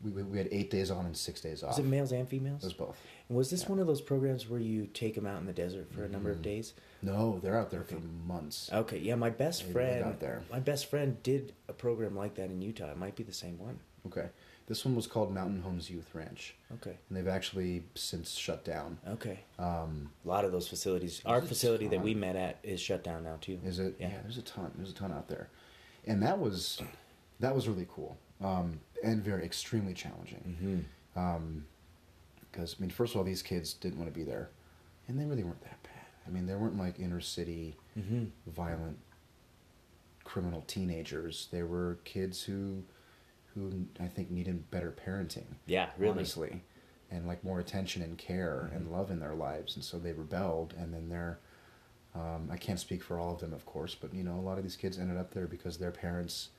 We, 0.03 0.22
we 0.22 0.38
had 0.38 0.49
eight 0.51 0.70
days 0.70 0.91
on 0.91 1.05
and 1.05 1.14
six 1.14 1.43
days 1.43 1.62
off. 1.62 1.70
Was 1.76 1.80
it 1.80 1.84
males 1.84 2.12
and 2.12 2.26
females? 2.26 2.62
It 2.62 2.66
was 2.68 2.72
both. 2.72 2.97
And 3.28 3.36
was 3.36 3.51
this 3.51 3.64
yeah. 3.64 3.68
one 3.68 3.80
of 3.80 3.86
those 3.86 4.01
programs 4.01 4.49
where 4.49 4.61
you 4.61 4.86
take 4.86 5.14
them 5.14 5.26
out 5.26 5.41
in 5.41 5.47
the 5.47 5.53
desert 5.53 5.93
for 5.93 6.05
a 6.05 6.09
number 6.09 6.30
of 6.30 6.38
Mhm. 6.38 6.43
days? 6.43 6.72
No, 7.03 7.38
they're 7.42 7.57
out 7.59 7.70
there 7.70 7.82
for 7.82 7.96
months. 8.26 8.68
Okay, 8.72 8.98
yeah, 8.98 9.14
my 9.14 9.30
best 9.30 9.66
They 9.66 9.72
friend, 9.72 10.05
got 10.05 10.20
there. 10.20 10.42
my 10.51 10.61
best 10.61 10.86
friend 10.90 11.22
did 11.22 11.53
a 11.68 11.72
program 11.72 12.14
like 12.16 12.34
that 12.34 12.51
in 12.51 12.61
Utah. 12.61 12.90
It 12.90 12.98
might 12.98 13.16
be 13.16 13.22
the 13.22 13.32
same 13.32 13.59
one. 13.59 13.78
Okay, 14.07 14.28
this 14.66 14.84
one 14.84 14.94
was 14.96 15.07
called 15.07 15.32
Mountain 15.32 15.62
Homes 15.62 15.88
Youth 15.90 16.14
Ranch, 16.14 16.55
Okay, 16.74 16.96
and 17.09 17.16
they've 17.16 17.28
actually 17.28 17.82
since 17.94 18.32
shut 18.32 18.64
down. 18.64 18.98
okay. 19.09 19.40
Um, 19.59 20.11
A 20.24 20.28
lot 20.28 20.44
of 20.44 20.53
those 20.53 20.68
facilities. 20.68 21.20
Our 21.26 21.40
facility 21.42 21.86
that 21.88 22.03
we 22.03 22.14
met 22.14 22.36
at 22.36 22.59
is 22.62 22.80
shut 22.80 23.03
down 23.05 23.24
now 23.24 23.36
too. 23.40 23.59
Is 23.64 23.78
it? 23.78 23.96
Yeah. 23.98 24.09
Yeah. 24.09 24.18
there's 24.22 24.38
a 24.38 24.42
ton. 24.42 24.70
There's 24.76 24.90
a 24.90 24.94
ton 24.94 25.12
out 25.12 25.28
there, 25.28 25.48
and 26.07 26.22
that 26.22 26.38
was 26.38 26.80
that 27.40 27.55
was 27.55 27.66
really 27.68 27.86
cool 27.90 28.16
um, 28.42 28.80
and 29.03 29.22
very 29.24 29.44
extremely 29.44 29.94
challenging. 29.94 30.84
Mm-hmm. 31.16 31.59
Because 32.51 32.76
I 32.78 32.80
mean, 32.80 32.90
first 32.90 33.14
of 33.14 33.18
all, 33.18 33.24
these 33.24 33.42
kids 33.42 33.74
didn't 33.74 33.98
want 33.98 34.12
to 34.12 34.18
be 34.18 34.24
there, 34.24 34.51
and 35.09 35.18
they 35.18 35.24
really 35.24 35.44
weren't 35.44 35.62
that 35.62 35.82
bad. 35.82 35.89
I 36.31 36.33
mean, 36.33 36.47
they 36.47 36.55
weren't 36.55 36.78
like 36.78 36.99
inner 36.99 37.20
city 37.20 37.76
Mm-hmm. 37.99 38.26
violent 38.47 38.99
criminal 40.24 40.62
teenagers. 40.66 41.49
They 41.51 41.62
were 41.64 41.99
kids 42.05 42.43
who 42.45 42.85
who 43.55 43.87
I 43.99 44.07
think 44.07 44.31
needed 44.31 44.70
better 44.70 44.93
parenting. 44.93 45.57
Yeah, 45.66 45.91
really. 45.99 46.12
honestly, 46.12 46.62
and 47.11 47.26
like 47.26 47.43
more 47.43 47.59
attention 47.59 48.01
and 48.03 48.16
care 48.16 48.70
and 48.72 48.87
Mhm. 48.87 48.93
love 48.93 49.11
in 49.11 49.18
their 49.18 49.35
lives, 49.35 49.74
and 49.74 49.85
so 49.85 49.99
they 49.99 50.12
rebelled, 50.12 50.72
and 50.78 50.95
then 50.95 51.09
they're. 51.09 51.39
Um, 52.14 52.49
I 52.51 52.57
can't 52.57 52.78
speak 52.78 53.03
for 53.05 53.18
all 53.18 53.35
of 53.35 53.41
them, 53.41 53.53
of 53.53 53.64
course, 53.66 53.95
but 53.97 54.14
you 54.14 54.22
know, 54.24 54.35
a 54.37 54.41
lot 54.41 54.57
of 54.59 54.62
these 54.64 54.76
kids 54.76 54.99
ended 54.99 55.16
up 55.16 55.33
there 55.33 55.47
because 55.49 55.78
their 55.78 55.93
parents 55.93 56.51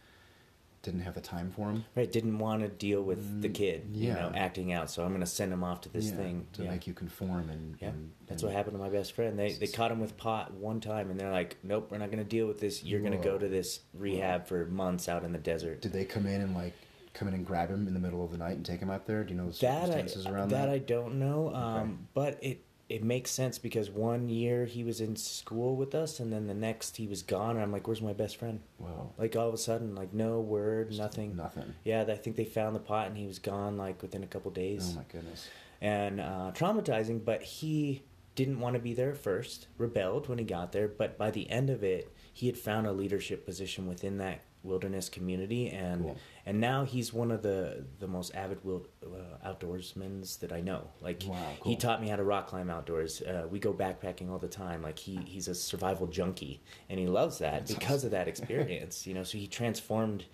didn't 0.84 1.01
have 1.01 1.13
the 1.13 1.21
time 1.21 1.51
for 1.51 1.69
him. 1.69 1.86
Right, 1.95 2.11
didn't 2.11 2.39
want 2.39 2.63
to 2.63 2.67
deal 2.67 3.03
with 3.03 3.41
the 3.41 3.49
Mm, 3.49 3.53
kid, 3.53 3.88
you 3.93 4.13
know, 4.13 4.32
acting 4.36 4.73
out. 4.73 4.89
So 4.89 5.03
I'm 5.03 5.09
going 5.09 5.19
to 5.21 5.27
send 5.27 5.53
him 5.53 5.63
off 5.63 5.82
to 5.82 5.89
this 5.89 6.09
thing. 6.11 6.47
to 6.53 6.63
yeah. 6.63 6.71
make 6.71 6.88
you 6.88 6.93
conform, 6.93 7.49
and 7.49 7.75
Yeah, 7.79 7.89
and, 7.89 8.11
that's 8.27 8.41
and- 8.41 8.49
what 8.49 8.55
happened 8.57 8.75
to 8.77 8.79
my 8.82 8.89
best 8.89 9.13
friend. 9.13 9.38
They 9.38 9.53
they 9.53 9.67
caught 9.67 9.91
him 9.91 9.99
with 9.99 10.17
pot 10.17 10.53
one 10.53 10.79
time, 10.79 11.11
and 11.11 11.19
they're 11.19 11.32
like, 11.32 11.57
"Nope, 11.63 11.91
we're 11.91 11.99
not 11.99 12.07
going 12.11 12.23
to 12.23 12.29
deal 12.29 12.47
with 12.47 12.59
this. 12.59 12.84
You're 12.84 13.01
going 13.01 13.11
to 13.11 13.17
go 13.23 13.38
to 13.38 13.47
this 13.47 13.82
rehab 13.93 14.47
for 14.47 14.65
months 14.65 15.07
out 15.07 15.23
in 15.23 15.32
the 15.34 15.39
desert." 15.39 15.82
Did 15.82 15.93
they 15.93 16.05
come 16.05 16.25
in 16.25 16.41
and 16.41 16.55
like 16.55 16.73
come 17.13 17.27
in 17.27 17.34
and 17.34 17.45
grab 17.45 17.69
him 17.69 17.88
in 17.88 17.93
the 17.93 17.99
middle 17.99 18.23
of 18.23 18.32
the 18.32 18.38
night 18.38 18.55
and 18.55 18.65
take 18.65 18.79
him 18.79 18.89
out 18.89 19.05
there? 19.05 19.23
Do 19.23 19.34
you 19.34 19.39
know 19.39 19.49
the 19.51 19.59
that 19.59 19.86
circumstances 19.88 20.25
I, 20.25 20.32
around 20.32 20.49
that 20.49 20.65
that? 20.67 20.69
I 20.73 20.79
don't 20.79 21.19
know, 21.19 21.53
um, 21.53 22.07
but 22.13 22.39
it 22.43 22.63
it 22.91 23.03
makes 23.03 23.31
sense 23.31 23.57
because 23.57 23.89
one 23.89 24.29
year 24.29 24.65
he 24.65 24.83
was 24.83 25.01
in 25.01 25.15
school 25.15 25.75
with 25.75 25.95
us, 25.95 26.19
and 26.19 26.31
then 26.31 26.47
the 26.47 26.53
next 26.53 26.97
he 26.97 27.07
was 27.07 27.23
gone. 27.23 27.51
And 27.55 27.61
I'm 27.61 27.71
like, 27.71 27.87
"Where's 27.87 28.01
my 28.01 28.13
best 28.13 28.37
friend?" 28.37 28.59
Whoa. 28.77 29.13
Like 29.17 29.35
all 29.35 29.47
of 29.47 29.53
a 29.53 29.57
sudden, 29.57 29.95
like 29.95 30.13
no 30.13 30.39
word, 30.39 30.89
Just 30.89 30.99
nothing. 30.99 31.35
Nothing. 31.35 31.73
Yeah, 31.83 32.01
I 32.07 32.15
think 32.15 32.35
they 32.35 32.45
found 32.45 32.75
the 32.75 32.79
pot, 32.79 33.07
and 33.07 33.17
he 33.17 33.25
was 33.27 33.39
gone 33.39 33.77
like 33.77 34.01
within 34.01 34.23
a 34.23 34.27
couple 34.27 34.51
days. 34.51 34.91
Oh 34.93 34.97
my 34.97 35.03
goodness. 35.11 35.47
and 35.81 36.19
uh, 36.21 36.51
traumatizing. 36.53 37.23
But 37.25 37.41
he 37.41 38.03
didn't 38.35 38.59
want 38.59 38.75
to 38.75 38.79
be 38.81 38.93
there 38.93 39.11
at 39.11 39.17
first, 39.17 39.67
rebelled 39.77 40.29
when 40.29 40.37
he 40.37 40.45
got 40.45 40.71
there. 40.71 40.87
But 40.87 41.17
by 41.17 41.31
the 41.31 41.49
end 41.49 41.69
of 41.69 41.83
it, 41.83 42.11
he 42.33 42.47
had 42.47 42.57
found 42.57 42.87
a 42.87 42.91
leadership 42.93 43.45
position 43.45 43.87
within 43.87 44.17
that 44.19 44.41
wilderness 44.63 45.09
community, 45.09 45.69
and 45.69 46.03
Cool. 46.03 46.17
And 46.45 46.59
now 46.59 46.83
he's 46.85 47.13
one 47.13 47.31
of 47.31 47.41
the 47.41 47.85
the 47.99 48.07
most 48.07 48.33
avid 48.35 48.63
wild, 48.63 48.87
uh, 49.05 49.47
outdoorsmen 49.47 50.39
that 50.39 50.51
I 50.51 50.61
know. 50.61 50.87
Like 51.01 51.23
Wow, 51.25 51.53
he 51.63 51.75
taught 51.75 52.01
me 52.01 52.07
how 52.09 52.15
to 52.15 52.23
rock 52.23 52.47
climb 52.47 52.69
outdoors. 52.69 53.21
Uh, 53.21 53.47
we 53.49 53.59
go 53.59 53.73
backpacking 53.73 54.29
all 54.29 54.39
the 54.39 54.47
time. 54.47 54.81
Like 54.81 54.99
he 54.99 55.17
he's 55.25 55.47
a 55.47 55.55
survival 55.55 56.07
junkie, 56.07 56.61
and 56.89 56.99
he 56.99 57.07
loves 57.07 57.39
that 57.39 57.67
That's 57.67 57.73
because 57.73 57.97
awesome. 57.99 58.07
of 58.07 58.11
that 58.11 58.27
experience. 58.33 59.05
you 59.07 59.13
know, 59.13 59.23
so 59.23 59.37
he 59.37 59.47
transformed 59.47 60.25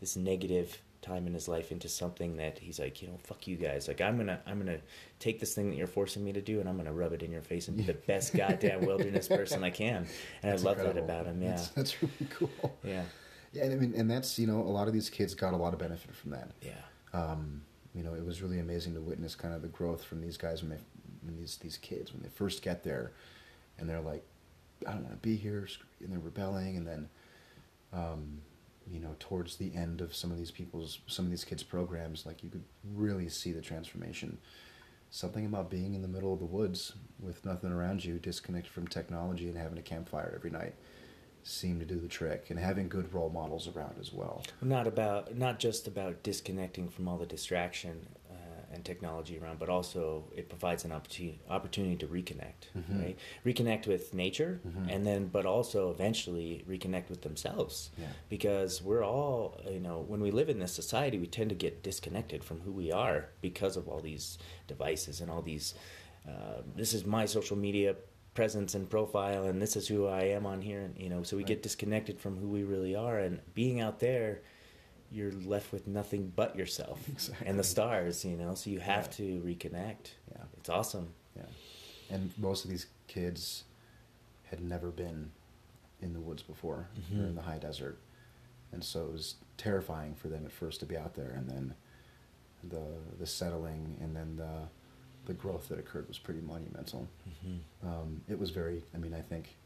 this 0.00 0.16
negative 0.16 0.80
time 1.02 1.26
in 1.26 1.34
his 1.34 1.48
life 1.48 1.70
into 1.70 1.86
something 1.86 2.38
that 2.38 2.58
he's 2.58 2.78
like, 2.78 3.02
you 3.02 3.08
know, 3.08 3.18
fuck 3.22 3.46
you 3.46 3.56
guys. 3.56 3.86
Like 3.88 4.00
I'm 4.00 4.16
gonna 4.16 4.40
I'm 4.46 4.58
gonna 4.58 4.78
take 5.18 5.38
this 5.38 5.54
thing 5.54 5.68
that 5.68 5.76
you're 5.76 5.86
forcing 5.86 6.24
me 6.24 6.32
to 6.32 6.40
do 6.40 6.60
and 6.60 6.68
I'm 6.68 6.76
gonna 6.78 6.94
rub 6.94 7.12
it 7.12 7.22
in 7.22 7.30
your 7.30 7.42
face 7.42 7.68
and 7.68 7.76
be 7.76 7.82
the 7.82 7.92
best 7.92 8.34
goddamn 8.34 8.86
wilderness 8.86 9.28
person 9.28 9.62
I 9.62 9.68
can. 9.70 9.96
And 9.96 10.06
That's 10.42 10.62
I 10.62 10.64
love 10.64 10.78
incredible. 10.78 11.06
that 11.06 11.20
about 11.20 11.26
him. 11.26 11.42
Yeah. 11.42 11.50
That's, 11.50 11.68
that's 11.68 12.02
really 12.02 12.26
cool. 12.30 12.50
Yeah. 12.82 13.02
Yeah, 13.54 13.64
and 13.64 13.72
I 13.72 13.76
mean, 13.76 13.94
and 13.96 14.10
that's 14.10 14.38
you 14.38 14.46
know, 14.46 14.60
a 14.60 14.68
lot 14.68 14.88
of 14.88 14.92
these 14.92 15.08
kids 15.08 15.34
got 15.34 15.54
a 15.54 15.56
lot 15.56 15.72
of 15.72 15.78
benefit 15.78 16.14
from 16.14 16.32
that. 16.32 16.50
Yeah. 16.60 16.72
Um, 17.12 17.62
you 17.94 18.02
know, 18.02 18.14
it 18.14 18.24
was 18.24 18.42
really 18.42 18.58
amazing 18.58 18.94
to 18.94 19.00
witness 19.00 19.36
kind 19.36 19.54
of 19.54 19.62
the 19.62 19.68
growth 19.68 20.02
from 20.02 20.20
these 20.20 20.36
guys 20.36 20.62
when 20.62 20.70
they, 20.70 20.78
when 21.22 21.36
these 21.36 21.56
these 21.58 21.76
kids 21.76 22.12
when 22.12 22.22
they 22.22 22.28
first 22.28 22.62
get 22.62 22.82
there, 22.82 23.12
and 23.78 23.88
they're 23.88 24.00
like, 24.00 24.24
I 24.86 24.92
don't 24.92 25.04
want 25.04 25.22
to 25.22 25.28
be 25.28 25.36
here, 25.36 25.68
and 26.00 26.12
they're 26.12 26.18
rebelling, 26.18 26.76
and 26.76 26.86
then, 26.86 27.08
um, 27.92 28.40
you 28.90 28.98
know, 28.98 29.14
towards 29.20 29.56
the 29.56 29.72
end 29.74 30.00
of 30.00 30.14
some 30.14 30.32
of 30.32 30.36
these 30.36 30.50
people's 30.50 30.98
some 31.06 31.24
of 31.24 31.30
these 31.30 31.44
kids' 31.44 31.62
programs, 31.62 32.26
like 32.26 32.42
you 32.42 32.50
could 32.50 32.64
really 32.94 33.28
see 33.28 33.52
the 33.52 33.62
transformation. 33.62 34.38
Something 35.10 35.46
about 35.46 35.70
being 35.70 35.94
in 35.94 36.02
the 36.02 36.08
middle 36.08 36.32
of 36.32 36.40
the 36.40 36.44
woods 36.44 36.94
with 37.20 37.44
nothing 37.44 37.70
around 37.70 38.04
you, 38.04 38.18
disconnected 38.18 38.72
from 38.72 38.88
technology, 38.88 39.48
and 39.48 39.56
having 39.56 39.78
a 39.78 39.82
campfire 39.82 40.32
every 40.34 40.50
night 40.50 40.74
seem 41.44 41.78
to 41.78 41.84
do 41.84 41.98
the 42.00 42.08
trick 42.08 42.46
and 42.50 42.58
having 42.58 42.88
good 42.88 43.12
role 43.14 43.30
models 43.30 43.68
around 43.68 43.94
as 44.00 44.12
well 44.12 44.42
not 44.62 44.86
about 44.86 45.36
not 45.36 45.58
just 45.58 45.86
about 45.86 46.22
disconnecting 46.22 46.88
from 46.88 47.06
all 47.06 47.18
the 47.18 47.26
distraction 47.26 48.06
uh, 48.30 48.34
and 48.74 48.82
technology 48.84 49.38
around 49.38 49.58
but 49.58 49.68
also 49.68 50.24
it 50.34 50.48
provides 50.48 50.84
an 50.86 50.92
opportunity 50.92 51.38
opportunity 51.50 51.96
to 51.96 52.06
reconnect 52.06 52.68
Mhm. 52.76 52.98
right 53.02 53.18
reconnect 53.44 53.86
with 53.86 54.14
nature 54.14 54.60
Mhm. 54.66 54.90
and 54.92 55.06
then 55.06 55.26
but 55.28 55.44
also 55.44 55.90
eventually 55.90 56.64
reconnect 56.66 57.10
with 57.10 57.20
themselves 57.22 57.90
Yeah. 57.98 58.06
because 58.30 58.82
we're 58.82 59.04
all 59.04 59.60
you 59.70 59.80
know 59.80 60.00
when 60.08 60.20
we 60.20 60.30
live 60.30 60.48
in 60.48 60.58
this 60.60 60.72
society 60.72 61.18
we 61.18 61.26
tend 61.26 61.50
to 61.50 61.56
get 61.56 61.82
disconnected 61.82 62.42
from 62.42 62.60
who 62.60 62.72
we 62.72 62.90
are 62.90 63.28
because 63.42 63.76
of 63.76 63.86
all 63.88 64.00
these 64.00 64.38
devices 64.66 65.20
and 65.20 65.30
all 65.30 65.42
these 65.42 65.74
uh, 66.26 66.62
this 66.74 66.94
is 66.94 67.04
my 67.04 67.26
social 67.26 67.56
media 67.56 67.94
presence 68.34 68.74
and 68.74 68.90
profile 68.90 69.44
and 69.44 69.62
this 69.62 69.76
is 69.76 69.86
who 69.88 70.06
i 70.06 70.22
am 70.22 70.44
on 70.44 70.60
here 70.60 70.80
and 70.80 70.98
you 70.98 71.08
know 71.08 71.22
so 71.22 71.36
we 71.36 71.42
Right. 71.42 71.48
get 71.48 71.62
disconnected 71.62 72.18
from 72.20 72.36
who 72.36 72.48
we 72.48 72.64
really 72.64 72.94
are 72.96 73.18
and 73.18 73.40
being 73.54 73.80
out 73.80 74.00
there 74.00 74.40
you're 75.12 75.30
left 75.32 75.72
with 75.72 75.86
nothing 75.86 76.32
but 76.34 76.56
yourself 76.56 76.98
Exactly. 77.08 77.46
and 77.46 77.58
the 77.58 77.62
stars 77.64 78.24
you 78.24 78.36
know 78.36 78.54
so 78.54 78.70
you 78.70 78.80
have 78.80 79.06
Yeah. 79.06 79.12
to 79.12 79.42
reconnect 79.44 80.12
yeah 80.32 80.42
it's 80.58 80.68
awesome 80.68 81.08
Yeah. 81.36 81.42
And 82.10 82.30
most 82.38 82.64
of 82.64 82.70
these 82.70 82.86
kids 83.08 83.64
had 84.50 84.60
never 84.62 84.90
been 84.90 85.30
in 86.00 86.12
the 86.12 86.20
woods 86.20 86.42
before 86.42 86.74
or 86.74 86.88
Mhm. 87.12 87.28
in 87.30 87.34
the 87.34 87.42
high 87.42 87.58
desert. 87.58 87.98
And 88.72 88.84
so 88.84 89.06
it 89.06 89.12
was 89.12 89.36
terrifying 89.56 90.14
for 90.14 90.28
them 90.28 90.44
at 90.44 90.52
first 90.52 90.80
to 90.80 90.86
be 90.86 90.96
out 90.96 91.14
there 91.14 91.30
and 91.30 91.48
then 91.48 91.74
the 92.62 92.84
the 93.18 93.26
settling 93.26 93.96
and 94.00 94.14
then 94.14 94.36
the 94.36 94.68
the 95.26 95.34
growth 95.34 95.68
that 95.68 95.78
occurred 95.78 96.08
was 96.08 96.18
pretty 96.18 96.40
monumental. 96.40 97.08
mm-hmm. 97.28 97.88
Um, 97.88 98.20
it 98.28 98.38
was 98.38 98.50
very 98.50 98.82
I 98.94 98.98
mean 98.98 99.14
I 99.14 99.20
think 99.20 99.56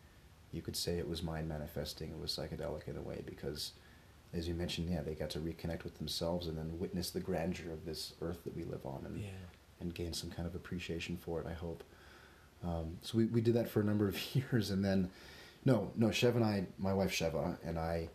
you 0.52 0.62
could 0.62 0.76
say 0.76 0.98
it 0.98 1.08
was 1.08 1.22
mind 1.22 1.48
manifesting, 1.48 2.10
it 2.10 2.20
was 2.20 2.30
psychedelic 2.30 2.88
in 2.88 2.96
a 2.96 3.02
way 3.02 3.22
because 3.26 3.72
as 4.34 4.46
you 4.46 4.54
mentioned, 4.54 4.90
yeah, 4.90 5.00
they 5.00 5.14
got 5.14 5.30
to 5.30 5.38
reconnect 5.38 5.84
with 5.84 5.96
themselves 5.96 6.48
and 6.48 6.58
then 6.58 6.78
witness 6.78 7.10
the 7.10 7.20
grandeur 7.20 7.72
of 7.72 7.86
this 7.86 8.12
earth 8.20 8.44
that 8.44 8.54
we 8.54 8.64
live 8.64 8.84
on 8.84 9.02
and 9.06 9.20
yeah 9.20 9.30
and 9.80 9.94
gain 9.94 10.12
some 10.12 10.30
kind 10.30 10.46
of 10.46 10.54
appreciation 10.54 11.16
for 11.16 11.40
it. 11.40 11.46
I 11.46 11.52
hope. 11.52 11.84
Um, 12.64 12.98
so 13.02 13.18
we, 13.18 13.26
we 13.26 13.40
did 13.40 13.54
that 13.54 13.68
for 13.68 13.80
a 13.80 13.84
number 13.84 14.08
of 14.08 14.18
years, 14.34 14.70
and 14.70 14.84
then 14.84 15.10
no 15.64 15.90
no 15.96 16.10
Chev 16.10 16.36
and 16.36 16.44
I, 16.44 16.66
my 16.78 16.92
wife 16.92 17.10
Sheva 17.10 17.56
and 17.64 17.78
I 17.78 18.08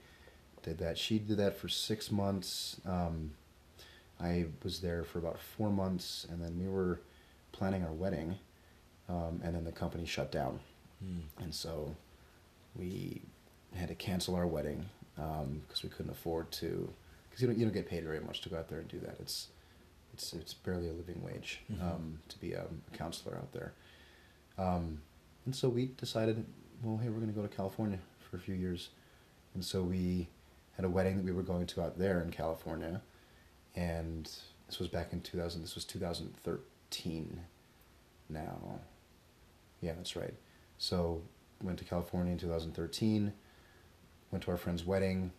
did 0.61 0.77
that. 0.79 0.97
She 0.97 1.19
did 1.19 1.37
that 1.37 1.57
for 1.57 1.67
six 1.67 2.11
months. 2.11 2.79
Um, 2.85 3.31
I 4.19 4.45
was 4.63 4.79
there 4.79 5.03
for 5.03 5.19
about 5.19 5.39
four 5.39 5.69
months, 5.69 6.25
and 6.29 6.41
then 6.41 6.57
we 6.59 6.67
were 6.67 7.01
planning 7.53 7.83
our 7.85 7.93
wedding, 7.93 8.35
um, 9.07 9.39
and 9.43 9.55
then 9.55 9.63
the 9.63 9.71
company 9.71 10.05
shut 10.05 10.31
down, 10.31 10.59
Mm. 11.03 11.21
and 11.39 11.53
so 11.55 11.95
we 12.75 13.21
had 13.73 13.87
to 13.89 13.95
cancel 13.95 14.35
our 14.35 14.47
wedding 14.47 14.89
because 15.15 15.83
we 15.83 15.89
couldn't 15.89 16.11
afford 16.11 16.51
to. 16.51 16.91
Because 17.29 17.41
you 17.41 17.47
don't 17.47 17.57
you 17.57 17.65
don't 17.65 17.73
get 17.73 17.87
paid 17.87 18.03
very 18.03 18.19
much 18.19 18.41
to 18.41 18.49
go 18.49 18.57
out 18.57 18.67
there 18.69 18.79
and 18.79 18.87
do 18.87 18.99
that. 18.99 19.15
It's 19.19 19.47
it's 20.13 20.33
it's 20.33 20.53
barely 20.53 20.89
a 20.89 20.93
living 20.93 21.21
wage 21.23 21.61
Mhm. 21.71 21.81
um, 21.81 22.19
to 22.29 22.37
be 22.39 22.53
a, 22.53 22.63
a 22.65 22.97
counselor 22.97 23.35
out 23.37 23.51
there. 23.53 23.73
Um, 24.57 25.01
and 25.45 25.55
so 25.55 25.67
we 25.69 25.87
decided, 25.87 26.45
well, 26.83 26.97
hey, 26.97 27.09
we're 27.09 27.15
going 27.19 27.33
to 27.33 27.39
go 27.41 27.41
to 27.41 27.53
California 27.55 27.99
for 28.29 28.37
a 28.37 28.39
few 28.39 28.53
years. 28.55 28.89
And 29.55 29.65
so 29.65 29.81
we 29.83 30.27
had 30.77 30.85
a 30.85 30.89
wedding 30.89 31.17
that 31.17 31.25
we 31.25 31.31
were 31.31 31.41
going 31.43 31.65
to 31.67 31.81
out 31.81 31.97
there 31.97 32.21
in 32.21 32.29
California. 32.31 33.01
And 33.75 34.25
this 34.67 34.77
was 34.79 34.87
back 34.89 35.11
in 35.11 35.21
2000, 35.21 35.61
this 35.63 35.73
was 35.75 35.85
2013 35.85 36.63
now. 38.29 38.79
Yeah, 39.81 39.93
that's 39.93 40.15
right. 40.15 40.33
So 40.77 41.21
went 41.61 41.77
to 41.79 41.85
California 41.85 42.31
in 42.31 42.37
2013, 42.39 43.33
went 44.31 44.43
to 44.43 44.51
our 44.51 44.57
friend's 44.57 44.85
wedding, 44.85 45.31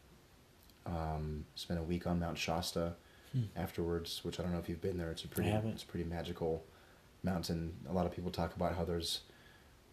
um, 0.86 1.44
spent 1.54 1.80
a 1.80 1.82
week 1.82 2.06
on 2.06 2.20
Mount 2.20 2.38
Shasta 2.38 2.94
Hmm. 3.32 3.42
afterwards, 3.56 4.22
which 4.24 4.38
I 4.38 4.42
don't 4.44 4.52
know 4.52 4.58
if 4.58 4.68
you've 4.68 4.80
been 4.80 4.96
there. 4.98 5.10
It's 5.10 5.24
a 5.24 5.28
pretty, 5.28 5.50
it's 5.50 5.82
a 5.82 5.86
pretty 5.86 6.08
magical 6.08 6.64
mountain. 7.24 7.74
A 7.88 7.92
lot 7.92 8.06
of 8.06 8.12
people 8.14 8.30
talk 8.30 8.54
about 8.54 8.76
how 8.76 8.84
there's 8.84 9.20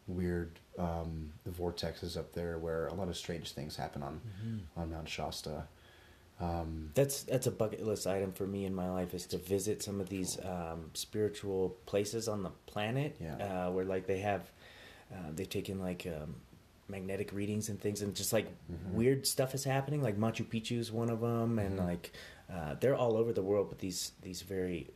weird 0.08 0.60
um, 0.78 1.32
the 1.44 1.50
vortexes 1.52 2.18
up 2.18 2.34
there 2.34 2.58
where 2.60 2.88
a 2.88 2.94
lot 2.94 3.08
of 3.08 3.16
strange 3.18 3.52
things 3.54 3.76
happen 3.78 4.04
on 4.04 4.22
Mhm. 4.46 4.60
on 4.78 4.92
Mount 4.92 5.08
Shasta. 5.10 5.68
Um, 6.42 6.90
That's 6.96 7.24
that's 7.24 7.46
a 7.48 7.52
bucket 7.52 7.86
list 7.86 8.08
item 8.08 8.32
for 8.32 8.48
me 8.48 8.66
in 8.66 8.74
my 8.74 8.90
life 8.90 9.14
is 9.14 9.28
to 9.28 9.38
visit 9.38 9.84
some 9.84 10.02
of 10.02 10.10
these 10.10 10.40
um, 10.44 10.90
spiritual 10.94 11.78
places 11.86 12.28
on 12.28 12.42
the 12.44 12.50
planet. 12.66 13.16
Yeah. 13.22 13.36
Uh, 13.68 13.72
where 13.72 13.86
like 13.86 14.08
they 14.08 14.20
have, 14.20 14.50
uh, 15.14 15.18
they've 15.36 15.48
taken 15.50 15.80
like 15.80 16.08
um, 16.08 16.36
magnetic 16.88 17.32
readings 17.32 17.70
and 17.70 17.80
things, 17.80 18.02
and 18.02 18.16
just 18.16 18.34
like 18.34 18.48
Mhm. 18.72 18.92
weird 18.94 19.28
stuff 19.28 19.54
is 19.54 19.64
happening. 19.64 20.02
Like 20.02 20.18
Machu 20.18 20.44
Picchu 20.46 20.80
is 20.80 20.92
one 20.92 21.10
of 21.12 21.22
them, 21.22 21.60
and 21.60 21.78
Mhm. 21.80 21.86
like 21.86 22.12
uh, 22.52 22.74
they're 22.80 22.96
all 22.96 23.16
over 23.18 23.32
the 23.34 23.44
world, 23.44 23.68
but 23.70 23.78
these 23.80 24.14
these 24.24 24.42
very 24.42 24.90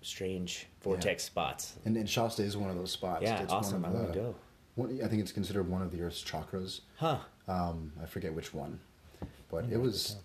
strange 0.00 0.66
vortex 0.82 1.24
spots. 1.24 1.76
and, 1.84 1.96
and 1.96 2.08
Shasta 2.08 2.42
is 2.42 2.56
one 2.56 2.70
of 2.70 2.76
those 2.76 2.92
spots. 2.92 3.22
Yeah, 3.22 3.42
It's 3.42 3.52
awesome. 3.52 3.84
I 3.84 3.90
want 3.90 4.12
to 4.12 4.18
go. 4.18 4.34
One, 4.76 5.00
I 5.02 5.08
think 5.08 5.22
it's 5.22 5.32
considered 5.32 5.68
one 5.68 5.82
of 5.82 5.90
the 5.90 6.02
Earth's 6.02 6.22
chakras. 6.22 6.80
Huh? 6.96 7.18
Um, 7.48 7.92
I 8.02 8.06
forget 8.06 8.34
which 8.34 8.52
one, 8.52 8.80
but 9.50 9.64
it 9.70 9.78
was 9.78 10.16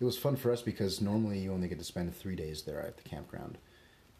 it 0.00 0.04
was 0.04 0.16
fun 0.18 0.36
for 0.36 0.52
us 0.52 0.62
because 0.62 1.00
normally 1.00 1.38
you 1.40 1.52
only 1.52 1.68
get 1.68 1.78
to 1.78 1.84
spend 1.84 2.14
three 2.14 2.36
days 2.36 2.62
there 2.62 2.80
at 2.80 2.96
the 2.96 3.08
campground, 3.08 3.58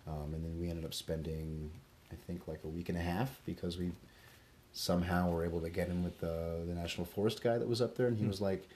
um, 0.07 0.35
and 0.35 0.45
then 0.45 0.59
we 0.59 0.69
ended 0.71 0.85
up 0.85 0.95
spending 0.95 1.71
I 2.11 2.17
think 2.27 2.49
like 2.49 2.61
a 2.65 2.69
week 2.69 2.89
and 2.89 2.97
a 2.99 3.03
half 3.03 3.41
because 3.45 3.77
we 3.79 3.93
somehow 4.73 5.31
were 5.31 5.45
able 5.45 5.61
to 5.61 5.71
get 5.71 5.89
in 5.89 6.03
with 6.05 6.21
the 6.21 6.63
the 6.67 6.75
national 6.75 7.07
forest 7.07 7.43
guy 7.43 7.59
that 7.59 7.69
was 7.69 7.81
up 7.83 7.97
there, 7.97 8.07
and 8.07 8.17
he 8.17 8.25
Hmm. 8.25 8.29
was 8.31 8.41
like, 8.41 8.69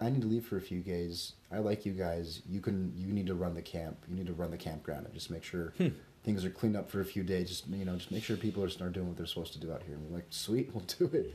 "I 0.00 0.10
need 0.10 0.22
to 0.22 0.26
leave 0.28 0.44
for 0.46 0.56
a 0.56 0.60
few 0.62 0.80
days. 0.80 1.32
I 1.50 1.58
like 1.58 1.86
you 1.86 1.92
guys. 1.92 2.42
You 2.48 2.60
can 2.60 2.92
you 2.96 3.12
need 3.12 3.26
to 3.28 3.34
run 3.34 3.54
the 3.54 3.62
camp. 3.62 3.98
You 4.08 4.16
need 4.16 4.26
to 4.26 4.32
run 4.34 4.50
the 4.50 4.56
campground 4.58 5.06
and 5.06 5.14
just 5.14 5.30
make 5.30 5.44
sure." 5.44 5.72
Hmm. 5.78 5.88
Things 6.24 6.44
are 6.44 6.50
cleaned 6.50 6.76
up 6.76 6.90
for 6.90 7.00
a 7.00 7.04
few 7.04 7.22
days. 7.22 7.48
Just 7.48 7.68
you 7.68 7.84
know, 7.84 7.94
just 7.96 8.10
make 8.10 8.24
sure 8.24 8.36
people 8.36 8.62
are 8.64 8.68
start 8.68 8.92
doing 8.92 9.06
what 9.06 9.16
they're 9.16 9.26
supposed 9.26 9.52
to 9.52 9.60
do 9.60 9.72
out 9.72 9.84
here. 9.84 9.94
And 9.94 10.08
we're 10.08 10.16
like, 10.16 10.26
sweet, 10.30 10.70
we'll 10.74 10.82
do 10.98 11.04
it. 11.16 11.32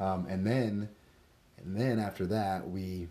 Um, 0.00 0.26
and 0.28 0.44
then, 0.44 0.88
and 1.58 1.76
then 1.80 2.00
after 2.00 2.26
that, 2.26 2.68
we 2.68 3.06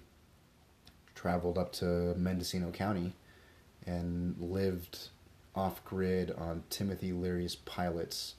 traveled 1.26 1.58
up 1.58 1.72
to 1.72 2.14
Mendocino 2.16 2.70
County 2.70 3.14
and 3.88 4.36
lived 4.40 5.10
off 5.56 5.84
grid 5.84 6.30
on 6.38 6.62
Timothy 6.70 7.12
Leary's 7.14 7.56
pilot's 7.56 8.36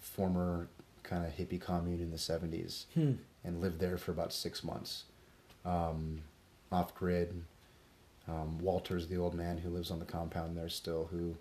former 0.00 0.68
kind 1.02 1.26
of 1.26 1.32
hippie 1.34 1.60
commune 1.60 2.00
in 2.00 2.10
the 2.10 2.16
70s 2.16 2.86
Hmm. 2.94 3.12
and 3.44 3.60
lived 3.60 3.78
there 3.78 3.98
for 3.98 4.10
about 4.12 4.32
six 4.32 4.64
months. 4.64 5.04
Um, 5.66 6.22
off 6.72 6.94
grid. 6.94 7.42
Um, 8.26 8.58
Walter's 8.58 9.08
the 9.08 9.18
old 9.18 9.34
man 9.34 9.58
who 9.58 9.68
lives 9.68 9.90
on 9.90 9.98
the 9.98 10.04
compound 10.06 10.56
there 10.56 10.70
still, 10.70 11.08
who 11.10 11.36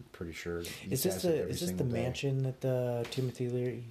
I'm 0.00 0.06
pretty 0.12 0.32
sure 0.32 0.60
Is 0.88 1.02
this 1.02 1.20
the 1.22 1.48
is 1.48 1.60
this 1.60 1.70
the 1.72 1.84
day. 1.84 2.02
mansion 2.02 2.42
that 2.44 2.62
the 2.62 3.06
Timothy 3.10 3.50
Leary? 3.50 3.84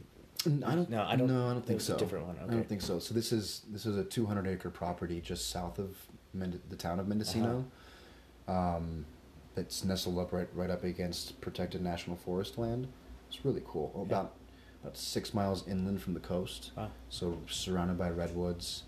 I 0.46 0.50
don't. 0.76 0.89
No, 0.89 1.04
I 1.04 1.16
don't- 1.16 1.28
No, 1.28 1.50
I 1.50 1.54
don't 1.54 1.66
think 1.66 1.82
so. 1.82 1.98
different 1.98 2.26
one, 2.28 2.38
I 2.42 2.52
don't 2.52 2.68
think 2.68 2.82
so. 2.82 3.00
So 3.00 3.14
this 3.14 3.32
is 3.32 3.62
this 3.70 3.86
is 3.86 3.98
a 3.98 4.04
200 4.04 4.48
acre 4.48 4.70
property 4.70 5.22
just 5.22 5.50
south 5.50 5.78
of 5.80 5.96
Mend- 6.34 6.62
the 6.70 6.76
town 6.76 7.00
of 7.00 7.08
Mendocino. 7.08 7.66
Uh-huh. 8.48 8.52
Um, 8.78 9.06
it's 9.56 9.84
nestled 9.84 10.18
up 10.18 10.32
right 10.34 10.48
right 10.54 10.70
up 10.70 10.84
against 10.84 11.39
protected 11.42 11.82
national 11.82 12.16
forest 12.18 12.58
land. 12.58 12.88
It's 13.30 13.44
really 13.46 13.62
cool. 13.68 13.92
Yeah. 13.96 14.02
About 14.04 14.34
about 14.82 14.98
six 14.98 15.34
miles 15.34 15.68
inland 15.68 16.02
from 16.02 16.14
the 16.16 16.20
coast. 16.20 16.72
Wow. 16.76 16.89
So 17.10 17.38
surrounded 17.48 17.98
by 18.00 18.10
redwoods, 18.10 18.84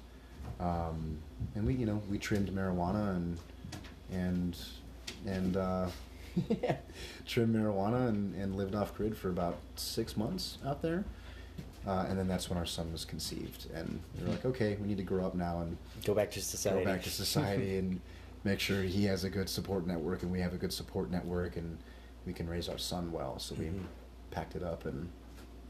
um, 0.60 1.20
and 1.54 1.66
we 1.68 1.76
you 1.76 1.86
know 1.86 2.02
we 2.10 2.18
trimmed 2.18 2.50
marijuana 2.50 3.16
and 3.16 3.38
and 4.12 4.58
and 5.26 5.58
uh, 5.58 5.88
trimmed 7.28 7.56
marijuana 7.56 8.08
and, 8.10 8.34
and 8.36 8.56
lived 8.56 8.74
off 8.74 8.96
grid 8.96 9.16
for 9.16 9.30
about 9.30 9.58
six 9.76 10.18
months 10.18 10.58
out 10.66 10.82
there. 10.82 11.04
Uh, 11.86 12.06
and 12.08 12.18
then 12.18 12.28
that's 12.28 12.50
when 12.50 12.58
our 12.58 12.66
son 12.66 12.92
was 12.94 13.04
conceived, 13.04 13.68
and 13.74 14.00
we 14.18 14.24
were 14.24 14.30
like, 14.32 14.46
okay, 14.46 14.78
we 14.80 14.88
need 14.88 14.98
to 14.98 15.04
grow 15.04 15.26
up 15.26 15.36
now 15.36 15.60
and 15.60 15.78
Go 16.06 16.14
back 16.14 16.32
to 16.32 16.42
society. 16.42 16.80
go 16.80 16.86
back 16.86 17.04
to 17.04 17.10
society 17.10 17.78
and 17.80 18.00
make 18.46 18.60
sure 18.62 18.84
he 18.84 19.04
has 19.06 19.26
a 19.26 19.30
good 19.30 19.50
support 19.50 19.86
network, 19.86 20.24
and 20.24 20.32
we 20.32 20.40
have 20.40 20.54
a 20.54 20.58
good 20.58 20.72
support 20.72 21.12
network, 21.12 21.58
and 21.58 21.78
we 22.26 22.32
can 22.32 22.50
raise 22.50 22.70
our 22.70 22.78
son 22.78 23.12
well. 23.12 23.38
So 23.38 23.56
we 23.56 23.66
Mhm. 23.66 23.84
packed 24.32 24.56
it 24.56 24.64
up 24.64 24.86
and 24.86 25.10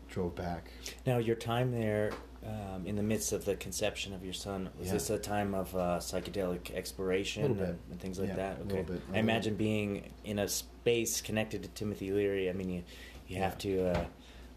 drove 0.07 0.36
back. 0.36 0.72
Now, 1.07 1.18
your 1.18 1.36
time 1.36 1.72
there, 1.72 2.11
um, 2.45 2.86
in 2.86 2.95
the 2.95 3.01
midst 3.03 3.32
of 3.34 3.45
the 3.45 3.55
conception 3.55 4.14
of 4.14 4.24
your 4.24 4.34
son, 4.34 4.70
was 4.78 4.88
Yeah. 4.89 4.93
this 4.93 5.09
a 5.09 5.18
time 5.18 5.55
of 5.55 5.76
uh, 5.76 5.97
psychedelic 5.99 6.70
exploration 6.76 7.45
and, 7.45 7.80
and 7.89 7.99
things 7.99 8.20
like 8.20 8.30
Yeah, 8.30 8.36
that? 8.36 8.59
a 8.59 8.64
little 8.66 8.84
bit. 8.84 9.01
I 9.11 9.18
imagine 9.18 9.55
being 9.55 10.11
in 10.24 10.38
a 10.38 10.47
space 10.47 11.22
connected 11.22 11.64
to 11.64 11.70
Timothy 11.70 12.11
Leary. 12.11 12.49
I 12.51 12.53
mean, 12.53 12.70
you 12.70 12.84
you 13.28 13.38
have 13.38 13.57
to 13.59 13.88
uh, 13.88 14.05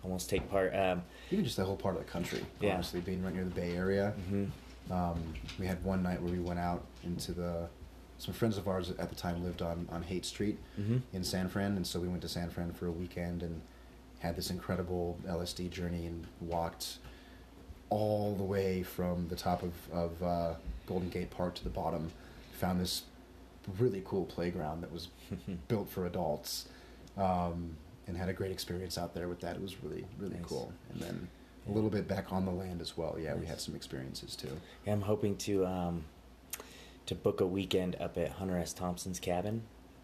almost 0.07 0.31
take 0.31 0.49
part. 0.49 0.75
Um, 0.75 1.03
Even 1.31 1.45
just 1.45 1.57
that 1.57 1.65
whole 1.65 1.77
part 1.77 1.97
of 1.97 2.05
the 2.05 2.11
country, 2.11 2.41
Yeah. 2.61 2.75
honestly, 2.75 3.01
being 3.01 3.23
right 3.25 3.35
near 3.35 3.45
the 3.45 3.51
Bay 3.51 3.77
Area. 3.77 4.15
mhm. 4.31 4.51
Um, 4.89 5.35
we 5.59 5.67
had 5.67 5.83
one 5.85 6.03
night 6.05 6.23
where 6.23 6.33
we 6.33 6.39
went 6.39 6.61
out 6.61 6.85
into 7.03 7.33
the. 7.33 7.69
Some 8.19 8.33
friends 8.33 8.57
of 8.57 8.67
ours 8.69 8.91
at 8.99 9.11
the 9.11 9.15
time 9.17 9.43
lived 9.45 9.61
on, 9.61 9.89
on 9.91 10.03
Haight 10.05 10.25
Street 10.25 10.59
Mhm. 10.81 11.03
in 11.13 11.23
San 11.25 11.49
Fran, 11.49 11.77
and 11.77 11.85
so 11.87 11.99
we 12.01 12.09
went 12.09 12.23
to 12.23 12.29
San 12.29 12.49
Fran 12.51 12.73
for 12.73 12.87
a 12.87 12.91
weekend 12.93 13.43
and 13.43 13.61
had 14.21 14.37
this 14.37 14.49
incredible 14.49 15.19
LSD 15.27 15.69
journey 15.69 16.07
and 16.07 16.27
walked 16.41 16.99
all 17.91 18.35
the 18.37 18.43
way 18.45 18.83
from 18.83 19.29
the 19.29 19.37
top 19.37 19.63
of, 19.63 19.73
of 19.93 20.23
uh, 20.23 20.55
Golden 20.87 21.11
Gate 21.11 21.31
Park 21.31 21.57
to 21.57 21.65
the 21.65 21.69
bottom. 21.71 22.11
Found 22.61 22.81
this 22.81 23.03
really 23.79 24.03
cool 24.07 24.25
playground 24.25 24.81
that 24.83 24.93
was 24.93 25.09
built 25.69 25.89
for 25.91 26.07
adults, 26.07 26.69
um, 27.19 27.77
and 28.07 28.17
had 28.17 28.29
a 28.29 28.33
great 28.33 28.53
experience 28.53 28.97
out 28.99 29.15
there 29.15 29.29
with 29.29 29.41
that. 29.41 29.57
It 29.57 29.63
was 29.63 29.83
really 29.83 30.07
really 30.19 30.37
Nice. 30.37 30.47
cool. 30.47 30.73
And 30.93 31.01
then 31.01 31.29
a 31.69 31.73
little 31.73 31.91
bit 31.91 32.07
back 32.07 32.33
on 32.33 32.45
the 32.45 32.53
land 32.53 32.81
as 32.81 32.97
well. 32.97 33.17
Yeah, 33.19 33.35
we 33.35 33.47
had 33.47 33.61
some 33.61 33.75
experiences 33.75 34.37
too. 34.37 34.57
Yeah, 34.87 34.93
I'm 34.93 35.03
hoping 35.03 35.37
to 35.39 35.67
um, 35.67 36.05
to 37.07 37.15
book 37.15 37.41
a 37.41 37.47
weekend 37.47 37.97
up 38.01 38.17
at 38.19 38.31
Hunter 38.31 38.57
S. 38.59 38.73
Thompson's 38.73 39.21
cabin. 39.21 39.63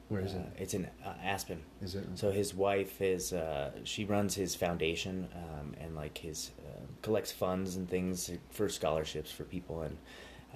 Where 0.09 0.20
is 0.20 0.34
Uh, 0.34 0.38
it? 0.38 0.46
It's 0.62 0.74
in 0.74 0.86
uh, 1.05 1.14
Aspen. 1.24 1.62
Is 1.80 1.94
it? 1.94 2.05
So 2.16 2.30
his 2.32 2.55
wife 2.55 3.00
is 3.00 3.32
uh, 3.32 3.70
she 3.84 4.05
runs 4.05 4.34
his 4.34 4.55
foundation 4.55 5.28
um, 5.34 5.74
and 5.80 5.94
like 5.94 6.18
his 6.18 6.50
uh, 6.66 6.80
collects 7.00 7.32
funds 7.32 7.76
and 7.76 7.88
things 7.88 8.30
for 8.50 8.68
scholarships 8.68 9.30
for 9.30 9.44
people 9.44 9.82
and 9.82 9.96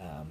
um, 0.00 0.30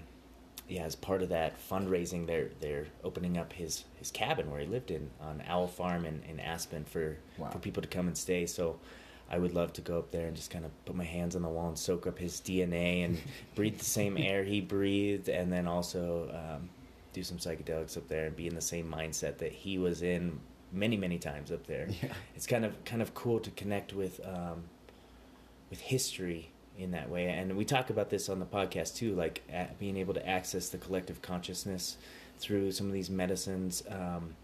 yeah 0.67 0.83
as 0.83 0.95
part 0.95 1.21
of 1.21 1.29
that 1.29 1.53
fundraising 1.69 2.25
they're 2.25 2.49
they're 2.59 2.85
opening 3.03 3.37
up 3.37 3.53
his 3.53 3.83
his 3.97 4.09
cabin 4.11 4.49
where 4.49 4.59
he 4.59 4.65
lived 4.65 4.89
in 4.91 5.09
on 5.21 5.43
Owl 5.47 5.67
Farm 5.67 6.05
in, 6.05 6.21
in 6.27 6.39
Aspen 6.39 6.83
for 6.85 7.17
Wow. 7.37 7.49
for 7.51 7.59
people 7.59 7.81
to 7.81 7.87
come 7.89 8.07
and 8.07 8.17
stay 8.17 8.45
so 8.45 8.79
I 9.29 9.39
would 9.39 9.53
love 9.55 9.73
to 9.73 9.81
go 9.81 9.97
up 9.97 10.11
there 10.11 10.27
and 10.27 10.35
just 10.35 10.51
kind 10.51 10.65
of 10.65 10.71
put 10.85 10.95
my 10.95 11.03
hands 11.03 11.35
on 11.35 11.41
the 11.41 11.49
wall 11.49 11.67
and 11.67 11.77
soak 11.77 12.05
up 12.07 12.17
his 12.19 12.39
DNA 12.41 13.03
and 13.05 13.17
breathe 13.55 13.77
the 13.79 13.85
same 13.85 14.17
air 14.17 14.43
he 14.43 14.61
breathed 14.61 15.29
and 15.29 15.51
then 15.51 15.67
also 15.67 16.29
um, 16.33 16.69
do 17.13 17.23
some 17.23 17.37
psychedelics 17.37 17.95
up 17.97 18.07
there 18.07 18.27
and 18.27 18.35
be 18.35 18.47
in 18.47 18.53
the 18.55 18.61
same 18.61 18.91
mindset 18.91 19.37
that 19.39 19.51
he 19.51 19.77
was 19.77 20.01
in 20.01 20.39
many 20.71 20.97
many 20.97 21.17
times 21.17 21.51
up 21.51 21.65
there 21.67 21.87
Yeah. 22.03 22.13
it's 22.35 22.45
kind 22.47 22.65
of 22.65 22.83
kind 22.85 23.01
of 23.01 23.13
cool 23.13 23.39
to 23.39 23.51
connect 23.51 23.93
with 23.93 24.19
um, 24.27 24.63
with 25.69 25.79
history 25.79 26.49
in 26.77 26.91
that 26.91 27.09
way 27.09 27.27
and 27.29 27.55
we 27.55 27.63
talk 27.65 27.89
about 27.89 28.09
this 28.09 28.27
on 28.29 28.39
the 28.39 28.45
podcast 28.45 28.95
too 28.95 29.15
like 29.15 29.41
being 29.79 29.95
able 29.97 30.13
to 30.13 30.27
access 30.27 30.69
the 30.69 30.77
collective 30.77 31.21
consciousness 31.21 31.97
through 32.37 32.71
some 32.71 32.87
of 32.87 32.93
these 32.93 33.09
medicines 33.09 33.83
um, 33.89 34.35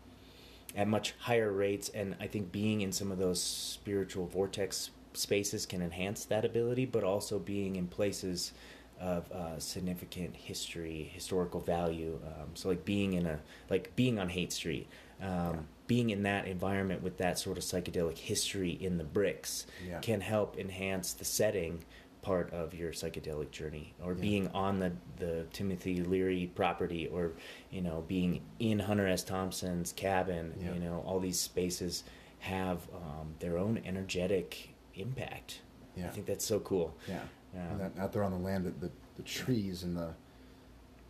at 0.75 0.88
much 0.88 1.13
higher 1.19 1.51
rates 1.51 1.89
and 1.89 2.15
i 2.19 2.27
think 2.27 2.51
being 2.51 2.82
in 2.82 2.91
some 2.91 3.11
of 3.11 3.17
those 3.17 3.41
spiritual 3.41 4.25
vortex 4.27 4.91
spaces 5.13 5.65
can 5.65 5.82
enhance 5.82 6.23
that 6.25 6.45
ability 6.45 6.86
but 6.86 7.03
also 7.03 7.38
being 7.38 7.75
in 7.75 7.88
places 7.88 8.53
of 8.99 9.29
uh, 9.32 9.59
significant 9.59 10.34
history 10.36 11.11
historical 11.13 11.59
value 11.59 12.17
um, 12.27 12.47
so 12.53 12.69
like 12.69 12.86
being 12.86 13.13
in 13.13 13.25
a 13.25 13.39
like 13.69 13.93
being 13.95 14.19
on 14.19 14.29
Haight 14.29 14.53
street 14.53 14.88
um, 15.21 15.27
Yeah. 15.27 15.53
being 15.88 16.09
in 16.11 16.23
that 16.23 16.47
environment 16.47 17.03
with 17.03 17.17
that 17.17 17.38
sort 17.38 17.57
of 17.57 17.63
psychedelic 17.63 18.17
history 18.17 18.71
in 18.71 18.97
the 18.97 19.03
bricks 19.03 19.65
Yeah. 19.86 19.99
can 19.99 20.21
help 20.21 20.57
enhance 20.57 21.11
the 21.13 21.25
setting 21.25 21.84
part 22.22 22.51
of 22.53 22.74
your 22.74 22.91
psychedelic 22.91 23.49
journey 23.51 23.93
or 24.03 24.13
Yeah. 24.13 24.22
being 24.22 24.47
on 24.49 24.80
the, 24.80 24.91
the 25.17 25.45
timothy 25.51 26.03
leary 26.03 26.51
property 26.53 27.07
or 27.07 27.32
you 27.72 27.82
know 27.82 28.03
being 28.07 28.41
in 28.59 28.78
hunter 28.80 29.07
s 29.07 29.24
thompson's 29.24 29.91
cabin 29.91 30.53
Yeah. 30.59 30.74
you 30.74 30.80
know 30.80 31.03
all 31.05 31.19
these 31.19 31.39
spaces 31.39 32.03
have 32.39 32.80
um, 32.93 33.34
their 33.39 33.57
own 33.57 33.82
energetic 33.86 34.69
impact 34.95 35.61
Yeah. 35.95 36.07
i 36.07 36.09
think 36.09 36.26
that's 36.28 36.45
so 36.45 36.59
cool 36.59 36.93
Yeah. 37.07 37.22
Yeah. 37.55 37.67
And 37.72 37.80
that, 37.82 37.91
out 37.99 38.13
there 38.13 38.24
on 38.24 38.32
the 38.32 38.38
land, 38.38 38.65
the, 38.65 38.72
the, 38.88 38.91
the 39.17 39.24
trees 39.24 39.84
and 39.84 39.97
the 39.97 40.13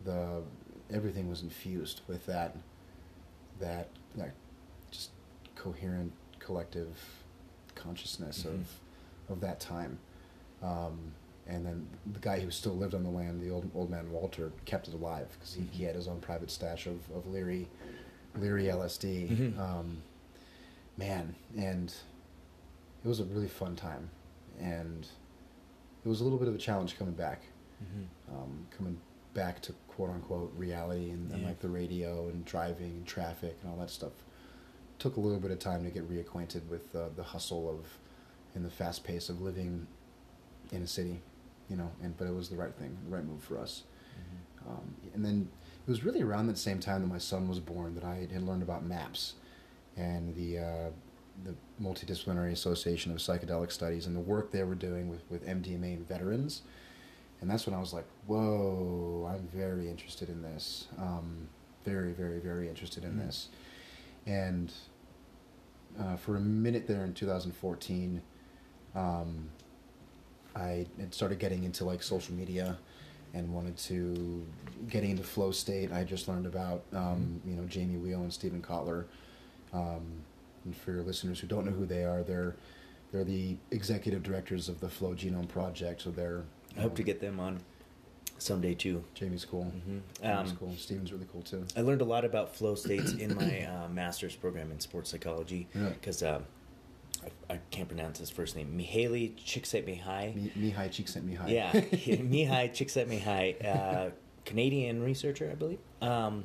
the 0.04 0.42
everything 0.90 1.28
was 1.30 1.42
infused 1.42 2.00
with 2.08 2.26
that 2.26 2.56
that 3.60 3.88
that 4.16 4.32
just 4.90 5.10
coherent 5.54 6.12
collective 6.40 6.98
consciousness 7.76 8.42
Mhm. 8.42 8.54
of 8.54 8.80
of 9.28 9.40
that 9.40 9.60
time. 9.60 9.98
Um, 10.62 11.12
and 11.48 11.66
then 11.66 11.86
the 12.12 12.20
guy 12.20 12.38
who 12.40 12.50
still 12.50 12.76
lived 12.76 12.94
on 12.94 13.02
the 13.02 13.10
land, 13.10 13.40
the 13.42 13.50
old 13.50 13.68
old 13.74 13.90
man 13.90 14.10
Walter, 14.12 14.52
kept 14.64 14.86
it 14.88 14.94
alive 14.94 15.26
because 15.32 15.54
he, 15.54 15.62
he 15.72 15.82
Mhm. 15.82 15.86
had 15.86 15.96
his 15.96 16.06
own 16.08 16.20
private 16.20 16.50
stash 16.50 16.86
of, 16.86 16.98
of 17.14 17.26
Leary 17.26 17.68
Leary 18.36 18.64
LSD. 18.68 19.28
Mhm. 19.28 19.58
Um, 19.58 20.02
man, 20.96 21.34
and 21.56 21.92
it 23.04 23.08
was 23.08 23.20
a 23.20 23.24
really 23.24 23.48
fun 23.48 23.74
time, 23.76 24.08
and 24.60 25.06
it 26.04 26.08
was 26.08 26.20
a 26.20 26.24
little 26.24 26.38
bit 26.38 26.48
of 26.48 26.54
a 26.54 26.58
challenge 26.58 26.96
coming 26.96 27.14
back, 27.14 27.42
Mhm. 27.82 28.34
um, 28.34 28.66
coming 28.70 29.00
back 29.34 29.60
to 29.62 29.72
quote 29.88 30.10
unquote 30.10 30.52
reality 30.56 31.10
and, 31.10 31.30
and 31.32 31.42
like 31.44 31.58
the 31.60 31.68
radio 31.68 32.28
and 32.28 32.44
driving 32.44 32.92
and 32.92 33.06
traffic 33.06 33.56
and 33.62 33.70
all 33.70 33.78
that 33.78 33.90
stuff. 33.90 34.12
Took 34.98 35.16
a 35.16 35.20
little 35.20 35.40
bit 35.40 35.50
of 35.50 35.58
time 35.58 35.82
to 35.84 35.90
get 35.90 36.08
reacquainted 36.08 36.66
with 36.68 36.94
uh, 36.94 37.08
the 37.16 37.22
hustle 37.24 37.68
of 37.68 37.98
and 38.54 38.64
the 38.64 38.70
fast 38.70 39.02
pace 39.04 39.28
of 39.30 39.40
living 39.40 39.86
in 40.72 40.82
a 40.82 40.86
city, 40.86 41.20
you 41.68 41.76
know. 41.76 41.90
And 42.02 42.16
but 42.16 42.26
it 42.26 42.34
was 42.34 42.48
the 42.48 42.56
right 42.56 42.74
thing, 42.74 42.96
the 43.04 43.14
right 43.14 43.24
move 43.24 43.42
for 43.42 43.58
us. 43.58 43.84
Mhm. 44.18 44.68
Um, 44.70 44.94
and 45.14 45.24
then 45.24 45.48
it 45.86 45.90
was 45.90 46.04
really 46.04 46.22
around 46.22 46.46
that 46.48 46.58
same 46.58 46.80
time 46.80 47.02
that 47.02 47.08
my 47.08 47.18
son 47.18 47.48
was 47.48 47.58
born 47.60 47.94
that 47.94 48.04
I 48.04 48.26
had 48.32 48.42
learned 48.42 48.62
about 48.62 48.84
MAPS 48.84 49.34
and 49.96 50.34
the 50.34 50.58
uh, 50.58 50.90
the 51.44 51.54
Multidisciplinary 51.80 52.52
Association 52.52 53.10
of 53.10 53.18
Psychedelic 53.18 53.72
Studies 53.72 54.06
and 54.06 54.14
the 54.14 54.20
work 54.20 54.50
they 54.52 54.62
were 54.64 54.74
doing 54.74 55.08
with, 55.08 55.22
with 55.30 55.46
MDMA 55.46 55.94
and 55.94 56.06
veterans. 56.06 56.62
And 57.40 57.50
that's 57.50 57.66
when 57.66 57.74
I 57.74 57.80
was 57.80 57.92
like, 57.92 58.04
whoa, 58.26 59.28
I'm 59.32 59.48
very 59.48 59.88
interested 59.88 60.28
in 60.28 60.42
this. 60.42 60.86
Um, 60.98 61.48
very, 61.84 62.12
very, 62.12 62.38
very 62.38 62.68
interested 62.68 63.02
in 63.02 63.14
Mhm. 63.14 63.26
this. 63.26 63.48
And 64.26 64.72
uh, 65.98 66.16
for 66.16 66.36
a 66.36 66.40
minute 66.40 66.86
there 66.86 67.04
in 67.04 67.14
2014, 67.14 68.22
um, 68.94 69.50
I 70.54 70.86
had 70.98 71.14
started 71.14 71.38
getting 71.38 71.64
into 71.64 71.84
like 71.84 72.02
social 72.02 72.34
media 72.34 72.76
and 73.34 73.52
wanted 73.54 73.76
to 73.78 74.44
getting 74.90 75.10
into 75.12 75.22
flow 75.22 75.50
state. 75.50 75.92
I 75.92 76.04
just 76.04 76.28
learned 76.28 76.46
about 76.46 76.82
um, 76.92 77.40
you 77.46 77.54
know 77.54 77.64
Jamie 77.64 77.98
Wheal 77.98 78.20
and 78.22 78.32
Steven 78.32 78.60
Kotler. 78.62 79.04
Um, 79.72 80.02
and 80.64 80.76
for 80.76 80.92
your 80.92 81.02
listeners 81.02 81.40
who 81.40 81.46
don't 81.46 81.64
know 81.64 81.72
who 81.72 81.86
they 81.86 82.04
are, 82.04 82.22
they're 82.22 82.54
they're 83.10 83.24
the 83.24 83.56
executive 83.70 84.22
directors 84.22 84.68
of 84.68 84.80
the 84.80 84.88
Flow 84.88 85.14
Genome 85.14 85.48
Project. 85.48 86.02
So 86.02 86.10
they're 86.10 86.42
i 86.76 86.80
hope 86.80 86.94
to 86.96 87.02
get 87.02 87.20
them 87.20 87.38
on 87.38 87.60
someday 88.38 88.74
too 88.74 89.04
Jamie's 89.14 89.44
cool. 89.44 89.64
Mhm. 89.86 90.00
Jamie's 90.22 90.50
Um, 90.50 90.56
cool. 90.56 90.74
Stephen's 90.76 91.12
really 91.12 91.26
cool 91.32 91.42
too. 91.42 91.64
I 91.76 91.80
learned 91.82 92.00
a 92.00 92.04
lot 92.06 92.24
about 92.24 92.54
flow 92.56 92.74
states 92.74 93.12
in 93.12 93.34
my 93.36 93.64
uh, 93.66 93.88
master's 93.88 94.34
program 94.34 94.70
in 94.72 94.80
sports 94.80 95.10
psychology 95.10 95.68
because 95.72 96.22
um, 96.22 96.44
I, 97.24 97.54
I 97.54 97.58
can't 97.70 97.88
pronounce 97.88 98.18
his 98.18 98.30
first 98.30 98.56
name. 98.56 98.76
Mihaly 98.76 99.34
Csikszentmihalyi. 99.36 100.34
Mi- 100.56 100.70
Mihai 100.72 100.88
Csikszentmihalyi. 100.88 101.50
Yeah, 101.50 101.72
Mihai 102.20 102.70
Csikszentmihalyi, 102.72 103.64
uh, 103.64 104.10
Canadian 104.44 105.02
researcher, 105.02 105.50
I 105.50 105.54
believe. 105.54 105.78
Um, 106.00 106.44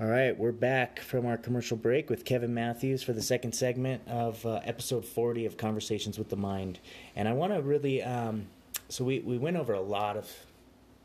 All 0.00 0.08
right, 0.08 0.36
we're 0.36 0.52
back 0.52 0.98
from 0.98 1.24
our 1.24 1.36
commercial 1.36 1.76
break 1.76 2.10
with 2.10 2.24
Kevin 2.24 2.52
Matthews 2.52 3.02
for 3.02 3.12
the 3.12 3.22
second 3.22 3.52
segment 3.52 4.06
of 4.08 4.44
episode 4.44 5.04
40 5.04 5.46
of 5.46 5.56
Conversations 5.56 6.18
with 6.18 6.28
the 6.28 6.36
Mind. 6.36 6.80
And 7.16 7.28
I 7.28 7.32
want 7.32 7.54
to 7.54 7.62
really. 7.62 8.02
Um, 8.02 8.48
so 8.94 9.02
we, 9.02 9.18
we 9.18 9.36
went 9.36 9.56
over 9.56 9.72
a 9.72 9.80
lot 9.80 10.16
of 10.16 10.30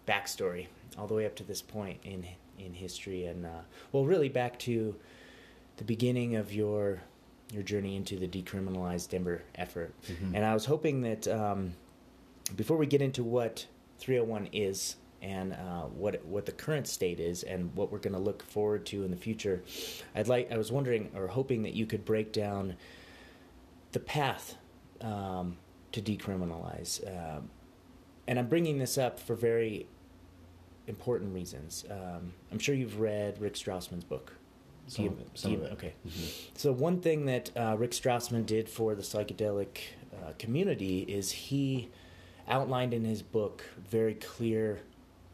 backstory 0.07 0.67
all 0.95 1.07
the 1.07 1.15
way 1.15 1.25
up 1.25 1.35
to 1.35 1.43
this 1.43 1.59
point 1.59 1.99
in 2.03 2.23
in 2.59 2.71
history 2.71 3.25
and 3.25 3.47
uh, 3.47 3.61
well 3.91 4.05
really 4.05 4.29
back 4.29 4.59
to 4.59 4.95
the 5.77 5.83
beginning 5.83 6.35
of 6.35 6.53
your 6.53 7.01
your 7.51 7.63
journey 7.63 7.95
into 7.95 8.15
the 8.15 8.27
decriminalized 8.27 9.09
Denver 9.09 9.41
effort 9.55 9.91
mm-hmm. 10.03 10.35
and 10.35 10.45
I 10.45 10.53
was 10.53 10.65
hoping 10.65 11.01
that 11.01 11.27
um, 11.27 11.73
before 12.55 12.77
we 12.77 12.85
get 12.85 13.01
into 13.01 13.23
what 13.23 13.65
301 13.97 14.49
is 14.53 14.95
and 15.23 15.53
uh, 15.53 15.85
what 15.85 16.23
what 16.25 16.45
the 16.45 16.51
current 16.51 16.87
state 16.87 17.19
is 17.19 17.41
and 17.41 17.73
what 17.75 17.91
we're 17.91 17.97
going 17.97 18.13
to 18.13 18.19
look 18.19 18.43
forward 18.43 18.85
to 18.87 19.03
in 19.03 19.09
the 19.09 19.17
future 19.17 19.63
I'd 20.13 20.27
like 20.27 20.51
I 20.51 20.57
was 20.57 20.71
wondering 20.71 21.09
or 21.15 21.25
hoping 21.25 21.63
that 21.63 21.73
you 21.73 21.87
could 21.87 22.05
break 22.05 22.33
down 22.33 22.75
the 23.93 23.99
path 23.99 24.57
um, 25.01 25.57
to 25.91 26.03
decriminalize 26.03 27.01
um, 27.07 27.49
and 28.29 28.37
I'm 28.37 28.45
bringing 28.45 28.77
this 28.77 28.95
up 28.95 29.19
for 29.19 29.33
very 29.33 29.87
important 30.85 31.33
reasons. 31.33 31.83
Um, 31.89 32.33
I'm 32.51 32.59
sure 32.59 32.75
you've 32.75 32.99
read 32.99 33.41
Rick 33.41 33.55
Strassman's 33.55 34.03
book. 34.03 34.33
Some 34.85 35.05
you, 35.05 35.11
of 35.11 35.19
it. 35.19 35.29
Some 35.33 35.51
you, 35.51 35.57
of 35.57 35.63
it. 35.63 35.71
Okay. 35.73 35.93
Mm-hmm. 36.07 36.55
So 36.55 36.71
one 36.71 37.01
thing 37.01 37.25
that 37.25 37.49
uh, 37.57 37.75
Rick 37.75 37.91
Strassman 37.91 38.45
did 38.45 38.69
for 38.69 38.93
the 38.93 39.01
psychedelic 39.01 39.79
uh, 40.13 40.33
community 40.37 40.99
is 41.01 41.31
he 41.31 41.89
outlined 42.47 42.93
in 42.93 43.03
his 43.03 43.23
book 43.23 43.63
very 43.89 44.13
clear 44.13 44.81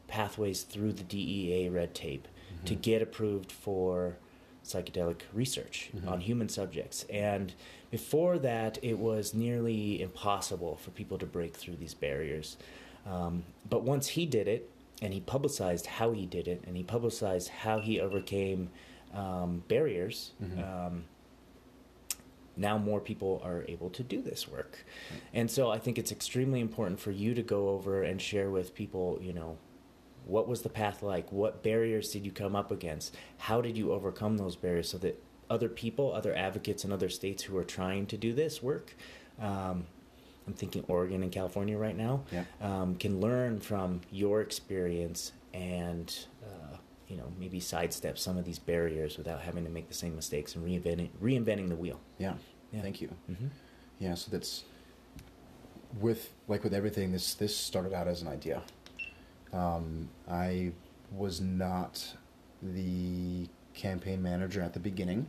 pathways 0.08 0.64
through 0.64 0.94
the 0.94 1.04
DEA 1.04 1.68
red 1.68 1.94
tape 1.94 2.30
mm-hmm. 2.56 2.66
to 2.66 2.76
get 2.76 3.02
approved 3.02 3.52
for 3.52 4.16
psychedelic 4.64 5.22
research 5.34 5.90
mm-hmm. 5.94 6.08
on 6.08 6.22
human 6.22 6.48
subjects. 6.48 7.06
And 7.10 7.54
before 7.92 8.40
that, 8.40 8.78
it 8.82 8.98
was 8.98 9.34
nearly 9.34 10.02
impossible 10.02 10.78
for 10.78 10.92
people 10.92 11.18
to 11.18 11.26
break 11.26 11.56
through 11.56 11.76
these 11.76 11.94
barriers. 11.94 12.58
Um, 13.06 13.44
but 13.70 13.84
once 13.84 14.10
he 14.10 14.26
did 14.26 14.48
it, 14.48 14.70
and 15.02 15.14
he 15.14 15.20
publicized 15.20 15.86
how 15.86 16.12
he 16.12 16.26
did 16.26 16.48
it, 16.48 16.64
and 16.66 16.78
he 16.78 16.84
publicized 16.84 17.50
how 17.50 17.80
he 17.80 18.00
overcame 18.00 18.70
um, 19.14 19.64
barriers. 19.68 20.32
Mm-hmm. 20.42 20.60
Um, 20.60 21.04
now 22.58 22.78
more 22.78 23.02
people 23.02 23.42
are 23.44 23.66
able 23.68 23.90
to 23.90 24.04
do 24.04 24.22
this 24.22 24.48
work, 24.48 24.86
and 25.34 25.52
so 25.52 25.70
I 25.70 25.78
think 25.78 25.98
it's 25.98 26.12
extremely 26.12 26.62
important 26.62 27.00
for 27.00 27.12
you 27.12 27.34
to 27.34 27.44
go 27.44 27.70
over 27.70 28.04
and 28.04 28.22
share 28.22 28.50
with 28.50 28.74
people, 28.74 29.20
you 29.22 29.34
know, 29.34 29.58
what 30.26 30.48
was 30.48 30.62
the 30.62 30.70
path 30.70 31.04
like? 31.04 31.32
What 31.32 31.64
barriers 31.64 32.12
did 32.12 32.26
you 32.26 32.32
come 32.32 32.56
up 32.56 32.72
against? 32.72 33.16
How 33.38 33.62
did 33.62 33.78
you 33.78 33.92
overcome 33.92 34.38
those 34.38 34.56
barriers 34.56 34.90
so 34.90 34.98
that 35.00 35.22
other 35.50 35.70
people, 35.70 36.14
other 36.14 36.36
advocates 36.36 36.84
in 36.84 36.92
other 36.92 37.10
states 37.10 37.44
who 37.44 37.58
are 37.58 37.64
trying 37.64 38.06
to 38.08 38.18
do 38.18 38.34
this 38.34 38.64
work 38.64 38.96
um, 39.40 39.86
I'm 40.48 40.54
thinking 40.54 40.84
Oregon 40.88 41.24
and 41.24 41.32
California 41.32 41.78
right 41.78 41.96
now, 41.96 42.24
yeah. 42.32 42.44
um, 42.62 42.96
can 42.96 43.20
learn 43.20 43.60
from 43.60 44.02
your 44.12 44.42
experience 44.42 45.32
and 45.54 46.26
uh, 46.44 46.78
you 47.08 47.18
know 47.18 47.32
maybe 47.40 47.60
sidestep 47.60 48.18
some 48.18 48.38
of 48.38 48.46
these 48.46 48.60
barriers 48.60 49.18
without 49.18 49.42
having 49.42 49.64
to 49.64 49.70
make 49.70 49.88
the 49.88 49.94
same 49.94 50.16
mistakes 50.16 50.56
and 50.56 50.66
reinventing 50.66 51.10
reinventing 51.22 51.70
the 51.70 51.76
wheel. 51.76 52.00
Yeah. 52.18 52.34
yeah. 52.72 52.82
Thank 52.82 53.02
you. 53.02 53.10
Mm-hmm. 53.30 53.48
Yeah. 54.00 54.16
So 54.16 54.30
that's 54.32 54.64
with 56.00 56.32
like 56.48 56.64
with 56.64 56.74
everything. 56.74 57.12
This 57.12 57.34
this 57.34 57.56
started 57.56 57.94
out 57.94 58.08
as 58.08 58.22
an 58.22 58.28
idea. 58.28 58.62
Um, 59.54 60.10
I 60.30 60.74
was 61.12 61.40
not 61.40 62.06
the 62.62 63.48
campaign 63.74 64.22
manager 64.22 64.62
at 64.62 64.74
the 64.74 64.80
beginning. 64.80 65.28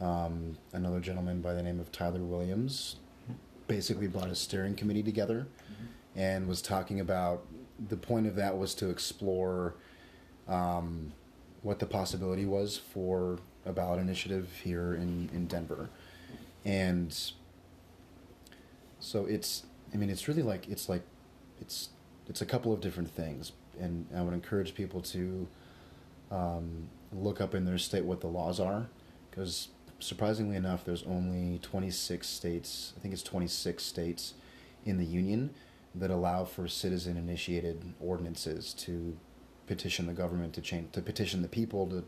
Um, 0.00 0.56
another 0.72 1.00
gentleman 1.00 1.42
by 1.42 1.52
the 1.52 1.62
name 1.62 1.78
of 1.78 1.92
Tyler 1.92 2.20
Williams 2.20 2.96
basically 3.70 4.08
brought 4.08 4.28
a 4.28 4.34
steering 4.34 4.74
committee 4.74 5.02
together 5.02 5.46
mm-hmm. 5.46 6.18
and 6.18 6.48
was 6.48 6.60
talking 6.60 6.98
about 6.98 7.46
the 7.88 7.96
point 7.96 8.26
of 8.26 8.34
that 8.34 8.58
was 8.58 8.74
to 8.74 8.90
explore 8.90 9.74
um, 10.48 11.12
what 11.62 11.78
the 11.78 11.86
possibility 11.86 12.44
was 12.44 12.76
for 12.76 13.38
a 13.64 13.72
ballot 13.72 14.00
initiative 14.00 14.48
here 14.64 14.94
in, 14.94 15.30
in 15.32 15.46
Denver. 15.46 15.88
And 16.64 17.16
so 18.98 19.24
it's, 19.26 19.62
I 19.94 19.96
mean, 19.96 20.10
it's 20.10 20.26
really 20.26 20.42
like, 20.42 20.68
it's 20.68 20.88
like, 20.88 21.02
it's, 21.60 21.90
it's 22.28 22.42
a 22.42 22.46
couple 22.46 22.72
of 22.72 22.80
different 22.80 23.08
things. 23.08 23.52
And 23.78 24.06
I 24.14 24.22
would 24.22 24.34
encourage 24.34 24.74
people 24.74 25.00
to 25.02 25.46
um, 26.32 26.88
look 27.12 27.40
up 27.40 27.54
in 27.54 27.64
their 27.64 27.78
state 27.78 28.04
what 28.04 28.20
the 28.20 28.26
laws 28.26 28.58
are 28.58 28.88
because 29.30 29.68
surprisingly 30.00 30.56
enough, 30.56 30.84
there's 30.84 31.04
only 31.04 31.58
26 31.58 32.26
states, 32.26 32.92
I 32.96 33.00
think 33.00 33.14
it's 33.14 33.22
26 33.22 33.82
states 33.82 34.34
in 34.84 34.98
the 34.98 35.04
union 35.04 35.50
that 35.94 36.10
allow 36.10 36.44
for 36.44 36.68
citizen 36.68 37.16
initiated 37.16 37.94
ordinances 38.00 38.72
to 38.74 39.16
petition 39.66 40.06
the 40.06 40.12
government 40.12 40.52
to 40.54 40.60
change, 40.60 40.92
to 40.92 41.00
petition 41.00 41.42
the 41.42 41.48
people 41.48 41.86
to 41.88 42.04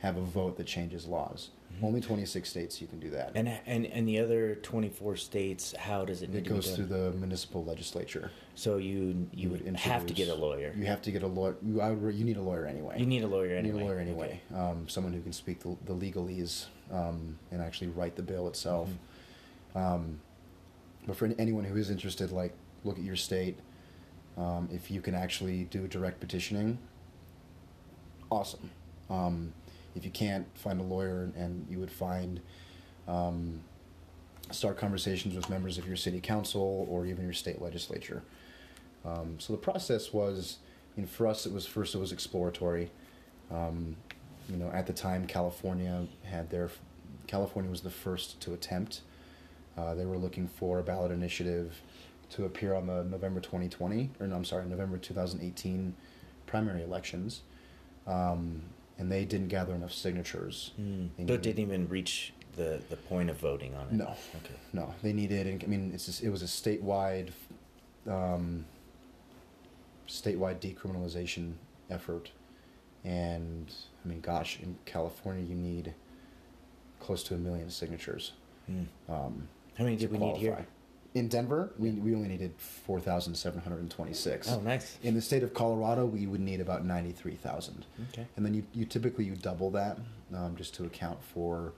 have 0.00 0.16
a 0.16 0.22
vote 0.22 0.56
that 0.56 0.66
changes 0.66 1.06
laws. 1.06 1.50
Mm-hmm. 1.74 1.84
Only 1.84 2.00
26 2.00 2.48
states 2.48 2.80
you 2.80 2.86
can 2.86 3.00
do 3.00 3.10
that. 3.10 3.32
And 3.34 3.48
and 3.66 3.86
and 3.86 4.06
the 4.06 4.20
other 4.20 4.54
24 4.56 5.16
states, 5.16 5.74
how 5.78 6.04
does 6.04 6.22
it? 6.22 6.30
Need 6.30 6.46
it 6.46 6.48
goes 6.48 6.74
through 6.76 6.86
the 6.86 7.12
municipal 7.12 7.64
legislature. 7.64 8.30
So 8.54 8.76
you 8.76 9.28
you, 9.32 9.50
would 9.50 9.76
have 9.76 10.06
to 10.06 10.14
get 10.14 10.28
a 10.28 10.34
lawyer. 10.34 10.72
You 10.76 10.86
have 10.86 11.02
to 11.02 11.10
get 11.10 11.22
a 11.22 11.26
lawyer. 11.26 11.56
You, 11.62 11.82
you 12.10 12.24
need 12.24 12.36
a 12.36 12.42
lawyer 12.42 12.66
anyway. 12.66 12.98
You 12.98 13.06
need 13.06 13.24
a 13.24 13.26
lawyer 13.26 13.56
anyway. 13.56 13.66
You 13.66 13.72
need 13.72 13.82
a 13.82 13.84
lawyer 13.84 13.98
anyway. 13.98 14.40
Okay. 14.52 14.60
Um, 14.60 14.88
someone 14.88 15.12
who 15.12 15.20
can 15.20 15.32
speak 15.32 15.60
the, 15.60 15.76
the 15.84 15.94
legalese 15.94 16.66
um, 16.92 17.38
and 17.50 17.60
actually 17.60 17.88
write 17.88 18.16
the 18.16 18.22
bill 18.22 18.48
itself. 18.48 18.88
Mm-hmm. 19.74 19.78
Um, 19.78 20.20
but 21.06 21.16
for 21.16 21.26
anyone 21.38 21.64
who 21.64 21.76
is 21.76 21.90
interested, 21.90 22.32
like 22.32 22.52
look 22.84 22.98
at 22.98 23.04
your 23.04 23.16
state. 23.16 23.58
Um, 24.36 24.68
if 24.72 24.90
you 24.90 25.00
can 25.00 25.14
actually 25.14 25.64
do 25.64 25.86
direct 25.88 26.20
petitioning, 26.20 26.78
awesome. 28.30 28.70
Um, 29.08 29.52
if 29.94 30.04
you 30.04 30.10
can't 30.10 30.46
find 30.54 30.78
a 30.78 30.82
lawyer 30.82 31.30
and 31.36 31.66
you 31.70 31.78
would 31.78 31.90
find 31.90 32.40
um, 33.08 33.60
start 34.50 34.76
conversations 34.76 35.34
with 35.34 35.48
members 35.48 35.78
of 35.78 35.86
your 35.86 35.96
city 35.96 36.20
council 36.20 36.86
or 36.90 37.06
even 37.06 37.24
your 37.24 37.32
state 37.32 37.62
legislature. 37.62 38.22
Um, 39.04 39.36
so 39.38 39.52
the 39.52 39.58
process 39.58 40.12
was, 40.12 40.58
know, 41.02 41.08
for 41.08 41.26
us, 41.26 41.46
it 41.46 41.52
was 41.52 41.66
first 41.66 41.94
it 41.94 41.98
was 41.98 42.12
exploratory. 42.12 42.90
Um, 43.50 43.96
you 44.48 44.56
know, 44.56 44.70
at 44.70 44.86
the 44.86 44.92
time, 44.92 45.26
California 45.26 46.06
had 46.24 46.50
their 46.50 46.70
California 47.26 47.70
was 47.70 47.80
the 47.80 47.90
first 47.90 48.40
to 48.40 48.54
attempt. 48.54 49.00
Uh, 49.76 49.94
they 49.94 50.06
were 50.06 50.16
looking 50.16 50.46
for 50.48 50.78
a 50.78 50.82
ballot 50.82 51.10
initiative 51.10 51.80
to 52.30 52.44
appear 52.44 52.74
on 52.74 52.86
the 52.86 53.04
November 53.04 53.40
2020, 53.40 54.10
or 54.20 54.26
no, 54.26 54.36
I'm 54.36 54.44
sorry, 54.44 54.64
November 54.66 54.96
2018 54.96 55.94
primary 56.46 56.82
elections. 56.82 57.42
Um, 58.06 58.62
and 58.98 59.12
they 59.12 59.24
didn't 59.24 59.48
gather 59.48 59.74
enough 59.74 59.92
signatures. 59.92 60.72
Mm. 60.80 61.10
But 61.18 61.42
didn't 61.42 61.58
even 61.58 61.88
reach 61.88 62.32
the, 62.56 62.80
the 62.88 62.96
point 62.96 63.28
of 63.28 63.38
voting 63.38 63.74
on 63.74 63.86
it. 63.88 63.92
No, 63.92 64.16
okay, 64.36 64.54
no, 64.72 64.94
they 65.02 65.12
needed. 65.12 65.62
I 65.62 65.66
mean, 65.66 65.90
it's 65.92 66.06
just, 66.06 66.22
it 66.22 66.30
was 66.30 66.42
a 66.42 66.46
statewide, 66.46 67.30
um, 68.08 68.64
statewide 70.08 70.60
decriminalization 70.60 71.52
effort, 71.90 72.30
and 73.04 73.72
I 74.06 74.08
mean, 74.08 74.20
gosh, 74.20 74.60
in 74.62 74.78
California, 74.84 75.44
you 75.44 75.56
need 75.56 75.92
close 77.00 77.24
to 77.24 77.34
a 77.34 77.38
million 77.38 77.70
signatures. 77.70 78.32
Mm. 78.70 78.86
Um, 79.08 79.48
How 79.76 79.84
many 79.84 79.96
did 79.96 80.12
we 80.12 80.18
qualify. 80.18 80.38
need 80.38 80.44
here? 80.44 80.66
In 81.14 81.28
Denver, 81.28 81.72
we, 81.78 81.92
we 81.92 82.14
only 82.14 82.28
needed 82.28 82.52
4,726. 82.58 84.52
Oh, 84.52 84.60
nice. 84.60 84.98
In 85.02 85.14
the 85.14 85.22
state 85.22 85.42
of 85.42 85.54
Colorado, 85.54 86.04
we 86.04 86.26
would 86.26 86.40
need 86.40 86.60
about 86.60 86.84
93,000. 86.84 87.86
Okay. 88.12 88.26
And 88.36 88.44
then 88.44 88.54
you, 88.54 88.64
you 88.74 88.84
typically 88.84 89.24
you 89.24 89.34
double 89.34 89.70
that 89.70 89.98
um, 90.34 90.54
just 90.56 90.74
to 90.74 90.84
account 90.84 91.18
for 91.22 91.72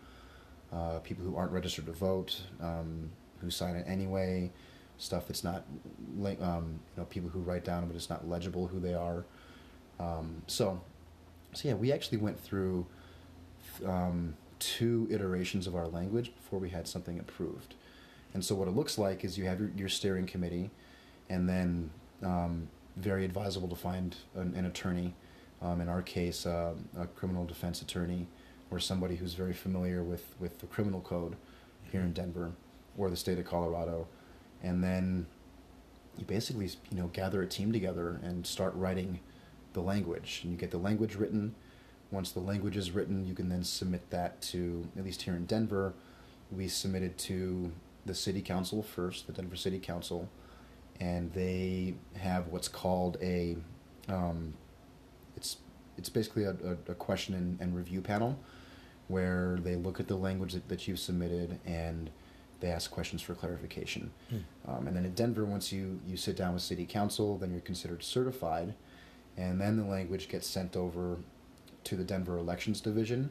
uh, 0.72 0.98
people 0.98 1.24
who 1.24 1.36
aren't 1.36 1.52
registered 1.52 1.86
to 1.86 1.92
vote, 1.92 2.42
um, 2.60 3.10
who 3.40 3.48
sign 3.48 3.76
it 3.76 3.86
anyway, 3.88 4.50
stuff 4.98 5.28
that's 5.28 5.44
not, 5.44 5.64
um, 6.40 6.80
you 6.96 6.96
know, 6.96 7.04
people 7.08 7.30
who 7.30 7.38
write 7.40 7.64
down 7.64 7.86
but 7.86 7.94
it's 7.94 8.10
not 8.10 8.28
legible 8.28 8.66
who 8.66 8.80
they 8.80 8.94
are. 8.94 9.24
Um, 10.00 10.42
so, 10.48 10.80
so 11.52 11.68
yeah, 11.68 11.74
we 11.74 11.92
actually 11.92 12.18
went 12.18 12.38
through 12.38 12.86
um, 13.86 14.34
two 14.58 15.06
iterations 15.10 15.66
of 15.66 15.74
our 15.74 15.86
language 15.86 16.34
before 16.34 16.58
we 16.58 16.70
had 16.70 16.86
something 16.86 17.18
approved. 17.18 17.74
And 18.34 18.44
so 18.44 18.54
what 18.54 18.68
it 18.68 18.72
looks 18.72 18.98
like 18.98 19.24
is 19.24 19.38
you 19.38 19.44
have 19.44 19.58
your, 19.58 19.70
your 19.76 19.88
steering 19.88 20.26
committee, 20.26 20.70
and 21.28 21.48
then 21.48 21.90
um, 22.22 22.68
very 22.96 23.24
advisable 23.24 23.68
to 23.68 23.76
find 23.76 24.16
an, 24.34 24.54
an 24.54 24.66
attorney. 24.66 25.14
Um, 25.60 25.80
in 25.80 25.88
our 25.88 26.02
case, 26.02 26.46
uh, 26.46 26.74
a 26.96 27.06
criminal 27.06 27.44
defense 27.44 27.82
attorney, 27.82 28.28
or 28.70 28.78
somebody 28.78 29.16
who's 29.16 29.34
very 29.34 29.54
familiar 29.54 30.04
with, 30.04 30.34
with 30.38 30.60
the 30.60 30.66
criminal 30.66 31.00
code 31.00 31.36
here 31.90 32.02
in 32.02 32.12
Denver 32.12 32.52
or 32.96 33.10
the 33.10 33.16
state 33.16 33.38
of 33.38 33.44
Colorado, 33.44 34.06
and 34.62 34.84
then 34.84 35.26
you 36.18 36.24
basically 36.24 36.68
you 36.90 36.96
know 36.98 37.06
gather 37.08 37.42
a 37.42 37.46
team 37.46 37.72
together 37.72 38.20
and 38.22 38.46
start 38.46 38.74
writing 38.74 39.20
the 39.78 39.84
language, 39.84 40.40
and 40.42 40.52
you 40.52 40.58
get 40.58 40.70
the 40.70 40.78
language 40.78 41.14
written. 41.14 41.54
Once 42.10 42.32
the 42.32 42.40
language 42.40 42.76
is 42.76 42.90
written, 42.90 43.24
you 43.24 43.34
can 43.34 43.48
then 43.48 43.62
submit 43.62 44.10
that 44.10 44.40
to 44.40 44.84
at 44.98 45.04
least 45.04 45.22
here 45.22 45.34
in 45.34 45.46
Denver. 45.46 45.94
We 46.50 46.66
submitted 46.68 47.16
to 47.18 47.70
the 48.04 48.14
city 48.14 48.42
council 48.42 48.82
first, 48.82 49.26
the 49.26 49.32
Denver 49.32 49.56
City 49.56 49.78
Council, 49.78 50.28
and 50.98 51.32
they 51.32 51.94
have 52.16 52.48
what's 52.48 52.68
called 52.68 53.18
a 53.22 53.56
um, 54.08 54.54
it's 55.36 55.58
it's 55.96 56.08
basically 56.08 56.44
a, 56.44 56.56
a, 56.64 56.92
a 56.92 56.94
question 56.94 57.34
and, 57.34 57.60
and 57.60 57.76
review 57.76 58.00
panel 58.00 58.38
where 59.08 59.58
they 59.62 59.76
look 59.76 60.00
at 60.00 60.08
the 60.08 60.16
language 60.16 60.54
that, 60.54 60.68
that 60.68 60.88
you've 60.88 60.98
submitted 60.98 61.58
and 61.64 62.10
they 62.60 62.68
ask 62.68 62.90
questions 62.90 63.22
for 63.22 63.34
clarification. 63.34 64.10
Hmm. 64.30 64.36
Um, 64.66 64.86
and 64.88 64.96
then 64.96 65.04
in 65.04 65.14
Denver, 65.14 65.44
once 65.44 65.72
you, 65.72 66.00
you 66.06 66.16
sit 66.16 66.36
down 66.36 66.52
with 66.54 66.62
city 66.62 66.84
council, 66.84 67.38
then 67.38 67.50
you're 67.52 67.60
considered 67.60 68.02
certified, 68.02 68.74
and 69.38 69.60
then 69.60 69.76
the 69.76 69.84
language 69.84 70.28
gets 70.28 70.46
sent 70.46 70.76
over 70.76 71.18
to 71.84 71.96
the 71.96 72.04
Denver 72.04 72.36
Elections 72.36 72.80
Division, 72.80 73.30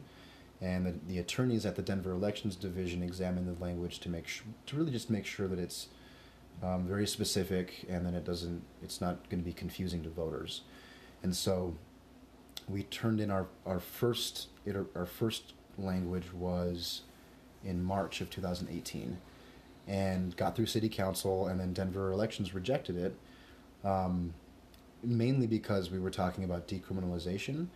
and 0.60 0.86
the, 0.86 0.94
the 1.06 1.18
attorneys 1.18 1.66
at 1.66 1.76
the 1.76 1.82
Denver 1.82 2.12
Elections 2.12 2.56
Division 2.56 3.02
examine 3.02 3.46
the 3.46 3.62
language 3.62 4.00
to 4.00 4.08
make 4.08 4.26
sh- 4.26 4.40
to 4.66 4.76
really 4.76 4.90
just 4.90 5.10
make 5.10 5.26
sure 5.26 5.46
that 5.46 5.58
it's 5.58 5.88
um, 6.62 6.88
very 6.88 7.06
specific 7.06 7.86
and 7.88 8.04
then 8.04 8.14
it 8.14 8.24
doesn't 8.24 8.62
it's 8.82 9.00
not 9.00 9.28
going 9.28 9.40
to 9.40 9.44
be 9.44 9.52
confusing 9.52 10.02
to 10.02 10.08
voters, 10.08 10.62
and 11.22 11.36
so 11.36 11.76
we 12.68 12.84
turned 12.84 13.20
in 13.20 13.30
our 13.30 13.46
our 13.66 13.78
first 13.78 14.48
our 14.96 15.06
first 15.06 15.52
language 15.76 16.32
was 16.32 17.02
in 17.64 17.82
March 17.82 18.20
of 18.20 18.30
2018 18.30 19.18
and 19.86 20.36
got 20.36 20.54
through 20.54 20.66
city 20.66 20.88
council 20.88 21.46
and 21.46 21.58
then 21.60 21.72
Denver 21.72 22.12
elections 22.12 22.54
rejected 22.54 22.96
it. 22.96 23.16
Um, 23.84 24.34
mainly 25.02 25.46
because 25.46 25.90
we 25.90 25.98
were 25.98 26.10
talking 26.10 26.44
about 26.44 26.68
decriminalization 26.68 27.68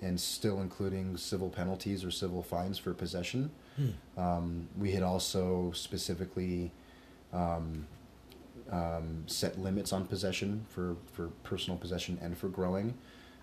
and 0.00 0.18
still 0.18 0.60
including 0.60 1.16
civil 1.16 1.50
penalties 1.50 2.04
or 2.04 2.10
civil 2.10 2.42
fines 2.42 2.78
for 2.78 2.94
possession. 2.94 3.50
Hmm. 3.76 4.20
Um, 4.20 4.68
we 4.78 4.92
had 4.92 5.02
also 5.02 5.72
specifically 5.74 6.72
um, 7.32 7.86
um, 8.70 9.24
set 9.26 9.58
limits 9.58 9.92
on 9.92 10.06
possession 10.06 10.64
for, 10.68 10.96
for 11.12 11.28
personal 11.42 11.78
possession 11.78 12.18
and 12.22 12.36
for 12.36 12.48
growing 12.48 12.94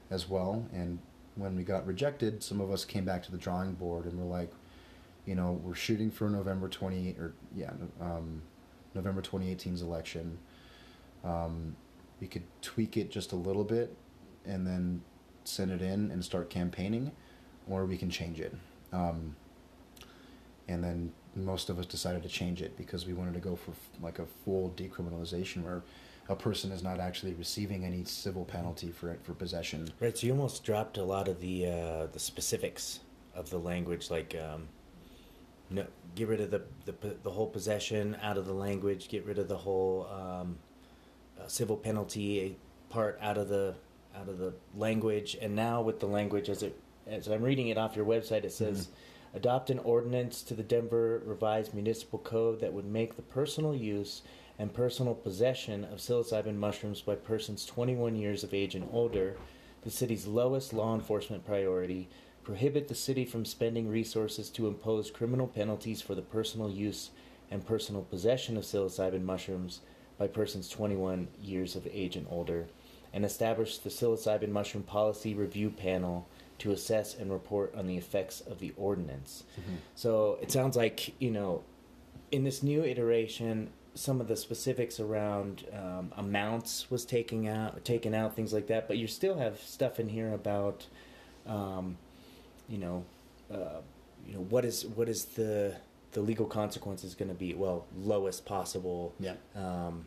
as 0.10 0.28
well. 0.28 0.66
And 0.74 1.00
when 1.36 1.56
we 1.56 1.64
got 1.64 1.86
rejected, 1.86 2.42
some 2.42 2.60
of 2.60 2.72
us 2.72 2.86
came 2.86 3.06
back 3.06 3.24
to 3.24 3.32
the 3.32 3.38
drawing 3.38 3.74
board 3.74 4.06
and 4.06 4.18
were 4.18 4.26
like, 4.26 4.52
you 5.26 5.36
know, 5.36 5.60
we're 5.64 5.76
shooting 5.76 6.10
for 6.10 6.30
November 6.30 6.68
20 6.68 7.16
or 7.20 7.34
yeah, 7.56 7.72
um, 8.02 8.42
November 8.96 9.22
2018's 9.22 9.82
election. 9.82 10.40
Um, 11.24 11.76
we 12.20 12.28
could 12.28 12.44
tweak 12.62 12.98
it 12.98 13.12
just 13.12 13.32
a 13.32 13.36
little 13.36 13.64
bit 13.64 13.96
and 14.46 14.66
then 14.66 15.02
send 15.44 15.72
it 15.72 15.82
in 15.82 16.12
and 16.12 16.24
start 16.24 16.50
campaigning, 16.50 17.12
or 17.70 17.86
we 17.86 17.98
can 17.98 18.10
change 18.10 18.40
it. 18.40 18.56
Um, 18.92 19.36
and 20.68 20.84
then 20.84 21.14
most 21.36 21.70
of 21.70 21.80
us 21.80 21.86
decided 21.86 22.24
to 22.24 22.30
change 22.30 22.62
it 22.62 22.76
because 22.78 23.06
we 23.06 23.14
wanted 23.14 23.34
to 23.36 23.40
go 23.40 23.56
for 23.56 23.72
like 24.02 24.20
a 24.20 24.26
full 24.26 24.74
decriminalization 24.76 25.64
where 25.64 25.84
a 26.30 26.36
person 26.36 26.72
is 26.72 26.84
not 26.84 27.00
actually 27.00 27.34
receiving 27.34 27.86
any 27.86 28.04
civil 28.04 28.44
penalty 28.44 28.92
for 28.92 29.18
for 29.24 29.34
possession. 29.34 29.88
Right. 30.00 30.18
So 30.18 30.28
you 30.28 30.34
almost 30.34 30.64
dropped 30.64 30.98
a 30.98 31.04
lot 31.04 31.28
of 31.28 31.40
the 31.40 31.68
uh, 31.68 32.08
the 32.12 32.20
specifics 32.20 33.00
of 33.34 33.50
the 33.50 33.60
language, 33.60 34.10
like 34.10 34.36
um, 34.36 34.68
no, 35.70 35.86
get 36.16 36.28
rid 36.28 36.42
of 36.42 36.52
the, 36.52 36.64
the 36.86 37.16
the 37.24 37.32
whole 37.32 37.48
possession 37.48 38.18
out 38.22 38.38
of 38.38 38.46
the 38.46 38.54
language. 38.54 39.08
Get 39.08 39.26
rid 39.26 39.40
of 39.40 39.48
the 39.48 39.58
whole 39.58 40.08
um, 40.12 40.58
civil 41.48 41.78
penalty 41.78 42.58
part 42.90 43.18
out 43.22 43.38
of 43.38 43.50
the 43.50 43.76
out 44.16 44.30
of 44.30 44.38
the 44.38 44.54
language. 44.76 45.38
And 45.42 45.56
now 45.56 45.82
with 45.82 46.00
the 46.00 46.08
language, 46.08 46.50
as 46.50 46.64
it 46.64 46.80
as 47.06 47.28
I'm 47.28 47.44
reading 47.44 47.70
it 47.70 47.78
off 47.78 47.96
your 47.96 48.06
website, 48.06 48.44
it 48.44 48.52
says. 48.52 48.88
Mm-hmm. 48.88 48.94
Adopt 49.34 49.70
an 49.70 49.80
ordinance 49.80 50.42
to 50.44 50.54
the 50.56 50.64
Denver 50.64 51.22
Revised 51.24 51.74
Municipal 51.74 52.18
Code 52.18 52.62
that 52.62 52.74
would 52.74 52.86
make 52.86 53.18
the 53.18 53.22
personal 53.22 53.76
use 53.76 54.24
and 54.58 54.74
personal 54.74 55.14
possession 55.14 55.84
of 55.84 56.00
psilocybin 56.00 56.56
mushrooms 56.56 57.02
by 57.02 57.14
persons 57.14 57.66
21 57.66 58.16
years 58.16 58.44
of 58.44 58.54
age 58.54 58.74
and 58.74 58.88
older 58.92 59.36
the 59.88 59.92
city's 59.92 60.28
lowest 60.28 60.74
law 60.74 60.94
enforcement 60.94 61.46
priority, 61.46 62.10
prohibit 62.44 62.90
the 62.90 62.96
city 62.96 63.24
from 63.24 63.46
spending 63.46 63.88
resources 63.88 64.50
to 64.50 64.68
impose 64.68 65.10
criminal 65.10 65.48
penalties 65.48 66.02
for 66.02 66.14
the 66.14 66.22
personal 66.22 66.70
use 66.70 67.12
and 67.50 67.66
personal 67.66 68.02
possession 68.02 68.58
of 68.58 68.64
psilocybin 68.64 69.24
mushrooms 69.24 69.80
by 70.18 70.28
persons 70.28 70.70
21 70.70 71.28
years 71.42 71.76
of 71.76 71.88
age 71.92 72.16
and 72.16 72.28
older, 72.30 72.68
and 73.14 73.24
established 73.26 73.84
the 73.84 73.90
psilocybin 73.90 74.50
mushroom 74.50 74.84
policy 74.84 75.34
review 75.34 75.70
panel 75.70 76.28
to 76.60 76.72
assess 76.72 77.16
and 77.16 77.32
report 77.32 77.74
on 77.76 77.88
the 77.88 77.98
effects 77.98 78.42
of 78.42 78.60
the 78.60 78.74
ordinance. 78.78 79.44
So 79.96 80.40
it 80.42 80.52
sounds 80.52 80.76
like, 80.76 81.14
you 81.20 81.32
know, 81.32 81.64
in 82.32 82.44
this 82.44 82.64
new 82.64 82.84
iteration, 82.84 83.70
some 83.94 84.22
of 84.22 84.28
the 84.28 84.36
specifics 84.36 85.00
around 85.00 85.66
um, 85.74 86.12
amounts 86.18 86.90
was 86.92 87.06
taken 87.06 87.48
out, 87.48 87.84
taken 87.86 88.14
out, 88.14 88.36
things 88.36 88.54
like 88.54 88.68
that. 88.68 88.88
But 88.88 88.98
you 88.98 89.08
still 89.08 89.38
have 89.38 89.60
stuff 89.62 90.00
in 90.00 90.10
here 90.10 90.34
about, 90.34 90.88
um, 91.48 91.98
you 92.68 92.78
know, 92.78 93.06
uh, 93.52 93.82
you 94.26 94.34
know 94.34 94.42
what 94.42 94.66
is 94.66 94.86
what 94.86 95.08
is 95.08 95.26
the 95.26 95.76
the 96.14 96.22
legal 96.22 96.46
consequence 96.46 97.04
is 97.04 97.16
going 97.16 97.30
to 97.30 97.36
be? 97.36 97.54
Well, 97.54 97.86
lowest 97.98 98.46
possible 98.46 99.14
Yeah. 99.20 99.36
um, 99.56 100.06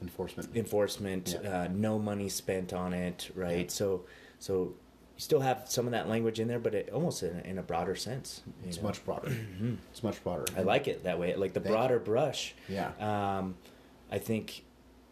Enforcement. 0.00 0.56
enforcement, 0.56 1.36
Yeah. 1.42 1.62
uh, 1.62 1.68
no 1.72 1.98
money 1.98 2.28
spent 2.28 2.72
on 2.72 2.92
it, 2.94 3.30
right? 3.34 3.64
Yeah. 3.66 3.68
So, 3.68 4.04
so 4.38 4.54
you 4.54 4.74
still 5.20 5.40
have 5.40 5.64
some 5.66 5.86
of 5.86 5.92
that 5.92 6.08
language 6.08 6.38
in 6.38 6.46
there, 6.48 6.60
but 6.60 6.74
it 6.74 6.90
almost 6.90 7.22
in, 7.24 7.36
a- 7.36 7.42
in 7.48 7.58
a 7.58 7.62
broader 7.62 7.96
sense. 7.96 8.42
It's 8.64 8.76
know? 8.76 8.84
much 8.84 9.04
broader. 9.04 9.34
It's 9.90 10.02
much 10.02 10.22
broader. 10.22 10.44
I 10.56 10.62
like 10.62 10.86
it 10.88 11.02
that 11.04 11.18
way, 11.18 11.34
like 11.34 11.52
the 11.52 11.60
Thank 11.60 11.72
broader 11.74 11.98
brush. 11.98 12.54
Yeah. 12.68 12.92
Um, 13.00 13.56
I 14.10 14.18
think 14.18 14.64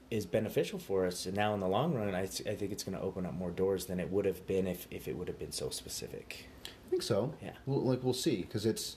is 0.08 0.24
beneficial 0.24 0.78
for 0.78 1.04
us, 1.04 1.26
and 1.26 1.34
now 1.36 1.52
in 1.52 1.58
the 1.58 1.66
long 1.66 1.92
run, 1.92 2.14
I 2.14 2.26
think 2.26 2.70
it's 2.70 2.84
going 2.84 2.96
to 2.96 3.02
open 3.02 3.26
up 3.26 3.34
more 3.34 3.50
doors 3.50 3.86
than 3.86 3.98
it 3.98 4.08
would 4.08 4.24
have 4.24 4.46
been 4.46 4.68
if, 4.68 4.86
if 4.88 5.08
it 5.08 5.16
would 5.16 5.26
have 5.26 5.38
been 5.40 5.50
so 5.50 5.68
specific. 5.70 6.46
I 6.86 6.90
think 6.90 7.02
so. 7.02 7.34
Yeah. 7.42 7.54
Well, 7.66 7.80
like 7.82 8.04
we'll 8.04 8.12
see, 8.14 8.42
because 8.42 8.64
it's 8.64 8.96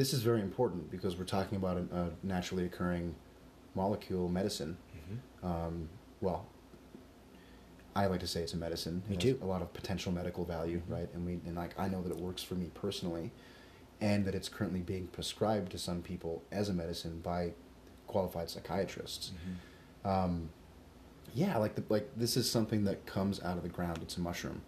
this 0.00 0.14
is 0.14 0.22
very 0.22 0.40
important 0.40 0.90
because 0.90 1.18
we're 1.18 1.24
talking 1.26 1.56
about 1.56 1.76
a, 1.76 1.94
a 1.94 2.10
naturally 2.22 2.64
occurring 2.64 3.14
molecule 3.74 4.30
medicine. 4.30 4.78
Mm-hmm. 4.96 5.46
Um, 5.46 5.90
well, 6.22 6.46
I 7.94 8.06
like 8.06 8.20
to 8.20 8.26
say 8.26 8.40
it's 8.40 8.54
a 8.54 8.56
medicine. 8.56 9.02
Me 9.10 9.16
It 9.16 9.20
too. 9.20 9.38
A 9.42 9.44
lot 9.44 9.60
of 9.60 9.74
potential 9.74 10.10
medical 10.10 10.46
value, 10.46 10.80
right? 10.88 11.06
And 11.12 11.26
we 11.26 11.32
and 11.44 11.54
like 11.54 11.78
I 11.78 11.86
know 11.88 12.00
that 12.00 12.12
it 12.12 12.16
works 12.16 12.42
for 12.42 12.54
me 12.54 12.70
personally, 12.72 13.30
and 14.00 14.24
that 14.24 14.34
it's 14.34 14.48
currently 14.48 14.80
being 14.80 15.06
prescribed 15.08 15.70
to 15.72 15.78
some 15.78 16.00
people 16.00 16.42
as 16.50 16.70
a 16.70 16.72
medicine 16.72 17.20
by 17.20 17.52
qualified 18.06 18.48
psychiatrists. 18.48 19.32
Um, 20.08 20.48
yeah, 21.34 21.58
like 21.58 21.74
the, 21.74 21.84
like 21.90 22.08
this 22.16 22.38
is 22.38 22.50
something 22.50 22.84
that 22.84 23.04
comes 23.04 23.42
out 23.42 23.58
of 23.58 23.62
the 23.62 23.68
ground. 23.68 23.98
It's 24.00 24.16
a 24.16 24.20
mushroom. 24.20 24.62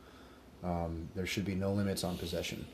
Um, 0.63 1.09
there 1.15 1.25
should 1.25 1.47
be 1.47 1.55
no 1.55 1.73
limits 1.73 2.05
on 2.05 2.19
possession. 2.19 2.67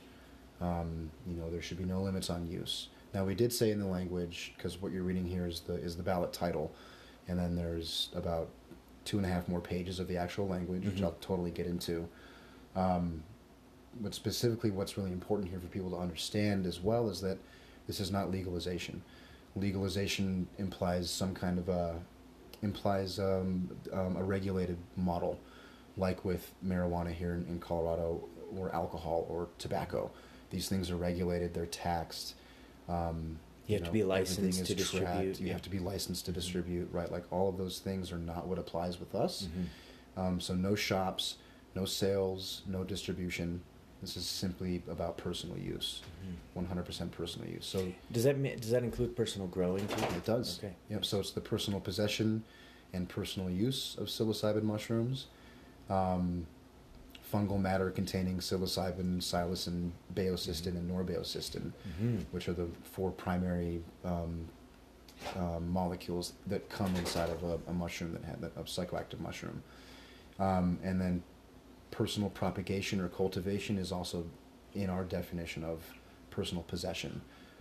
Um, 0.60 1.10
you 1.26 1.34
know, 1.36 1.50
there 1.50 1.62
should 1.62 1.78
be 1.78 1.84
no 1.84 2.02
limits 2.02 2.30
on 2.30 2.46
use. 2.46 2.88
Now 3.14 3.24
we 3.24 3.34
did 3.34 3.52
say 3.52 3.70
in 3.70 3.78
the 3.78 3.86
language 3.86 4.52
because 4.56 4.80
what 4.82 4.92
you're 4.92 5.02
reading 5.04 5.24
here 5.26 5.46
is 5.46 5.60
the 5.60 5.74
is 5.74 5.96
the 5.96 6.02
ballot 6.02 6.32
title, 6.32 6.72
and 7.28 7.38
then 7.38 7.54
there's 7.56 8.08
about 8.14 8.48
two 9.04 9.16
and 9.16 9.26
a 9.26 9.28
half 9.28 9.48
more 9.48 9.60
pages 9.60 9.98
of 10.00 10.08
the 10.08 10.16
actual 10.16 10.46
language, 10.46 10.84
which 10.84 10.96
Mhm. 10.96 11.04
I'll 11.04 11.16
totally 11.20 11.50
get 11.50 11.66
into. 11.66 12.06
Um, 12.76 13.22
but 14.00 14.14
specifically, 14.14 14.70
what's 14.70 14.98
really 14.98 15.12
important 15.12 15.48
here 15.48 15.58
for 15.58 15.66
people 15.68 15.90
to 15.90 15.96
understand 15.96 16.66
as 16.66 16.80
well 16.80 17.08
is 17.08 17.20
that 17.22 17.38
this 17.86 18.00
is 18.00 18.10
not 18.10 18.30
legalization. 18.30 19.02
legalization 19.56 20.46
implies 20.58 21.10
some 21.10 21.34
kind 21.34 21.58
of 21.58 21.68
a 21.68 22.00
implies 22.62 23.18
um, 23.18 23.68
um, 23.92 24.16
a 24.16 24.22
regulated 24.22 24.76
model, 24.96 25.38
like 25.96 26.24
with 26.24 26.52
marijuana 26.64 27.12
here 27.12 27.32
in, 27.34 27.44
in 27.48 27.58
Colorado, 27.58 28.22
or 28.56 28.72
alcohol 28.74 29.26
or 29.28 29.48
tobacco. 29.58 30.10
These 30.50 30.68
things 30.68 30.90
are 30.90 30.96
regulated; 30.96 31.54
they're 31.54 31.66
taxed. 31.66 32.34
Um, 32.88 33.38
You 33.66 33.76
have 33.76 33.84
to 33.86 33.92
be 33.92 34.02
licensed 34.02 34.64
to 34.66 34.74
distribute. 34.74 35.38
You 35.40 35.46
yeah. 35.48 35.52
have 35.52 35.62
to 35.62 35.70
be 35.70 35.78
licensed 35.78 36.24
to 36.26 36.32
distribute, 36.32 36.88
right? 36.92 37.10
Like 37.12 37.24
all 37.30 37.48
of 37.48 37.58
those 37.58 37.78
things 37.80 38.10
are 38.12 38.18
not 38.18 38.46
what 38.46 38.58
applies 38.58 38.98
with 38.98 39.14
us. 39.14 39.42
Mm-hmm. 39.46 40.20
Um, 40.20 40.40
so 40.40 40.54
no 40.54 40.74
shops, 40.74 41.36
no 41.74 41.84
sales, 41.84 42.62
no 42.66 42.82
distribution. 42.84 43.60
This 44.00 44.16
is 44.16 44.26
simply 44.26 44.82
about 44.88 45.16
personal 45.18 45.58
use, 45.58 46.02
Mm-hmm. 46.22 46.34
one 46.54 46.66
hundred 46.66 46.86
percent 46.86 47.10
personal 47.12 47.48
use. 47.48 47.66
So 47.66 47.92
Does 48.12 48.24
that 48.24 48.38
ma- 48.38 48.54
does 48.58 48.70
that 48.70 48.82
include 48.84 49.14
personal 49.16 49.48
growing 49.48 49.86
too? 49.88 50.04
it 50.16 50.24
does. 50.24 50.58
Okay. 50.58 50.72
Yep. 50.90 51.04
So 51.04 51.20
it's 51.20 51.32
the 51.32 51.40
personal 51.40 51.80
possession 51.80 52.44
and 52.94 53.06
personal 53.08 53.50
use 53.50 53.96
of 53.98 54.06
psilocybin 54.06 54.62
mushrooms. 54.62 55.26
Um, 55.90 56.46
fungal 57.32 57.60
matter 57.60 57.90
containing 57.90 58.38
psilocybin, 58.38 59.18
psilocin, 59.18 59.90
baeocystin, 60.14 60.68
and 60.76 60.90
norbaeocystin, 60.90 61.72
Mm-hmm. 61.88 62.16
which 62.30 62.48
are 62.48 62.52
the 62.54 62.68
four 62.82 63.10
primary 63.10 63.82
um, 64.04 64.48
um, 65.36 65.68
molecules 65.68 66.32
that 66.46 66.68
come 66.70 66.94
inside 66.96 67.30
of 67.30 67.42
a, 67.42 67.58
a 67.68 67.72
mushroom 67.72 68.12
that 68.12 68.24
had 68.24 68.38
a 68.56 68.62
psychoactive 68.62 69.20
mushroom. 69.20 69.62
Um, 70.38 70.78
and 70.82 71.00
then 71.00 71.22
personal 71.90 72.30
propagation 72.30 73.00
or 73.00 73.08
cultivation 73.08 73.78
is 73.78 73.90
also 73.92 74.24
in 74.74 74.88
our 74.88 75.04
definition 75.04 75.64
of 75.64 75.82
personal 76.30 76.62
possession. 76.62 77.20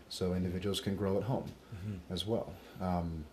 So 0.10 0.34
individuals 0.34 0.80
can 0.80 0.95
grow 0.95 1.18
at 1.18 1.23
home 1.23 1.52
Mm-hmm. 1.76 2.14
as 2.14 2.26
well. 2.26 2.53
Um, 2.81 3.26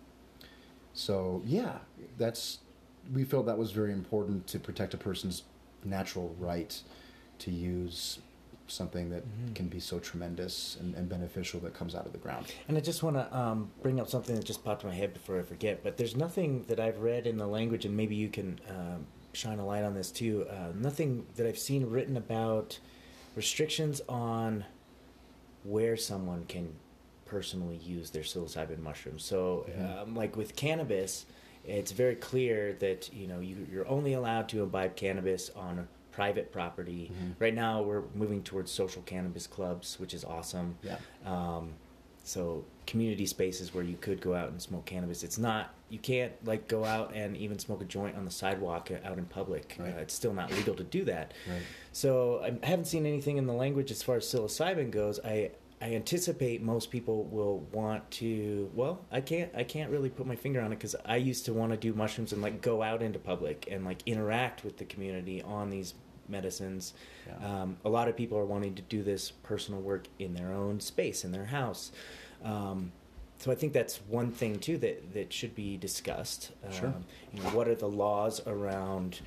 so 0.93 1.41
yeah, 1.45 1.77
that's 2.17 2.59
we 3.13 3.23
felt 3.23 3.45
that 3.45 3.57
was 3.57 3.71
very 3.71 3.91
important 3.93 4.47
to 4.47 4.59
protect 4.59 4.93
a 4.93 4.97
person's 4.97 5.43
natural 5.85 6.35
right 6.39 6.81
to 7.39 7.51
use 7.51 8.19
something 8.67 9.09
that 9.11 9.23
Mhm. 9.23 9.53
can 9.55 9.67
be 9.67 9.79
so 9.79 9.99
tremendous 9.99 10.75
and, 10.79 10.95
and 10.95 11.07
beneficial 11.07 11.59
that 11.59 11.73
comes 11.75 11.93
out 11.93 12.05
of 12.07 12.11
the 12.13 12.17
ground. 12.17 12.47
And 12.67 12.75
I 12.77 12.81
just 12.81 13.03
want 13.03 13.15
to 13.15 13.37
um, 13.37 13.69
bring 13.83 13.99
up 13.99 14.09
something 14.09 14.35
that 14.35 14.43
just 14.43 14.63
popped 14.63 14.83
in 14.83 14.89
my 14.89 14.95
head 14.95 15.13
before 15.13 15.37
I 15.37 15.43
forget. 15.43 15.83
But 15.83 15.97
there's 15.97 16.15
nothing 16.15 16.63
that 16.63 16.79
I've 16.79 16.97
read 16.99 17.27
in 17.27 17.37
the 17.37 17.45
language, 17.45 17.85
and 17.85 17.95
maybe 17.95 18.15
you 18.15 18.27
can 18.27 18.59
um, 18.67 19.05
shine 19.33 19.59
a 19.59 19.65
light 19.65 19.83
on 19.83 19.93
this 19.93 20.09
too. 20.11 20.47
Uh, 20.49 20.69
nothing 20.73 21.27
that 21.35 21.45
I've 21.45 21.59
seen 21.59 21.85
written 21.87 22.17
about 22.17 22.79
restrictions 23.35 24.01
on 24.09 24.65
where 25.63 25.97
someone 25.97 26.45
can 26.45 26.73
personally 27.25 27.77
use 27.77 28.11
their 28.11 28.23
psilocybin 28.23 28.79
mushrooms. 28.79 29.23
So, 29.23 29.65
Mhm. 29.69 30.01
um, 30.03 30.15
like 30.15 30.35
with 30.35 30.55
cannabis, 30.55 31.25
it's 31.67 31.91
very 31.91 32.15
clear 32.15 32.73
that 32.79 33.13
you 33.13 33.27
know 33.27 33.39
you, 33.39 33.67
you're 33.71 33.87
only 33.87 34.13
allowed 34.13 34.49
to 34.49 34.63
imbibe 34.63 34.95
cannabis 34.95 35.49
on 35.55 35.87
private 36.11 36.51
property. 36.51 37.11
Mhm. 37.13 37.35
Right 37.39 37.53
now, 37.53 37.81
we're 37.81 38.03
moving 38.13 38.41
towards 38.41 38.71
social 38.71 39.01
cannabis 39.01 39.47
clubs, 39.47 39.99
which 39.99 40.13
is 40.13 40.23
awesome. 40.23 40.77
Yeah. 40.81 40.97
Um, 41.25 41.73
so 42.23 42.63
community 42.87 43.25
spaces 43.25 43.73
where 43.73 43.83
you 43.83 43.97
could 43.97 44.19
go 44.21 44.33
out 44.33 44.49
and 44.49 44.61
smoke 44.61 44.85
cannabis. 44.85 45.23
It's 45.23 45.37
not 45.37 45.73
you 45.89 45.99
can't 45.99 46.31
like 46.45 46.67
go 46.67 46.83
out 46.83 47.13
and 47.13 47.37
even 47.37 47.59
smoke 47.59 47.81
a 47.81 47.85
joint 47.85 48.15
on 48.17 48.25
the 48.25 48.31
sidewalk 48.31 48.89
uh, 48.91 49.07
out 49.07 49.17
in 49.19 49.25
public. 49.25 49.75
Right. 49.77 49.93
Uh, 49.93 49.99
it's 49.99 50.13
still 50.13 50.33
not 50.33 50.51
legal 50.51 50.73
to 50.75 50.83
do 50.83 51.03
that. 51.05 51.33
Right. 51.47 51.61
So 51.91 52.41
I 52.43 52.65
haven't 52.65 52.85
seen 52.85 53.05
anything 53.05 53.37
in 53.37 53.45
the 53.45 53.53
language 53.53 53.91
as 53.91 54.01
far 54.01 54.15
as 54.15 54.25
psilocybin 54.25 54.89
goes. 54.89 55.19
I 55.23 55.51
I 55.85 55.93
anticipate 55.93 56.63
most 56.63 56.89
people 56.89 57.25
will 57.25 57.59
want 57.71 58.09
to. 58.11 58.71
Well, 58.73 59.01
I 59.11 59.21
can't 59.21 59.51
I 59.55 59.63
can't 59.63 59.91
really 59.91 60.09
put 60.09 60.25
my 60.25 60.35
finger 60.35 60.59
on 60.59 60.73
it 60.73 60.77
because 60.77 60.95
I 61.05 61.17
used 61.17 61.45
to 61.45 61.53
want 61.53 61.73
to 61.73 61.77
do 61.77 61.93
mushrooms 61.93 62.33
and 62.33 62.41
like 62.41 62.59
go 62.59 62.81
out 62.81 63.03
into 63.03 63.19
public 63.19 63.67
and 63.69 63.85
like 63.85 64.01
interact 64.07 64.63
with 64.63 64.77
the 64.77 64.85
community 64.85 65.43
on 65.43 65.69
these 65.69 65.93
medicines. 66.27 66.95
Yeah. 67.27 67.61
Um, 67.61 67.77
a 67.85 67.89
lot 67.89 68.07
of 68.07 68.17
people 68.17 68.35
are 68.35 68.45
wanting 68.45 68.73
to 68.73 68.81
do 68.81 69.03
this 69.03 69.29
personal 69.29 69.79
work 69.79 70.07
in 70.17 70.33
their 70.33 70.51
own 70.51 70.79
space 70.79 71.23
in 71.23 71.31
their 71.31 71.45
house. 71.45 71.91
Um, 72.43 72.91
so 73.37 73.51
I 73.51 73.55
think 73.55 73.71
that's 73.71 73.97
one 74.07 74.31
thing 74.31 74.57
too 74.57 74.79
that 74.79 75.13
that 75.13 75.31
should 75.31 75.53
be 75.53 75.77
discussed. 75.77 76.51
Sure. 76.71 76.87
Um, 76.87 77.05
you 77.31 77.43
know, 77.43 77.49
what 77.49 77.67
are 77.67 77.75
the 77.75 77.89
laws 77.89 78.41
around 78.47 79.19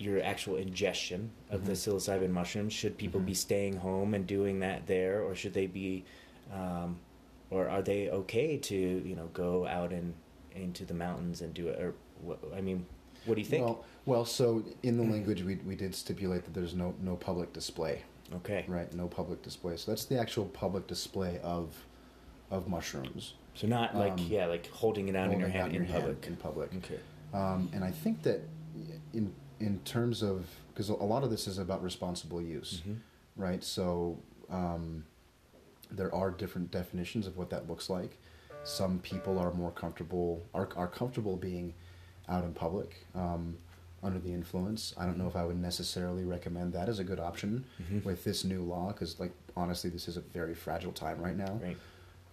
your 0.00 0.22
actual 0.22 0.56
ingestion 0.56 1.30
of 1.50 1.66
the 1.66 1.72
Mhm. 1.72 1.76
psilocybin 1.94 2.30
mushrooms? 2.30 2.72
Should 2.72 2.96
people 2.96 3.20
Mhm. 3.20 3.26
be 3.26 3.34
staying 3.34 3.76
home 3.76 4.14
and 4.14 4.26
doing 4.26 4.60
that 4.60 4.86
there, 4.86 5.22
or 5.22 5.34
should 5.34 5.52
they 5.52 5.66
be, 5.66 6.04
um, 6.52 6.98
or 7.50 7.68
are 7.68 7.82
they 7.82 8.08
okay 8.10 8.56
to 8.56 8.76
you 8.76 9.14
know 9.14 9.28
go 9.34 9.66
out 9.66 9.92
and 9.92 10.14
into 10.54 10.84
the 10.84 10.94
mountains 10.94 11.42
and 11.42 11.52
do 11.54 11.68
it? 11.68 11.80
Or 11.80 11.94
what, 12.22 12.38
I 12.56 12.60
mean, 12.60 12.86
what 13.26 13.34
do 13.34 13.40
you 13.40 13.46
think? 13.46 13.64
Well, 13.64 13.84
well, 14.06 14.24
so 14.24 14.64
in 14.82 14.96
the 14.96 15.04
language 15.04 15.42
we, 15.42 15.56
we 15.56 15.76
did 15.76 15.94
stipulate 15.94 16.44
that 16.44 16.54
there's 16.54 16.74
no 16.74 16.94
no 17.02 17.16
public 17.16 17.52
display, 17.52 18.02
okay, 18.36 18.64
right? 18.68 18.92
No 18.94 19.06
public 19.06 19.42
display. 19.42 19.76
So 19.76 19.90
that's 19.92 20.06
the 20.06 20.18
actual 20.18 20.46
public 20.46 20.86
display 20.86 21.38
of 21.42 21.86
of 22.50 22.66
mushrooms. 22.68 23.34
so 23.54 23.66
not 23.66 23.94
like 23.96 24.12
Um, 24.12 24.26
yeah, 24.28 24.46
like 24.46 24.66
holding 24.70 25.08
it 25.08 25.14
out 25.16 25.30
in 25.32 25.38
your 25.38 25.48
hand 25.48 25.68
in 25.68 25.74
your 25.74 25.84
hand 25.84 26.02
public. 26.04 26.26
In 26.26 26.36
public. 26.36 26.74
Okay. 26.76 26.98
Um, 27.34 27.68
and 27.72 27.84
I 27.84 27.90
think 27.90 28.22
that 28.22 28.40
in 29.12 29.32
in 29.60 29.78
terms 29.80 30.22
of 30.22 30.46
because 30.72 30.88
a 30.88 30.94
lot 30.94 31.22
of 31.22 31.30
this 31.30 31.46
is 31.46 31.58
about 31.58 31.82
responsible 31.82 32.40
use, 32.40 32.82
Mhm. 32.86 32.96
right? 33.36 33.62
So 33.62 34.18
um, 34.48 35.04
there 35.90 36.12
are 36.14 36.30
different 36.30 36.70
definitions 36.70 37.26
of 37.26 37.36
what 37.36 37.50
that 37.50 37.68
looks 37.68 37.88
like. 37.90 38.16
Some 38.64 38.98
people 39.00 39.38
are 39.38 39.52
more 39.52 39.70
comfortable 39.70 40.42
are 40.54 40.68
are 40.76 40.88
comfortable 40.88 41.36
being 41.36 41.74
out 42.28 42.44
in 42.44 42.52
public 42.54 43.06
um, 43.14 43.58
under 44.02 44.18
the 44.18 44.32
influence. 44.32 44.94
I 44.96 45.04
don't 45.04 45.18
know 45.18 45.26
if 45.28 45.36
I 45.36 45.44
would 45.44 45.58
necessarily 45.60 46.24
recommend 46.24 46.72
that 46.72 46.88
as 46.88 46.98
a 46.98 47.04
good 47.04 47.20
option 47.20 47.64
Mhm. 47.82 48.04
with 48.04 48.24
this 48.24 48.44
new 48.44 48.62
law 48.62 48.88
because, 48.92 49.20
like, 49.20 49.32
honestly, 49.56 49.90
this 49.90 50.08
is 50.08 50.16
a 50.16 50.20
very 50.20 50.54
fragile 50.54 50.92
time 50.92 51.20
right 51.20 51.36
now. 51.36 51.54
Right. 51.62 51.76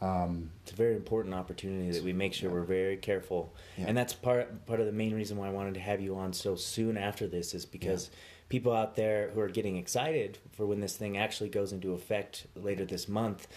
Um, 0.02 0.52
It's 0.62 0.72
a 0.74 0.76
very 0.76 0.96
important 0.96 1.34
opportunity 1.34 1.90
that 1.92 2.04
we 2.04 2.14
make 2.14 2.34
sure 2.34 2.50
Yeah. 2.50 2.56
we're 2.56 2.64
very 2.66 2.98
careful, 2.98 3.54
Yeah. 3.78 3.86
and 3.88 3.98
that's 3.98 4.14
part 4.14 4.66
part 4.66 4.80
of 4.80 4.86
the 4.86 4.92
main 4.92 5.14
reason 5.14 5.38
why 5.38 5.48
I 5.48 5.52
wanted 5.52 5.74
to 5.76 5.80
have 5.80 6.00
you 6.02 6.16
on 6.16 6.34
so 6.34 6.56
soon 6.56 6.98
after 6.98 7.28
this 7.28 7.54
is 7.56 7.66
because 7.66 8.12
people 8.50 8.72
out 8.74 8.96
there 8.96 9.30
who 9.32 9.40
are 9.40 9.50
getting 9.50 9.76
excited 9.78 10.38
for 10.52 10.66
when 10.66 10.80
this 10.80 10.96
thing 10.96 11.18
actually 11.18 11.50
goes 11.50 11.74
into 11.74 11.94
effect 11.94 12.46
later 12.56 12.86
this 12.86 13.08
month, 13.10 13.48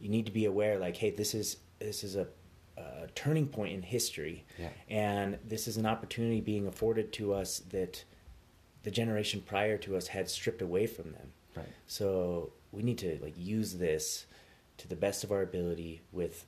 you 0.00 0.08
need 0.08 0.24
to 0.26 0.32
be 0.32 0.44
aware, 0.44 0.78
like, 0.78 0.96
hey, 0.98 1.10
this 1.10 1.34
is 1.34 1.56
this 1.80 2.02
is 2.04 2.14
a, 2.16 2.26
a 2.76 3.08
turning 3.16 3.46
point 3.48 3.72
in 3.72 3.82
history, 3.82 4.44
Yeah. 4.58 4.70
and 4.88 5.38
this 5.44 5.66
is 5.68 5.76
an 5.76 5.86
opportunity 5.86 6.40
being 6.40 6.66
afforded 6.66 7.12
to 7.14 7.32
us 7.34 7.58
that 7.70 8.04
the 8.84 8.90
generation 8.92 9.40
prior 9.42 9.76
to 9.78 9.96
us 9.96 10.06
had 10.08 10.30
stripped 10.30 10.62
away 10.62 10.86
from 10.86 11.10
them. 11.12 11.32
right. 11.56 11.66
So 11.88 12.52
we 12.70 12.82
need 12.84 12.98
to 12.98 13.18
like 13.20 13.34
use 13.36 13.74
this 13.78 14.26
to 14.78 14.88
the 14.88 14.96
best 14.96 15.24
of 15.24 15.32
our 15.32 15.42
ability 15.42 16.00
with 16.12 16.44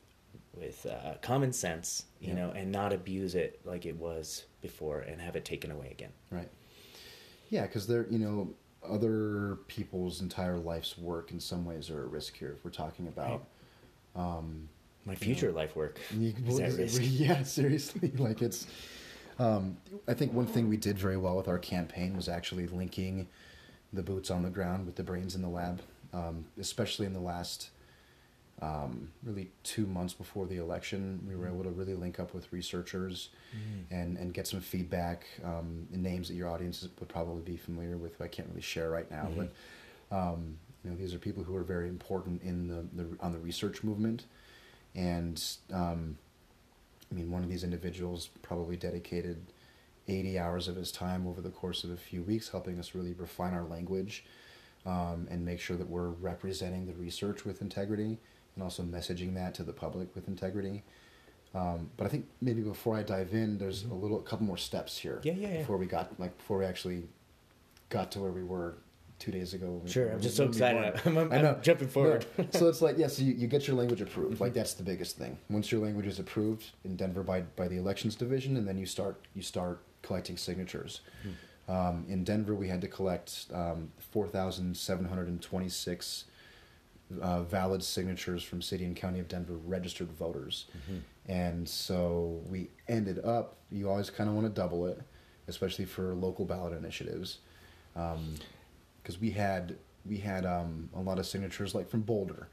with 0.56 0.84
uh, 0.86 1.14
common 1.22 1.52
sense, 1.52 2.04
you 2.20 2.28
Yeah. 2.28 2.34
know, 2.34 2.50
and 2.50 2.72
not 2.72 2.92
abuse 2.92 3.34
it 3.36 3.60
like 3.64 3.86
it 3.86 3.96
was 3.96 4.44
before 4.60 5.00
and 5.00 5.20
have 5.20 5.36
it 5.36 5.44
taken 5.44 5.70
away 5.70 5.88
again. 5.90 6.10
Right. 6.30 6.48
Yeah, 7.50 7.62
because 7.62 7.86
they're 7.86 8.06
you 8.10 8.18
know 8.18 8.54
other 8.82 9.58
people's 9.68 10.20
entire 10.20 10.58
life's 10.58 10.96
work 10.98 11.30
in 11.30 11.38
some 11.40 11.64
ways 11.64 11.90
are 11.90 12.02
at 12.04 12.10
risk 12.10 12.36
here. 12.36 12.52
If 12.56 12.64
we're 12.64 12.70
talking 12.70 13.06
about, 13.08 13.44
um, 14.16 14.68
My 15.04 15.14
future 15.14 15.52
life 15.52 15.76
work 15.76 16.00
you- 16.16 16.34
is 16.46 16.58
at 16.60 16.72
risk. 16.78 17.00
yeah, 17.04 17.42
seriously, 17.42 18.12
like 18.16 18.42
it's. 18.42 18.66
Um, 19.38 19.78
I 20.06 20.12
think 20.12 20.34
one 20.34 20.46
thing 20.46 20.68
we 20.68 20.76
did 20.76 20.98
very 20.98 21.16
well 21.16 21.34
with 21.36 21.48
our 21.48 21.58
campaign 21.58 22.14
was 22.14 22.28
actually 22.28 22.66
linking 22.66 23.26
the 23.90 24.02
boots 24.02 24.30
on 24.30 24.42
the 24.42 24.50
ground 24.50 24.84
with 24.84 24.96
the 24.96 25.02
brains 25.02 25.34
in 25.34 25.40
the 25.40 25.48
lab, 25.48 25.80
um, 26.12 26.44
especially 26.58 27.06
in 27.06 27.14
the 27.14 27.20
last 27.20 27.70
um, 28.62 29.10
really 29.22 29.50
two 29.62 29.86
months 29.86 30.12
before 30.12 30.46
the 30.46 30.58
election. 30.58 31.24
We 31.26 31.34
were 31.34 31.46
able 31.46 31.64
to 31.64 31.70
really 31.70 31.94
link 31.94 32.20
up 32.20 32.34
with 32.34 32.52
researchers 32.52 33.30
and, 33.90 34.16
and 34.18 34.34
get 34.34 34.46
some 34.46 34.60
feedback, 34.60 35.26
um, 35.44 35.86
in 35.92 36.02
names 36.02 36.28
that 36.28 36.34
your 36.34 36.48
audience 36.48 36.86
would 36.98 37.08
probably 37.08 37.42
be 37.42 37.56
familiar 37.56 37.96
with, 37.96 38.20
I 38.20 38.28
can't 38.28 38.48
really 38.48 38.60
share 38.60 38.90
right 38.90 39.10
now. 39.10 39.28
Mhm. 39.30 39.36
But 40.10 40.16
um, 40.16 40.58
you 40.84 40.90
know, 40.90 40.96
these 40.96 41.14
are 41.14 41.18
people 41.18 41.42
who 41.42 41.54
are 41.56 41.62
very 41.62 41.88
important 41.88 42.42
in 42.42 42.68
the, 42.68 42.84
the 43.02 43.16
on 43.20 43.32
the 43.32 43.38
research 43.38 43.82
movement, 43.84 44.24
and 44.94 45.42
um, 45.72 46.16
I 47.10 47.14
mean, 47.14 47.30
one 47.30 47.42
of 47.42 47.48
these 47.48 47.64
individuals 47.64 48.28
probably 48.42 48.76
dedicated 48.76 49.52
80 50.08 50.38
hours 50.38 50.68
of 50.68 50.76
his 50.76 50.90
time 50.90 51.26
over 51.26 51.40
the 51.40 51.50
course 51.50 51.84
of 51.84 51.90
a 51.90 51.96
few 51.96 52.22
weeks, 52.22 52.48
helping 52.48 52.78
us 52.78 52.94
really 52.94 53.12
refine 53.12 53.54
our 53.54 53.64
language 53.64 54.24
um, 54.86 55.28
and 55.30 55.44
make 55.44 55.60
sure 55.60 55.76
that 55.76 55.88
we're 55.88 56.08
representing 56.08 56.86
the 56.86 56.94
research 56.94 57.44
with 57.44 57.60
integrity 57.60 58.18
and 58.54 58.64
also 58.64 58.82
messaging 58.82 59.34
that 59.34 59.54
to 59.54 59.62
the 59.62 59.72
public 59.72 60.14
with 60.14 60.28
integrity. 60.28 60.82
Um, 61.54 61.90
but 61.96 62.06
I 62.06 62.10
think 62.10 62.28
maybe 62.40 62.62
before 62.62 62.96
I 62.96 63.02
dive 63.02 63.32
in, 63.32 63.58
there's 63.58 63.82
mm-hmm. 63.82 63.92
a 63.92 63.96
little, 63.96 64.20
a 64.20 64.22
couple 64.22 64.46
more 64.46 64.56
steps 64.56 64.96
here. 64.96 65.20
Yeah, 65.24 65.32
yeah, 65.32 65.48
yeah. 65.48 65.58
Before 65.58 65.76
we 65.76 65.86
got 65.86 66.18
like 66.20 66.36
before 66.36 66.58
we 66.58 66.64
actually 66.64 67.08
got 67.88 68.12
to 68.12 68.20
where 68.20 68.30
we 68.30 68.44
were 68.44 68.76
two 69.18 69.32
days 69.32 69.52
ago. 69.52 69.82
Sure, 69.86 70.10
I'm 70.10 70.20
just 70.20 70.36
so 70.36 70.44
excited. 70.44 71.00
I'm, 71.04 71.18
I'm, 71.18 71.32
i 71.32 71.42
know. 71.42 71.54
I'm 71.54 71.62
jumping 71.62 71.88
forward. 71.88 72.24
No. 72.38 72.46
so 72.50 72.68
it's 72.68 72.80
like, 72.80 72.96
yeah, 72.98 73.08
so 73.08 73.22
you, 73.22 73.34
you 73.34 73.46
get 73.46 73.66
your 73.66 73.76
language 73.76 74.00
approved. 74.00 74.34
Mm-hmm. 74.34 74.44
Like 74.44 74.54
that's 74.54 74.72
the 74.74 74.82
biggest 74.82 75.18
thing. 75.18 75.36
Once 75.48 75.70
your 75.70 75.82
language 75.82 76.06
is 76.06 76.18
approved 76.18 76.70
in 76.84 76.96
Denver 76.96 77.22
by, 77.22 77.42
by 77.42 77.68
the 77.68 77.76
elections 77.76 78.16
division, 78.16 78.56
and 78.56 78.66
then 78.66 78.78
you 78.78 78.86
start 78.86 79.20
you 79.34 79.42
start 79.42 79.82
collecting 80.02 80.36
signatures. 80.36 81.00
Mm-hmm. 81.20 81.30
Um, 81.70 82.04
in 82.08 82.24
Denver, 82.24 82.54
we 82.54 82.66
had 82.66 82.80
to 82.80 82.88
collect 82.88 83.46
um, 83.52 83.92
4,726 84.10 86.24
uh, 87.20 87.42
valid 87.42 87.82
signatures 87.82 88.42
from 88.44 88.62
city 88.62 88.84
and 88.84 88.94
county 88.94 89.18
of 89.18 89.26
Denver 89.26 89.54
registered 89.66 90.12
voters, 90.12 90.66
and 91.26 91.68
so 91.68 92.40
we 92.48 92.68
ended 92.88 93.18
up. 93.24 93.56
You 93.72 93.90
always 93.90 94.10
kind 94.10 94.28
of 94.30 94.36
want 94.36 94.46
to 94.46 94.52
double 94.52 94.86
it, 94.86 95.00
especially 95.48 95.86
for 95.86 96.14
local 96.14 96.44
ballot 96.44 96.72
initiatives 96.72 97.38
because 99.02 99.20
we 99.20 99.30
had 99.32 99.76
we 100.06 100.18
had 100.18 100.46
um, 100.46 100.88
a 100.94 101.00
lot 101.00 101.18
of 101.18 101.26
signatures 101.26 101.74
like 101.74 101.88
from 101.90 102.02
Boulder, 102.02 102.46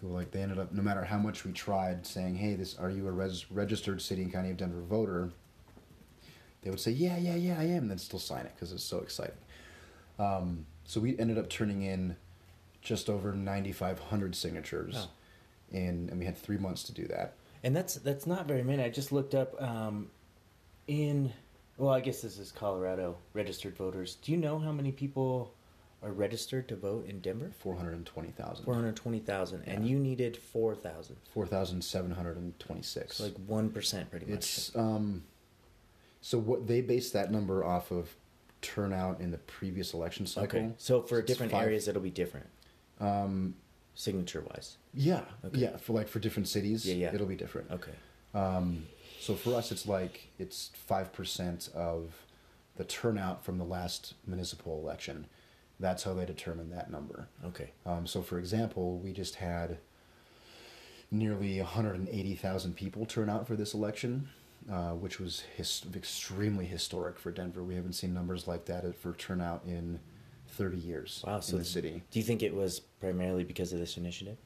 who 0.00 0.08
like 0.08 0.30
they 0.30 0.40
ended 0.40 0.58
up 0.58 0.72
no 0.72 0.82
matter 0.82 1.04
how 1.04 1.18
much 1.18 1.44
we 1.44 1.52
tried 1.52 2.06
saying, 2.06 2.36
"Hey, 2.36 2.54
this 2.54 2.78
are 2.78 2.90
you 2.90 3.06
a 3.08 3.12
res- 3.12 3.50
registered 3.50 4.00
city 4.00 4.22
and 4.22 4.32
county 4.32 4.50
of 4.50 4.56
Denver 4.56 4.80
voter?" 4.80 5.30
They 6.62 6.70
would 6.70 6.80
say, 6.80 6.92
"Yeah, 6.92 7.18
yeah, 7.18 7.34
yeah, 7.36 7.58
I 7.58 7.64
am," 7.64 7.82
and 7.82 7.90
then 7.90 7.98
still 7.98 8.18
sign 8.18 8.46
it 8.46 8.52
because 8.54 8.72
it's 8.72 8.82
so 8.84 9.00
exciting. 9.00 9.36
Um, 10.18 10.64
so 10.84 10.98
we 11.00 11.18
ended 11.18 11.36
up 11.38 11.50
turning 11.50 11.82
in 11.82 12.16
just 12.88 13.10
over 13.10 13.32
ninety 13.34 13.70
five 13.70 13.98
hundred 13.98 14.34
signatures, 14.34 14.94
Wow. 14.94 15.08
in 15.72 16.08
and 16.10 16.18
we 16.18 16.24
had 16.24 16.36
three 16.38 16.56
months 16.56 16.82
to 16.84 16.92
do 16.92 17.06
that. 17.08 17.34
And 17.62 17.76
that's 17.76 17.94
that's 17.96 18.26
not 18.26 18.46
very 18.46 18.62
many. 18.64 18.82
I 18.82 18.88
just 18.88 19.12
looked 19.12 19.34
up 19.34 19.60
um, 19.62 20.10
in 20.86 21.30
well, 21.76 21.90
I 21.92 22.00
guess 22.00 22.22
this 22.22 22.38
is 22.38 22.50
Colorado 22.50 23.18
registered 23.34 23.76
voters. 23.76 24.16
Do 24.22 24.32
you 24.32 24.38
know 24.38 24.58
how 24.58 24.72
many 24.72 24.90
people 24.90 25.52
are 26.02 26.12
registered 26.12 26.66
to 26.68 26.76
vote 26.76 27.06
in 27.06 27.20
Denver? 27.20 27.50
Four 27.58 27.76
hundred 27.76 27.92
and 27.92 28.06
twenty 28.06 28.30
thousand. 28.30 28.64
Four 28.64 28.74
hundred 28.74 28.96
twenty 28.96 29.18
thousand, 29.20 29.64
and 29.66 29.86
you 29.86 29.98
needed 29.98 30.36
four 30.38 30.74
thousand. 30.74 31.16
Four 31.34 31.46
thousand 31.46 31.84
seven 31.84 32.10
hundred 32.12 32.38
and 32.38 32.58
twenty 32.58 32.82
six. 32.82 33.18
So 33.18 33.24
like 33.24 33.36
one 33.46 33.68
percent, 33.68 34.10
pretty 34.10 34.24
much. 34.26 34.36
It's 34.38 34.74
um, 34.74 35.24
so 36.22 36.38
what 36.38 36.66
they 36.66 36.80
base 36.80 37.10
that 37.10 37.30
number 37.30 37.62
off 37.64 37.90
of 37.90 38.14
turnout 38.62 39.20
in 39.20 39.30
the 39.30 39.38
previous 39.38 39.92
election 39.94 40.26
cycle. 40.26 40.58
okay. 40.58 40.70
So 40.78 41.02
for 41.02 41.18
It's 41.20 41.28
different 41.28 41.52
five- 41.52 41.62
areas, 41.66 41.86
it'll 41.86 42.02
be 42.02 42.10
different, 42.10 42.46
Um, 43.00 43.54
signature 43.94 44.40
wise. 44.42 44.76
yeah, 44.94 45.22
Okay. 45.44 45.58
yeah. 45.58 45.76
For 45.76 45.92
like 45.92 46.08
for 46.08 46.18
different 46.18 46.48
cities, 46.48 46.86
Yeah, 46.86 46.94
yeah. 46.94 47.14
it'll 47.14 47.26
be 47.26 47.36
different. 47.36 47.70
Okay. 47.70 47.92
Um, 48.34 48.86
so 49.20 49.34
for 49.34 49.54
us, 49.54 49.72
it's 49.72 49.86
like 49.86 50.28
it's 50.38 50.70
five 50.74 51.12
percent 51.12 51.68
of 51.74 52.14
the 52.76 52.84
turnout 52.84 53.44
from 53.44 53.58
the 53.58 53.64
last 53.64 54.14
municipal 54.26 54.78
election. 54.80 55.26
That's 55.80 56.02
how 56.04 56.14
they 56.14 56.24
determine 56.24 56.70
that 56.70 56.90
number. 56.90 57.28
Okay. 57.44 57.70
Um, 57.86 58.06
so, 58.06 58.22
for 58.22 58.38
example, 58.38 58.98
we 58.98 59.12
just 59.12 59.36
had 59.36 59.78
nearly 61.10 61.58
180,000 61.60 62.74
people 62.76 63.06
turn 63.06 63.30
out 63.30 63.46
for 63.46 63.56
this 63.56 63.74
election, 63.74 64.28
uh, 64.70 64.90
which 64.92 65.18
was 65.20 65.40
his- 65.56 65.84
extremely 65.94 66.66
historic 66.66 67.18
for 67.18 67.30
Denver. 67.30 67.62
We 67.64 67.76
haven't 67.76 67.94
seen 67.94 68.12
numbers 68.12 68.46
like 68.46 68.66
that 68.66 68.94
for 68.96 69.12
turnout 69.14 69.64
in 69.64 70.00
30 70.58 70.76
years 70.76 71.22
Wow. 71.26 71.36
in 71.36 71.42
So 71.42 71.56
the 71.56 71.64
city. 71.64 72.02
Do 72.10 72.18
you 72.18 72.24
think 72.24 72.42
it 72.42 72.52
was 72.54 72.80
primarily 72.80 73.44
because 73.44 73.72
of 73.72 73.78
this 73.78 73.96
initiative? 73.96 74.36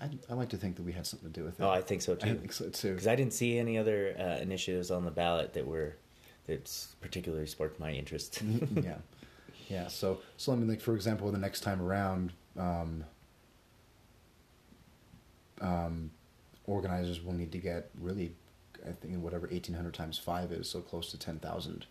I, 0.00 0.10
I 0.28 0.34
like 0.34 0.48
to 0.50 0.56
think 0.56 0.76
that 0.76 0.82
we 0.82 0.92
had 0.92 1.06
something 1.06 1.32
to 1.32 1.40
do 1.40 1.44
with 1.44 1.58
it. 1.60 1.62
Oh, 1.62 1.70
I 1.70 1.80
think 1.80 2.02
so 2.02 2.14
too. 2.16 2.28
I 2.30 2.34
think 2.34 2.52
so 2.52 2.68
too. 2.68 2.90
Because 2.90 3.06
I 3.06 3.14
didn't 3.16 3.32
see 3.32 3.56
any 3.58 3.78
other 3.78 4.14
uh, 4.18 4.42
initiatives 4.42 4.90
on 4.90 5.04
the 5.04 5.10
ballot 5.12 5.54
that 5.54 5.66
were 5.66 5.96
that's 6.46 6.94
particularly 7.00 7.46
sparked 7.46 7.78
my 7.78 7.92
interest. 7.92 8.44
Mhm, 8.44 8.84
yeah, 8.84 8.96
yeah. 9.68 9.86
So, 9.88 10.20
so 10.36 10.52
I 10.52 10.56
mean, 10.56 10.68
like 10.68 10.80
for 10.80 10.94
example, 10.94 11.30
the 11.30 11.38
next 11.38 11.60
time 11.60 11.80
around, 11.82 12.32
um, 12.56 13.04
um, 15.60 16.10
organizers 16.66 17.22
will 17.22 17.34
need 17.34 17.52
to 17.52 17.58
get 17.58 17.90
really, 18.00 18.32
I 18.86 18.92
think 18.92 19.22
whatever 19.22 19.48
eighteen 19.52 19.74
hundred 19.74 19.94
times 19.94 20.18
five 20.18 20.52
is, 20.52 20.68
so 20.68 20.80
close 20.80 21.10
to 21.10 21.18
ten 21.18 21.38
thousand, 21.38 21.86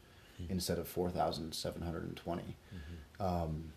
instead 0.50 0.78
of 0.80 0.88
four 0.88 1.10
thousand 1.12 1.54
seven 1.54 1.82
hundred 1.82 2.04
and 2.04 2.16
twenty. 2.18 2.56
Um, 3.20 3.72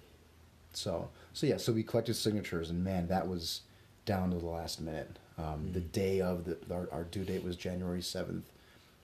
so, 0.72 1.08
so 1.32 1.46
yeah, 1.46 1.56
so 1.56 1.72
we 1.72 1.82
collected 1.82 2.14
signatures, 2.14 2.70
and 2.70 2.84
man, 2.84 3.08
that 3.08 3.26
was 3.28 3.62
down 4.04 4.30
to 4.30 4.38
the 4.38 4.46
last 4.46 4.80
minute. 4.80 5.18
Um, 5.38 5.70
The 5.72 5.80
day 5.80 6.20
of 6.20 6.44
the 6.44 6.58
our, 6.72 6.88
our 6.92 7.04
due 7.04 7.24
date 7.24 7.42
was 7.42 7.56
January 7.56 8.02
seventh. 8.02 8.44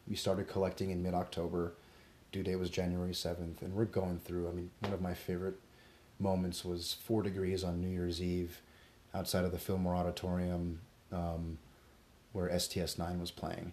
We 0.09 0.17
started 0.17 0.49
collecting 0.49 0.91
in 0.91 1.03
mid 1.03 1.15
October. 1.15 1.73
Due 2.33 2.43
date 2.43 2.57
was 2.57 2.71
January 2.71 3.15
seventh, 3.15 3.63
and 3.63 3.75
we're 3.75 3.85
going 3.85 4.19
through. 4.19 4.49
I 4.49 4.53
mean, 4.53 4.71
one 4.81 4.93
of 4.93 5.01
my 5.01 5.15
favorite 5.15 5.59
moments 6.19 6.65
was 6.65 6.93
four 6.93 7.23
degrees 7.23 7.65
on 7.65 7.81
New 7.81 7.89
Year's 7.89 8.23
Eve, 8.23 8.61
outside 9.15 9.45
of 9.45 9.53
the 9.53 9.59
Fillmore 9.59 9.95
Auditorium, 9.95 10.81
um, 11.13 11.59
where 12.33 12.57
STS 12.59 12.99
nine 12.99 13.19
was 13.21 13.31
playing, 13.31 13.73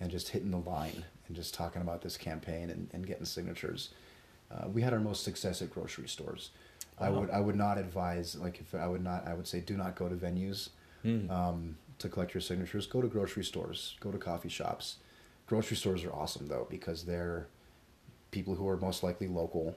and 0.00 0.10
just 0.10 0.30
hitting 0.30 0.50
the 0.50 0.58
line 0.58 1.04
and 1.26 1.36
just 1.36 1.54
talking 1.54 1.82
about 1.82 2.02
this 2.02 2.16
campaign 2.16 2.70
and, 2.70 2.88
and 2.92 3.06
getting 3.06 3.24
signatures. 3.26 3.90
Uh, 4.50 4.68
we 4.68 4.82
had 4.82 4.92
our 4.92 5.00
most 5.00 5.24
success 5.24 5.60
at 5.62 5.70
grocery 5.70 6.08
stores. 6.08 6.50
I 7.00 7.10
would 7.10 7.30
I 7.30 7.38
would 7.40 7.54
not 7.54 7.78
advise 7.78 8.34
like 8.36 8.58
if 8.60 8.74
I 8.74 8.88
would 8.88 9.04
not 9.04 9.26
I 9.26 9.34
would 9.34 9.46
say 9.46 9.60
do 9.60 9.76
not 9.76 9.94
go 9.94 10.08
to 10.08 10.14
venues 10.16 10.70
Mm. 11.04 11.30
um, 11.30 11.76
to 12.00 12.08
collect 12.08 12.34
your 12.34 12.40
signatures. 12.40 12.86
Go 12.86 13.00
to 13.00 13.06
grocery 13.06 13.44
stores. 13.44 13.96
Go 14.00 14.10
to 14.10 14.18
coffee 14.18 14.48
shops. 14.48 14.96
Grocery 15.46 15.76
stores 15.76 16.02
are 16.02 16.12
awesome 16.12 16.48
though 16.48 16.66
because 16.68 17.04
they're 17.04 17.46
people 18.32 18.56
who 18.56 18.66
are 18.68 18.76
most 18.76 19.04
likely 19.04 19.28
local. 19.28 19.76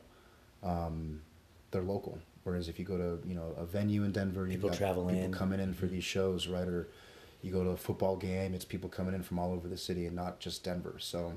Um, 0.64 1.22
they're 1.70 1.84
local. 1.84 2.18
Whereas 2.44 2.68
if 2.68 2.80
you 2.80 2.86
go 2.86 2.98
to 2.98 3.20
you 3.28 3.36
know 3.36 3.54
a 3.56 3.66
venue 3.66 4.04
in 4.04 4.12
Denver, 4.12 4.42
you've 4.48 4.56
People 4.56 4.70
got 4.70 4.78
travel 4.80 5.06
people 5.06 5.26
in. 5.26 5.32
coming 5.32 5.60
in 5.60 5.74
for 5.76 5.86
Mhm. 5.86 5.92
these 5.92 6.04
shows, 6.04 6.48
right? 6.48 6.68
Or 6.68 6.88
you 7.44 7.52
go 7.52 7.64
to 7.64 7.70
a 7.70 7.78
football 7.78 8.16
game, 8.18 8.56
it's 8.56 8.66
people 8.66 8.90
coming 8.90 9.14
in 9.14 9.22
from 9.22 9.38
all 9.38 9.52
over 9.54 9.68
the 9.68 9.78
city 9.78 10.08
and 10.08 10.16
not 10.16 10.40
just 10.40 10.64
Denver. 10.64 10.96
So, 10.98 11.34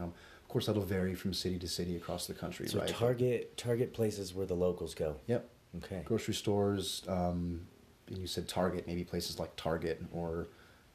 um, 0.00 0.12
of 0.46 0.50
course, 0.52 0.66
that'll 0.66 0.84
vary 0.84 1.16
from 1.16 1.34
city 1.34 1.58
to 1.58 1.66
city 1.66 1.96
across 1.96 2.28
the 2.28 2.32
country, 2.32 2.68
So 2.68 2.78
right? 2.78 2.86
target 2.86 3.56
target 3.56 3.92
places 3.92 4.32
where 4.32 4.46
the 4.46 4.54
locals 4.54 4.94
go. 4.94 5.16
Yep. 5.26 5.48
Okay. 5.78 6.02
Grocery 6.04 6.34
stores, 6.34 7.02
um, 7.08 7.66
and 8.06 8.18
you 8.18 8.28
said 8.28 8.46
Target, 8.46 8.86
maybe 8.86 9.02
places 9.02 9.40
like 9.40 9.56
Target 9.56 10.00
or, 10.14 10.46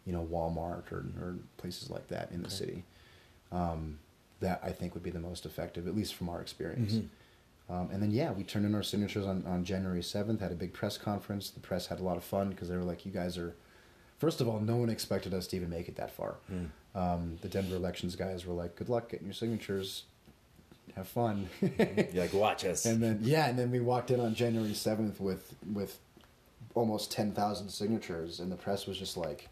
you 0.05 0.13
know, 0.13 0.25
Walmart 0.31 0.89
or, 0.93 1.03
or 1.19 1.35
places 1.57 1.89
like 1.89 2.07
that 2.07 2.31
in 2.31 2.41
the 2.43 2.49
city. 2.49 2.85
Um, 3.51 3.99
that 4.39 4.61
I 4.63 4.71
think 4.71 4.93
would 4.93 5.03
be 5.03 5.11
the 5.11 5.19
most 5.19 5.45
effective, 5.45 5.85
at 5.85 5.95
least 5.97 6.15
from 6.15 6.29
our 6.29 6.41
experience. 6.41 6.93
Mhm. 6.93 7.07
Um, 7.69 7.89
and 7.91 8.01
then, 8.01 8.11
yeah, 8.11 8.31
we 8.31 8.43
turned 8.45 8.65
in 8.65 8.73
our 8.73 8.81
signatures 8.83 9.25
on, 9.25 9.45
on 9.45 9.65
January 9.65 10.01
7th, 10.01 10.39
had 10.39 10.53
a 10.53 10.55
big 10.55 10.71
press 10.71 10.97
conference. 10.97 11.49
The 11.49 11.59
press 11.59 11.87
had 11.87 11.99
a 11.99 12.03
lot 12.03 12.15
of 12.15 12.23
fun 12.23 12.49
because 12.49 12.69
they 12.69 12.77
were 12.77 12.83
like, 12.83 13.05
you 13.05 13.11
guys 13.11 13.37
are, 13.37 13.53
first 14.17 14.39
of 14.39 14.47
all, 14.47 14.61
no 14.61 14.77
one 14.77 14.89
expected 14.89 15.33
us 15.33 15.45
to 15.47 15.57
even 15.57 15.69
make 15.69 15.89
it 15.89 15.97
that 15.97 16.09
far. 16.11 16.35
Mm. 16.51 16.69
Um, 16.93 17.37
the 17.41 17.47
Denver 17.47 17.75
elections 17.75 18.15
guys 18.15 18.45
were 18.45 18.53
like, 18.53 18.75
good 18.75 18.89
luck 18.89 19.09
getting 19.09 19.27
your 19.27 19.33
signatures. 19.33 20.03
Have 20.95 21.07
fun. 21.07 21.47
You're 21.61 22.23
like, 22.23 22.33
watch 22.33 22.65
us. 22.65 22.85
And 22.85 23.01
then 23.01 23.19
yeah, 23.21 23.47
and 23.47 23.57
then 23.57 23.71
we 23.71 23.79
walked 23.79 24.11
in 24.11 24.19
on 24.19 24.35
January 24.35 24.73
seventh 24.73 25.21
with 25.21 25.55
with 25.71 25.97
almost 26.75 27.11
ten 27.11 27.31
thousand 27.31 27.69
signatures, 27.69 28.39
and 28.39 28.51
the 28.51 28.57
press 28.57 28.87
was 28.87 28.97
just 28.97 29.15
like, 29.15 29.47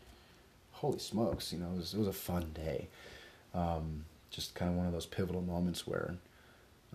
"Holy 0.74 1.00
smokes!" 1.00 1.54
You 1.54 1.60
know, 1.60 1.68
it 1.74 1.78
was 1.78 1.94
it 1.94 1.98
was 1.98 2.08
a 2.08 2.14
fun 2.14 2.52
day. 2.54 2.90
Um, 3.54 4.04
just 4.32 4.54
kind 4.54 4.70
of 4.70 4.78
one 4.78 4.86
of 4.86 4.92
those 4.92 5.06
pivotal 5.06 5.42
moments 5.42 5.88
where 5.88 6.16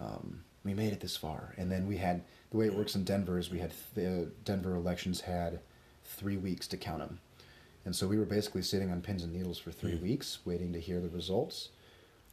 um, 0.01 0.45
we 0.63 0.75
made 0.75 0.93
it 0.93 1.01
this 1.01 1.17
far, 1.17 1.55
and 1.57 1.71
then 1.71 1.87
we 1.87 1.97
had 1.97 2.23
the 2.51 2.59
way 2.59 2.67
it 2.67 2.75
works 2.75 2.95
in 2.95 3.05
Denver 3.05 3.39
is 3.39 3.51
we 3.51 3.61
had 3.61 3.73
the 3.95 4.31
Denver 4.45 4.75
elections 4.75 5.23
had 5.23 5.61
three 6.05 6.37
weeks 6.37 6.67
to 6.69 6.77
count 6.77 6.99
them, 6.99 7.19
and 7.85 7.95
so 7.95 8.07
we 8.09 8.19
were 8.19 8.25
basically 8.25 8.63
sitting 8.63 8.91
on 8.91 9.01
pins 9.03 9.23
and 9.25 9.33
needles 9.33 9.59
for 9.59 9.71
three 9.73 9.93
Mm. 9.99 10.03
weeks 10.03 10.39
waiting 10.45 10.73
to 10.73 10.81
hear 10.81 11.01
the 11.01 11.09
results. 11.11 11.71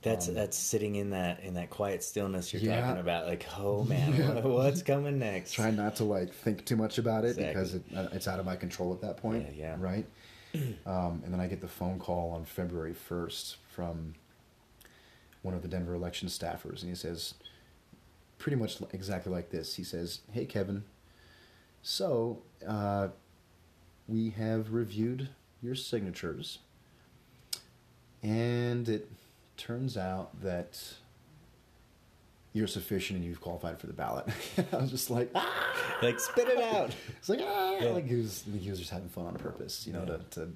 That's 0.01 0.27
Um, 0.29 0.33
that's 0.33 0.57
sitting 0.57 0.95
in 0.95 1.11
that 1.11 1.41
in 1.41 1.53
that 1.55 1.69
quiet 1.69 2.03
stillness 2.03 2.51
you're 2.53 2.61
Yeah. 2.61 2.81
talking 2.81 2.99
about. 3.01 3.27
Like, 3.27 3.45
oh 3.59 3.83
man, 3.83 4.13
Yeah. 4.15 4.33
what- 4.35 4.43
what's 4.45 4.81
coming 4.81 5.19
next? 5.19 5.53
try 5.53 5.69
not 5.71 5.95
to 5.97 6.03
like 6.05 6.33
think 6.33 6.65
too 6.65 6.75
much 6.75 6.97
about 6.97 7.23
it 7.25 7.37
Exactly. 7.37 7.47
because 7.53 7.75
it, 7.75 7.83
uh, 7.95 8.07
it's 8.13 8.27
out 8.27 8.39
of 8.39 8.45
my 8.45 8.55
control 8.55 8.93
at 8.93 9.01
that 9.01 9.17
point 9.17 9.45
Yeah, 9.55 9.75
yeah. 9.75 9.75
right 9.79 10.05
um, 10.85 11.21
and 11.23 11.31
then 11.33 11.39
i 11.39 11.47
get 11.47 11.61
the 11.61 11.67
phone 11.67 11.97
call 11.99 12.31
on 12.31 12.43
february 12.45 12.93
1st 12.93 13.55
from 13.69 14.15
one 15.43 15.53
of 15.53 15.61
the 15.61 15.67
denver 15.67 15.93
election 15.93 16.27
staffers 16.27 16.81
and 16.81 16.89
he 16.89 16.95
says 16.95 17.35
pretty 18.37 18.57
much 18.57 18.81
exactly 18.91 19.31
like 19.31 19.49
this 19.51 19.75
he 19.75 19.83
says 19.83 20.21
hey 20.31 20.45
kevin 20.45 20.83
so 21.83 22.41
uh, 22.67 23.07
we 24.07 24.31
have 24.31 24.73
reviewed 24.73 25.29
your 25.61 25.75
signatures 25.75 26.59
and 28.23 28.87
it 28.89 29.09
turns 29.57 29.97
out 29.97 30.41
that 30.41 30.79
you're 32.53 32.67
sufficient 32.67 33.19
and 33.19 33.27
you've 33.27 33.39
qualified 33.41 33.79
for 33.79 33.87
the 33.87 33.93
ballot. 33.93 34.25
I 34.73 34.77
was 34.77 34.91
just 34.91 35.09
like, 35.09 35.31
ah! 35.35 35.97
Like, 36.01 36.19
spit 36.19 36.49
it 36.49 36.61
out. 36.75 36.91
It's 37.17 37.29
like, 37.29 37.39
ah! 37.41 37.77
Yeah. 37.79 37.89
Like 37.91 38.07
he 38.07 38.15
was, 38.15 38.43
he 38.59 38.69
was 38.69 38.77
just 38.79 38.91
having 38.91 39.07
fun 39.09 39.25
on 39.25 39.35
purpose, 39.35 39.87
you 39.87 39.93
know, 39.93 40.01
Yeah. 40.01 40.17
to, 40.17 40.17
to 40.41 40.51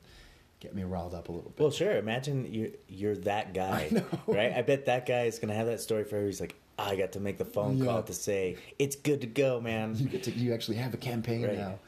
get 0.59 0.75
me 0.75 0.83
riled 0.83 1.13
up 1.13 1.29
a 1.29 1.31
little 1.31 1.51
bit. 1.51 1.59
Well, 1.61 1.71
sure. 1.71 1.95
Imagine 1.97 2.51
you 2.51 2.73
you're 2.89 3.15
that 3.17 3.53
guy, 3.53 3.89
I 4.27 4.31
right? 4.31 4.53
I 4.53 4.61
bet 4.61 4.85
that 4.87 5.05
guy 5.05 5.23
is 5.23 5.39
gonna 5.39 5.53
have 5.53 5.67
that 5.67 5.79
story 5.79 6.03
forever. 6.03 6.25
He's 6.25 6.41
like, 6.41 6.55
I 6.77 6.95
got 6.97 7.13
to 7.13 7.19
make 7.21 7.37
the 7.37 7.45
phone 7.45 7.77
Yeah. 7.77 7.85
call 7.85 8.03
to 8.03 8.13
say 8.13 8.57
it's 8.77 8.95
good 8.97 9.21
to 9.21 9.27
go, 9.27 9.61
man. 9.61 9.95
you 9.95 10.07
get 10.09 10.23
to 10.23 10.31
you 10.31 10.53
actually 10.53 10.77
have 10.77 10.93
a 10.93 10.97
campaign 10.97 11.43
Right. 11.43 11.57
now. 11.57 11.79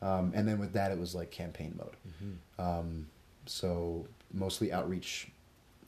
Um, 0.00 0.32
and 0.34 0.46
then 0.46 0.58
with 0.58 0.72
that, 0.74 0.92
it 0.92 0.98
was 0.98 1.14
like 1.14 1.30
campaign 1.30 1.78
mode. 1.78 1.96
Um, 2.58 3.06
so 3.46 4.06
mostly 4.32 4.72
outreach, 4.72 5.28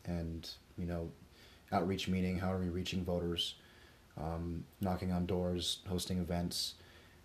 and 0.04 0.48
you 0.78 0.86
know, 0.86 1.10
outreach 1.72 2.08
meaning 2.08 2.38
how 2.38 2.52
are 2.52 2.58
we 2.58 2.68
reaching 2.68 3.04
voters, 3.04 3.54
um, 4.18 4.64
knocking 4.80 5.12
on 5.12 5.26
doors, 5.26 5.78
hosting 5.88 6.18
events, 6.18 6.74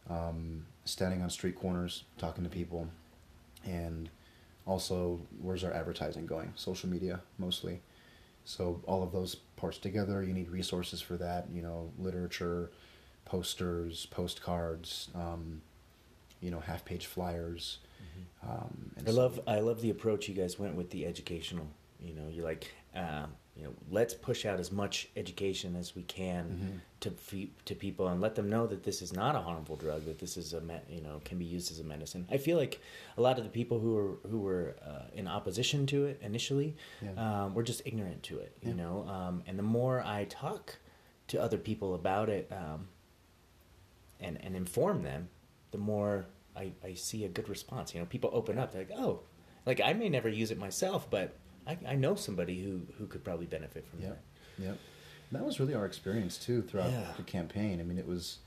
um, 0.10 0.66
standing 0.86 1.22
on 1.22 1.30
street 1.30 1.56
corners, 1.56 2.04
talking 2.18 2.44
to 2.44 2.50
people, 2.50 2.88
and 3.66 4.10
also 4.68 5.20
where's 5.42 5.64
our 5.64 5.74
advertising 5.74 6.26
going? 6.26 6.52
Social 6.56 6.90
media 6.90 7.22
mostly. 7.40 7.82
So 8.44 8.80
all 8.86 9.02
of 9.02 9.12
those 9.12 9.36
parts 9.56 9.80
together, 9.80 10.22
you 10.22 10.34
need 10.34 10.50
resources 10.52 11.02
for 11.02 11.18
that. 11.18 11.48
You 11.52 11.64
know, 11.64 11.92
literature, 11.98 12.70
posters, 13.26 14.06
postcards, 14.08 15.10
um, 15.16 15.62
you 16.46 16.52
know, 16.52 16.60
half-page 16.60 17.06
flyers. 17.08 17.80
Um, 18.44 18.92
and 18.98 19.08
I 19.08 19.12
so- 19.12 19.18
love 19.18 19.40
I 19.48 19.60
love 19.60 19.82
the 19.82 19.90
approach 19.90 20.30
you 20.30 20.36
guys 20.36 20.60
went 20.60 20.76
with 20.76 20.90
the 20.92 21.06
educational. 21.06 21.68
You 22.00 22.14
know, 22.14 22.28
you're 22.30 22.46
like, 22.46 22.72
um, 22.94 23.34
you 23.58 23.64
know, 23.64 23.74
let's 23.90 24.14
push 24.14 24.46
out 24.46 24.60
as 24.60 24.72
much 24.72 25.08
education 25.16 25.76
as 25.76 25.96
we 25.96 26.04
can 26.04 26.44
Mhm. 26.46 26.80
to 27.00 27.10
fe- 27.12 27.50
to 27.66 27.74
people 27.74 28.08
and 28.10 28.22
let 28.22 28.36
them 28.36 28.48
know 28.50 28.68
that 28.68 28.84
this 28.84 29.02
is 29.02 29.12
not 29.14 29.36
a 29.36 29.42
harmful 29.42 29.76
drug. 29.78 30.06
That 30.06 30.20
this 30.20 30.38
is 30.38 30.54
a 30.54 30.62
me- 30.62 30.86
you 30.90 31.02
know 31.02 31.20
can 31.26 31.40
be 31.40 31.46
used 31.46 31.72
as 31.72 31.80
a 31.80 31.84
medicine. 31.84 32.28
I 32.30 32.38
feel 32.38 32.58
like 32.58 32.80
a 33.18 33.22
lot 33.22 33.38
of 33.40 33.44
the 33.46 33.50
people 33.50 33.80
who 33.80 33.94
were 33.96 34.16
who 34.30 34.40
were 34.40 34.76
uh, 34.86 35.08
in 35.20 35.28
opposition 35.28 35.88
to 35.88 36.06
it 36.06 36.20
initially 36.22 36.76
Yeah. 37.02 37.14
um, 37.46 37.56
were 37.56 37.64
just 37.64 37.82
ignorant 37.86 38.22
to 38.24 38.38
it. 38.40 38.56
You 38.62 38.70
Yeah. 38.70 38.76
know, 38.84 39.08
um, 39.08 39.42
and 39.48 39.58
the 39.58 39.64
more 39.80 40.02
I 40.04 40.26
talk 40.26 40.78
to 41.30 41.42
other 41.42 41.58
people 41.58 41.96
about 41.96 42.30
it 42.30 42.52
um, 42.52 42.90
and 44.20 44.38
and 44.46 44.56
inform 44.56 45.02
them, 45.02 45.30
the 45.72 45.78
more 45.80 46.26
I, 46.56 46.72
I 46.84 46.94
see 46.94 47.26
a 47.26 47.30
good 47.30 47.50
response. 47.50 47.94
You 47.94 48.00
know, 48.00 48.06
people 48.06 48.30
open 48.34 48.58
up. 48.58 48.72
They're 48.72 48.86
like, 48.90 48.98
oh, 48.98 49.22
like 49.66 49.82
I 49.84 49.94
may 49.94 50.10
never 50.10 50.30
use 50.30 50.52
it 50.52 50.58
myself, 50.58 51.10
but 51.10 51.38
I, 51.68 51.78
I 51.88 51.96
know 51.96 52.16
somebody 52.16 52.64
who, 52.64 52.82
who 52.98 53.08
could 53.08 53.24
probably 53.24 53.46
benefit 53.46 53.86
from 53.88 54.02
Yep. 54.02 54.10
that. 54.58 54.64
Yep. 54.64 54.78
And 55.32 55.40
that 55.40 55.46
was 55.46 55.60
really 55.60 55.74
our 55.74 55.86
experience 55.86 56.38
too 56.38 56.62
throughout 56.62 56.92
Yeah. 56.92 57.12
the 57.18 57.24
campaign. 57.24 57.80
I 57.80 57.84
mean, 57.84 57.98
it 57.98 58.08
was, 58.08 58.40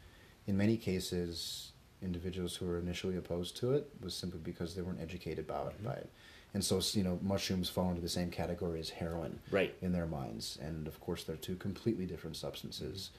in 0.46 0.56
many 0.56 0.76
cases, 0.76 1.72
individuals 2.00 2.54
who 2.56 2.66
were 2.66 2.78
initially 2.78 3.16
opposed 3.16 3.56
to 3.58 3.72
it 3.72 3.88
was 4.00 4.14
simply 4.14 4.38
because 4.42 4.74
they 4.74 4.82
weren't 4.82 5.00
educated 5.00 5.40
about 5.40 5.74
Mm-hmm. 5.74 5.86
by 5.86 5.94
it. 5.94 6.10
And 6.54 6.64
so, 6.64 6.80
you 6.92 7.04
know, 7.04 7.18
mushrooms 7.20 7.68
fall 7.68 7.90
into 7.90 8.00
the 8.00 8.08
same 8.08 8.30
category 8.30 8.80
as 8.80 8.88
heroin 8.88 9.38
Right. 9.50 9.74
in 9.82 9.92
their 9.92 10.06
minds. 10.06 10.58
And 10.62 10.86
of 10.86 10.98
course, 11.00 11.24
they're 11.24 11.36
two 11.36 11.56
completely 11.56 12.06
different 12.06 12.36
substances. 12.36 13.10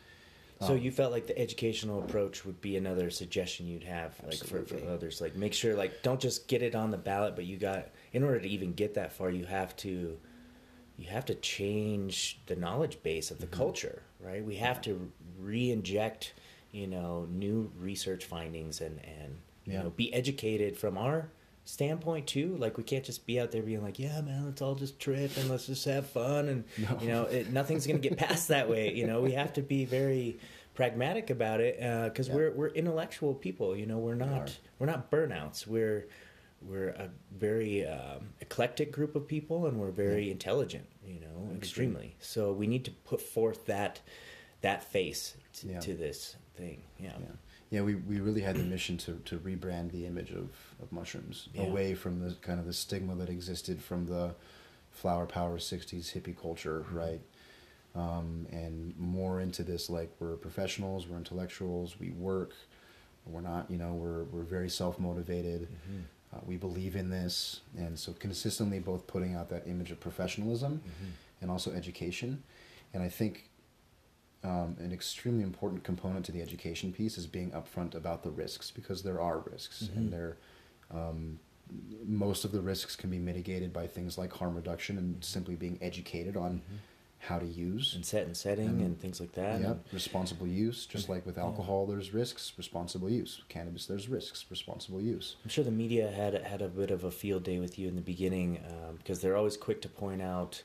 So 0.62 0.74
Um, 0.74 0.80
you 0.82 0.92
felt 0.92 1.12
like 1.14 1.26
the 1.28 1.38
educational 1.40 2.00
approach 2.04 2.46
would 2.46 2.60
be 2.60 2.76
another 2.76 3.10
suggestion 3.10 3.66
you'd 3.68 3.84
have, 3.86 4.14
like 4.28 4.44
for, 4.44 4.66
for 4.66 4.78
others, 4.90 5.22
like 5.22 5.36
make 5.36 5.54
sure, 5.54 5.74
like 5.76 6.02
don't 6.04 6.20
just 6.20 6.48
get 6.48 6.62
it 6.62 6.76
on 6.76 6.92
the 6.92 6.98
ballot, 6.98 7.36
but 7.36 7.46
you 7.46 7.56
got 7.58 7.88
in 8.12 8.24
order 8.24 8.40
to 8.42 8.48
even 8.50 8.74
get 8.74 8.94
that 8.96 9.14
far, 9.14 9.30
you 9.30 9.46
have 9.46 9.76
to, 9.78 10.20
you 10.98 11.08
have 11.08 11.26
to 11.26 11.36
change 11.36 12.42
the 12.48 12.56
knowledge 12.58 13.02
base 13.04 13.32
of 13.32 13.40
the 13.40 13.46
Mm-hmm. 13.46 13.56
culture, 13.56 14.04
right? 14.20 14.44
We 14.44 14.56
have 14.58 14.82
to 14.82 15.10
re-inject, 15.40 16.34
you 16.72 16.88
know, 16.88 17.26
new 17.32 17.72
research 17.78 18.26
findings 18.26 18.82
and 18.82 19.00
and 19.06 19.38
you 19.66 19.74
Yeah. 19.74 19.84
know 19.84 19.90
be 19.92 20.14
educated 20.14 20.76
from 20.78 20.98
our 20.98 21.30
standpoint 21.70 22.26
too. 22.28 22.56
Like 22.58 22.78
we 22.78 22.84
can't 22.84 23.04
just 23.06 23.26
be 23.26 23.40
out 23.40 23.52
there 23.52 23.62
being 23.62 23.84
like, 23.84 24.00
yeah, 24.00 24.20
man, 24.22 24.46
let's 24.46 24.62
all 24.62 24.76
just 24.76 25.00
trip 25.00 25.36
and 25.38 25.50
let's 25.50 25.68
just 25.68 25.86
have 25.86 26.08
fun 26.08 26.50
and 26.50 26.64
No. 26.78 26.98
you 27.02 27.08
know, 27.08 27.24
it, 27.24 27.52
nothing's 27.52 27.86
gonna 27.86 28.00
get 28.00 28.18
past 28.18 28.48
that 28.48 28.70
way. 28.70 28.94
You 28.94 29.06
know, 29.08 29.22
we 29.22 29.34
have 29.34 29.54
to 29.54 29.62
be 29.62 29.86
very 29.86 30.40
pragmatic 30.74 31.30
about 31.30 31.60
it 31.62 31.78
because 32.10 32.28
Yeah. 32.28 32.36
we're 32.36 32.52
we're 32.52 32.68
intellectual 32.70 33.34
people. 33.34 33.76
You 33.76 33.86
know, 33.86 34.00
we're 34.00 34.16
not 34.16 34.30
are. 34.30 34.48
we're 34.80 34.88
not 34.88 35.12
burnouts. 35.12 35.68
We're 35.68 36.08
we're 36.62 36.90
a 36.90 37.10
very 37.38 37.86
um, 37.86 38.30
eclectic 38.42 38.92
group 38.92 39.16
of 39.16 39.28
people, 39.28 39.68
and 39.68 39.80
we're 39.80 39.92
very 39.92 40.30
intelligent. 40.30 40.86
You 41.06 41.22
know, 41.22 41.44
agree. 41.46 41.58
extremely. 41.58 42.16
So 42.20 42.52
we 42.52 42.68
need 42.68 42.84
to 42.86 42.92
put 42.92 43.22
forth 43.22 43.66
that 43.68 44.02
that 44.62 44.84
face 44.84 45.36
to, 45.60 45.68
Yeah. 45.68 45.80
to 45.80 45.94
this 45.94 46.36
thing. 46.58 46.82
Yeah. 47.00 47.12
Yeah. 47.70 47.82
We, 47.82 47.96
we 47.96 48.20
really 48.20 48.42
had 48.42 48.56
the 48.56 48.64
mission 48.64 48.98
to, 49.00 49.14
to 49.26 49.38
rebrand 49.38 49.92
the 49.92 50.06
image 50.06 50.32
of, 50.32 50.50
of 50.82 50.92
mushrooms 50.92 51.50
Yeah. 51.54 51.64
away 51.64 51.94
from 51.96 52.20
the 52.20 52.36
kind 52.42 52.60
of 52.60 52.66
the 52.66 52.74
stigma 52.74 53.16
that 53.16 53.30
existed 53.30 53.82
from 53.82 54.06
the 54.08 54.34
flower 54.92 55.26
power 55.26 55.58
'60s 55.58 56.14
hippie 56.14 56.36
culture, 56.40 56.82
Mm-hmm. 56.88 56.98
right? 56.98 57.22
Um, 57.96 58.46
and 58.52 58.94
more 59.00 59.42
into 59.42 59.64
this 59.64 59.90
like 59.90 60.12
we're 60.20 60.36
professionals, 60.36 61.08
we're 61.08 61.18
intellectuals, 61.18 62.00
we 62.00 62.12
work, 62.12 62.54
we're 63.26 63.42
not, 63.42 63.70
you 63.70 63.78
know, 63.78 63.94
we're 63.94 64.24
we're 64.26 64.44
very 64.44 64.70
self 64.70 65.00
motivated. 65.00 65.64
Mm-hmm. 65.64 66.00
Uh, 66.32 66.40
we 66.46 66.58
believe 66.58 66.96
in 66.96 67.10
this, 67.10 67.62
and 67.76 67.98
so 67.98 68.14
consistently 68.14 68.78
both 68.80 69.08
putting 69.08 69.34
out 69.34 69.50
that 69.50 69.68
image 69.68 69.90
of 69.92 70.00
professionalism 70.00 70.74
Mm-hmm. 70.86 71.10
and 71.42 71.50
also 71.52 71.72
education. 71.74 72.44
And 72.94 73.02
I 73.04 73.10
think 73.10 73.49
um, 74.44 74.76
an 74.80 74.92
extremely 74.94 75.44
important 75.44 75.84
component 75.84 76.26
to 76.26 76.32
the 76.32 76.42
education 76.42 76.94
piece 76.94 77.18
is 77.18 77.28
being 77.28 77.52
upfront 77.52 77.94
about 77.96 78.24
the 78.24 78.30
risks 78.32 78.72
because 78.72 79.04
there 79.04 79.20
are 79.22 79.40
risks, 79.40 79.84
Mhm. 79.94 79.98
and 79.98 80.14
there 80.14 80.38
um, 80.92 81.40
most 82.04 82.46
of 82.46 82.52
the 82.52 82.62
risks 82.62 82.96
can 82.96 83.12
be 83.12 83.20
mitigated 83.20 83.72
by 83.72 83.86
things 83.86 84.18
like 84.18 84.34
harm 84.34 84.56
reduction 84.56 84.98
and 84.98 85.24
simply 85.24 85.56
being 85.56 85.78
educated 85.82 86.36
on 86.36 86.62
how 87.20 87.38
to 87.38 87.46
use. 87.46 87.94
And 87.94 88.04
set 88.04 88.26
and 88.26 88.36
setting 88.36 88.70
And- 88.70 88.82
and, 88.82 89.00
things 89.00 89.20
like 89.20 89.34
that. 89.34 89.60
Yep, 89.62 89.70
And- 89.70 89.94
responsible 89.94 90.48
use. 90.48 90.88
Just 90.88 91.10
like 91.10 91.28
with 91.28 91.36
Yeah. 91.38 91.44
alcohol, 91.44 91.86
there's 91.86 92.12
risks. 92.12 92.54
Responsible 92.58 93.08
use. 93.10 93.44
Cannabis, 93.50 93.86
there's 93.86 94.08
risks. 94.10 94.46
Responsible 94.50 95.00
use. 95.02 95.36
I'm 95.44 95.50
sure 95.50 95.64
the 95.64 95.70
media 95.70 96.10
had 96.10 96.34
had 96.44 96.64
a 96.64 96.70
bit 96.70 96.90
of 96.90 97.04
a 97.04 97.12
field 97.12 97.44
day 97.44 97.60
with 97.60 97.78
you 97.78 97.88
in 97.88 97.96
the 97.96 98.02
beginning 98.02 98.58
um, 98.68 98.96
because 98.98 99.20
they're 99.22 99.36
always 99.38 99.58
quick 99.58 99.80
to 99.84 99.90
point 99.90 100.24
out 100.24 100.64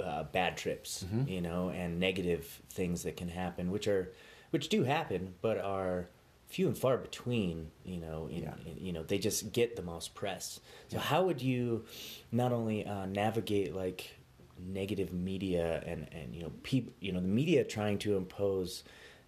uh, 0.00 0.24
bad 0.24 0.56
trips, 0.56 1.04
Mhm. 1.04 1.28
you 1.28 1.40
know, 1.40 1.70
and 1.70 1.98
negative 2.00 2.60
things 2.70 3.02
that 3.02 3.16
can 3.16 3.28
happen, 3.28 3.70
which 3.70 3.86
are 3.88 4.12
which 4.50 4.68
do 4.68 4.82
happen, 4.82 5.34
but 5.42 5.58
are 5.58 6.08
few 6.48 6.66
and 6.66 6.76
far 6.76 6.98
between. 6.98 7.70
You 7.84 7.98
know, 7.98 8.26
in, 8.26 8.42
Yeah. 8.42 8.54
in- 8.66 8.84
you 8.84 8.92
know 8.92 9.02
they 9.02 9.18
just 9.18 9.52
get 9.52 9.76
the 9.76 9.82
most 9.82 10.14
press. 10.14 10.60
So 10.88 10.96
Yeah. 10.96 11.02
how 11.02 11.24
would 11.24 11.40
you 11.42 11.84
not 12.32 12.52
only 12.52 12.84
uh, 12.86 13.06
navigate 13.06 13.74
like 13.74 14.16
negative 14.58 15.12
media 15.12 15.82
and 15.86 16.06
and 16.12 16.34
you 16.34 16.42
know 16.42 16.52
people 16.62 16.92
you 17.00 17.12
know 17.12 17.20
the 17.20 17.28
media 17.28 17.64
trying 17.64 17.98
to 17.98 18.16
impose 18.16 18.82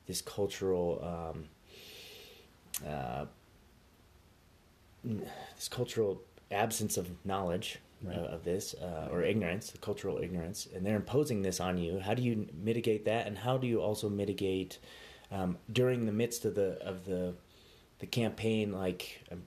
this 0.07 0.21
cultural 0.21 1.03
um, 1.03 1.49
uh, 2.87 3.27
this 5.57 5.69
cultural 5.69 6.23
absence 6.51 6.97
of 6.97 7.09
knowledge 7.25 7.79
Right. 8.05 8.17
uh, 8.17 8.21
of 8.23 8.45
this 8.45 8.75
uh, 8.75 9.09
or 9.11 9.23
ignorance, 9.23 9.73
cultural 9.81 10.19
ignorance, 10.19 10.67
and 10.75 10.85
they're 10.85 10.97
imposing 10.97 11.43
this 11.43 11.61
on 11.61 11.79
you. 11.79 12.01
How 12.01 12.15
do 12.15 12.23
you 12.23 12.49
mitigate 12.53 13.05
that, 13.05 13.27
and 13.27 13.39
how 13.39 13.59
do 13.59 13.67
you 13.67 13.81
also 13.81 14.09
mitigate 14.09 14.79
um, 15.31 15.59
during 15.73 16.07
the 16.07 16.13
midst 16.13 16.45
of 16.45 16.55
the 16.55 16.79
of 16.83 17.05
the 17.05 17.35
the 18.01 18.07
campaign? 18.07 18.73
Like, 18.73 19.23
um, 19.31 19.43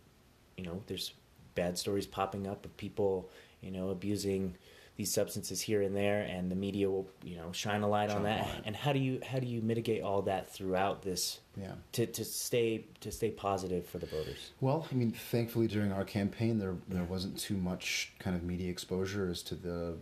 you 0.57 0.63
know, 0.63 0.81
there's 0.87 1.13
bad 1.55 1.77
stories 1.77 2.05
popping 2.05 2.47
up 2.47 2.65
of 2.65 2.75
people, 2.77 3.29
you 3.61 3.71
know, 3.71 3.89
abusing 3.89 4.55
these 4.97 5.11
substances 5.11 5.59
here 5.61 5.81
and 5.81 5.93
there, 5.95 6.21
and 6.21 6.49
the 6.49 6.55
media 6.55 6.89
will, 6.89 7.07
you 7.23 7.35
know, 7.35 7.51
shine 7.51 7.81
a 7.81 7.87
light 7.87 8.09
on 8.09 8.17
Shine 8.17 8.21
a 8.21 8.23
that. 8.23 8.41
light. 8.47 8.61
And 8.65 8.75
how 8.75 8.93
do 8.93 8.99
you 8.99 9.19
how 9.29 9.39
do 9.39 9.47
you 9.47 9.61
mitigate 9.61 10.01
all 10.01 10.21
that 10.23 10.49
throughout 10.49 11.01
this 11.01 11.39
Yeah. 11.59 11.73
to, 11.93 12.05
to 12.05 12.23
stay 12.23 12.85
to 13.01 13.11
stay 13.11 13.29
positive 13.31 13.85
for 13.85 13.97
the 13.99 14.05
voters? 14.05 14.51
Well, 14.61 14.87
I 14.91 14.95
mean, 14.95 15.11
thankfully 15.11 15.67
during 15.67 15.91
our 15.91 16.05
campaign, 16.05 16.59
there 16.59 16.75
there 16.87 17.03
wasn't 17.03 17.37
too 17.37 17.57
much 17.57 18.13
kind 18.19 18.35
of 18.35 18.43
media 18.43 18.69
exposure 18.71 19.27
as 19.29 19.41
to 19.43 19.55
the 19.55 19.97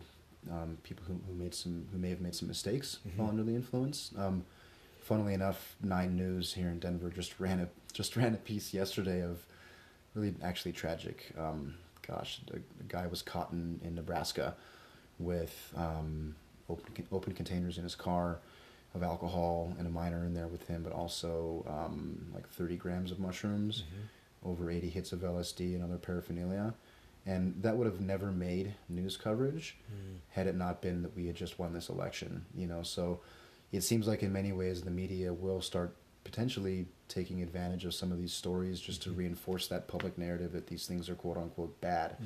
um, 0.51 0.77
people 0.83 1.03
who, 1.07 1.13
who 1.27 1.33
made 1.33 1.55
some 1.55 1.87
who 1.91 1.97
may 1.97 2.09
have 2.09 2.21
made 2.21 2.35
some 2.35 2.47
mistakes 2.47 2.99
Mhm. 3.07 3.17
while 3.17 3.29
under 3.29 3.43
the 3.43 3.55
influence. 3.55 4.11
Um, 4.15 4.45
funnily 5.01 5.33
enough, 5.33 5.75
Nine 5.81 6.15
News 6.15 6.53
here 6.53 6.67
in 6.69 6.79
Denver 6.79 7.09
just 7.09 7.39
ran 7.39 7.59
a 7.61 7.67
just 7.93 8.15
ran 8.19 8.35
a 8.35 8.37
piece 8.37 8.75
yesterday 8.75 9.21
of 9.23 9.43
really 10.13 10.35
actually 10.43 10.73
tragic. 10.73 11.31
Um, 11.35 11.73
gosh, 12.05 12.41
a, 12.53 12.57
a 12.57 12.83
guy 12.87 13.07
was 13.07 13.23
caught 13.23 13.51
in, 13.53 13.79
in 13.83 13.95
Nebraska 13.95 14.53
with 15.19 15.73
um, 15.75 16.35
open 16.69 17.05
open 17.11 17.33
containers 17.33 17.77
in 17.77 17.83
his 17.83 17.95
car 17.95 18.39
of 18.95 19.01
alcohol 19.03 19.73
and 19.79 19.87
a 19.87 19.89
minor 19.89 20.23
in 20.25 20.33
there 20.33 20.47
with 20.47 20.67
him, 20.67 20.83
but 20.83 20.93
also 20.93 21.65
um, 21.67 22.27
like 22.33 22.47
30 22.49 22.75
grams 22.77 23.11
of 23.11 23.19
mushrooms 23.19 23.83
over 24.45 24.69
80 24.69 24.89
hits 24.89 25.11
of 25.13 25.21
LSD 25.21 25.73
and 25.75 25.83
other 25.83 25.97
paraphernalia. 25.97 26.73
And 27.25 27.55
that 27.63 27.77
would 27.77 27.87
have 27.87 28.01
never 28.01 28.31
made 28.31 28.75
news 28.89 29.15
coverage 29.17 29.77
had 30.29 30.47
it 30.47 30.55
not 30.55 30.81
been 30.81 31.01
that 31.03 31.15
we 31.15 31.27
had 31.27 31.35
just 31.35 31.57
won 31.57 31.73
this 31.73 31.89
election, 31.89 32.45
you 32.55 32.67
know. 32.67 32.83
So 32.83 33.21
it 33.71 33.81
seems 33.81 34.07
like 34.07 34.21
in 34.21 34.33
many 34.33 34.51
ways 34.51 34.81
the 34.81 34.91
media 34.91 35.33
will 35.33 35.61
start 35.61 35.95
potentially 36.23 36.85
taking 37.07 37.41
advantage 37.41 37.85
of 37.85 37.93
some 37.93 38.11
of 38.11 38.17
these 38.17 38.33
stories 38.33 38.79
just 38.79 39.01
to 39.03 39.09
Mhm. 39.09 39.17
reinforce 39.17 39.67
that 39.69 39.87
public 39.87 40.17
narrative 40.17 40.51
that 40.53 40.67
these 40.67 40.85
things 40.85 41.09
are 41.09 41.15
quote 41.15 41.37
unquote 41.37 41.79
bad. 41.81 42.17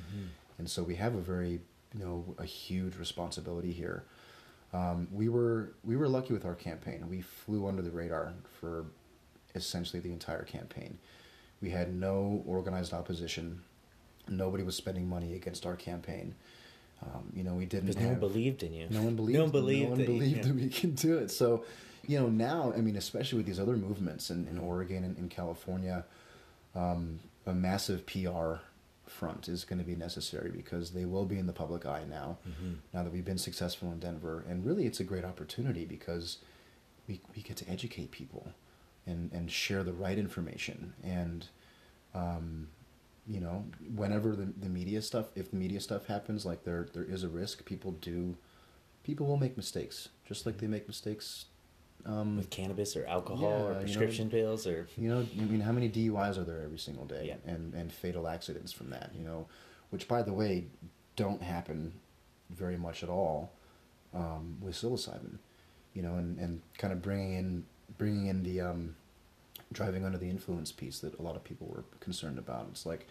And 0.57 0.69
so 0.69 0.83
we 0.83 0.95
have 0.95 1.13
a 1.15 1.21
very, 1.21 1.61
you 1.97 2.05
know, 2.05 2.35
a 2.37 2.45
huge 2.45 2.97
responsibility 2.97 3.71
here. 3.71 4.03
Um, 4.73 5.07
we 5.11 5.29
were 5.29 5.73
we 5.83 5.95
were 5.95 6.07
lucky 6.07 6.33
with 6.33 6.45
our 6.45 6.55
campaign. 6.55 7.07
We 7.09 7.21
flew 7.21 7.67
under 7.67 7.81
the 7.81 7.91
radar 7.91 8.33
for 8.59 8.85
essentially 9.55 9.99
the 9.99 10.11
entire 10.11 10.43
campaign. 10.43 10.97
We 11.61 11.69
had 11.69 11.93
no 11.93 12.43
organized 12.45 12.93
opposition. 12.93 13.61
Nobody 14.27 14.63
was 14.63 14.75
spending 14.75 15.07
money 15.07 15.35
against 15.35 15.65
our 15.65 15.75
campaign. 15.75 16.35
Um, 17.01 17.31
you 17.33 17.43
know, 17.43 17.53
we 17.53 17.65
didn't. 17.65 17.87
Because 17.87 18.01
no 18.01 18.09
one 18.09 18.19
believed 18.19 18.63
in 18.63 18.73
you. 18.73 18.87
No 18.89 19.03
one 19.03 19.15
believed. 19.15 19.37
No 19.37 19.43
one 19.43 19.51
believed. 19.51 19.83
No 19.83 19.89
one 19.89 19.99
that, 19.99 20.07
believed 20.07 20.37
yeah. 20.37 20.43
that 20.43 20.55
we 20.55 20.69
can 20.69 20.91
do 20.91 21.17
it. 21.17 21.31
So, 21.31 21.63
you 22.05 22.19
know, 22.19 22.27
now 22.27 22.73
I 22.75 22.81
mean, 22.81 22.97
especially 22.97 23.37
with 23.37 23.45
these 23.45 23.59
other 23.59 23.77
movements 23.77 24.29
in, 24.29 24.47
in 24.47 24.59
Oregon 24.59 25.03
and 25.03 25.17
in 25.17 25.29
California, 25.29 26.03
um, 26.75 27.19
a 27.45 27.53
massive 27.53 28.05
PR 28.05 28.55
front 29.09 29.47
is 29.47 29.65
going 29.65 29.79
to 29.79 29.85
be 29.85 29.95
necessary 29.95 30.49
because 30.49 30.91
they 30.91 31.05
will 31.05 31.25
be 31.25 31.37
in 31.37 31.47
the 31.47 31.53
public 31.53 31.85
eye 31.85 32.03
now. 32.09 32.37
Mm-hmm. 32.47 32.73
Now 32.93 33.03
that 33.03 33.13
we've 33.13 33.25
been 33.25 33.37
successful 33.37 33.91
in 33.91 33.99
Denver, 33.99 34.43
and 34.47 34.65
really, 34.65 34.85
it's 34.85 34.99
a 34.99 35.03
great 35.03 35.25
opportunity 35.25 35.85
because 35.85 36.37
we 37.07 37.21
we 37.35 37.41
get 37.41 37.57
to 37.57 37.69
educate 37.69 38.11
people 38.11 38.53
and 39.05 39.31
and 39.31 39.51
share 39.51 39.83
the 39.83 39.93
right 39.93 40.17
information 40.17 40.93
and. 41.03 41.47
Um, 42.13 42.69
you 43.29 43.41
know, 43.41 43.65
whenever 43.93 44.35
the, 44.35 44.53
the 44.57 44.69
media 44.69 45.01
stuff, 45.01 45.25
if 45.35 45.51
the 45.51 45.57
media 45.57 45.81
stuff 45.81 46.05
happens, 46.05 46.45
like 46.45 46.63
there 46.63 46.87
there 46.93 47.03
is 47.03 47.23
a 47.23 47.27
risk. 47.27 47.65
People 47.65 47.91
do, 47.91 48.37
people 49.03 49.27
will 49.27 49.37
make 49.37 49.57
mistakes, 49.57 50.09
just 50.25 50.45
like 50.45 50.59
they 50.59 50.67
make 50.67 50.87
mistakes. 50.87 51.45
Um, 52.07 52.37
With 52.37 52.49
cannabis 52.49 52.95
or 52.95 53.05
alcohol 53.05 53.49
Yeah, 53.49 53.55
or 53.63 53.67
you 53.67 53.73
know, 53.73 53.79
prescription 53.81 54.29
pills 54.29 54.65
or. 54.65 54.87
you 54.97 55.09
know, 55.09 55.25
I 55.37 55.43
mean, 55.43 55.59
how 55.59 55.73
many 55.73 55.89
DUIs 55.89 56.37
are 56.37 56.45
there 56.45 56.61
every 56.63 56.77
single 56.79 57.05
day, 57.05 57.25
Yeah. 57.27 57.51
and 57.53 57.73
and 57.73 57.91
fatal 57.91 58.27
accidents 58.29 58.71
from 58.71 58.89
that? 58.91 59.11
You 59.17 59.25
know, 59.25 59.47
which 59.89 60.07
by 60.07 60.21
the 60.21 60.31
way, 60.31 60.67
don't 61.17 61.41
happen 61.41 61.93
very 62.49 62.77
much 62.77 63.03
at 63.03 63.09
all 63.09 63.51
um, 64.13 64.57
with 64.61 64.75
psilocybin. 64.75 65.37
You 65.93 66.01
know, 66.01 66.15
and 66.15 66.37
and 66.39 66.61
kind 66.77 66.93
of 66.93 67.01
bringing 67.01 67.33
in 67.33 67.65
bringing 67.97 68.27
in 68.27 68.43
the 68.43 68.61
um, 68.61 68.95
driving 69.73 70.05
under 70.05 70.17
the 70.17 70.29
influence 70.29 70.71
piece 70.71 70.99
that 70.99 71.19
a 71.19 71.21
lot 71.21 71.35
of 71.35 71.43
people 71.43 71.67
were 71.67 71.83
concerned 71.99 72.37
about. 72.39 72.67
It's 72.71 72.85
like, 72.85 73.05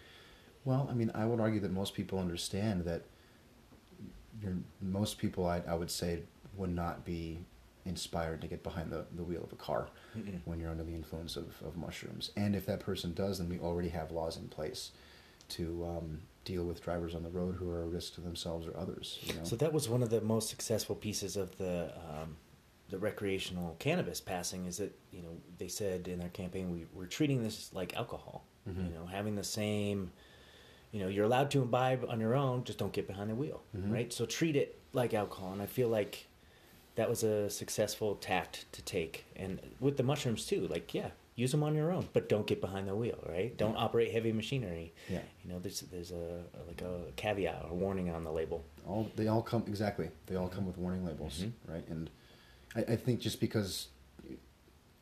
well, 0.65 0.87
I 0.89 0.95
mean, 0.95 1.11
I 1.13 1.25
would 1.25 1.39
argue 1.39 1.59
that 1.59 1.71
most 1.71 1.93
people 1.93 2.17
understand 2.19 2.85
that. 2.85 3.03
You're, 4.41 4.57
most 4.81 5.17
people, 5.17 5.47
I, 5.47 5.61
I 5.67 5.73
would 5.73 5.89
say, 5.89 6.19
would 6.55 6.69
not 6.69 7.03
be 7.03 7.39
inspired 7.87 8.41
to 8.41 8.47
get 8.47 8.61
behind 8.63 8.91
the, 8.91 9.05
the 9.15 9.23
wheel 9.23 9.43
of 9.43 9.51
a 9.51 9.55
car 9.55 9.87
Mm-mm. 10.17 10.39
when 10.45 10.59
you're 10.59 10.69
under 10.71 10.83
the 10.83 10.93
influence 10.95 11.35
of, 11.35 11.55
of 11.65 11.77
mushrooms. 11.77 12.31
And 12.35 12.55
if 12.55 12.65
that 12.65 12.79
person 12.79 13.13
does, 13.13 13.37
then 13.39 13.49
we 13.49 13.59
already 13.59 13.89
have 13.89 14.11
laws 14.11 14.37
in 14.37 14.47
place 14.49 14.91
to 15.49 15.85
um, 15.85 16.19
deal 16.45 16.63
with 16.65 16.81
drivers 16.83 17.15
on 17.15 17.23
the 17.23 17.29
road 17.29 17.55
who 17.55 17.69
are 17.69 17.83
a 17.83 17.87
risk 17.87 18.15
to 18.15 18.21
themselves 18.21 18.67
or 18.67 18.75
others. 18.77 19.19
You 19.23 19.33
know? 19.35 19.43
So 19.43 19.55
that 19.55 19.71
was 19.71 19.87
one 19.87 20.03
of 20.03 20.09
the 20.09 20.21
most 20.21 20.49
successful 20.49 20.95
pieces 20.95 21.37
of 21.37 21.57
the 21.57 21.93
um, 22.09 22.35
the 22.89 22.97
recreational 22.97 23.75
cannabis 23.79 24.21
passing. 24.21 24.65
Is 24.65 24.77
that 24.77 24.97
you 25.11 25.21
know 25.21 25.29
they 25.57 25.67
said 25.67 26.07
in 26.07 26.19
their 26.19 26.29
campaign 26.29 26.71
we 26.71 26.85
we're 26.93 27.05
treating 27.05 27.43
this 27.43 27.73
like 27.73 27.95
alcohol. 27.95 28.43
Mhm. 28.69 28.89
You 28.89 28.95
know, 28.99 29.05
having 29.05 29.35
the 29.35 29.43
same. 29.43 30.11
You 30.91 31.01
know, 31.01 31.09
you're 31.09 31.25
allowed 31.25 31.51
to 31.51 31.61
imbibe 31.61 32.05
on 32.09 32.19
your 32.21 32.33
own. 32.33 32.63
Just 32.63 32.77
don't 32.79 32.93
get 32.93 33.07
behind 33.07 33.29
the 33.29 33.35
wheel, 33.35 33.61
Mhm. 33.75 33.91
right? 33.93 34.11
So 34.13 34.25
treat 34.25 34.55
it 34.55 34.79
like 34.93 35.13
alcohol, 35.13 35.51
and 35.51 35.61
I 35.61 35.65
feel 35.65 35.89
like 35.89 36.26
that 36.97 37.07
was 37.07 37.23
a 37.23 37.49
successful 37.49 38.15
tact 38.15 38.65
to 38.73 38.81
take. 38.81 39.25
And 39.35 39.59
with 39.79 39.97
the 39.97 40.03
mushrooms 40.03 40.45
too, 40.45 40.67
like 40.67 40.93
yeah, 40.93 41.11
use 41.35 41.51
them 41.51 41.63
on 41.63 41.75
your 41.75 41.91
own, 41.91 42.09
but 42.11 42.27
don't 42.27 42.45
get 42.47 42.59
behind 42.59 42.87
the 42.87 42.95
wheel, 42.95 43.19
right? 43.29 43.55
Don't 43.55 43.73
Yeah. 43.73 43.79
operate 43.85 44.11
heavy 44.11 44.33
machinery. 44.33 44.93
yeah, 45.07 45.21
You 45.43 45.51
know, 45.51 45.59
there's 45.59 45.81
there's 45.81 46.11
a 46.11 46.43
like 46.67 46.81
a 46.81 47.11
caveat 47.15 47.65
or 47.69 47.75
warning 47.75 48.09
on 48.09 48.23
the 48.23 48.31
label. 48.31 48.65
all 48.85 49.09
they 49.15 49.27
all 49.27 49.41
come 49.43 49.63
exactly. 49.67 50.09
They 50.25 50.35
all 50.35 50.49
come 50.49 50.65
with 50.65 50.77
warning 50.77 51.05
labels, 51.05 51.39
Mhm. 51.43 51.51
right? 51.67 51.87
And 51.87 52.09
I, 52.75 52.81
I 52.93 52.95
think 52.95 53.19
just 53.21 53.39
because 53.39 53.87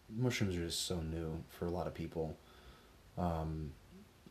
mushrooms 0.10 0.56
are 0.56 0.66
just 0.66 0.82
so 0.86 1.00
new 1.02 1.44
for 1.50 1.66
a 1.66 1.70
lot 1.72 1.88
of 1.88 1.94
people, 1.94 2.38
um, 3.18 3.72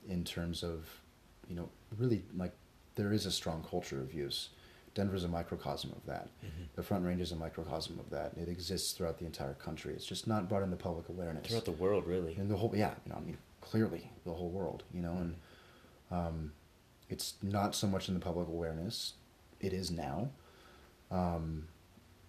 in 0.07 0.23
terms 0.25 0.63
of, 0.63 1.01
you 1.49 1.57
know, 1.57 1.69
really 1.97 2.23
like 2.37 2.53
there 2.97 3.13
is 3.13 3.25
a 3.27 3.31
strong 3.31 3.65
culture 3.69 4.01
of 4.01 4.13
use. 4.13 4.51
Denver's 4.95 5.25
a 5.25 5.29
microcosm 5.29 5.93
of 5.97 6.07
that. 6.07 6.29
The 6.77 6.83
Front 6.83 7.05
Range 7.05 7.21
is 7.21 7.33
a 7.33 7.37
microcosm 7.37 7.99
of 7.99 8.11
that. 8.11 8.33
It 8.37 8.49
exists 8.49 8.93
throughout 8.93 9.19
the 9.19 9.27
entire 9.27 9.55
country. 9.55 9.93
It's 9.93 10.07
just 10.07 10.27
not 10.27 10.49
brought 10.49 10.63
into 10.63 10.77
public 10.77 11.09
awareness. 11.09 11.49
Throughout 11.49 11.65
the 11.65 11.73
world, 11.73 12.07
really. 12.07 12.37
in 12.37 12.49
the 12.49 12.57
whole, 12.57 12.73
yeah, 12.75 12.93
you 13.05 13.13
know, 13.13 13.19
I 13.19 13.21
mean, 13.21 13.39
clearly 13.61 14.11
the 14.25 14.33
whole 14.33 14.51
world, 14.51 14.85
you 14.93 15.03
know, 15.03 15.13
and 15.13 15.35
um, 16.11 16.53
it's 17.09 17.35
not 17.43 17.75
so 17.75 17.87
much 17.87 18.09
in 18.09 18.15
the 18.15 18.21
public 18.21 18.49
awareness. 18.49 19.15
It 19.61 19.73
is 19.73 19.91
now. 19.91 20.31
Um, 21.11 21.69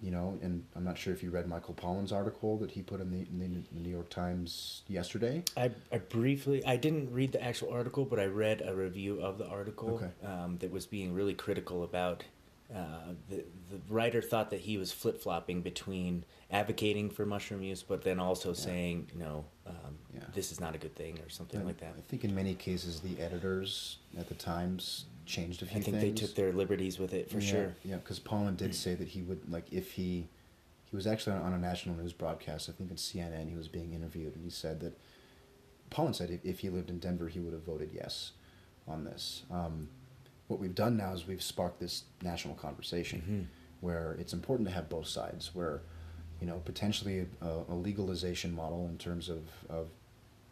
you 0.01 0.11
know, 0.11 0.37
and 0.41 0.65
I'm 0.75 0.83
not 0.83 0.97
sure 0.97 1.13
if 1.13 1.23
you 1.23 1.29
read 1.31 1.47
Michael 1.47 1.73
Pollan's 1.73 2.11
article 2.11 2.57
that 2.57 2.71
he 2.71 2.81
put 2.81 2.99
in 2.99 3.11
the, 3.11 3.19
in 3.19 3.65
the 3.71 3.79
New 3.79 3.89
York 3.89 4.09
Times 4.09 4.83
yesterday. 4.87 5.43
I, 5.55 5.71
I 5.91 5.99
briefly, 5.99 6.63
I 6.65 6.75
didn't 6.75 7.11
read 7.13 7.31
the 7.31 7.41
actual 7.41 7.71
article, 7.71 8.05
but 8.05 8.19
I 8.19 8.25
read 8.25 8.61
a 8.65 8.75
review 8.75 9.21
of 9.21 9.37
the 9.37 9.47
article 9.47 9.95
Okay. 9.95 10.09
um, 10.27 10.57
that 10.59 10.69
was 10.71 10.85
being 10.85 11.13
really 11.13 11.33
critical 11.33 11.83
about. 11.83 12.23
Uh, 12.73 13.13
the 13.29 13.43
the 13.71 13.79
writer 13.89 14.21
thought 14.21 14.49
that 14.49 14.61
he 14.61 14.77
was 14.77 14.91
flip 14.91 15.21
flopping 15.21 15.61
between 15.61 16.25
advocating 16.49 17.09
for 17.09 17.25
mushroom 17.25 17.61
use, 17.61 17.83
but 17.83 18.01
then 18.03 18.19
also 18.19 18.53
saying, 18.53 19.07
no, 19.15 19.45
um, 19.67 19.97
Yeah. 20.13 20.21
this 20.33 20.51
is 20.51 20.59
not 20.59 20.73
a 20.73 20.77
good 20.77 20.95
thing 20.95 21.19
or 21.19 21.29
something 21.29 21.59
And 21.59 21.67
like 21.67 21.77
that. 21.79 21.93
I 21.97 22.01
think 22.01 22.23
in 22.23 22.33
many 22.33 22.55
cases 22.55 23.01
the 23.01 23.19
editors 23.21 23.97
at 24.17 24.27
the 24.27 24.33
Times 24.35 25.05
changed 25.25 25.61
a 25.61 25.65
few 25.65 25.79
I 25.79 25.81
think 25.81 25.97
things. 25.99 26.19
they 26.19 26.25
took 26.27 26.35
their 26.35 26.51
liberties 26.53 26.97
with 26.97 27.13
it 27.13 27.29
for 27.29 27.39
yeah, 27.39 27.49
sure. 27.49 27.75
Yeah, 27.83 27.97
because 27.97 28.19
Pollan 28.19 28.57
did 28.57 28.73
say 28.73 28.95
that 28.95 29.09
he 29.09 29.21
would 29.21 29.51
like 29.51 29.71
if 29.71 29.91
he 29.91 30.27
he 30.89 30.95
was 30.95 31.05
actually 31.07 31.35
on, 31.35 31.41
on 31.43 31.53
a 31.53 31.57
national 31.59 31.95
news 31.95 32.13
broadcast. 32.13 32.69
I 32.69 32.71
think 32.71 32.89
in 32.89 32.95
CNN. 32.95 33.49
He 33.49 33.55
was 33.55 33.67
being 33.67 33.93
interviewed, 33.93 34.35
and 34.35 34.43
he 34.43 34.49
said 34.49 34.79
that 34.79 34.97
Pollan 35.91 36.15
said 36.15 36.29
if, 36.31 36.43
if 36.43 36.59
he 36.59 36.69
lived 36.69 36.89
in 36.89 36.99
Denver, 36.99 37.27
he 37.27 37.39
would 37.39 37.53
have 37.53 37.63
voted 37.63 37.91
yes 37.93 38.31
on 38.87 39.03
this. 39.03 39.43
Um, 39.51 39.89
what 40.47 40.59
we've 40.59 40.76
done 40.76 40.97
now 40.97 41.13
is 41.13 41.26
we've 41.27 41.41
sparked 41.41 41.80
this 41.80 42.03
national 42.22 42.55
conversation 42.55 43.22
Mhm. 43.49 43.81
where 43.81 44.13
it's 44.19 44.34
important 44.34 44.67
to 44.67 44.73
have 44.73 44.89
both 44.89 45.07
sides. 45.07 45.53
Where 45.55 45.81
you 46.41 46.47
know 46.47 46.59
potentially 46.65 47.27
a, 47.41 47.47
a 47.69 47.73
legalization 47.76 48.53
model 48.53 48.88
in 48.88 48.97
terms 48.97 49.30
of 49.30 49.43
of 49.69 49.88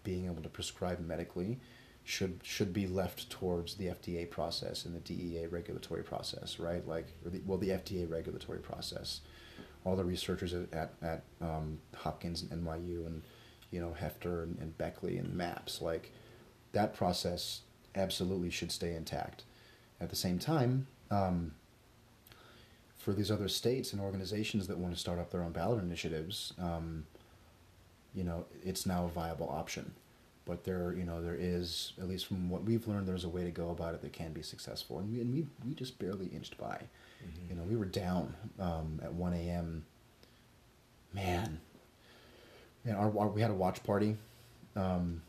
being 0.03 0.26
able 0.26 0.41
to 0.44 0.49
prescribe 0.49 0.99
medically 0.99 1.60
should 2.03 2.40
should 2.44 2.74
be 2.74 2.86
left 2.88 3.30
towards 3.30 3.76
the 3.76 3.86
FDA 3.88 4.26
process 4.30 4.86
and 4.86 4.94
the 4.95 4.99
DEA 4.99 5.48
regulatory 5.48 6.03
process, 6.03 6.60
right? 6.60 6.86
Like, 6.88 7.07
or 7.24 7.30
the, 7.32 7.40
well, 7.45 7.57
the 7.57 7.70
FDA 7.70 8.06
regulatory 8.10 8.60
process. 8.60 9.22
All 9.86 9.95
the 9.95 10.03
researchers 10.03 10.53
at 10.53 10.74
at, 10.74 10.94
at 11.02 11.24
um, 11.41 11.80
Hopkins 11.95 12.41
and 12.41 12.52
NYU 12.65 13.06
and 13.06 13.22
you 13.72 13.80
know 13.80 13.95
Heffter 13.99 14.44
and, 14.44 14.57
and 14.60 14.78
Beckley 14.78 15.18
and 15.18 15.34
MAPS, 15.34 15.82
like 15.82 16.11
that 16.74 16.94
process 16.94 17.61
absolutely 17.95 18.49
should 18.49 18.72
stay 18.72 18.95
intact. 18.95 19.44
At 20.04 20.10
the 20.10 20.16
same 20.18 20.38
time, 20.38 20.86
um, 21.10 21.54
for 22.98 23.14
these 23.14 23.32
other 23.32 23.48
states 23.48 23.94
and 23.94 24.02
organizations 24.02 24.68
that 24.68 24.78
want 24.78 24.94
to 24.94 25.00
start 25.00 25.18
up 25.18 25.32
their 25.32 25.42
own 25.44 25.54
ballot 25.54 25.82
initiatives, 25.82 26.54
um, 26.60 27.06
you 28.14 28.24
know, 28.24 28.46
it's 28.64 28.86
now 28.86 29.06
a 29.06 29.08
viable 29.10 29.50
option. 29.50 29.94
But 30.46 30.66
there, 30.66 30.94
you 30.94 31.06
know, 31.06 31.22
there 31.22 31.38
is 31.40 31.94
at 32.02 32.10
least 32.10 32.26
from 32.26 32.50
what 32.50 32.64
we've 32.66 32.86
learned, 32.86 33.08
there's 33.08 33.24
a 33.24 33.30
way 33.30 33.46
to 33.46 33.52
go 33.52 33.70
about 33.70 33.94
it 33.94 34.02
that 34.02 34.12
can 34.12 34.34
be 34.34 34.42
successful, 34.42 35.00
and 35.00 35.10
we 35.10 35.22
and 35.22 35.34
we 35.34 35.48
we 35.66 35.74
just 35.74 35.98
barely 36.00 36.26
inched 36.28 36.58
by. 36.58 36.82
Mhm. 37.24 37.50
You 37.50 37.56
know, 37.56 37.64
we 37.64 37.78
were 37.78 37.86
down 37.86 38.36
um, 38.60 39.00
at 39.02 39.14
one 39.14 39.34
a.m. 39.34 39.86
Man, 41.14 41.60
man, 42.84 42.96
our, 42.96 43.18
our 43.18 43.30
we 43.30 43.40
had 43.42 43.52
a 43.52 43.54
watch 43.54 43.82
party. 43.84 44.18
Um, 44.76 45.22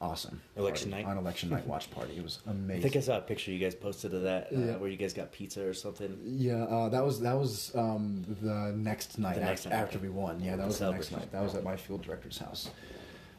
awesome. 0.00 0.40
Election 0.56 0.90
party. 0.90 1.04
night? 1.04 1.10
On 1.10 1.18
election 1.18 1.50
night 1.50 1.66
watch 1.66 1.90
party. 1.90 2.16
It 2.16 2.22
was 2.22 2.38
amazing. 2.46 2.78
I 2.80 2.82
think 2.82 2.96
I 2.96 3.00
saw 3.00 3.18
a 3.18 3.20
picture 3.20 3.50
you 3.50 3.58
guys 3.58 3.74
posted 3.74 4.14
of 4.14 4.22
that, 4.22 4.48
uh, 4.52 4.58
Yeah. 4.58 4.76
where 4.76 4.88
you 4.90 4.96
guys 4.96 5.12
got 5.12 5.30
pizza 5.32 5.66
or 5.66 5.74
something. 5.74 6.18
Yeah, 6.24 6.64
uh, 6.64 6.88
that 6.88 7.04
was 7.04 7.20
that 7.20 7.34
was 7.38 7.74
um, 7.74 8.24
the 8.42 8.72
next 8.76 9.18
night 9.18 9.34
The 9.36 9.40
next 9.42 9.66
after, 9.66 9.68
night. 9.76 9.82
after 9.82 9.98
we 9.98 10.08
won. 10.08 10.40
Yeah, 10.40 10.56
that 10.56 10.66
was 10.66 10.78
the 10.78 10.90
next 10.90 11.12
night. 11.12 11.30
That 11.32 11.42
was 11.42 11.54
at 11.54 11.64
my 11.64 11.76
field 11.76 12.02
director's 12.02 12.38
house, 12.38 12.70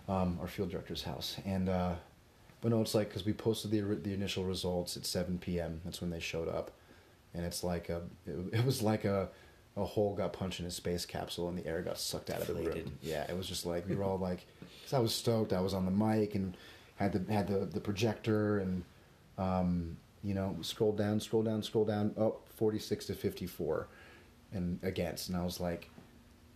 um, 0.08 0.38
our 0.42 0.48
field 0.48 0.70
director's 0.70 1.04
house. 1.04 1.38
And 1.46 1.70
uh, 1.70 1.94
but 2.62 2.70
no, 2.70 2.82
it's 2.82 2.94
like 2.94 3.10
because 3.10 3.26
we 3.26 3.34
posted 3.34 3.72
the 3.72 3.82
the 3.82 4.14
initial 4.14 4.44
results 4.44 4.96
at 4.98 5.06
seven 5.06 5.38
p.m. 5.40 5.82
That's 5.84 6.00
when 6.02 6.12
they 6.12 6.20
showed 6.20 6.48
up, 6.48 6.72
and 7.34 7.44
it's 7.46 7.64
like 7.64 7.90
a 7.90 8.02
it, 8.28 8.60
it 8.60 8.66
was 8.66 8.82
like 8.84 9.04
a 9.06 9.30
a 9.78 9.86
hole 9.86 10.16
got 10.16 10.34
punched 10.34 10.60
in 10.60 10.66
a 10.66 10.72
space 10.72 11.06
capsule 11.06 11.48
and 11.48 11.58
the 11.58 11.66
air 11.66 11.82
got 11.82 11.98
sucked 11.98 12.30
out 12.30 12.42
of 12.42 12.48
the 12.48 12.54
room. 12.56 12.98
Yeah, 13.02 13.24
it 13.30 13.38
was 13.38 13.48
just 13.48 13.66
like 13.66 13.88
we 13.88 13.96
were 13.96 14.04
all 14.04 14.18
like, 14.18 14.46
because 14.80 14.94
I 14.94 15.00
was 15.00 15.14
stoked. 15.14 15.54
I 15.54 15.62
was 15.62 15.74
on 15.74 15.86
the 15.86 15.92
mic 15.92 16.36
and 16.36 16.56
had 16.98 17.14
the 17.14 17.34
had 17.34 17.48
the 17.48 17.66
the 17.66 17.80
projector 17.80 18.60
and 18.60 18.84
um, 19.38 19.98
you 20.24 20.34
know, 20.34 20.56
scroll 20.62 20.92
down, 20.92 21.20
scroll 21.20 21.44
down, 21.44 21.64
scroll 21.64 21.86
down, 21.86 22.14
oh, 22.18 22.38
46 22.56 23.06
to 23.08 23.14
54 23.14 23.88
and 24.54 24.80
against. 24.84 25.30
And 25.30 25.38
I 25.38 25.44
was 25.44 25.60
like, 25.60 25.90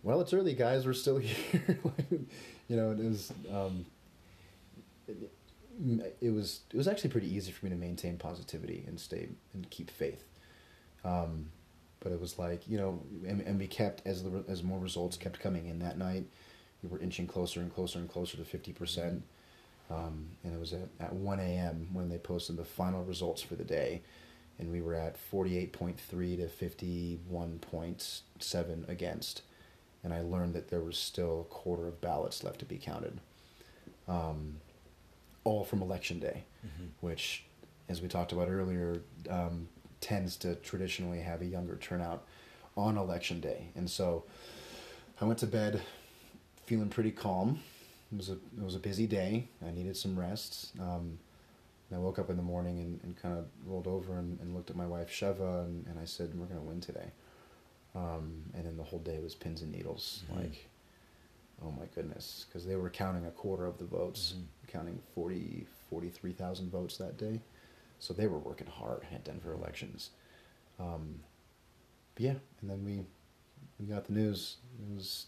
well, 0.02 0.20
it's 0.20 0.32
early, 0.32 0.54
guys. 0.54 0.86
We're 0.86 0.92
still 0.92 1.16
here. 1.18 1.78
you 2.68 2.76
know, 2.76 2.92
it 2.92 2.98
was, 2.98 3.32
um, 3.52 3.86
it, 5.08 6.16
it 6.20 6.30
was, 6.30 6.60
it 6.72 6.76
was 6.76 6.86
actually 6.86 7.10
pretty 7.10 7.34
easy 7.34 7.50
for 7.50 7.64
me 7.66 7.70
to 7.70 7.76
maintain 7.76 8.16
positivity 8.16 8.84
and 8.86 8.98
stay 9.00 9.28
and 9.52 9.68
keep 9.70 9.90
faith. 9.90 10.24
Um, 11.04 11.50
but 12.00 12.12
it 12.12 12.20
was 12.20 12.38
like 12.38 12.68
you 12.68 12.78
know, 12.78 13.00
and, 13.26 13.40
and 13.42 13.58
we 13.58 13.66
kept 13.66 14.06
as 14.06 14.22
the 14.22 14.44
as 14.48 14.62
more 14.62 14.78
results 14.78 15.16
kept 15.16 15.40
coming 15.40 15.66
in 15.66 15.78
that 15.80 15.98
night, 15.98 16.24
we 16.82 16.88
were 16.88 16.98
inching 17.00 17.26
closer 17.26 17.60
and 17.60 17.72
closer 17.74 17.98
and 17.98 18.08
closer 18.08 18.36
to 18.36 18.44
fifty 18.44 18.72
percent. 18.72 19.22
Um, 19.88 20.30
and 20.42 20.52
it 20.52 20.58
was 20.58 20.72
at, 20.72 20.88
at 20.98 21.12
1 21.12 21.38
a.m. 21.38 21.90
when 21.92 22.08
they 22.08 22.18
posted 22.18 22.56
the 22.56 22.64
final 22.64 23.04
results 23.04 23.40
for 23.40 23.54
the 23.54 23.62
day, 23.62 24.02
and 24.58 24.72
we 24.72 24.80
were 24.80 24.94
at 24.94 25.16
48.3 25.30 25.94
to 26.38 26.48
51.7 27.56 28.88
against. 28.88 29.42
And 30.02 30.12
I 30.12 30.22
learned 30.22 30.54
that 30.54 30.70
there 30.70 30.80
was 30.80 30.98
still 30.98 31.42
a 31.48 31.52
quarter 31.54 31.86
of 31.88 32.00
ballots 32.00 32.44
left 32.44 32.58
to 32.60 32.64
be 32.64 32.78
counted, 32.78 33.20
um, 34.08 34.56
all 35.44 35.64
from 35.64 35.82
election 35.82 36.18
day, 36.20 36.44
Mm-hmm. 36.66 36.86
which, 37.00 37.44
as 37.88 38.02
we 38.02 38.08
talked 38.08 38.32
about 38.32 38.48
earlier, 38.48 39.02
um, 39.30 39.68
tends 40.00 40.36
to 40.38 40.54
traditionally 40.56 41.20
have 41.20 41.40
a 41.40 41.46
younger 41.46 41.76
turnout 41.76 42.24
on 42.76 42.96
election 42.98 43.40
day. 43.40 43.68
And 43.74 43.88
so 43.90 44.24
I 45.20 45.24
went 45.24 45.38
to 45.40 45.46
bed 45.46 45.82
feeling 46.66 46.88
pretty 46.88 47.10
calm. 47.10 47.60
It 48.12 48.16
was 48.18 48.28
a 48.28 48.34
it 48.34 48.62
was 48.62 48.74
a 48.74 48.78
busy 48.80 49.06
day. 49.06 49.48
I 49.66 49.70
needed 49.70 49.96
some 49.96 50.18
rest. 50.18 50.70
Um, 50.80 51.18
and 51.90 51.98
I 51.98 52.02
woke 52.02 52.18
up 52.18 52.30
in 52.30 52.36
the 52.36 52.42
morning 52.42 52.78
and, 52.80 53.00
and 53.04 53.16
kind 53.20 53.36
of 53.38 53.46
rolled 53.64 53.86
over 53.86 54.18
and, 54.18 54.38
and 54.40 54.54
looked 54.54 54.70
at 54.70 54.76
my 54.76 54.86
wife 54.86 55.08
Sheva 55.08 55.64
and, 55.64 55.86
and 55.86 55.98
I 55.98 56.04
said, 56.04 56.34
"We're 56.38 56.46
gonna 56.46 56.60
win 56.60 56.80
today." 56.80 57.10
Um, 57.94 58.42
and 58.54 58.66
then 58.66 58.76
the 58.76 58.82
whole 58.82 58.98
day 58.98 59.18
was 59.20 59.34
pins 59.34 59.62
and 59.62 59.72
needles. 59.72 60.22
Mhm. 60.30 60.36
Like, 60.42 60.68
oh 61.64 61.70
my 61.70 61.86
goodness, 61.94 62.44
because 62.48 62.66
they 62.66 62.76
were 62.76 62.90
counting 62.90 63.24
a 63.24 63.30
quarter 63.30 63.64
of 63.66 63.78
the 63.78 63.84
votes, 63.86 64.34
Mhm. 64.36 64.68
counting 64.68 65.02
40, 65.14 65.66
43,000 65.88 66.70
votes 66.70 66.98
that 66.98 67.16
day. 67.16 67.40
So 67.98 68.12
they 68.14 68.26
were 68.26 68.38
working 68.38 68.66
hard 68.66 69.02
at 69.12 69.24
Denver 69.24 69.52
elections. 69.52 70.10
Um, 70.78 71.20
but 72.14 72.22
yeah, 72.24 72.34
and 72.60 72.70
then 72.70 72.84
we 72.84 73.04
we 73.80 73.86
got 73.86 74.06
the 74.06 74.12
news. 74.12 74.56
It 74.80 74.94
was 74.96 75.26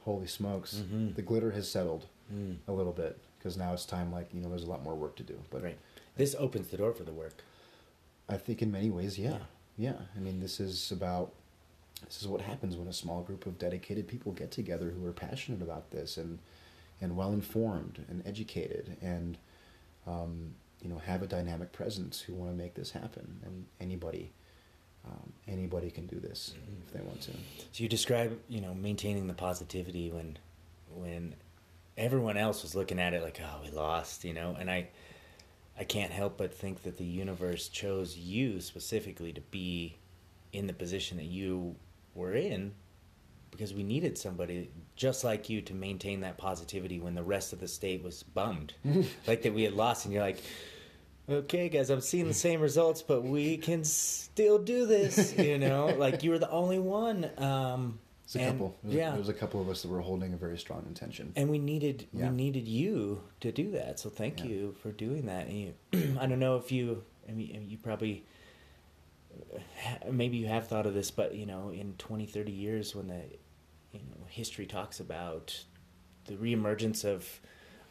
holy 0.00 0.26
smokes. 0.26 0.76
Mhm. 0.76 1.14
The 1.14 1.22
glitter 1.22 1.50
has 1.52 1.68
settled 1.70 2.06
Mm. 2.32 2.56
a 2.66 2.72
little 2.72 2.92
bit 2.92 3.20
because 3.38 3.56
now 3.56 3.72
it's 3.72 3.86
time. 3.86 4.10
Like 4.12 4.32
you 4.34 4.40
know, 4.40 4.48
there's 4.48 4.64
a 4.64 4.70
lot 4.70 4.82
more 4.82 4.94
work 4.96 5.14
to 5.16 5.22
do. 5.22 5.38
But 5.50 5.62
Right. 5.62 5.78
This 6.16 6.34
opens 6.38 6.68
the 6.68 6.76
door 6.78 6.92
for 6.92 7.04
the 7.04 7.12
work. 7.12 7.42
I 8.28 8.36
think 8.38 8.62
in 8.62 8.72
many 8.72 8.90
ways, 8.90 9.18
yeah, 9.18 9.38
Yeah. 9.76 9.92
yeah. 9.92 10.02
I 10.16 10.18
mean, 10.18 10.40
this 10.40 10.58
is 10.60 10.90
about 10.90 11.32
this 12.04 12.20
is 12.20 12.28
what 12.28 12.40
happens 12.42 12.76
when 12.76 12.88
a 12.88 12.92
small 12.92 13.22
group 13.22 13.46
of 13.46 13.58
dedicated 13.58 14.06
people 14.08 14.32
get 14.32 14.50
together 14.50 14.90
who 14.90 15.04
are 15.06 15.12
passionate 15.12 15.62
about 15.62 15.90
this 15.90 16.16
and 16.16 16.38
and 17.00 17.16
well 17.16 17.32
informed 17.32 18.04
and 18.08 18.26
educated 18.26 18.96
and 19.02 19.36
um, 20.06 20.54
you 20.82 20.88
know 20.88 20.98
have 20.98 21.22
a 21.22 21.26
dynamic 21.26 21.72
presence 21.72 22.20
who 22.20 22.34
want 22.34 22.50
to 22.50 22.56
make 22.56 22.74
this 22.74 22.90
happen. 22.90 23.40
And 23.44 23.66
anybody 23.80 24.32
um, 25.06 25.32
anybody 25.46 25.90
can 25.90 26.06
do 26.06 26.18
this 26.18 26.54
Mhm. 26.56 26.82
if 26.86 26.92
they 26.92 27.00
want 27.00 27.20
to. 27.22 27.30
So 27.30 27.82
you 27.84 27.88
describe, 27.88 28.38
you 28.48 28.60
know, 28.60 28.74
maintaining 28.74 29.26
the 29.28 29.34
positivity 29.34 30.10
when 30.10 30.38
when 30.94 31.34
everyone 31.96 32.36
else 32.36 32.62
was 32.62 32.74
looking 32.74 32.98
at 32.98 33.14
it 33.14 33.22
like, 33.22 33.40
oh, 33.40 33.60
we 33.62 33.70
lost, 33.70 34.24
you 34.24 34.32
know, 34.34 34.56
and 34.58 34.70
I 34.70 34.88
I 35.78 35.84
can't 35.84 36.10
help 36.10 36.38
but 36.38 36.52
think 36.54 36.82
that 36.84 36.96
the 36.96 37.04
universe 37.04 37.68
chose 37.68 38.16
you 38.16 38.60
specifically 38.60 39.32
to 39.34 39.40
be 39.42 39.96
in 40.52 40.66
the 40.66 40.72
position 40.72 41.18
that 41.18 41.26
you 41.26 41.76
were 42.14 42.32
in 42.34 42.74
because 43.56 43.72
we 43.74 43.82
needed 43.82 44.18
somebody 44.18 44.70
just 44.96 45.24
like 45.24 45.48
you 45.48 45.62
to 45.62 45.74
maintain 45.74 46.20
that 46.20 46.36
positivity 46.36 47.00
when 47.00 47.14
the 47.14 47.22
rest 47.22 47.52
of 47.52 47.60
the 47.60 47.68
state 47.68 48.02
was 48.04 48.22
bummed 48.22 48.74
like 49.26 49.42
that 49.42 49.54
we 49.54 49.62
had 49.62 49.72
lost 49.72 50.04
and 50.04 50.12
you're 50.14 50.22
like 50.22 50.42
okay 51.28 51.68
guys 51.68 51.90
i'm 51.90 52.00
seeing 52.00 52.26
the 52.28 52.34
same 52.34 52.60
results 52.60 53.02
but 53.02 53.22
we 53.22 53.56
can 53.56 53.82
still 53.84 54.58
do 54.58 54.86
this 54.86 55.34
you 55.38 55.58
know 55.58 55.86
like 55.86 56.22
you 56.22 56.30
were 56.30 56.38
the 56.38 56.50
only 56.50 56.78
one 56.78 57.28
um 57.38 57.98
There's 58.32 58.36
a 58.36 58.48
and- 58.48 58.58
couple. 58.58 58.76
There's, 58.84 58.94
yeah 58.94 59.12
a, 59.12 59.14
there's 59.16 59.28
a 59.28 59.34
couple 59.34 59.60
of 59.60 59.68
us 59.68 59.82
that 59.82 59.88
were 59.88 60.00
holding 60.00 60.32
a 60.34 60.36
very 60.36 60.58
strong 60.58 60.84
intention. 60.86 61.32
and 61.36 61.48
we 61.50 61.58
needed 61.58 62.06
Yeah. 62.12 62.28
we 62.30 62.36
needed 62.36 62.68
you 62.68 63.22
to 63.40 63.50
do 63.52 63.70
that 63.72 63.98
so 63.98 64.10
thank 64.10 64.40
Yeah. 64.40 64.46
you 64.50 64.74
for 64.82 64.92
doing 64.92 65.26
that 65.26 65.46
and 65.48 65.58
you, 65.58 65.74
i 66.20 66.26
don't 66.26 66.38
know 66.38 66.56
if 66.56 66.70
you 66.70 67.02
i 67.28 67.32
mean 67.32 67.66
you 67.68 67.76
probably 67.78 68.24
maybe 70.10 70.36
you 70.38 70.46
have 70.46 70.66
thought 70.68 70.86
of 70.86 70.94
this 70.94 71.10
but 71.10 71.34
you 71.34 71.44
know 71.46 71.70
in 71.70 71.94
20 71.98 72.24
30 72.26 72.52
years 72.52 72.94
when 72.94 73.08
the 73.08 73.20
history 74.36 74.66
talks 74.66 75.00
about 75.00 75.64
the 76.26 76.34
reemergence 76.34 77.04
of 77.04 77.40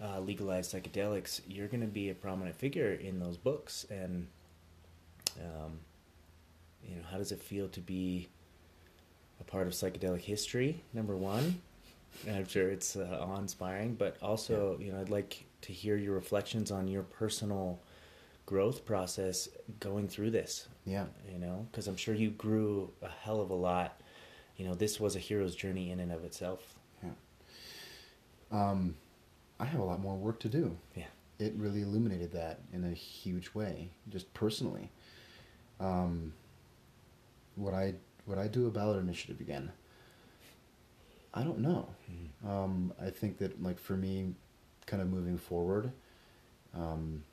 uh, 0.04 0.20
legalized 0.20 0.72
psychedelics 0.74 1.42
you're 1.48 1.68
going 1.68 1.82
to 1.82 1.88
be 1.88 2.10
a 2.10 2.14
prominent 2.14 2.56
figure 2.56 2.94
in 2.94 3.20
those 3.20 3.36
books. 3.36 3.86
And 3.90 4.28
um, 5.40 5.80
you 6.88 6.98
know 6.98 7.02
how 7.12 7.18
does 7.18 7.32
it 7.32 7.42
feel 7.42 7.68
to 7.70 7.80
be 7.80 8.30
a 9.42 9.44
part 9.44 9.66
of 9.66 9.74
psychedelic 9.74 10.22
history 10.22 10.84
number 10.94 11.16
one? 11.18 11.62
I'm 12.30 12.48
sure 12.48 12.70
it's 12.70 12.96
uh, 12.96 13.18
awe-inspiring 13.28 13.96
but 13.96 14.16
also 14.22 14.78
you 14.80 14.94
know 14.94 15.02
i'd 15.02 15.10
like 15.10 15.44
to 15.62 15.74
hear 15.74 15.98
your 15.98 16.14
reflections 16.16 16.72
on 16.72 16.88
your 16.88 17.04
personal 17.04 17.82
growth 18.46 18.86
process 18.86 19.50
going 19.82 20.08
through 20.08 20.32
this. 20.32 20.70
Yeah. 20.86 21.08
you 21.30 21.40
know 21.40 21.68
because 21.70 21.88
i'm 21.88 21.98
sure 21.98 22.14
you 22.16 22.30
grew 22.30 22.92
a 23.02 23.10
hell 23.10 23.42
of 23.42 23.50
a 23.50 23.56
lot 23.56 24.00
you 24.58 24.66
know 24.66 24.74
this 24.76 25.00
was 25.00 25.16
a 25.16 25.20
hero's 25.20 25.56
journey 25.56 25.92
in 25.92 26.00
and 26.00 26.12
of 26.12 26.24
itself 26.24 26.76
Yeah. 27.04 27.10
Um, 28.52 28.96
I 29.60 29.66
have 29.66 29.80
a 29.80 29.84
lot 29.84 30.00
more 30.02 30.16
work 30.16 30.40
to 30.42 30.50
do. 30.50 30.78
yeah 30.96 31.06
It 31.40 31.54
really 31.56 31.82
illuminated 31.82 32.32
that 32.34 32.60
in 32.74 32.84
a 32.84 32.92
huge 32.94 33.54
way, 33.54 33.90
just 34.10 34.34
personally. 34.34 34.92
Um, 35.80 36.34
what 37.56 37.74
I 37.74 37.96
what 38.26 38.38
I 38.38 38.48
do 38.48 38.68
a 38.68 38.72
ballot 38.72 38.98
initiative 39.00 39.40
again? 39.42 39.72
I 41.34 41.44
don't 41.44 41.60
know. 41.60 41.90
Mhm. 42.10 42.50
Um, 42.50 42.94
I 43.00 43.10
think 43.10 43.38
that 43.40 43.62
like 43.62 43.78
for 43.80 43.96
me, 43.98 44.34
kind 44.86 45.02
of 45.02 45.10
moving 45.10 45.38
forward, 45.38 45.92
um, 46.74 47.24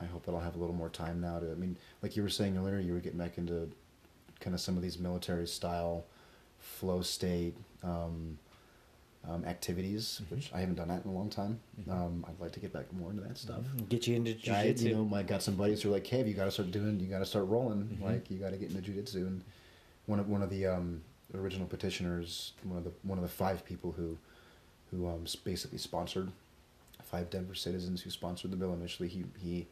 I 0.00 0.06
hope 0.06 0.24
that 0.24 0.32
I'll 0.34 0.40
have 0.40 0.56
a 0.56 0.58
little 0.58 0.74
more 0.74 0.88
time 0.88 1.20
now 1.20 1.38
to. 1.40 1.50
I 1.50 1.54
mean, 1.54 1.76
like 2.02 2.16
you 2.16 2.22
were 2.22 2.28
saying 2.30 2.56
earlier, 2.56 2.78
you 2.78 2.92
were 2.94 3.00
getting 3.00 3.18
back 3.18 3.36
into 3.38 3.70
kind 4.40 4.54
of 4.54 4.60
some 4.60 4.76
of 4.76 4.82
these 4.82 4.98
military 4.98 5.46
style 5.46 6.04
flow 6.58 7.02
state 7.02 7.54
um, 7.82 8.38
um, 9.28 9.44
activities, 9.44 10.22
Mhm. 10.24 10.30
which 10.36 10.50
I 10.52 10.60
haven't 10.60 10.76
done 10.76 10.88
that 10.88 11.04
in 11.04 11.10
a 11.10 11.14
long 11.14 11.28
time. 11.28 11.60
Mhm. 11.82 11.90
Um, 11.92 12.24
I'd 12.26 12.40
like 12.40 12.52
to 12.52 12.60
get 12.60 12.72
back 12.72 12.90
more 12.92 13.10
into 13.10 13.22
that 13.22 13.36
stuff. 13.36 13.62
Mhm. 13.76 13.88
get 13.88 14.06
you 14.06 14.16
into 14.16 14.30
I, 14.32 14.34
jiu-jitsu 14.64 14.88
you 14.88 14.94
know, 14.96 15.14
I 15.14 15.22
got 15.22 15.42
some 15.42 15.56
buddies 15.56 15.82
who 15.82 15.90
are 15.90 15.92
like, 15.92 16.06
"Hey, 16.06 16.26
you 16.26 16.34
got 16.34 16.46
to 16.46 16.50
start 16.50 16.70
doing, 16.70 16.98
you 17.00 17.06
got 17.06 17.18
to 17.18 17.26
start 17.26 17.46
rolling. 17.46 17.84
Mhm. 17.84 18.02
Like, 18.02 18.30
you 18.30 18.38
got 18.38 18.50
to 18.50 18.56
get 18.56 18.70
into 18.72 18.90
jujitsu." 18.90 19.26
And 19.26 19.44
one 20.06 20.18
of 20.20 20.28
one 20.28 20.42
of 20.42 20.48
the 20.50 20.66
um, 20.66 21.02
original 21.34 21.66
petitioners, 21.66 22.54
one 22.64 22.78
of 22.78 22.84
the 22.84 22.92
one 23.02 23.18
of 23.18 23.22
the 23.22 23.28
five 23.28 23.64
people 23.64 23.92
who 23.92 24.16
who 24.90 25.06
um, 25.06 25.24
basically 25.44 25.78
sponsored 25.78 26.32
five 27.02 27.28
Denver 27.30 27.54
citizens 27.54 28.02
who 28.02 28.10
sponsored 28.10 28.50
the 28.50 28.56
bill 28.56 28.72
initially. 28.72 29.08
He 29.08 29.24
he 29.38 29.66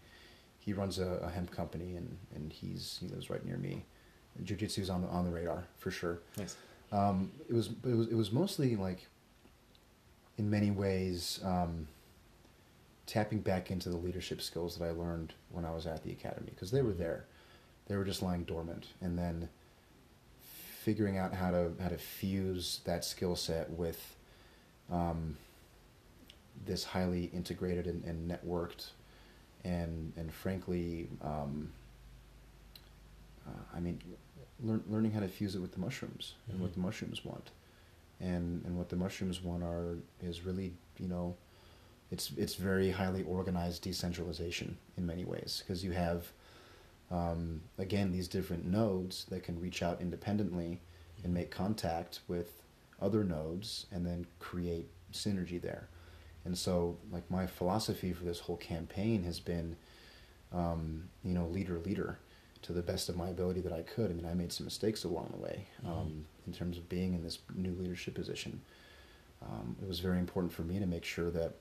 he 0.58 0.72
runs 0.74 0.98
a, 0.98 1.06
a 1.22 1.30
hemp 1.30 1.50
company 1.50 1.96
and 1.96 2.18
and 2.34 2.52
he's 2.52 2.98
he 3.00 3.08
lives 3.08 3.30
right 3.30 3.44
near 3.44 3.56
me. 3.56 3.84
Jiu-jitsu's 4.44 4.90
on 4.90 5.02
the 5.02 5.08
on 5.08 5.24
the 5.24 5.30
radar 5.30 5.64
for 5.78 5.90
sure. 5.90 6.20
nice. 6.36 6.56
Um, 6.90 7.30
it 7.48 7.54
was 7.54 7.70
it 7.84 7.94
was 7.94 8.08
it 8.08 8.14
was 8.14 8.32
mostly 8.32 8.76
like 8.76 9.06
in 10.38 10.48
many 10.48 10.70
ways 10.70 11.40
um, 11.44 11.88
tapping 13.06 13.40
back 13.40 13.70
into 13.70 13.88
the 13.88 13.96
leadership 13.96 14.40
skills 14.40 14.76
that 14.76 14.84
I 14.84 14.90
learned 14.90 15.34
when 15.50 15.64
I 15.64 15.70
was 15.72 15.86
at 15.86 16.04
the 16.04 16.12
academy 16.12 16.50
because 16.54 16.70
they 16.70 16.82
were 16.82 16.92
there, 16.92 17.24
they 17.88 17.96
were 17.96 18.04
just 18.04 18.22
lying 18.22 18.44
dormant, 18.44 18.86
and 19.00 19.18
then 19.18 19.48
figuring 20.40 21.18
out 21.18 21.34
how 21.34 21.50
to 21.50 21.72
how 21.80 21.88
to 21.88 21.98
fuse 21.98 22.80
that 22.84 23.04
skill 23.04 23.36
set 23.36 23.70
with 23.70 24.16
um, 24.90 25.36
this 26.64 26.84
highly 26.84 27.30
integrated 27.34 27.86
and, 27.86 28.04
and 28.04 28.30
networked 28.30 28.90
and 29.64 30.12
and 30.16 30.32
frankly 30.32 31.08
um, 31.22 31.70
uh, 33.46 33.76
I 33.76 33.80
mean 33.80 34.00
learn, 34.62 34.82
learning 34.88 35.12
how 35.12 35.20
to 35.20 35.28
fuse 35.28 35.54
it 35.54 35.60
with 35.60 35.72
the 35.72 35.80
mushrooms 35.80 36.34
and 36.50 36.60
what 36.60 36.72
the 36.74 36.80
mushrooms 36.80 37.24
want. 37.24 37.50
And 38.20 38.64
and 38.64 38.76
what 38.76 38.88
the 38.88 38.96
mushrooms 38.96 39.42
want 39.42 39.62
are 39.62 39.96
is 40.22 40.44
really 40.44 40.72
you 40.98 41.08
know 41.08 41.36
it's 42.10 42.32
it's 42.36 42.54
very 42.54 42.90
highly 42.90 43.22
organized 43.22 43.82
decentralization 43.82 44.76
in 44.96 45.06
many 45.06 45.24
ways. 45.24 45.62
Because 45.64 45.84
you 45.84 45.92
have 45.92 46.32
um, 47.10 47.62
again 47.78 48.12
these 48.12 48.28
different 48.28 48.64
nodes 48.64 49.26
that 49.30 49.42
can 49.42 49.60
reach 49.60 49.82
out 49.82 50.00
independently 50.00 50.80
and 51.22 51.32
make 51.32 51.50
contact 51.50 52.20
with 52.28 52.62
other 53.00 53.24
nodes 53.24 53.86
and 53.92 54.04
then 54.06 54.26
create 54.38 54.88
synergy 55.12 55.60
there. 55.60 55.88
And 56.44 56.56
so 56.56 56.96
like 57.12 57.30
my 57.30 57.46
philosophy 57.46 58.12
for 58.12 58.24
this 58.24 58.40
whole 58.40 58.56
campaign 58.56 59.22
has 59.24 59.38
been 59.38 59.76
um, 60.52 61.04
you 61.22 61.34
know 61.34 61.46
leader 61.46 61.78
leader 61.78 62.18
to 62.62 62.72
the 62.72 62.82
best 62.82 63.08
of 63.08 63.16
my 63.16 63.28
ability 63.28 63.60
that 63.60 63.72
I 63.72 63.82
could. 63.82 64.10
I 64.10 64.14
mean, 64.14 64.26
I 64.26 64.34
made 64.34 64.52
some 64.52 64.64
mistakes 64.64 65.04
along 65.04 65.30
the 65.32 65.38
way 65.42 65.66
um, 65.84 65.90
Mhm. 65.92 66.24
in 66.48 66.52
terms 66.52 66.76
of 66.78 66.88
being 66.88 67.14
in 67.14 67.22
this 67.22 67.38
new 67.54 67.72
leadership 67.72 68.14
position. 68.14 68.60
Um, 69.42 69.76
it 69.80 69.86
was 69.86 70.00
very 70.00 70.18
important 70.18 70.52
for 70.52 70.62
me 70.62 70.78
to 70.80 70.86
make 70.86 71.04
sure 71.04 71.30
that 71.30 71.54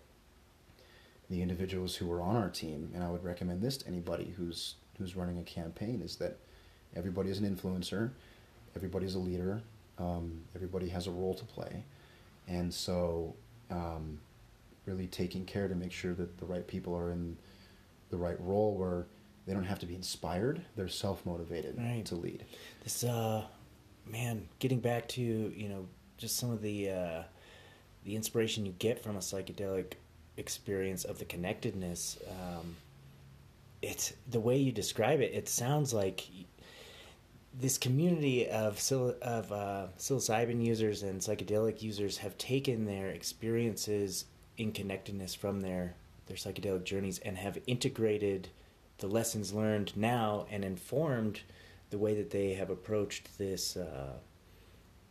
the 1.30 1.42
individuals 1.42 1.96
who 1.98 2.08
were 2.08 2.22
on 2.22 2.36
our 2.36 2.50
team, 2.50 2.90
and 2.94 3.04
I 3.04 3.12
would 3.12 3.24
recommend 3.24 3.62
this 3.62 3.78
to 3.78 3.88
anybody 3.88 4.34
who's 4.38 4.76
who's 4.98 5.16
running 5.16 5.38
a 5.38 5.44
campaign, 5.44 6.02
is 6.02 6.16
that 6.16 6.38
everybody 6.96 7.30
is 7.30 7.38
an 7.38 7.46
influencer, 7.56 8.10
everybody's 8.76 9.14
a 9.14 9.20
leader, 9.20 9.62
um, 10.00 10.42
everybody 10.56 10.90
has 10.90 11.06
a 11.06 11.12
role 11.12 11.36
to 11.36 11.46
play, 11.46 11.84
and 12.48 12.74
so 12.74 13.36
um, 13.70 14.20
really 14.88 15.06
taking 15.06 15.46
care 15.46 15.68
to 15.68 15.76
make 15.76 15.92
sure 15.92 16.16
that 16.16 16.40
the 16.40 16.46
right 16.46 16.66
people 16.66 16.96
are 16.96 17.12
in 17.12 17.38
the 18.10 18.18
right 18.18 18.40
role 18.42 18.74
where 18.76 19.06
they 19.48 19.54
don't 19.54 19.64
have 19.64 19.80
to 19.80 19.86
be 19.88 19.96
inspired; 19.96 20.62
they're 20.76 20.88
self 20.88 21.26
motivated 21.26 21.78
Right. 21.78 22.06
to 22.06 22.16
lead. 22.16 22.46
This 22.84 23.04
uh 23.04 23.46
man, 24.06 24.48
getting 24.60 24.80
back 24.80 25.08
to, 25.10 25.22
you 25.22 25.68
know, 25.70 25.88
just 26.18 26.38
some 26.38 26.52
of 26.52 26.62
the 26.62 26.92
uh 26.92 27.24
the 28.04 28.16
inspiration 28.16 28.66
you 28.66 28.74
get 28.78 29.02
from 29.04 29.16
a 29.16 29.20
psychedelic 29.20 29.94
experience 30.38 31.04
of 31.04 31.18
the 31.18 31.26
connectedness 31.26 32.18
um 32.30 32.76
it's 33.82 34.14
the 34.30 34.40
way 34.40 34.56
you 34.56 34.72
describe 34.72 35.20
it 35.20 35.34
it 35.34 35.50
sounds 35.50 35.94
like 35.94 36.28
this 37.60 37.78
community 37.78 38.48
of 38.50 38.78
of 39.22 39.52
uh, 39.52 39.88
psilocybin 39.98 40.64
users 40.64 41.02
and 41.04 41.20
psychedelic 41.22 41.82
users 41.82 42.18
have 42.18 42.38
taken 42.38 42.86
their 42.86 43.08
experiences 43.10 44.26
in 44.58 44.72
connectedness 44.72 45.34
from 45.34 45.62
their 45.62 45.96
their 46.28 46.38
psychedelic 46.38 46.84
journeys 46.84 47.20
and 47.20 47.38
have 47.38 47.58
integrated 47.68 48.50
the 49.00 49.08
lessons 49.08 49.54
learned 49.54 49.96
now 49.96 50.46
and 50.52 50.64
informed 50.64 51.42
the 51.90 51.98
way 51.98 52.16
that 52.16 52.32
they 52.32 52.54
have 52.54 52.70
approached 52.70 53.38
this 53.38 53.78
uh, 53.78 54.14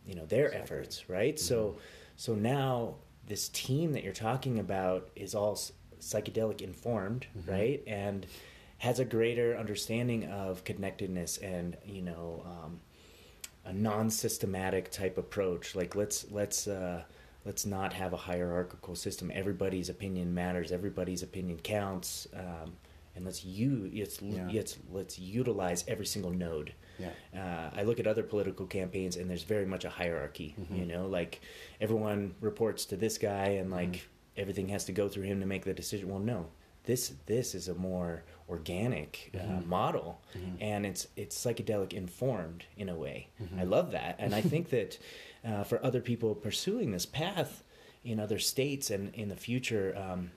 you 0.05 0.15
know 0.15 0.25
their 0.25 0.53
efforts 0.53 1.09
right? 1.09 1.39
So 1.39 1.77
so 2.15 2.35
now 2.35 2.95
this 3.27 3.49
team 3.49 3.91
that 3.93 4.03
you're 4.03 4.13
talking 4.13 4.59
about 4.59 5.09
is 5.15 5.35
all 5.35 5.59
psychedelic 5.99 6.61
informed 6.61 7.27
right? 7.47 7.81
And 7.87 8.25
has 8.79 8.99
a 8.99 9.05
greater 9.05 9.57
understanding 9.57 10.25
of 10.25 10.63
connectedness 10.63 11.37
and 11.39 11.77
you 11.85 12.01
know 12.01 12.43
um, 12.45 12.79
a 13.67 13.73
non-systematic 13.73 14.91
type 14.91 15.17
approach. 15.17 15.75
Like 15.75 15.95
let's 15.95 16.25
let's 16.31 16.67
uh, 16.67 17.03
let's 17.45 17.65
not 17.65 17.93
have 17.93 18.13
a 18.13 18.17
hierarchical 18.17 18.95
system. 18.95 19.31
Everybody's 19.33 19.89
opinion 19.89 20.33
matters. 20.33 20.71
Everybody's 20.71 21.21
opinion 21.21 21.59
counts. 21.59 22.27
Um, 22.35 22.73
and 23.17 23.25
let's 23.25 23.43
u 23.43 23.89
it's, 23.93 24.21
Yeah. 24.21 24.47
it's 24.49 24.77
let's 24.91 25.19
utilize 25.19 25.83
every 25.89 26.05
single 26.05 26.31
node 26.31 26.71
Yeah. 26.99 27.11
uh, 27.35 27.69
I 27.79 27.83
look 27.83 27.99
at 27.99 28.07
other 28.07 28.23
political 28.23 28.65
campaigns, 28.67 29.17
and 29.17 29.29
there's 29.29 29.43
very 29.43 29.65
much 29.65 29.83
a 29.85 29.89
hierarchy. 29.89 30.55
You 30.73 30.85
know, 30.85 31.05
like 31.07 31.41
everyone 31.81 32.35
reports 32.39 32.85
to 32.85 32.95
this 32.95 33.17
guy, 33.17 33.47
and 33.59 33.69
like 33.71 34.07
everything 34.37 34.69
has 34.69 34.85
to 34.85 34.91
go 34.93 35.09
through 35.09 35.23
him 35.31 35.39
to 35.41 35.45
make 35.45 35.65
the 35.65 35.73
decision. 35.73 36.07
Well, 36.09 36.19
no, 36.19 36.47
this 36.85 37.13
this 37.25 37.53
is 37.55 37.67
a 37.67 37.75
more 37.75 38.23
organic 38.49 39.31
uh, 39.39 39.61
model, 39.65 40.21
and 40.61 40.85
it's 40.85 41.07
it's 41.15 41.35
psychedelic 41.43 41.93
informed 41.93 42.63
in 42.77 42.89
a 42.89 42.95
way. 42.95 43.27
I 43.57 43.63
love 43.63 43.91
that, 43.91 44.15
and 44.19 44.33
I 44.33 44.41
think 44.41 44.69
that 44.77 44.97
uh, 45.45 45.63
for 45.63 45.83
other 45.83 46.01
people 46.01 46.33
pursuing 46.35 46.91
this 46.91 47.05
path 47.05 47.63
in 48.03 48.19
other 48.19 48.39
states 48.39 48.89
and 48.89 49.13
in 49.15 49.27
the 49.29 49.35
future, 49.35 49.93
um, 49.97 50.31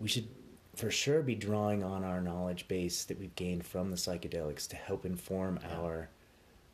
we 0.00 0.08
should 0.08 0.28
for 0.74 0.90
sure 0.90 1.22
be 1.22 1.34
drawing 1.34 1.82
on 1.82 2.04
our 2.04 2.20
knowledge 2.20 2.66
base 2.68 3.04
that 3.04 3.18
we've 3.18 3.34
gained 3.36 3.64
from 3.64 3.90
the 3.90 3.96
psychedelics 3.96 4.66
to 4.68 4.76
help 4.76 5.04
inform 5.04 5.58
our 5.76 6.08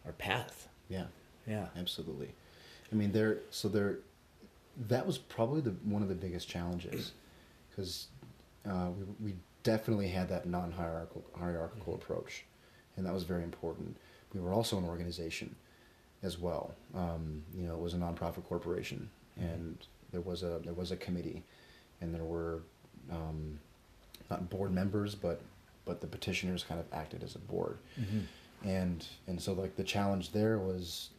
our 0.07 0.13
path. 0.13 0.69
Yeah. 0.89 1.07
Yeah. 1.47 1.67
Absolutely. 1.77 2.31
I 2.93 2.95
mean, 2.95 3.13
there. 3.13 3.39
So 3.51 3.69
there. 3.69 3.99
That 4.87 5.07
was 5.07 5.19
probably 5.19 5.61
the 5.61 5.75
one 5.83 6.03
of 6.03 6.09
the 6.09 6.15
biggest 6.15 6.49
challenges, 6.49 7.13
because 7.69 8.07
uh, 8.65 8.91
we 8.97 9.31
we 9.31 9.37
definitely 9.65 10.09
had 10.09 10.29
that 10.29 10.47
non-hierarchical 10.47 11.25
hierarchical 11.37 11.95
approach, 11.95 12.45
and 12.97 13.05
that 13.05 13.13
was 13.13 13.25
very 13.25 13.43
important. 13.43 13.97
We 14.33 14.41
were 14.41 14.53
also 14.53 14.79
an 14.79 14.85
organization, 14.85 15.57
as 16.23 16.39
well. 16.39 16.75
Um, 16.95 17.43
you 17.57 17.67
know, 17.67 17.75
it 17.75 17.81
was 17.81 17.95
a 17.95 17.97
nonprofit 17.97 18.45
corporation, 18.45 19.11
and 19.37 19.79
there 20.13 20.21
was 20.21 20.43
a 20.43 20.61
there 20.65 20.75
was 20.75 20.93
a 20.93 20.97
committee, 20.97 21.43
and 22.01 22.15
there 22.15 22.25
were 22.25 22.63
um, 23.11 23.59
not 24.31 24.51
board 24.51 24.73
members, 24.73 25.15
but 25.15 25.41
but 25.85 26.01
the 26.01 26.07
petitioners 26.07 26.63
kind 26.65 26.79
of 26.81 26.87
acted 26.93 27.23
as 27.23 27.35
a 27.35 27.39
board. 27.39 27.79
And 28.65 29.07
and 29.27 29.41
so 29.41 29.53
like 29.53 29.77
the 29.77 29.85
challenge 29.85 30.33
there 30.33 30.59
was 30.59 31.11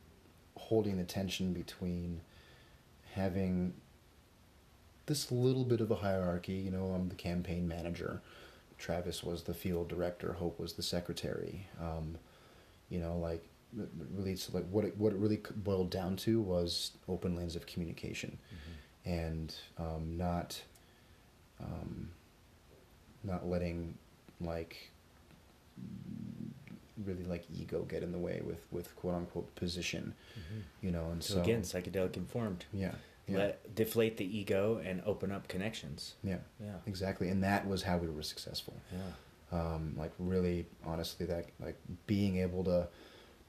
holding 0.55 0.97
the 0.97 1.03
tension 1.03 1.53
between 1.53 2.21
having 3.13 3.73
this 5.05 5.31
little 5.31 5.63
bit 5.63 5.81
of 5.81 5.89
a 5.89 5.95
hierarchy 5.95 6.53
you 6.53 6.69
know 6.69 6.87
i'm 6.93 7.09
the 7.09 7.15
campaign 7.15 7.67
manager 7.67 8.21
travis 8.77 9.23
was 9.23 9.43
the 9.43 9.53
field 9.53 9.87
director 9.87 10.33
hope 10.33 10.59
was 10.59 10.73
the 10.73 10.83
secretary 10.83 11.65
um, 11.81 12.15
you 12.89 12.99
know 12.99 13.17
like 13.17 13.43
really 14.13 14.35
so 14.35 14.51
like 14.53 14.65
what 14.69 14.85
it, 14.85 14.97
what 14.97 15.13
it 15.13 15.19
really 15.19 15.41
boiled 15.55 15.89
down 15.89 16.15
to 16.15 16.41
was 16.41 16.91
open 17.07 17.35
lanes 17.35 17.55
of 17.55 17.65
communication. 17.65 18.37
And 19.05 19.55
um, 19.77 20.17
not 20.17 20.61
um, 21.61 22.09
not 23.23 23.47
letting 23.47 23.95
like 24.41 24.89
really 27.05 27.23
like 27.23 27.45
ego 27.57 27.83
get 27.83 28.03
in 28.03 28.11
the 28.11 28.17
way 28.17 28.41
with 28.45 28.65
with 28.71 28.93
quote 28.97 29.15
unquote 29.15 29.53
position 29.55 30.13
you 30.81 30.91
know 30.91 31.09
and 31.11 31.23
So, 31.23 31.35
so, 31.35 31.41
again, 31.41 31.61
psychedelic 31.61 32.17
informed. 32.17 32.65
yeah 32.73 32.91
yeah 33.27 33.37
Let 33.37 33.75
deflate 33.75 34.17
the 34.17 34.25
ego 34.37 34.81
and 34.83 35.01
open 35.05 35.31
up 35.31 35.47
connections. 35.47 36.15
yeah 36.23 36.37
Yeah. 36.59 36.75
exactly 36.85 37.29
and 37.29 37.43
that 37.43 37.67
was 37.67 37.83
how 37.83 37.97
we 37.97 38.07
were 38.09 38.23
successful 38.23 38.75
Yeah. 38.91 39.11
um, 39.59 39.95
like 39.97 40.11
really 40.19 40.65
honestly 40.85 41.25
that 41.27 41.45
like 41.59 41.77
being 42.07 42.37
able 42.37 42.63
to 42.65 42.87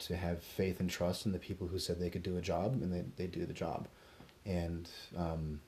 to 0.01 0.17
have 0.17 0.43
faith 0.43 0.81
and 0.81 0.89
trust 0.89 1.27
in 1.27 1.33
the 1.33 1.39
people 1.39 1.67
who 1.67 1.79
said 1.79 1.99
they 2.01 2.09
could 2.11 2.23
do 2.23 2.37
a 2.39 2.41
job 2.41 2.73
and 2.83 2.93
they, 2.93 3.05
they 3.17 3.27
do 3.27 3.45
the 3.47 3.53
job 3.53 3.87
and 4.47 4.89
um, 5.17 5.61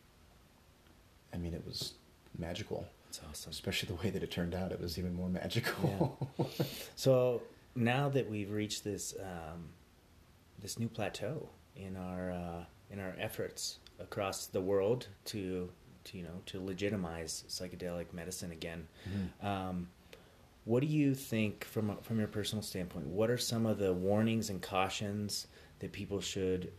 i 1.35 1.37
mean 1.37 1.53
it 1.53 1.65
was 1.66 1.95
magical 2.39 2.87
That's 3.12 3.24
awesome. 3.30 3.51
especially 3.51 3.89
the 3.89 4.02
way 4.02 4.10
that 4.10 4.22
it 4.22 4.30
turned 4.30 4.55
out 4.55 4.72
it 4.72 4.80
was 4.80 4.98
even 4.98 5.14
more 5.14 5.28
magical 5.28 6.18
So 6.97 7.43
now 7.74 8.09
that 8.09 8.30
we've 8.30 8.51
reached 8.51 8.84
this 8.84 9.14
um, 9.20 9.68
this 10.60 10.78
new 10.78 10.89
plateau 10.89 11.48
in 11.76 11.97
our 11.97 12.30
uh, 12.30 12.64
in 12.90 12.98
our 13.01 13.14
efforts 13.18 13.78
across 13.98 14.47
the 14.47 14.60
world 14.60 15.09
to 15.26 15.70
to 16.05 16.16
you 16.16 16.22
know 16.24 16.40
to 16.47 16.64
legitimize 16.64 17.44
psychedelic 17.48 18.12
medicine 18.12 18.51
again, 18.52 18.89
Mhm. 19.09 19.44
um, 19.47 19.89
what 20.64 20.80
do 20.80 20.86
you 20.86 21.14
think 21.14 21.64
from 21.64 21.97
from 22.02 22.18
your 22.18 22.28
personal 22.28 22.62
standpoint? 22.62 23.06
What 23.06 23.28
are 23.30 23.39
some 23.39 23.66
of 23.66 23.78
the 23.78 23.93
warnings 23.93 24.48
and 24.51 24.60
cautions 24.62 25.47
that 25.80 25.93
people 25.93 26.20
should 26.20 26.72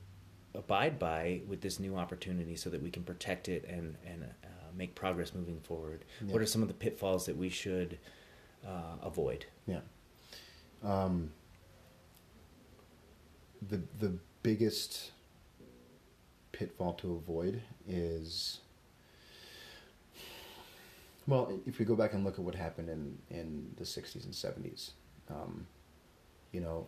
abide 0.56 1.00
by 1.00 1.42
with 1.48 1.62
this 1.62 1.80
new 1.80 1.96
opportunity 1.96 2.56
so 2.56 2.70
that 2.70 2.82
we 2.82 2.90
can 2.90 3.04
protect 3.04 3.50
it 3.50 3.66
and 3.68 3.96
and 4.06 4.24
uh, 4.24 4.48
make 4.76 4.96
progress 4.96 5.34
moving 5.34 5.60
forward? 5.62 6.06
Yeah. 6.26 6.34
What 6.34 6.42
are 6.42 6.46
some 6.46 6.62
of 6.62 6.68
the 6.68 6.74
pitfalls 6.74 7.26
that 7.26 7.38
we 7.38 7.50
should 7.50 7.98
uh, 8.66 8.98
avoid? 9.02 9.46
Yeah. 9.68 9.82
Um, 10.84 11.32
the 13.70 13.82
the 14.00 14.14
biggest 14.42 15.12
pitfall 16.52 16.94
to 16.94 17.16
avoid 17.16 17.62
is 17.88 18.60
well, 21.28 21.58
if 21.66 21.80
we 21.80 21.86
go 21.86 21.96
back 21.96 22.14
and 22.14 22.24
look 22.24 22.34
at 22.34 22.40
what 22.40 22.56
happened 22.56 22.90
in 22.90 23.18
in 23.30 23.72
the 23.78 23.84
'60s 23.84 24.26
and 24.26 24.34
'70s, 24.34 24.92
um, 25.30 25.66
you 26.52 26.60
know, 26.60 26.88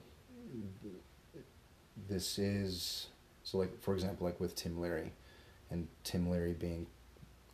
this 2.10 2.38
is 2.38 3.08
so 3.46 3.58
like 3.58 3.80
for 3.82 3.94
example, 3.94 4.26
like 4.28 4.40
with 4.42 4.56
Tim 4.56 4.82
Leary, 4.82 5.14
and 5.72 5.88
Tim 6.04 6.30
Leary 6.30 6.54
being 6.54 6.88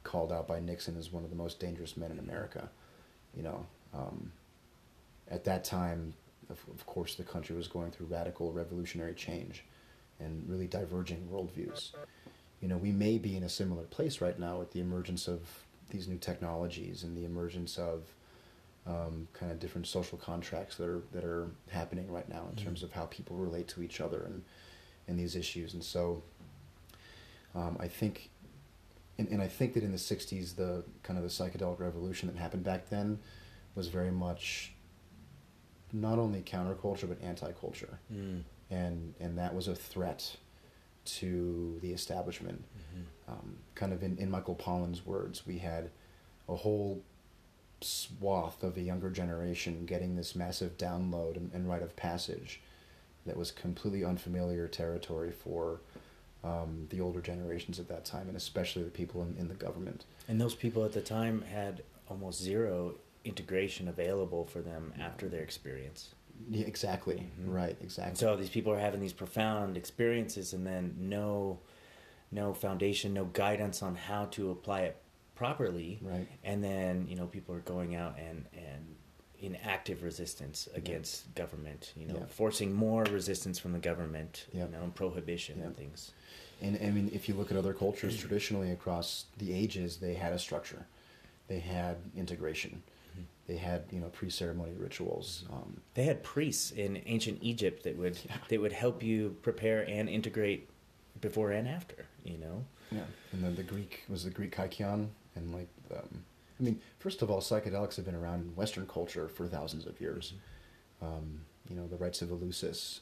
called 0.03 0.31
out 0.31 0.47
by 0.47 0.59
Nixon 0.59 0.97
as 0.97 1.11
one 1.11 1.23
of 1.23 1.30
the 1.30 1.35
most 1.35 1.59
dangerous 1.59 1.95
men 1.95 2.11
in 2.11 2.18
America, 2.18 2.69
you 3.35 3.43
know. 3.43 3.68
Um, 3.93 4.31
at 5.30 5.43
that 5.43 5.63
time, 5.63 6.13
of, 6.49 6.59
of 6.73 6.85
course, 6.88 7.15
the 7.15 7.23
country 7.23 7.55
was 7.55 7.68
going 7.68 7.91
through 7.91 8.07
radical 8.07 8.51
revolutionary 8.51 9.13
change 9.13 9.63
and 10.19 10.43
really 10.49 10.68
diverging 10.68 11.27
worldviews. 11.31 11.89
You 12.61 12.68
know, 12.68 12.77
we 12.77 12.91
may 12.91 13.18
be 13.18 13.35
in 13.35 13.43
a 13.43 13.49
similar 13.49 13.84
place 13.84 14.22
right 14.22 14.38
now 14.39 14.57
with 14.59 14.72
the 14.72 14.80
emergence 14.80 15.27
of 15.27 15.41
these 15.89 16.07
new 16.07 16.18
technologies 16.18 17.03
and 17.03 17.15
the 17.18 17.26
emergence 17.26 17.77
of 17.77 18.03
um, 18.88 19.27
kind 19.34 19.51
of 19.51 19.59
different 19.59 19.88
social 19.88 20.18
contracts 20.18 20.77
that 20.77 20.88
are 20.88 21.01
that 21.11 21.23
are 21.23 21.51
happening 21.69 22.11
right 22.11 22.27
now 22.27 22.47
in 22.49 22.55
Mhm. 22.55 22.63
terms 22.63 22.84
of 22.84 22.91
how 22.91 23.05
people 23.05 23.35
relate 23.35 23.68
to 23.69 23.84
each 23.84 24.01
other 24.01 24.23
and 24.23 24.43
and 25.11 25.19
these 25.19 25.35
issues. 25.35 25.73
And 25.75 25.83
so, 25.83 26.23
um, 27.53 27.77
I 27.79 27.88
think, 27.88 28.29
and, 29.19 29.27
and 29.29 29.41
I 29.41 29.47
think 29.47 29.73
that 29.75 29.83
in 29.83 29.91
the 29.91 29.97
'60s, 29.97 30.55
the 30.55 30.83
kind 31.03 31.19
of 31.19 31.23
the 31.23 31.29
psychedelic 31.29 31.79
revolution 31.79 32.27
that 32.29 32.38
happened 32.39 32.63
back 32.63 32.89
then 32.89 33.19
was 33.75 33.88
very 33.88 34.11
much 34.11 34.73
not 35.93 36.17
only 36.17 36.41
counterculture 36.41 37.07
but 37.07 37.21
anti-culture, 37.21 37.99
Mm. 38.11 38.41
and 38.71 39.13
and 39.19 39.38
that 39.38 39.53
was 39.53 39.67
a 39.67 39.75
threat 39.75 40.35
to 41.03 41.77
the 41.81 41.91
establishment. 41.93 42.63
Um, 43.27 43.57
kind 43.75 43.93
of 43.93 44.03
in, 44.03 44.17
in 44.17 44.29
Michael 44.29 44.55
Pollan's 44.55 45.05
words, 45.05 45.45
we 45.47 45.57
had 45.59 45.89
a 46.49 46.55
whole 46.55 47.01
swath 47.81 48.61
of 48.61 48.75
the 48.75 48.81
younger 48.81 49.09
generation 49.09 49.85
getting 49.85 50.15
this 50.15 50.35
massive 50.35 50.77
download 50.77 51.38
and, 51.38 51.49
and 51.53 51.67
rite 51.67 51.81
of 51.81 51.95
passage 51.95 52.61
that 53.26 53.38
was 53.38 53.52
completely 53.52 54.03
unfamiliar 54.03 54.68
territory 54.68 55.31
for 55.31 55.81
um, 56.43 56.88
the 56.89 56.99
older 57.02 57.22
generations 57.22 57.80
at 57.80 57.88
that 57.89 58.03
time, 58.06 58.27
and 58.27 58.35
especially 58.35 58.84
the 58.84 58.89
people 58.89 59.22
in, 59.22 59.35
in 59.38 59.48
the 59.48 59.53
government. 59.53 60.06
And 60.27 60.41
those 60.41 60.56
people 60.56 60.84
at 60.85 60.91
the 60.93 61.02
time 61.02 61.43
had 61.43 61.84
almost 62.10 62.41
zero 62.41 62.95
integration 63.23 63.88
available 63.88 64.45
for 64.45 64.61
them 64.61 64.93
after 64.99 65.30
their 65.30 65.41
experience. 65.43 66.15
Yeah, 66.49 66.65
exactly. 66.65 67.27
Mhm. 67.39 67.53
Right. 67.53 67.77
Exactly. 67.81 68.15
So 68.15 68.35
these 68.35 68.49
people 68.49 68.73
are 68.73 68.80
having 68.80 68.99
these 68.99 69.14
profound 69.14 69.77
experiences 69.77 70.53
and 70.53 70.65
then 70.65 70.95
no 70.98 71.60
no 72.34 72.53
foundation, 72.53 73.14
no 73.14 73.26
guidance 73.26 73.84
on 73.84 73.93
how 73.93 74.26
to 74.26 74.52
apply 74.52 74.81
it 74.81 74.95
properly. 75.35 75.99
Right. 76.02 76.27
And 76.43 76.64
then, 76.64 77.07
you 77.10 77.15
know, 77.18 77.27
people 77.27 77.53
are 77.53 77.60
going 77.60 77.93
out 77.95 78.18
and 78.18 78.45
and 78.53 78.95
in 79.41 79.55
active 79.57 80.03
resistance 80.03 80.69
against 80.76 81.34
government, 81.35 81.93
you 81.97 82.05
know, 82.05 82.15
Yeah. 82.19 82.26
forcing 82.27 82.72
more 82.73 83.03
resistance 83.05 83.57
from 83.59 83.73
the 83.73 83.80
government, 83.80 84.45
Yeah. 84.53 84.65
you 84.65 84.72
know, 84.72 84.84
and 84.84 84.93
prohibition 84.93 85.59
Yeah. 85.59 85.65
and 85.65 85.76
things. 85.77 86.11
And 86.61 86.77
I 86.81 86.91
mean, 86.91 87.09
if 87.11 87.27
you 87.27 87.34
look 87.34 87.49
at 87.49 87.57
other 87.57 87.73
cultures, 87.73 88.15
traditionally 88.18 88.69
across 88.72 89.26
the 89.39 89.51
ages, 89.51 89.97
they 89.97 90.13
had 90.13 90.31
a 90.31 90.38
structure, 90.39 90.85
they 91.47 91.59
had 91.59 91.97
integration, 92.15 92.84
Mhm. 93.18 93.26
they 93.47 93.57
had 93.57 93.85
you 93.91 93.99
know 93.99 94.09
pre-ceremony 94.09 94.73
rituals. 94.73 95.43
Um, 95.49 95.81
They 95.95 96.03
had 96.03 96.22
priests 96.23 96.69
in 96.72 97.01
ancient 97.07 97.39
Egypt 97.41 97.81
that 97.84 97.97
would 97.97 98.19
Yeah. 98.26 98.38
that 98.49 98.61
would 98.61 98.73
help 98.73 99.01
you 99.01 99.38
prepare 99.41 99.81
and 99.89 100.07
integrate 100.07 100.69
before 101.19 101.51
and 101.51 101.68
after, 101.68 102.05
you 102.23 102.38
know. 102.38 102.63
yeah, 102.91 103.05
and 103.31 103.43
then 103.43 103.55
the 103.55 103.63
Greek 103.63 104.03
was 104.07 104.23
the 104.23 104.30
Greek 104.30 104.51
kykeon, 104.55 105.09
and 105.35 105.51
like, 105.53 105.69
um, 105.95 106.26
I 106.61 106.63
mean, 106.63 106.79
first 106.99 107.21
of 107.21 107.31
all, 107.31 107.41
psychedelics 107.41 107.95
have 107.95 108.05
been 108.05 108.15
around 108.15 108.41
in 108.41 108.55
Western 108.55 108.85
culture 108.85 109.27
for 109.27 109.47
thousands 109.47 109.88
of 109.88 109.99
years. 109.99 110.33
Um, 111.01 111.41
you 111.67 111.75
know, 111.75 111.88
the 111.88 111.95
rites 111.95 112.21
of 112.21 112.29
Eleusis 112.29 112.99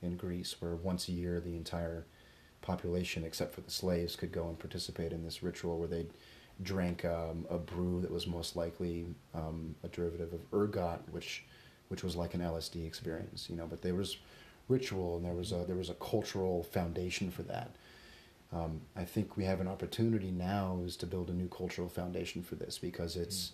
in 0.00 0.16
Greece, 0.16 0.56
where 0.60 0.74
once 0.74 1.08
a 1.08 1.12
year 1.12 1.38
the 1.38 1.54
entire 1.56 2.06
population, 2.62 3.24
except 3.24 3.54
for 3.54 3.60
the 3.60 3.70
slaves, 3.70 4.16
could 4.16 4.32
go 4.32 4.48
and 4.48 4.58
participate 4.58 5.12
in 5.12 5.22
this 5.22 5.42
ritual 5.42 5.78
where 5.78 5.88
they 5.88 6.06
drank 6.62 7.04
um, 7.04 7.46
a 7.50 7.58
brew 7.58 8.00
that 8.00 8.10
was 8.10 8.26
most 8.26 8.56
likely 8.56 9.06
um, 9.34 9.74
a 9.84 9.88
derivative 9.88 10.32
of 10.32 10.40
ergot, 10.52 11.00
which 11.10 11.44
which 11.88 12.02
was 12.02 12.16
like 12.16 12.32
an 12.32 12.40
LSD 12.40 12.86
experience. 12.86 13.50
You 13.50 13.56
know, 13.56 13.66
but 13.66 13.82
there 13.82 13.94
was 13.94 14.16
ritual 14.68 15.16
and 15.16 15.24
there 15.26 15.34
was 15.34 15.52
a 15.52 15.64
there 15.66 15.76
was 15.76 15.90
a 15.90 15.94
cultural 15.94 16.62
foundation 16.62 17.30
for 17.30 17.42
that. 17.42 17.76
Um, 18.52 18.82
I 18.94 19.04
think 19.04 19.36
we 19.36 19.44
have 19.44 19.60
an 19.60 19.68
opportunity 19.68 20.30
now 20.30 20.80
is 20.84 20.96
to 20.96 21.06
build 21.06 21.30
a 21.30 21.32
new 21.32 21.48
cultural 21.48 21.88
foundation 21.88 22.42
for 22.42 22.54
this 22.54 22.78
because 22.78 23.16
it's 23.16 23.52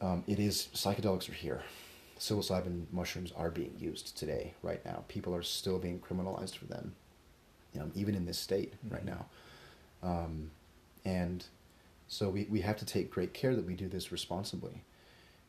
um, 0.00 0.24
it 0.26 0.38
is 0.38 0.68
psychedelics 0.74 1.28
are 1.28 1.34
here. 1.34 1.62
Psilocybin 2.18 2.84
mushrooms 2.92 3.32
are 3.36 3.50
being 3.50 3.74
used 3.78 4.16
today, 4.16 4.54
right 4.62 4.84
now. 4.84 5.04
People 5.08 5.34
are 5.34 5.42
still 5.42 5.78
being 5.78 5.98
criminalized 6.00 6.56
for 6.56 6.66
them, 6.66 6.94
um, 7.80 7.90
even 7.94 8.14
in 8.14 8.26
this 8.26 8.38
state 8.38 8.74
right 8.88 9.02
Mhm. 9.02 9.06
now. 9.06 9.26
Um, 10.02 10.50
and 11.04 11.44
so 12.08 12.28
we, 12.30 12.44
we 12.44 12.60
have 12.60 12.76
to 12.76 12.84
take 12.84 13.10
great 13.10 13.32
care 13.34 13.56
that 13.56 13.64
we 13.64 13.74
do 13.74 13.88
this 13.88 14.12
responsibly, 14.12 14.84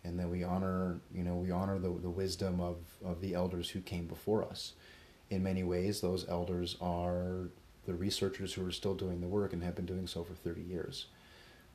and 0.03 0.19
that 0.19 0.30
we 0.30 0.43
honor 0.43 0.99
you 1.14 1.23
know 1.23 1.35
we 1.35 1.51
honor 1.51 1.77
the 1.77 1.89
the 1.89 2.10
wisdom 2.10 2.60
of 2.60 2.77
of 3.03 3.22
the 3.22 3.35
elders 3.35 3.69
who 3.72 3.81
came 3.81 4.07
before 4.07 4.43
us. 4.43 4.73
In 5.30 5.43
many 5.43 5.64
ways, 5.64 6.01
those 6.01 6.27
elders 6.27 6.77
are 6.81 7.49
the 7.85 7.93
researchers 7.93 8.53
who 8.53 8.65
are 8.65 8.72
still 8.72 8.95
doing 8.95 9.22
the 9.22 9.27
work 9.27 9.53
and 9.53 9.64
have 9.64 9.76
been 9.76 9.85
doing 9.85 10.07
so 10.07 10.23
for 10.23 10.34
thirty 10.34 10.61
years. 10.61 11.07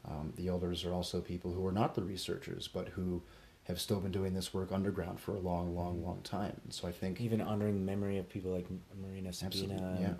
Um, 0.08 0.32
the 0.36 0.48
elders 0.48 0.84
are 0.84 0.92
also 0.94 1.20
people 1.20 1.52
who 1.52 1.66
are 1.66 1.72
not 1.72 1.94
the 1.94 2.02
researchers, 2.02 2.68
but 2.68 2.88
who 2.88 3.22
have 3.64 3.80
still 3.80 4.00
been 4.00 4.12
doing 4.12 4.32
this 4.32 4.54
work 4.54 4.72
underground 4.72 5.20
for 5.20 5.34
a 5.34 5.38
long, 5.38 5.74
long, 5.76 6.02
long 6.02 6.20
time. 6.22 6.58
And 6.64 6.72
so 6.72 6.88
I 6.88 6.92
think, 6.92 7.20
Even 7.20 7.42
honoring 7.42 7.74
the 7.74 7.84
memory 7.84 8.16
of 8.16 8.26
people 8.28 8.50
like 8.52 8.66
Marina 9.02 9.32
Sabina, 9.32 9.74
Absolutely, 9.74 9.86
and, 9.86 10.00
yeah. 10.00 10.14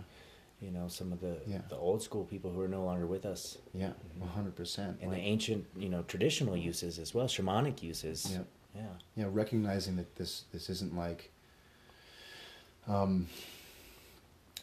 you 0.60 0.70
know, 0.70 0.88
some 0.88 1.12
of 1.12 1.20
the 1.20 1.38
Yeah. 1.46 1.62
the 1.70 1.76
old 1.76 2.02
school 2.02 2.24
people 2.24 2.50
who 2.50 2.60
are 2.60 2.68
no 2.68 2.84
longer 2.84 3.06
with 3.06 3.24
us, 3.24 3.56
yeah, 3.72 3.92
one 4.18 4.28
hundred 4.28 4.54
percent. 4.56 4.98
and 5.00 5.10
the 5.10 5.16
ancient, 5.16 5.64
you 5.76 5.88
know, 5.88 6.02
traditional 6.02 6.56
uses 6.56 6.98
as 6.98 7.14
well, 7.14 7.26
shamanic 7.26 7.82
uses. 7.82 8.30
Yeah. 8.74 8.82
yeah. 9.14 9.22
know, 9.24 9.30
recognizing 9.30 9.96
that 9.96 10.16
this 10.16 10.44
this 10.52 10.68
isn't 10.68 10.94
like, 10.94 11.30
um, 12.86 13.28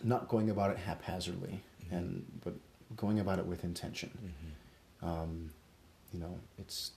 not 0.03 0.27
going 0.27 0.49
about 0.49 0.71
it 0.71 0.77
haphazardly, 0.77 1.61
Mhm. 1.85 1.97
and 1.97 2.25
but 2.43 2.53
going 2.95 3.19
about 3.19 3.39
it 3.39 3.45
with 3.45 3.63
intention. 3.63 4.11
Mhm. 5.01 5.07
um, 5.07 5.49
you 6.13 6.19
know 6.19 6.39
it's 6.57 6.91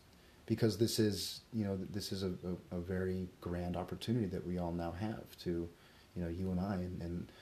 because 0.47 0.79
this 0.79 0.99
is 0.99 1.41
you 1.53 1.65
know 1.65 1.77
this 1.77 2.13
is 2.13 2.23
a, 2.23 2.33
a, 2.73 2.77
a 2.77 2.81
very 2.81 3.29
grand 3.41 3.77
opportunity 3.77 4.27
that 4.27 4.47
we 4.47 4.57
all 4.59 4.73
now 4.73 4.93
have 4.93 5.37
to 5.39 5.69
you 6.15 6.23
know 6.23 6.29
you 6.29 6.51
and 6.51 6.61
I 6.61 6.75
and, 6.77 7.03
and 7.03 7.33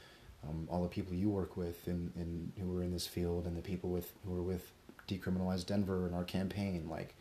um, 0.49 0.67
all 0.71 0.83
the 0.83 0.89
people 0.89 1.15
you 1.15 1.29
work 1.29 1.57
with 1.57 1.87
and, 1.87 2.13
and 2.17 2.53
who 2.59 2.77
are 2.77 2.83
in 2.83 2.93
this 2.93 3.07
field 3.07 3.47
and 3.47 3.57
the 3.57 3.63
people 3.63 3.91
with 3.91 4.13
who 4.25 4.35
are 4.37 4.43
with 4.43 4.73
decriminalize 5.09 5.65
Denver 5.67 6.07
and 6.07 6.15
our 6.15 6.25
campaign 6.25 6.89
like 6.89 7.15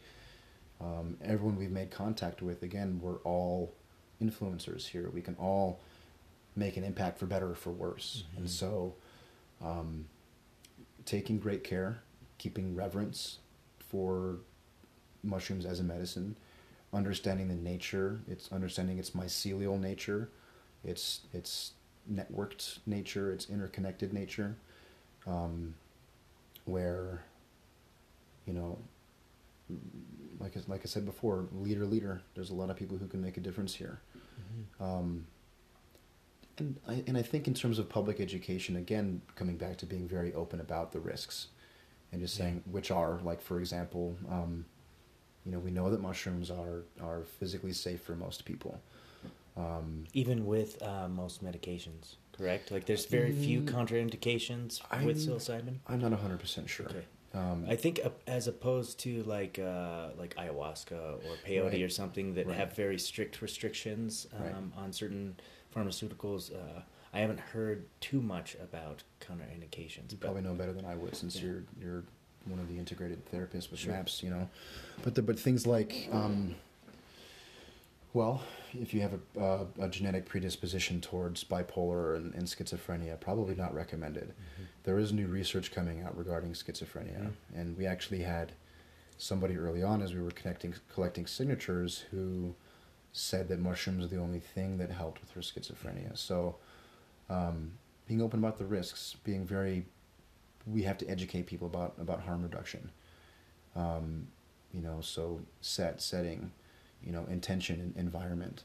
um, 0.81 1.17
everyone 1.21 1.55
we've 1.57 1.71
made 1.71 1.91
contact 1.91 2.41
with 2.41 2.63
again 2.63 2.99
we're 3.03 3.17
all 3.23 3.73
influencers 4.21 4.87
here 4.87 5.09
we 5.13 5.21
can 5.21 5.35
all 5.35 5.79
make 6.55 6.77
an 6.77 6.83
impact 6.83 7.17
for 7.19 7.25
better 7.25 7.51
or 7.51 7.55
for 7.55 7.71
worse 7.71 8.23
Mhm. 8.33 8.37
and 8.37 8.49
so 8.49 8.95
um, 9.61 10.05
taking 11.05 11.37
great 11.39 11.63
care 11.63 12.01
keeping 12.37 12.75
reverence 12.75 13.39
for 13.79 14.37
mushrooms 15.23 15.65
as 15.65 15.79
a 15.79 15.83
medicine, 15.83 16.35
understanding 16.93 17.47
the 17.47 17.55
nature, 17.55 18.19
it's 18.27 18.51
understanding 18.51 18.97
its 18.99 19.11
mycelial 19.11 19.79
nature, 19.79 20.29
its 20.83 21.21
its 21.33 21.71
networked 22.11 22.79
nature, 22.85 23.31
its 23.31 23.49
interconnected 23.49 24.13
nature, 24.13 24.55
um, 25.25 25.73
where 26.65 27.23
you 28.45 28.53
know, 28.53 28.77
like 30.39 30.55
I, 30.55 30.59
like 30.67 30.81
I 30.81 30.85
said 30.85 31.05
before, 31.05 31.47
leader 31.53 31.85
leader. 31.85 32.21
There's 32.35 32.51
a 32.51 32.55
lot 32.55 32.69
of 32.69 32.75
people 32.75 32.97
who 32.97 33.07
can 33.07 33.21
make 33.21 33.37
a 33.37 33.41
difference 33.41 33.73
here. 33.73 33.99
Mhm. 34.79 34.83
Um, 34.83 35.27
and 36.57 36.79
I, 36.87 37.03
and 37.07 37.17
I 37.17 37.21
think 37.21 37.47
in 37.47 37.53
terms 37.53 37.79
of 37.79 37.89
public 37.89 38.19
education, 38.19 38.75
again, 38.75 39.21
coming 39.35 39.57
back 39.57 39.77
to 39.77 39.85
being 39.85 40.07
very 40.07 40.33
open 40.33 40.59
about 40.59 40.91
the 40.91 40.99
risks 40.99 41.47
and 42.11 42.21
just 42.21 42.35
saying 42.35 42.63
which 42.71 42.91
are, 42.91 43.19
like, 43.23 43.41
for 43.41 43.59
example, 43.59 44.15
um, 44.29 44.65
you 45.45 45.51
know, 45.51 45.59
we 45.59 45.71
know 45.71 45.89
that 45.89 46.01
mushrooms 46.01 46.49
are, 46.49 46.83
are 47.01 47.23
physically 47.39 47.73
safe 47.73 48.01
for 48.01 48.15
most 48.15 48.45
people. 48.45 48.79
Um, 49.57 50.05
Even 50.13 50.45
with 50.45 50.81
uh, 50.83 51.07
most 51.07 51.43
medications, 51.43 52.15
correct? 52.37 52.71
Like, 52.71 52.85
there's 52.85 53.05
very 53.05 53.31
few 53.31 53.61
Mm, 53.61 53.69
contraindications 53.69 54.81
I'm- 54.91 55.05
with 55.05 55.17
psilocybin. 55.17 55.77
I'm 55.87 55.99
not 56.01 56.11
100% 56.11 56.67
sure. 56.67 56.87
Okay. 56.87 57.03
Um, 57.33 57.65
I 57.67 57.75
think 57.75 57.99
uh, 58.03 58.09
as 58.27 58.47
opposed 58.47 58.97
to 59.01 59.21
like 59.23 59.59
uh, 59.59 60.11
like 60.17 60.35
ayahuasca 60.37 60.93
or 60.93 61.35
peyote 61.45 61.71
Right. 61.73 61.81
or 61.81 61.89
something 61.89 62.33
that 62.35 62.47
Right. 62.47 62.55
have 62.55 62.73
very 62.73 62.97
strict 62.97 63.41
restrictions 63.41 64.25
um, 64.37 64.41
Right. 64.43 64.55
on 64.77 64.93
certain 64.93 65.35
pharmaceuticals, 65.75 66.53
uh, 66.53 66.81
I 67.13 67.19
haven't 67.19 67.39
heard 67.39 67.85
too 68.01 68.21
much 68.21 68.55
about 68.55 69.03
contraindications. 69.21 70.11
you 70.11 70.17
but- 70.19 70.21
probably 70.21 70.41
know 70.41 70.53
better 70.53 70.73
than 70.73 70.85
I 70.85 70.95
would 70.95 71.15
since 71.15 71.35
Yeah. 71.35 71.43
you're, 71.45 71.63
you're 71.81 72.03
one 72.45 72.59
of 72.59 72.67
the 72.67 72.77
integrated 72.77 73.25
therapists 73.31 73.71
with 73.71 73.79
Sure. 73.79 73.93
MAPS, 73.93 74.21
you 74.23 74.29
know. 74.29 74.49
But, 75.03 75.15
the, 75.15 75.21
but 75.21 75.39
things 75.39 75.65
like, 75.65 76.07
um, 76.11 76.55
well, 78.13 78.43
if 78.79 78.93
you 78.93 79.01
have 79.01 79.13
a, 79.35 79.39
uh, 79.39 79.65
a 79.79 79.89
genetic 79.89 80.25
predisposition 80.25 81.01
towards 81.01 81.43
bipolar 81.43 82.15
and, 82.17 82.33
and 82.35 82.43
schizophrenia, 82.45 83.19
probably 83.19 83.55
not 83.55 83.73
recommended. 83.73 84.29
Mhm. 84.29 84.65
There 84.83 84.99
is 84.99 85.11
new 85.11 85.27
research 85.27 85.71
coming 85.71 86.01
out 86.01 86.15
regarding 86.17 86.53
schizophrenia, 86.53 87.19
Mhm. 87.27 87.33
and 87.55 87.77
we 87.77 87.85
actually 87.87 88.21
had 88.21 88.51
somebody 89.17 89.57
early 89.57 89.81
on 89.81 90.01
as 90.01 90.13
we 90.13 90.21
were 90.21 90.31
connecting 90.31 90.75
collecting 90.93 91.25
signatures 91.25 91.99
who 92.11 92.53
said 93.17 93.47
that 93.47 93.59
mushrooms 93.59 94.05
are 94.05 94.07
the 94.07 94.17
only 94.19 94.39
thing 94.39 94.77
that 94.77 94.91
helped 94.91 95.21
with 95.21 95.31
her 95.31 95.41
schizophrenia. 95.41 96.17
So, 96.17 96.55
um, 97.29 97.73
being 98.07 98.21
open 98.21 98.39
about 98.39 98.57
the 98.57 98.65
risks, 98.65 99.15
being 99.23 99.45
very, 99.45 99.85
we 100.67 100.83
have 100.83 100.97
to 100.99 101.07
educate 101.09 101.47
people 101.47 101.67
about 101.67 101.93
about 101.99 102.21
harm 102.21 102.43
reduction. 102.43 102.91
Um, 103.75 104.27
you 104.73 104.81
know, 104.81 104.99
so 105.01 105.41
set 105.61 106.01
setting, 106.01 106.51
you 107.03 107.11
know, 107.11 107.25
intention 107.29 107.79
and 107.81 107.97
environment. 107.97 108.63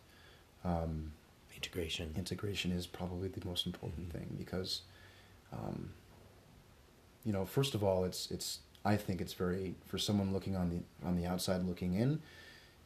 Um, 0.65 1.13
Integration. 1.57 2.15
integration 2.17 2.73
is 2.73 2.87
probably 2.87 3.29
the 3.29 3.47
most 3.47 3.67
important 3.67 4.09
Mhm. 4.09 4.13
thing 4.13 4.35
because 4.39 4.83
um, 5.53 5.91
you 7.25 7.33
know 7.33 7.45
first 7.45 7.75
of 7.75 7.83
all 7.85 8.05
it's 8.05 8.31
it's 8.31 8.61
i 8.85 8.97
think 8.97 9.21
it's 9.21 9.35
very 9.35 9.75
for 9.87 9.99
someone 9.99 10.33
looking 10.33 10.57
on 10.57 10.71
the 10.71 10.81
on 11.07 11.17
the 11.17 11.27
outside 11.27 11.63
looking 11.65 11.95
in 11.95 12.21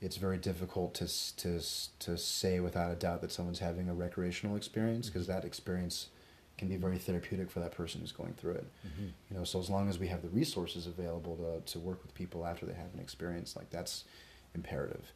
it's 0.00 0.16
very 0.16 0.38
difficult 0.38 0.94
to 0.94 1.06
to 1.36 1.60
to 2.00 2.18
say 2.18 2.60
without 2.60 2.90
a 2.90 2.94
doubt 2.96 3.20
that 3.20 3.32
someone's 3.32 3.58
having 3.60 3.88
a 3.88 3.94
recreational 3.94 4.56
experience 4.56 5.08
because 5.08 5.26
that 5.26 5.44
experience 5.44 6.08
can 6.58 6.68
be 6.68 6.76
very 6.76 6.98
therapeutic 6.98 7.50
for 7.50 7.60
that 7.60 7.72
person 7.72 8.00
who's 8.00 8.12
going 8.12 8.32
through 8.34 8.52
it 8.52 8.66
Mhm. 8.86 9.10
you 9.30 9.36
know 9.36 9.44
so 9.44 9.58
as 9.58 9.68
long 9.68 9.88
as 9.88 9.98
we 9.98 10.06
have 10.08 10.22
the 10.22 10.28
resources 10.28 10.86
available 10.86 11.36
to 11.36 11.72
to 11.72 11.78
work 11.78 12.02
with 12.02 12.14
people 12.14 12.44
after 12.46 12.64
they 12.66 12.74
have 12.74 12.92
an 12.94 13.00
experience 13.00 13.56
like 13.56 13.70
that's 13.70 14.04
imperative 14.54 15.12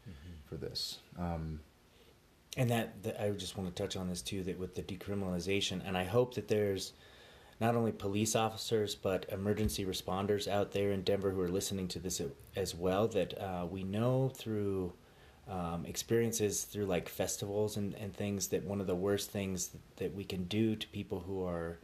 for 0.48 0.56
this. 0.56 0.98
Um, 1.16 1.60
and 2.56 2.68
that, 2.70 3.02
that 3.04 3.22
I 3.22 3.30
just 3.30 3.56
want 3.56 3.68
to 3.72 3.82
touch 3.82 3.96
on 3.96 4.08
this 4.08 4.20
too 4.20 4.42
that 4.44 4.58
with 4.58 4.74
the 4.74 4.82
decriminalization, 4.82 5.80
and 5.86 5.96
I 5.96 6.02
hope 6.04 6.34
that 6.34 6.48
there's 6.48 6.92
not 7.60 7.74
only 7.74 7.92
police 7.92 8.36
officers 8.36 8.94
but 8.94 9.26
emergency 9.30 9.84
responders 9.84 10.48
out 10.48 10.72
there 10.72 10.92
in 10.92 11.02
Denver 11.02 11.30
who 11.30 11.40
are 11.40 11.48
listening 11.48 11.88
to 11.88 11.98
this 11.98 12.20
as 12.56 12.74
well. 12.74 13.08
That 13.08 13.38
uh, 13.40 13.66
we 13.66 13.82
know 13.82 14.30
through 14.30 14.92
um, 15.48 15.86
experiences 15.86 16.64
through 16.64 16.86
like 16.86 17.08
festivals 17.08 17.76
and, 17.76 17.94
and 17.94 18.14
things 18.14 18.48
that 18.48 18.64
one 18.64 18.80
of 18.80 18.86
the 18.86 18.94
worst 18.94 19.30
things 19.30 19.70
that 19.96 20.14
we 20.14 20.24
can 20.24 20.44
do 20.44 20.76
to 20.76 20.86
people 20.88 21.20
who 21.20 21.44
are 21.44 21.78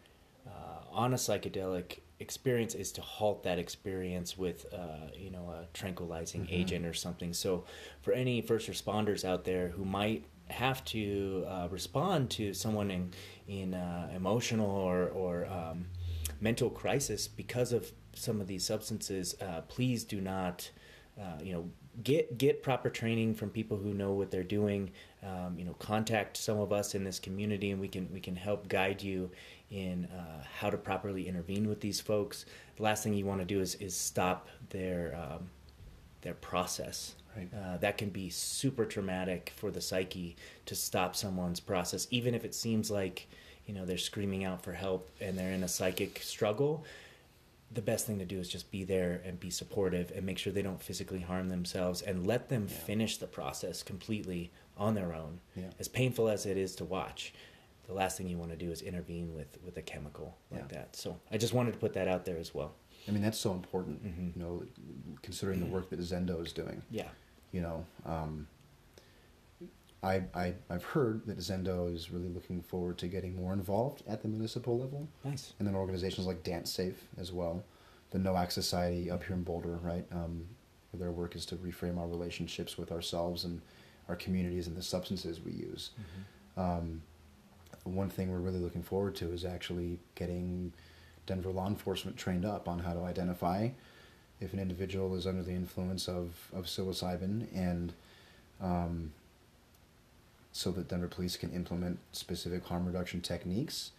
uh, 0.46 0.84
on 0.92 1.14
a 1.14 1.16
psychedelic 1.16 2.00
experience 2.20 2.74
is 2.74 2.92
to 2.92 3.00
halt 3.00 3.42
that 3.42 3.58
experience 3.58 4.38
with 4.38 4.66
uh, 4.72 5.08
you 5.16 5.30
know 5.30 5.50
a 5.50 5.66
tranquilizing 5.72 6.42
mm-hmm. 6.42 6.54
agent 6.54 6.86
or 6.86 6.94
something. 6.94 7.32
So 7.32 7.64
for 8.02 8.12
any 8.12 8.40
first 8.42 8.70
responders 8.70 9.24
out 9.24 9.44
there 9.44 9.68
who 9.68 9.84
might 9.84 10.24
have 10.48 10.84
to 10.84 11.44
uh, 11.48 11.68
respond 11.70 12.30
to 12.30 12.52
someone 12.54 12.90
in 12.90 13.12
in 13.48 13.74
uh, 13.74 14.10
emotional 14.14 14.70
or 14.70 15.08
or 15.08 15.46
um, 15.46 15.86
mental 16.40 16.70
crisis 16.70 17.28
because 17.28 17.72
of 17.72 17.92
some 18.14 18.40
of 18.40 18.46
these 18.46 18.64
substances, 18.64 19.34
uh, 19.40 19.62
please 19.62 20.04
do 20.04 20.20
not. 20.20 20.70
Uh, 21.20 21.40
you 21.40 21.52
know, 21.52 21.70
get 22.02 22.36
get 22.38 22.62
proper 22.62 22.90
training 22.90 23.34
from 23.34 23.48
people 23.48 23.76
who 23.76 23.94
know 23.94 24.12
what 24.12 24.30
they're 24.30 24.42
doing. 24.42 24.90
Um, 25.22 25.56
you 25.58 25.64
know, 25.64 25.74
contact 25.74 26.36
some 26.36 26.58
of 26.58 26.72
us 26.72 26.94
in 26.94 27.04
this 27.04 27.18
community, 27.18 27.70
and 27.70 27.80
we 27.80 27.88
can 27.88 28.08
we 28.12 28.20
can 28.20 28.36
help 28.36 28.68
guide 28.68 29.00
you 29.02 29.30
in 29.70 30.06
uh, 30.06 30.44
how 30.58 30.70
to 30.70 30.76
properly 30.76 31.28
intervene 31.28 31.68
with 31.68 31.80
these 31.80 32.00
folks. 32.00 32.46
The 32.76 32.82
last 32.82 33.04
thing 33.04 33.14
you 33.14 33.26
want 33.26 33.40
to 33.40 33.46
do 33.46 33.60
is 33.60 33.76
is 33.76 33.96
stop 33.96 34.48
their 34.70 35.14
um, 35.16 35.50
their 36.22 36.34
process. 36.34 37.14
Right. 37.36 37.48
Uh, 37.52 37.76
that 37.78 37.98
can 37.98 38.10
be 38.10 38.30
super 38.30 38.84
traumatic 38.84 39.52
for 39.56 39.70
the 39.70 39.80
psyche 39.80 40.36
to 40.66 40.74
stop 40.74 41.16
someone's 41.16 41.60
process, 41.60 42.06
even 42.10 42.34
if 42.34 42.44
it 42.44 42.54
seems 42.54 42.90
like 42.90 43.28
you 43.66 43.74
know 43.74 43.84
they're 43.84 43.98
screaming 43.98 44.44
out 44.44 44.62
for 44.62 44.72
help 44.72 45.10
and 45.20 45.38
they're 45.38 45.52
in 45.52 45.62
a 45.62 45.68
psychic 45.68 46.20
struggle. 46.22 46.84
The 47.72 47.82
best 47.82 48.06
thing 48.06 48.18
to 48.20 48.24
do 48.24 48.38
is 48.38 48.48
just 48.48 48.70
be 48.70 48.84
there 48.84 49.20
and 49.24 49.40
be 49.40 49.50
supportive 49.50 50.12
and 50.14 50.24
make 50.24 50.38
sure 50.38 50.52
they 50.52 50.62
don't 50.62 50.80
physically 50.80 51.20
harm 51.20 51.48
themselves 51.48 52.02
and 52.02 52.24
let 52.24 52.48
them 52.48 52.68
yeah. 52.68 52.76
finish 52.76 53.16
the 53.16 53.26
process 53.26 53.82
completely 53.82 54.52
on 54.76 54.94
their 54.94 55.12
own. 55.12 55.40
Yeah. 55.56 55.70
As 55.80 55.88
painful 55.88 56.28
as 56.28 56.46
it 56.46 56.56
is 56.56 56.76
to 56.76 56.84
watch, 56.84 57.34
the 57.88 57.94
last 57.94 58.16
thing 58.16 58.28
you 58.28 58.38
want 58.38 58.52
to 58.52 58.56
do 58.56 58.70
is 58.70 58.80
intervene 58.80 59.34
with 59.34 59.58
with 59.64 59.76
a 59.76 59.82
chemical 59.82 60.36
like 60.52 60.62
yeah. 60.70 60.78
that. 60.78 60.96
So 60.96 61.18
I 61.32 61.38
just 61.38 61.52
wanted 61.52 61.72
to 61.72 61.78
put 61.78 61.94
that 61.94 62.06
out 62.06 62.24
there 62.24 62.38
as 62.38 62.54
well. 62.54 62.74
I 63.08 63.10
mean 63.10 63.22
that's 63.22 63.38
so 63.38 63.52
important, 63.52 64.04
mm-hmm. 64.04 64.38
you 64.38 64.44
know, 64.44 64.62
considering 65.22 65.60
the 65.60 65.66
work 65.66 65.90
that 65.90 65.98
Zendo 65.98 66.40
is 66.44 66.52
doing. 66.52 66.82
Yeah 66.90 67.08
you 67.54 67.60
know, 67.60 67.84
um, 68.04 68.48
I, 70.02 70.24
I, 70.34 70.54
I've 70.68 70.82
heard 70.84 71.24
that 71.26 71.38
Zendo 71.38 71.94
is 71.94 72.10
really 72.10 72.28
looking 72.28 72.60
forward 72.60 72.98
to 72.98 73.06
getting 73.06 73.36
more 73.36 73.52
involved 73.52 74.02
at 74.08 74.22
the 74.22 74.28
municipal 74.28 74.76
level. 74.76 75.06
Nice. 75.24 75.54
And 75.58 75.68
then 75.68 75.76
organizations 75.76 76.26
like 76.26 76.42
DanceSafe 76.42 76.96
as 77.16 77.32
well, 77.32 77.62
the 78.10 78.18
Nowak 78.18 78.50
Society 78.50 79.08
up 79.08 79.22
here 79.22 79.36
in 79.36 79.44
Boulder, 79.44 79.78
right? 79.82 80.04
Um, 80.12 80.46
their 80.92 81.12
work 81.12 81.36
is 81.36 81.46
to 81.46 81.56
reframe 81.56 81.96
our 81.96 82.08
relationships 82.08 82.76
with 82.76 82.90
ourselves 82.90 83.44
and 83.44 83.60
our 84.08 84.16
communities 84.16 84.66
and 84.66 84.76
the 84.76 84.82
substances 84.82 85.40
we 85.40 85.52
use. 85.52 85.90
Mm-hmm. 86.56 86.60
Um, 86.60 87.02
one 87.84 88.10
thing 88.10 88.32
we're 88.32 88.38
really 88.38 88.58
looking 88.58 88.82
forward 88.82 89.14
to 89.16 89.32
is 89.32 89.44
actually 89.44 90.00
getting 90.16 90.72
Denver 91.26 91.50
law 91.50 91.68
enforcement 91.68 92.16
trained 92.16 92.44
up 92.44 92.68
on 92.68 92.80
how 92.80 92.94
to 92.94 93.00
identify 93.00 93.68
if 94.40 94.52
an 94.52 94.58
individual 94.58 95.14
is 95.14 95.26
under 95.26 95.42
the 95.42 95.52
influence 95.52 96.08
of, 96.08 96.48
of 96.54 96.66
psilocybin 96.66 97.46
and 97.54 97.92
um, 98.60 99.12
so 100.52 100.70
that 100.70 100.88
Denver 100.88 101.08
police 101.08 101.36
can 101.36 101.50
implement 101.52 101.98
specific 102.12 102.64
harm 102.64 102.86
reduction 102.86 103.20
techniques 103.20 103.90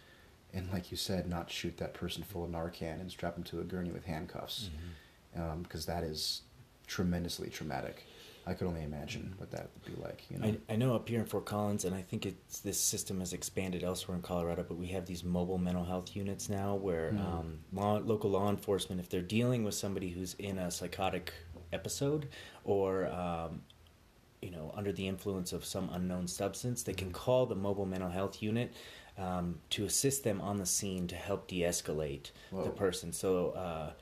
and 0.54 0.70
like 0.72 0.90
you 0.90 0.96
said 0.96 1.28
not 1.28 1.50
shoot 1.50 1.76
that 1.76 1.94
person 1.94 2.22
full 2.22 2.44
of 2.44 2.50
Narcan 2.50 3.00
and 3.00 3.10
strap 3.10 3.34
them 3.34 3.44
to 3.44 3.60
a 3.60 3.64
gurney 3.64 3.90
with 3.90 4.04
handcuffs 4.04 4.70
because 5.32 5.42
mm-hmm. 5.42 5.90
um, 5.90 6.02
that 6.02 6.02
is 6.02 6.42
tremendously 6.86 7.50
traumatic. 7.50 8.06
I 8.48 8.54
could 8.54 8.68
only 8.68 8.84
imagine 8.84 9.34
what 9.38 9.50
that 9.50 9.70
would 9.74 9.96
be 9.96 10.00
like. 10.00 10.22
You 10.30 10.38
know, 10.38 10.46
I, 10.46 10.74
I, 10.74 10.76
know 10.76 10.94
up 10.94 11.08
here 11.08 11.18
in 11.18 11.26
Fort 11.26 11.46
Collins, 11.46 11.84
and 11.84 11.94
I 11.94 12.02
think 12.02 12.24
it's 12.24 12.60
this 12.60 12.80
system 12.80 13.18
has 13.18 13.32
expanded 13.32 13.82
elsewhere 13.82 14.16
in 14.16 14.22
Colorado. 14.22 14.64
But 14.66 14.76
we 14.76 14.86
have 14.88 15.04
these 15.04 15.24
mobile 15.24 15.58
mental 15.58 15.84
health 15.84 16.14
units 16.14 16.48
now, 16.48 16.76
where 16.76 17.10
mm. 17.10 17.20
um, 17.20 17.58
law, 17.72 17.98
local 17.98 18.30
law 18.30 18.48
enforcement, 18.48 19.00
if 19.00 19.08
they're 19.08 19.20
dealing 19.20 19.64
with 19.64 19.74
somebody 19.74 20.10
who's 20.10 20.34
in 20.34 20.58
a 20.58 20.70
psychotic 20.70 21.32
episode 21.72 22.28
or 22.64 23.06
um, 23.08 23.62
you 24.40 24.50
know 24.50 24.72
under 24.76 24.92
the 24.92 25.08
influence 25.08 25.52
of 25.52 25.64
some 25.64 25.90
unknown 25.92 26.28
substance, 26.28 26.84
they 26.84 26.94
can 26.94 27.08
hmm. 27.08 27.14
call 27.14 27.46
the 27.46 27.56
mobile 27.56 27.86
mental 27.86 28.10
health 28.10 28.42
unit 28.42 28.72
um, 29.18 29.58
to 29.70 29.84
assist 29.84 30.24
them 30.24 30.40
on 30.40 30.58
the 30.58 30.66
scene 30.66 31.06
to 31.08 31.16
help 31.16 31.48
de-escalate 31.48 32.30
Whoa. 32.50 32.64
the 32.64 32.70
person. 32.70 33.12
So 33.12 33.50
uh, 33.50 33.92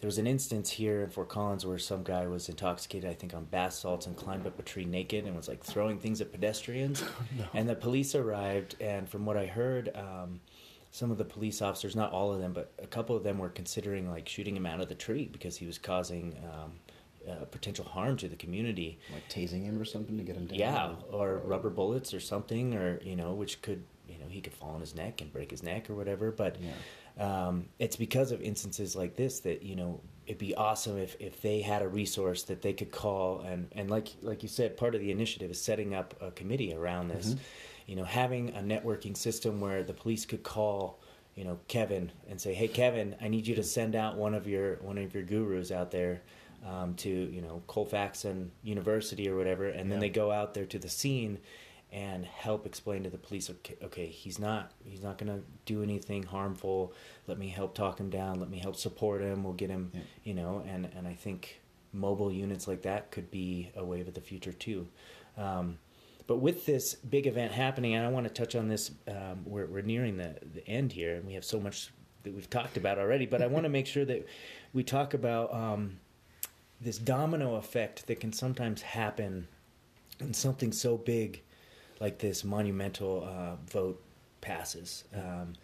there 0.00 0.08
was 0.08 0.18
an 0.18 0.26
instance 0.26 0.70
here 0.70 1.02
in 1.02 1.10
Fort 1.10 1.28
Collins 1.28 1.64
where 1.64 1.78
some 1.78 2.02
guy 2.02 2.26
was 2.26 2.48
intoxicated, 2.48 3.08
I 3.08 3.14
think, 3.14 3.34
on 3.34 3.44
bath 3.44 3.72
salts 3.72 4.06
and 4.06 4.16
climbed 4.16 4.46
up 4.46 4.58
a 4.58 4.62
tree 4.62 4.84
naked 4.84 5.24
and 5.24 5.34
was 5.34 5.48
like 5.48 5.64
throwing 5.64 5.98
things 5.98 6.20
at 6.20 6.32
pedestrians. 6.32 7.02
no. 7.38 7.46
And 7.54 7.68
the 7.68 7.74
police 7.74 8.14
arrived, 8.14 8.76
and 8.80 9.08
from 9.08 9.24
what 9.24 9.36
I 9.36 9.46
heard. 9.46 9.90
Um, 9.94 10.40
some 10.90 11.10
of 11.10 11.18
the 11.18 11.24
police 11.24 11.60
officers, 11.60 11.94
not 11.94 12.12
all 12.12 12.32
of 12.32 12.40
them, 12.40 12.54
but 12.54 12.72
a 12.82 12.86
couple 12.86 13.14
of 13.14 13.22
them 13.22 13.36
were 13.36 13.50
considering 13.50 14.10
like 14.10 14.26
shooting 14.26 14.56
him 14.56 14.64
out 14.64 14.80
of 14.80 14.88
the 14.88 14.94
tree 14.94 15.28
because 15.30 15.54
he 15.54 15.66
was 15.66 15.76
causing 15.76 16.34
um, 16.42 16.72
uh, 17.30 17.44
potential 17.44 17.84
harm 17.84 18.16
to 18.16 18.28
the 18.28 18.36
community. 18.36 18.98
Like 19.12 19.28
tasing 19.28 19.64
him 19.64 19.78
or 19.80 19.84
something 19.84 20.16
to 20.16 20.24
get 20.24 20.36
him 20.36 20.46
down. 20.46 20.58
Yeah, 20.58 20.94
or, 21.12 21.28
or 21.28 21.38
rubber 21.40 21.70
bullets 21.70 22.14
or 22.14 22.20
something, 22.20 22.74
or 22.74 23.00
you 23.02 23.16
know, 23.16 23.34
which 23.34 23.60
could 23.60 23.84
you 24.08 24.18
know 24.18 24.26
he 24.28 24.40
could 24.40 24.54
fall 24.54 24.70
on 24.70 24.80
his 24.80 24.94
neck 24.94 25.20
and 25.20 25.32
break 25.32 25.50
his 25.50 25.62
neck 25.62 25.90
or 25.90 25.94
whatever. 25.94 26.30
But 26.30 26.56
yeah. 26.60 27.46
um, 27.46 27.66
it's 27.78 27.96
because 27.96 28.32
of 28.32 28.40
instances 28.40 28.96
like 28.96 29.16
this 29.16 29.40
that 29.40 29.62
you 29.62 29.76
know 29.76 30.00
it'd 30.26 30.38
be 30.38 30.54
awesome 30.54 30.98
if, 30.98 31.16
if 31.18 31.40
they 31.40 31.62
had 31.62 31.80
a 31.80 31.88
resource 31.88 32.42
that 32.44 32.60
they 32.60 32.72
could 32.72 32.92
call 32.92 33.40
and 33.40 33.68
and 33.72 33.90
like 33.90 34.08
like 34.22 34.42
you 34.42 34.48
said, 34.48 34.76
part 34.76 34.94
of 34.94 35.00
the 35.00 35.10
initiative 35.10 35.50
is 35.50 35.60
setting 35.60 35.94
up 35.94 36.14
a 36.20 36.30
committee 36.30 36.74
around 36.74 37.08
this. 37.08 37.28
Mm-hmm. 37.28 37.40
You 37.86 37.96
know, 37.96 38.04
having 38.04 38.50
a 38.50 38.60
networking 38.60 39.16
system 39.16 39.60
where 39.60 39.82
the 39.82 39.94
police 39.94 40.26
could 40.26 40.42
call 40.42 41.00
you 41.38 41.44
know 41.44 41.58
Kevin 41.68 42.10
and 42.28 42.40
say, 42.40 42.52
"Hey, 42.52 42.66
Kevin, 42.66 43.14
I 43.20 43.28
need 43.28 43.46
you 43.46 43.54
to 43.54 43.62
send 43.62 43.94
out 43.94 44.16
one 44.16 44.34
of 44.34 44.48
your 44.48 44.74
one 44.76 44.98
of 44.98 45.14
your 45.14 45.22
gurus 45.22 45.70
out 45.70 45.92
there 45.92 46.20
um, 46.66 46.94
to 46.96 47.08
you 47.08 47.40
know 47.40 47.62
Colfax 47.68 48.24
and 48.24 48.50
University 48.64 49.28
or 49.28 49.36
whatever," 49.36 49.68
and 49.68 49.86
yeah. 49.86 49.92
then 49.92 50.00
they 50.00 50.08
go 50.08 50.32
out 50.32 50.52
there 50.52 50.66
to 50.66 50.80
the 50.80 50.88
scene 50.88 51.38
and 51.92 52.24
help 52.26 52.66
explain 52.66 53.02
to 53.04 53.10
the 53.10 53.18
police 53.18 53.48
okay, 53.48 53.76
okay 53.82 54.06
he's 54.06 54.38
not 54.38 54.72
he's 54.84 55.02
not 55.02 55.18
going 55.18 55.32
to 55.32 55.42
do 55.64 55.82
anything 55.82 56.22
harmful. 56.22 56.92
Let 57.26 57.38
me 57.38 57.48
help 57.48 57.74
talk 57.74 57.98
him 57.98 58.10
down. 58.10 58.40
Let 58.40 58.50
me 58.50 58.58
help 58.58 58.76
support 58.76 59.22
him. 59.22 59.42
We'll 59.42 59.54
get 59.54 59.70
him 59.70 59.90
yeah. 59.94 60.00
you 60.24 60.34
know 60.34 60.62
and 60.68 60.88
and 60.96 61.06
i 61.06 61.14
think 61.14 61.60
mobile 61.92 62.30
units 62.30 62.68
like 62.68 62.82
that 62.82 63.10
could 63.10 63.30
be 63.30 63.70
a 63.74 63.84
wave 63.84 64.08
of 64.08 64.14
the 64.14 64.20
future 64.20 64.52
too. 64.52 64.86
Um, 65.36 65.78
but 66.28 66.36
with 66.36 66.66
this 66.66 66.94
big 66.94 67.26
event 67.26 67.50
happening 67.50 67.94
and 67.94 68.06
i 68.06 68.08
want 68.08 68.24
to 68.24 68.32
touch 68.32 68.54
on 68.54 68.68
this 68.68 68.92
um, 69.08 69.42
we're, 69.44 69.66
we're 69.66 69.82
nearing 69.82 70.16
the, 70.16 70.36
the 70.54 70.64
end 70.68 70.92
here 70.92 71.16
and 71.16 71.26
we 71.26 71.32
have 71.32 71.44
so 71.44 71.58
much 71.58 71.90
that 72.22 72.32
we've 72.32 72.50
talked 72.50 72.76
about 72.76 72.98
already 72.98 73.26
but 73.26 73.42
i 73.42 73.46
want 73.48 73.64
to 73.64 73.68
make 73.68 73.86
sure 73.86 74.04
that 74.04 74.24
we 74.72 74.84
talk 74.84 75.14
about 75.14 75.52
um, 75.52 75.98
this 76.80 76.98
domino 76.98 77.56
effect 77.56 78.06
that 78.06 78.20
can 78.20 78.32
sometimes 78.32 78.82
happen 78.82 79.48
in 80.20 80.32
something 80.32 80.70
so 80.70 80.96
big 80.96 81.42
like 82.00 82.18
this 82.18 82.44
monumental 82.44 83.24
uh, 83.24 83.56
vote 83.70 84.02
passes. 84.40 85.04
Um, 85.14 85.54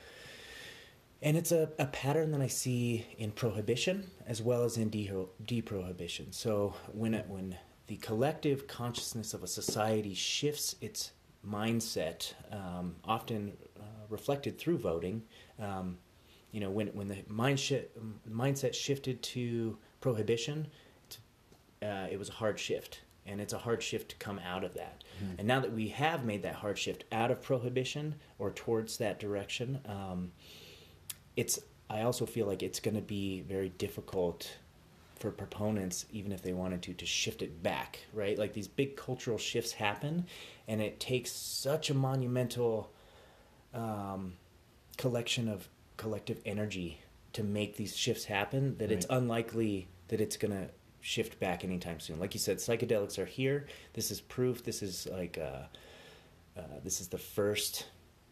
and 1.23 1.37
it's 1.37 1.53
a, 1.53 1.71
a 1.79 1.87
pattern 1.87 2.33
that 2.33 2.43
I 2.43 2.49
see 2.49 3.07
in 3.17 3.31
prohibition 3.31 4.11
as 4.27 4.43
well 4.43 4.65
as 4.65 4.77
in 4.77 4.91
de- 4.91 5.11
deprohibition. 5.45 6.35
So 6.35 6.75
when 6.93 7.15
it, 7.15 7.27
when 7.29 7.57
the 7.87 7.97
collective 7.97 8.67
consciousness 8.67 9.33
of 9.33 9.43
a 9.43 9.47
society 9.47 10.15
shifts 10.15 10.77
its 10.81 11.13
mindset, 11.47 12.35
um, 12.53 12.97
often 13.05 13.53
uh, 13.79 13.83
reflected 14.11 14.59
through 14.59 14.79
voting, 14.79 15.23
um, 15.59 15.99
you 16.51 16.61
know, 16.61 16.71
when 16.71 16.89
when 16.89 17.09
the 17.09 17.19
mind 17.27 17.59
shi- 17.59 17.87
mindset 18.31 18.75
shifted 18.75 19.23
to 19.23 19.77
prohibition, 20.01 20.69
uh, 21.83 22.07
it 22.11 22.19
was 22.19 22.29
a 22.29 22.33
hard 22.33 22.59
shift 22.59 23.01
and 23.27 23.41
it's 23.41 23.53
a 23.53 23.59
hard 23.59 23.83
shift 23.83 24.11
to 24.11 24.17
come 24.17 24.39
out 24.39 24.65
of 24.65 24.75
that. 24.75 25.04
Mm-hmm. 25.23 25.35
And 25.39 25.49
now 25.49 25.61
that 25.61 25.73
we 25.73 25.89
have 25.89 26.25
made 26.25 26.43
that 26.43 26.55
hard 26.55 26.79
shift 26.79 27.05
out 27.13 27.31
of 27.31 27.43
prohibition 27.43 28.15
or 28.39 28.51
towards 28.51 28.97
that 28.99 29.19
direction, 29.19 29.81
um, 29.87 30.33
it's 31.37 31.59
I 31.91 32.03
also 32.03 32.27
feel 32.27 32.47
like 32.47 32.63
it's 32.63 32.81
going 32.81 32.95
to 32.95 33.03
be 33.03 33.43
very 33.43 33.69
difficult 33.69 34.57
for 35.19 35.31
proponents, 35.31 36.07
even 36.11 36.33
if 36.33 36.43
they 36.43 36.53
wanted 36.53 36.83
to, 36.83 36.95
to 36.95 37.07
shift 37.07 37.43
it 37.43 37.63
back. 37.63 38.01
Right, 38.13 38.39
like 38.39 38.53
these 38.53 38.69
big 38.69 38.97
cultural 38.97 39.39
shifts 39.39 39.73
happen, 39.73 40.27
and 40.67 40.81
it 40.81 41.01
takes 41.01 41.31
such 41.31 41.91
a 41.91 41.95
monumental 41.95 42.91
um, 43.73 44.35
collection 44.97 45.49
of 45.49 45.69
collective 45.97 46.41
energy 46.45 47.01
to 47.33 47.43
make 47.43 47.77
these 47.77 47.97
shifts 47.97 48.25
happen 48.25 48.77
that 48.79 48.89
right. 48.89 48.93
it's 48.93 49.07
unlikely 49.11 49.89
that 50.09 50.21
it's 50.21 50.37
going 50.37 50.53
to 50.53 50.69
shift 51.05 51.39
back 51.39 51.65
anytime 51.65 52.01
soon. 52.01 52.19
Like 52.19 52.33
you 52.33 52.41
said, 52.41 52.57
psychedelics 52.57 53.19
are 53.19 53.27
here. 53.27 53.67
This 53.93 54.11
is 54.11 54.23
proof. 54.23 54.65
This 54.65 54.83
is 54.83 55.07
like 55.13 55.39
uh, 55.39 55.67
uh, 56.59 56.63
this 56.83 57.01
is 57.01 57.09
the 57.09 57.19
first 57.19 57.87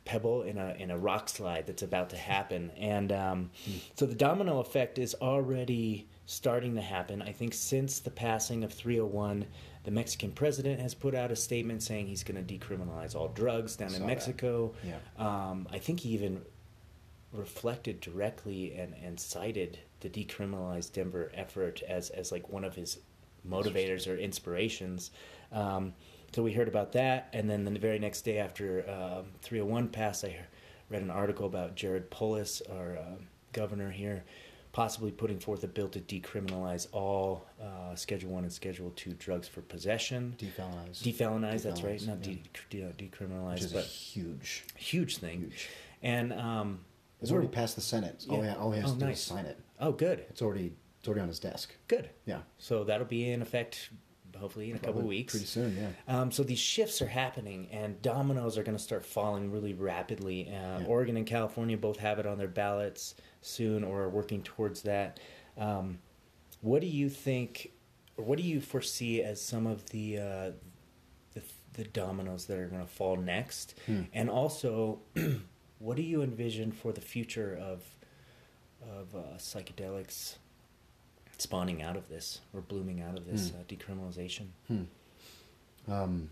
pebble 0.06 0.42
in 0.42 0.56
a 0.56 0.74
in 0.78 0.90
a 0.90 0.98
rock 0.98 1.28
slide 1.28 1.66
that's 1.66 1.82
about 1.82 2.08
to 2.10 2.16
happen, 2.16 2.72
and 2.78 3.12
um, 3.12 3.50
so 3.94 4.06
the 4.06 4.14
domino 4.14 4.58
effect 4.60 4.98
is 4.98 5.14
already 5.20 6.08
starting 6.24 6.74
to 6.74 6.80
happen. 6.80 7.20
I 7.20 7.32
think 7.32 7.52
since 7.52 7.98
the 7.98 8.10
passing 8.10 8.64
of 8.64 8.72
301, 8.72 9.44
the 9.84 9.90
Mexican 9.90 10.32
president 10.32 10.80
has 10.80 10.94
put 10.94 11.14
out 11.14 11.30
a 11.30 11.36
statement 11.36 11.82
saying 11.82 12.06
he's 12.06 12.24
going 12.24 12.42
to 12.42 12.58
decriminalize 12.58 13.14
all 13.14 13.28
drugs 13.28 13.76
down 13.76 13.94
in 13.94 14.06
Mexico. 14.06 14.72
Yeah. 14.82 14.96
Um, 15.18 15.68
I 15.70 15.78
think 15.78 16.00
he 16.00 16.10
even 16.10 16.40
reflected 17.32 18.00
directly 18.00 18.74
and, 18.74 18.94
and 19.04 19.18
cited 19.18 19.78
the 20.02 20.10
decriminalize 20.10 20.92
Denver 20.92 21.30
effort 21.34 21.82
as, 21.88 22.10
as 22.10 22.30
like 22.30 22.48
one 22.48 22.64
of 22.64 22.74
his 22.74 22.98
motivators 23.48 24.06
or 24.06 24.16
inspirations. 24.16 25.10
Um, 25.50 25.94
so 26.34 26.42
we 26.42 26.52
heard 26.52 26.68
about 26.68 26.92
that, 26.92 27.28
and 27.32 27.48
then 27.48 27.64
the 27.64 27.78
very 27.78 27.98
next 27.98 28.22
day 28.22 28.38
after 28.38 28.88
um, 28.88 29.26
301 29.42 29.88
passed, 29.88 30.24
I 30.24 30.36
read 30.88 31.02
an 31.02 31.10
article 31.10 31.46
about 31.46 31.74
Jared 31.74 32.10
Polis, 32.10 32.62
our 32.70 32.96
uh, 32.96 33.16
governor 33.52 33.90
here, 33.90 34.24
possibly 34.72 35.10
putting 35.10 35.38
forth 35.38 35.62
a 35.62 35.68
bill 35.68 35.88
to 35.90 36.00
decriminalize 36.00 36.86
all 36.92 37.46
uh, 37.60 37.94
Schedule 37.94 38.30
One 38.30 38.44
and 38.44 38.52
Schedule 38.52 38.92
Two 38.96 39.12
drugs 39.12 39.46
for 39.46 39.60
possession. 39.60 40.34
Defelonize. 40.38 41.02
Defelonize. 41.02 41.62
That's 41.62 41.82
right. 41.82 42.04
Not 42.06 42.26
yeah. 42.26 42.36
de- 42.70 42.92
de- 42.94 43.08
decriminalize, 43.08 43.54
Which 43.54 43.64
is 43.64 43.72
but 43.74 43.84
huge, 43.84 44.64
huge 44.74 45.18
thing. 45.18 45.40
Huge. 45.40 45.68
And 46.02 46.32
um, 46.32 46.80
it's 47.20 47.30
already 47.30 47.48
passed 47.48 47.76
the 47.76 47.82
Senate. 47.82 48.24
Oh 48.28 48.42
yeah. 48.42 48.56
All, 48.56 48.72
he, 48.72 48.80
has 48.80 48.90
oh, 48.90 48.94
to 48.94 49.00
do 49.00 49.06
nice. 49.06 49.18
is 49.18 49.24
sign 49.24 49.44
it. 49.46 49.58
Oh, 49.82 49.92
good. 49.92 50.24
It's 50.30 50.40
already 50.40 50.72
it's 50.98 51.08
already 51.08 51.20
on 51.20 51.28
his 51.28 51.40
desk. 51.40 51.74
Good. 51.88 52.08
Yeah. 52.24 52.42
So 52.58 52.84
that'll 52.84 53.06
be 53.06 53.30
in 53.30 53.42
effect 53.42 53.90
hopefully 54.38 54.70
in 54.70 54.76
a 54.76 54.78
Probably 54.78 54.94
couple 54.94 55.08
weeks. 55.08 55.32
Pretty 55.34 55.46
soon, 55.46 55.76
yeah. 55.76 56.20
Um, 56.20 56.30
so 56.30 56.42
these 56.42 56.58
shifts 56.58 57.02
are 57.02 57.06
happening, 57.06 57.68
and 57.70 58.00
dominoes 58.02 58.56
are 58.58 58.62
going 58.62 58.76
to 58.76 58.82
start 58.82 59.04
falling 59.04 59.50
really 59.50 59.74
rapidly. 59.74 60.48
Uh, 60.48 60.80
yeah. 60.80 60.84
Oregon 60.86 61.16
and 61.16 61.26
California 61.26 61.76
both 61.76 61.98
have 61.98 62.18
it 62.18 62.26
on 62.26 62.38
their 62.38 62.48
ballots 62.48 63.14
soon, 63.40 63.84
or 63.84 64.02
are 64.02 64.08
working 64.08 64.42
towards 64.42 64.82
that. 64.82 65.20
Um, 65.58 65.98
what 66.60 66.80
do 66.80 66.86
you 66.86 67.08
think, 67.08 67.72
or 68.16 68.24
what 68.24 68.38
do 68.38 68.44
you 68.44 68.60
foresee 68.60 69.22
as 69.22 69.40
some 69.40 69.66
of 69.66 69.90
the 69.90 70.18
uh, 70.18 70.50
the, 71.34 71.42
the, 71.74 71.84
dominoes 71.84 72.46
that 72.46 72.58
are 72.58 72.68
going 72.68 72.82
to 72.82 72.90
fall 72.90 73.16
next? 73.16 73.74
Hmm. 73.86 74.02
And 74.12 74.30
also, 74.30 75.00
what 75.78 75.96
do 75.96 76.02
you 76.02 76.22
envision 76.22 76.72
for 76.72 76.92
the 76.92 77.00
future 77.00 77.58
of 77.60 77.82
of 78.98 79.14
uh, 79.14 79.36
psychedelics 79.38 80.36
spawning 81.38 81.82
out 81.82 81.96
of 81.96 82.08
this 82.08 82.40
or 82.52 82.60
blooming 82.60 83.02
out 83.02 83.16
of 83.16 83.26
this 83.26 83.50
hmm. 83.50 83.56
uh, 83.56 83.62
decriminalization? 83.64 84.46
Hmm. 84.68 84.82
Um, 85.88 86.30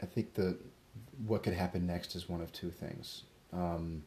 I 0.00 0.06
think 0.06 0.34
the 0.34 0.56
what 1.26 1.42
could 1.42 1.54
happen 1.54 1.86
next 1.86 2.14
is 2.14 2.28
one 2.28 2.40
of 2.40 2.52
two 2.52 2.70
things: 2.70 3.22
um, 3.52 4.02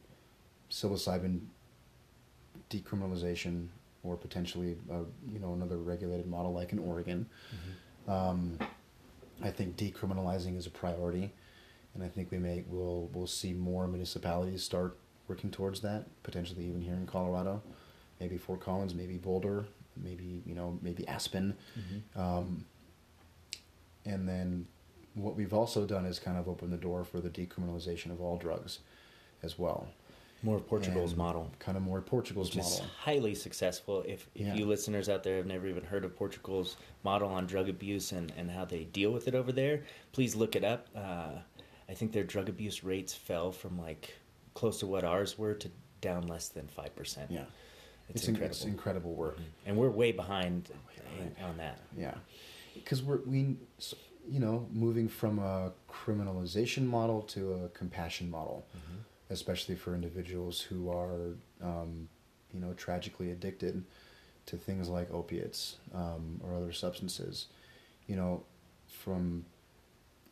psilocybin 0.70 1.40
decriminalization, 2.70 3.66
or 4.02 4.16
potentially 4.16 4.76
a, 4.90 5.00
you 5.30 5.38
know 5.40 5.52
another 5.52 5.78
regulated 5.78 6.26
model 6.26 6.52
like 6.52 6.72
in 6.72 6.78
Oregon. 6.78 7.26
Mm-hmm. 7.54 8.10
Um, 8.10 8.58
I 9.42 9.50
think 9.50 9.76
decriminalizing 9.76 10.56
is 10.56 10.66
a 10.66 10.70
priority, 10.70 11.32
and 11.94 12.02
I 12.02 12.08
think 12.08 12.30
we 12.30 12.38
may 12.38 12.64
we'll 12.66 13.10
we'll 13.12 13.26
see 13.26 13.52
more 13.52 13.86
municipalities 13.86 14.62
start 14.62 14.96
working 15.28 15.50
towards 15.50 15.80
that. 15.80 16.06
Potentially 16.22 16.64
even 16.66 16.80
here 16.80 16.94
in 16.94 17.06
Colorado, 17.06 17.62
maybe 18.18 18.36
Fort 18.36 18.60
Collins, 18.60 18.94
maybe 18.94 19.16
Boulder, 19.16 19.66
maybe 19.96 20.42
you 20.46 20.54
know 20.54 20.78
maybe 20.82 21.06
Aspen, 21.08 21.56
mm-hmm. 21.78 22.20
um, 22.20 22.64
and 24.04 24.28
then 24.28 24.66
what 25.14 25.36
we've 25.36 25.52
also 25.54 25.86
done 25.86 26.06
is 26.06 26.18
kind 26.18 26.38
of 26.38 26.48
open 26.48 26.70
the 26.70 26.76
door 26.76 27.04
for 27.04 27.20
the 27.20 27.30
decriminalization 27.30 28.10
of 28.10 28.20
all 28.20 28.36
drugs 28.36 28.78
as 29.42 29.58
well. 29.58 29.88
More 30.42 30.56
of 30.56 30.66
Portugal's 30.66 31.10
and 31.10 31.18
model. 31.18 31.50
Kind 31.58 31.76
of 31.76 31.82
more 31.82 32.00
Portugal's 32.00 32.48
Which 32.48 32.64
model. 32.64 32.78
Is 32.78 32.84
highly 32.98 33.34
successful. 33.34 34.02
If, 34.06 34.26
if 34.34 34.46
yeah. 34.46 34.54
you 34.54 34.64
listeners 34.64 35.08
out 35.08 35.22
there 35.22 35.36
have 35.36 35.46
never 35.46 35.66
even 35.66 35.84
heard 35.84 36.04
of 36.04 36.16
Portugal's 36.16 36.76
model 37.04 37.28
on 37.28 37.46
drug 37.46 37.68
abuse 37.68 38.12
and, 38.12 38.32
and 38.38 38.50
how 38.50 38.64
they 38.64 38.84
deal 38.84 39.10
with 39.10 39.28
it 39.28 39.34
over 39.34 39.52
there, 39.52 39.82
please 40.12 40.34
look 40.34 40.56
it 40.56 40.64
up. 40.64 40.88
Uh, 40.96 41.40
I 41.90 41.94
think 41.94 42.12
their 42.12 42.24
drug 42.24 42.48
abuse 42.48 42.84
rates 42.84 43.12
fell 43.12 43.50
from 43.52 43.78
like 43.78 44.14
close 44.54 44.78
to 44.80 44.86
what 44.86 45.04
ours 45.04 45.36
were 45.36 45.54
to 45.54 45.70
down 46.00 46.26
less 46.26 46.48
than 46.48 46.66
5%. 46.66 47.26
Yeah. 47.28 47.40
It's, 48.08 48.22
it's 48.22 48.28
incredible. 48.28 48.56
It's 48.56 48.64
incredible 48.64 49.14
work. 49.14 49.34
Mm-hmm. 49.34 49.66
And 49.66 49.76
we're 49.76 49.90
way 49.90 50.12
behind, 50.12 50.68
way 50.68 51.02
behind. 51.16 51.50
on 51.50 51.56
that. 51.58 51.80
Yeah. 51.96 52.14
Because 52.74 53.02
we're, 53.02 53.20
we, 53.26 53.56
you 54.28 54.40
know, 54.40 54.66
moving 54.72 55.08
from 55.08 55.38
a 55.38 55.72
criminalization 55.90 56.86
model 56.86 57.22
to 57.22 57.52
a 57.52 57.68
compassion 57.70 58.30
model. 58.30 58.66
Mm-hmm 58.76 59.00
especially 59.30 59.76
for 59.76 59.94
individuals 59.94 60.60
who 60.60 60.90
are, 60.90 61.36
um, 61.62 62.08
you 62.52 62.60
know, 62.60 62.74
tragically 62.74 63.30
addicted 63.30 63.82
to 64.46 64.56
things 64.56 64.88
like 64.88 65.10
opiates 65.12 65.76
um, 65.94 66.40
or 66.42 66.54
other 66.54 66.72
substances. 66.72 67.46
You 68.08 68.16
know, 68.16 68.42
from, 68.88 69.44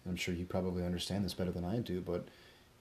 I'm 0.09 0.17
sure 0.17 0.35
you 0.35 0.45
probably 0.45 0.85
understand 0.85 1.25
this 1.25 1.35
better 1.35 1.51
than 1.51 1.65
I 1.65 1.79
do, 1.79 2.01
but, 2.01 2.27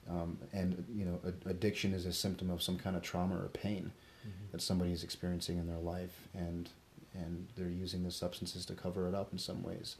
um, 0.08 0.38
and, 0.52 0.84
you 0.92 1.04
know, 1.04 1.20
addiction 1.46 1.92
is 1.92 2.06
a 2.06 2.12
symptom 2.12 2.50
of 2.50 2.62
some 2.62 2.78
kind 2.78 2.96
of 2.96 3.02
trauma 3.02 3.36
or 3.36 3.48
pain 3.48 3.92
mm-hmm. 4.20 4.52
that 4.52 4.62
somebody 4.62 4.92
is 4.92 5.04
experiencing 5.04 5.58
in 5.58 5.66
their 5.66 5.78
life, 5.78 6.28
and, 6.34 6.70
and 7.14 7.48
they're 7.56 7.68
using 7.68 8.04
the 8.04 8.10
substances 8.10 8.64
to 8.66 8.74
cover 8.74 9.08
it 9.08 9.14
up 9.14 9.32
in 9.32 9.38
some 9.38 9.62
ways. 9.62 9.96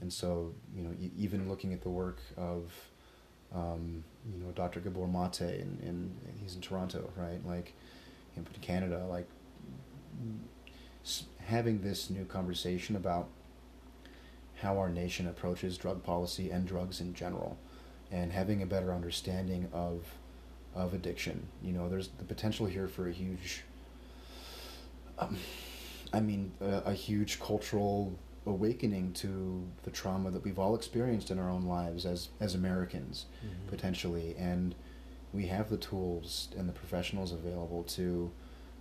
And 0.00 0.12
so, 0.12 0.54
you 0.74 0.82
know, 0.82 0.94
even 1.16 1.48
looking 1.48 1.72
at 1.72 1.82
the 1.82 1.90
work 1.90 2.18
of, 2.36 2.72
um, 3.54 4.02
you 4.32 4.42
know, 4.42 4.50
Dr. 4.52 4.80
Gabor 4.80 5.06
Mate, 5.06 5.60
and, 5.60 5.80
and 5.82 6.16
he's 6.42 6.54
in 6.54 6.60
Toronto, 6.60 7.10
right? 7.16 7.44
Like, 7.46 7.74
in 8.36 8.44
Canada, 8.60 9.06
like 9.08 9.28
having 11.44 11.82
this 11.82 12.10
new 12.10 12.24
conversation 12.24 12.96
about 12.96 13.28
how 14.64 14.78
our 14.78 14.88
nation 14.88 15.28
approaches 15.28 15.78
drug 15.78 16.02
policy 16.02 16.50
and 16.50 16.66
drugs 16.66 17.00
in 17.00 17.14
general, 17.14 17.56
and 18.10 18.32
having 18.32 18.62
a 18.62 18.66
better 18.66 18.92
understanding 18.92 19.68
of 19.72 20.04
of 20.74 20.92
addiction. 20.92 21.46
You 21.62 21.72
know, 21.72 21.88
there's 21.88 22.08
the 22.08 22.24
potential 22.24 22.66
here 22.66 22.88
for 22.88 23.08
a 23.08 23.12
huge. 23.12 23.62
Um, 25.18 25.36
I 26.12 26.20
mean, 26.20 26.52
a, 26.60 26.82
a 26.86 26.92
huge 26.92 27.38
cultural 27.38 28.18
awakening 28.46 29.12
to 29.12 29.64
the 29.84 29.90
trauma 29.90 30.30
that 30.30 30.44
we've 30.44 30.58
all 30.58 30.74
experienced 30.74 31.30
in 31.30 31.38
our 31.38 31.48
own 31.48 31.64
lives 31.64 32.04
as 32.04 32.28
as 32.40 32.54
Americans 32.54 33.26
mm-hmm. 33.38 33.68
potentially 33.68 34.34
and 34.38 34.74
we 35.32 35.46
have 35.46 35.70
the 35.70 35.76
tools 35.78 36.48
and 36.56 36.68
the 36.68 36.72
professionals 36.72 37.32
available 37.32 37.82
to 37.84 38.30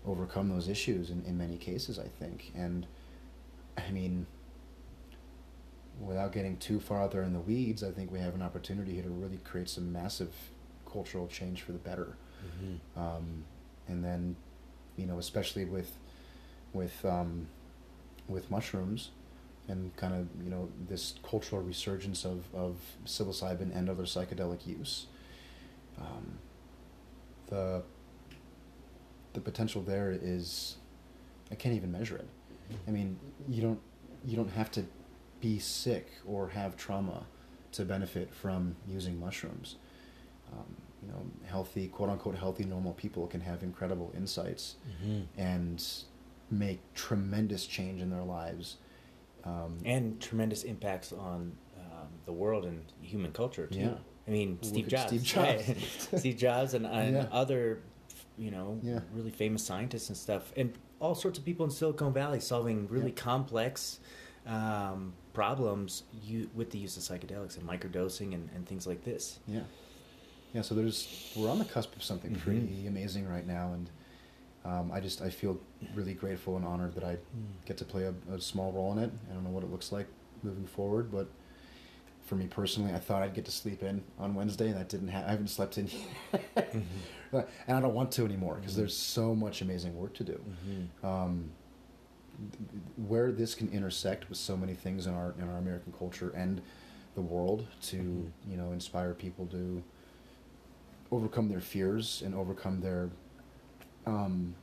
overcome 0.06 0.50
those 0.50 0.68
issues 0.68 1.10
in, 1.10 1.24
in 1.26 1.38
many 1.38 1.56
cases 1.56 1.98
I 1.98 2.08
think 2.08 2.52
and 2.56 2.86
I 3.78 3.90
mean 3.92 4.26
without 6.06 6.32
getting 6.32 6.58
too 6.58 6.80
far 6.80 7.02
out 7.02 7.12
there 7.12 7.24
in 7.24 7.34
the 7.34 7.40
weeds 7.40 7.84
I 7.84 7.92
think 7.92 8.12
we 8.12 8.20
have 8.20 8.36
an 8.36 8.42
opportunity 8.42 8.94
here 8.94 9.04
to 9.04 9.10
really 9.10 9.38
create 9.38 9.70
some 9.70 9.92
massive 9.92 10.34
cultural 10.92 11.28
change 11.28 11.62
for 11.62 11.72
the 11.72 11.80
better 11.80 12.16
mm-hmm. 12.46 13.00
um, 13.00 13.44
and 13.88 14.04
then 14.04 14.36
you 14.98 15.06
know 15.06 15.18
especially 15.18 15.66
with 15.66 15.98
with 16.74 17.04
um, 17.06 17.48
with 18.28 18.50
mushrooms 18.50 19.12
and 19.68 19.96
kind 19.96 20.14
of 20.14 20.28
you 20.44 20.50
know 20.50 20.70
this 20.90 21.16
cultural 21.28 21.62
resurgence 21.62 22.26
of, 22.26 22.44
of 22.54 22.78
psilocybin 23.06 23.76
and 23.76 23.90
other 23.90 24.04
psychedelic 24.04 24.66
use. 24.68 25.08
Um, 26.00 26.40
the 27.48 27.84
the 29.34 29.40
potential 29.40 29.82
there 29.82 30.12
is 30.12 30.76
I 31.52 31.56
can't 31.56 31.76
even 31.76 31.92
measure 31.92 32.18
it. 32.18 32.28
I 32.88 32.92
mean, 32.92 33.20
you 33.48 33.62
don't 33.62 33.80
you 34.26 34.36
don't 34.36 34.52
have 34.52 34.72
to 34.72 34.86
be 35.44 35.60
sick 35.60 36.08
or 36.26 36.48
have 36.48 36.78
trauma 36.78 37.26
to 37.74 37.84
benefit 37.84 38.34
from 38.34 38.78
using 38.88 39.20
mushrooms. 39.20 39.76
Um, 40.54 40.76
you 41.02 41.10
know, 41.10 41.22
healthy, 41.46 41.90
quote 41.90 42.10
unquote, 42.10 42.38
healthy, 42.38 42.64
normal 42.64 42.94
people 42.94 43.28
can 43.28 43.42
have 43.42 43.62
incredible 43.62 44.14
insights 44.16 44.76
mm-hmm. 45.04 45.24
and 45.38 45.86
make 46.50 46.80
tremendous 46.94 47.66
change 47.66 48.02
in 48.02 48.10
their 48.10 48.24
lives 48.24 48.78
um, 49.44 49.78
and 49.84 50.22
tremendous 50.22 50.64
impacts 50.64 51.12
on 51.12 51.52
um, 51.78 52.08
the 52.26 52.32
world 52.32 52.64
and 52.64 52.82
human 53.02 53.34
culture 53.34 53.68
too. 53.68 53.80
Yeah. 53.80 53.96
I 54.26 54.32
mean, 54.32 54.58
Steve 54.62 54.88
Jobs, 54.88 55.08
Steve 55.08 55.24
Jobs, 55.24 55.68
right? 55.68 55.78
Steve 56.20 56.38
Jobs, 56.38 56.74
and, 56.74 56.86
and 56.86 57.16
yeah. 57.16 57.26
other, 57.34 57.82
you 58.38 58.50
know, 58.50 58.80
yeah. 58.82 59.00
really 59.14 59.32
famous 59.32 59.66
scientists 59.66 60.08
and 60.08 60.18
stuff, 60.18 60.54
and 60.56 60.74
all 61.02 61.16
sorts 61.16 61.38
of 61.38 61.44
people 61.44 61.66
in 61.66 61.72
Silicon 61.72 62.14
Valley 62.14 62.40
solving 62.40 62.88
really 62.88 63.12
complex 63.12 64.00
um, 64.46 65.14
problems 65.34 66.04
you, 66.24 66.50
with 66.54 66.72
the 66.72 66.78
use 66.78 66.98
of 66.98 67.04
psychedelics 67.04 67.58
and 67.58 67.68
microdosing 67.68 68.34
and, 68.34 68.50
and 68.56 68.68
things 68.68 68.86
like 68.86 69.04
this. 69.04 69.40
Yeah, 69.48 69.62
yeah. 70.54 70.62
So 70.62 70.76
there's 70.76 71.34
we're 71.36 71.50
on 71.50 71.60
the 71.60 71.66
cusp 71.66 71.96
of 71.96 72.04
something 72.04 72.32
mm-hmm. 72.32 72.42
pretty 72.42 72.88
amazing 72.88 73.28
right 73.28 73.46
now, 73.46 73.74
and 73.74 73.90
um, 74.66 74.92
I 74.92 75.00
just 75.00 75.22
I 75.22 75.30
feel 75.30 75.60
really 75.94 76.14
grateful 76.14 76.58
and 76.58 76.66
honored 76.66 76.94
that 76.96 77.04
I 77.04 77.18
get 77.66 77.78
to 77.78 77.86
play 77.86 78.04
a, 78.04 78.14
a 78.34 78.40
small 78.40 78.72
role 78.72 78.92
in 78.94 79.00
it. 79.00 79.12
I 79.30 79.34
don't 79.34 79.44
know 79.44 79.50
what 79.50 79.64
it 79.64 79.72
looks 79.72 79.92
like 79.92 80.08
moving 80.44 80.66
forward, 80.66 81.12
but 81.12 81.28
for 82.26 82.36
me 82.36 82.48
personally, 82.48 82.94
I 82.94 83.00
thought 83.00 83.22
I'd 83.22 83.34
get 83.34 83.46
to 83.46 83.52
sleep 83.52 83.84
in 83.84 84.04
on 84.18 84.34
Wednesday, 84.34 84.70
and 84.70 84.78
that 84.78 84.90
didn't 84.90 85.10
happen. 85.10 85.28
I 85.28 85.32
haven't 85.32 85.50
slept 85.50 85.78
in, 85.78 85.90
yet. 86.32 86.76
and 87.34 87.78
I 87.78 87.80
don't 87.80 87.94
want 87.94 88.12
to 88.14 88.26
anymore 88.26 88.56
because 88.56 88.74
Mhm. 88.74 88.78
there's 88.78 88.98
so 88.98 89.36
much 89.36 89.62
amazing 89.62 89.96
work 89.96 90.14
to 90.16 90.24
do. 90.24 90.34
Mm-hmm. 90.34 91.06
Um, 91.06 91.52
where 93.08 93.32
this 93.32 93.56
can 93.56 93.70
intersect 93.72 94.28
with 94.30 94.38
so 94.38 94.56
many 94.58 94.74
things 94.74 95.08
in 95.08 95.14
our 95.14 95.34
in 95.40 95.48
our 95.50 95.58
American 95.58 95.94
culture 95.98 96.32
and 96.36 96.62
the 97.16 97.22
world 97.22 97.68
to 97.82 97.98
Mhm. 97.98 98.32
you 98.52 98.58
know 98.58 98.72
inspire 98.72 99.14
people 99.14 99.46
to 99.48 99.84
overcome 101.12 101.48
their 101.50 101.62
fears 101.62 102.22
and 102.26 102.34
overcome 102.34 102.82
their 102.82 103.10
um, 104.06 104.56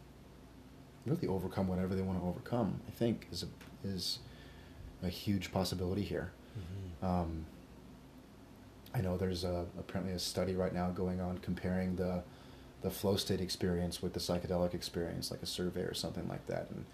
really 1.07 1.27
overcome 1.29 1.67
whatever 1.69 1.95
they 1.95 2.03
want 2.03 2.19
to 2.21 2.27
overcome. 2.27 2.81
I 2.89 2.91
think 2.91 3.27
is 3.33 3.43
a 3.45 3.49
is 3.87 4.19
a 5.03 5.09
huge 5.09 5.51
possibility 5.53 6.03
here. 6.03 6.31
Mm-hmm. 6.59 7.07
Um, 7.07 7.47
I 8.93 9.01
know 9.01 9.17
there's 9.17 9.45
a, 9.45 9.67
apparently 9.79 10.13
a 10.15 10.19
study 10.19 10.55
right 10.55 10.75
now 10.75 10.91
going 10.91 11.21
on 11.21 11.39
comparing 11.39 11.97
the 11.97 12.23
the 12.83 12.91
flow 12.91 13.17
state 13.17 13.41
experience 13.41 14.03
with 14.03 14.15
the 14.15 14.21
psychedelic 14.21 14.75
experience, 14.75 15.31
like 15.31 15.43
a 15.43 15.47
survey 15.47 15.83
or 15.83 15.95
something 15.95 16.27
like 16.29 16.47
that. 16.47 16.69
And 16.71 16.85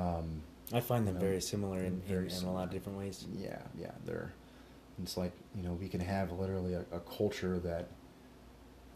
um, 0.00 0.42
I 0.72 0.80
find 0.80 1.06
them 1.06 1.14
you 1.16 1.20
know, 1.20 1.26
very 1.26 1.40
similar 1.40 1.78
in, 1.80 2.00
very 2.06 2.28
in, 2.28 2.36
in 2.36 2.44
a 2.44 2.52
lot 2.52 2.64
of 2.64 2.70
different 2.70 2.98
ways. 2.98 3.26
yeah, 3.36 3.58
yeah, 3.78 3.90
they're. 4.04 4.32
It's 5.02 5.16
like 5.16 5.32
you 5.56 5.62
know 5.62 5.72
we 5.74 5.88
can 5.88 6.00
have 6.00 6.30
literally 6.32 6.74
a, 6.74 6.84
a 6.92 7.00
culture 7.00 7.58
that 7.60 7.88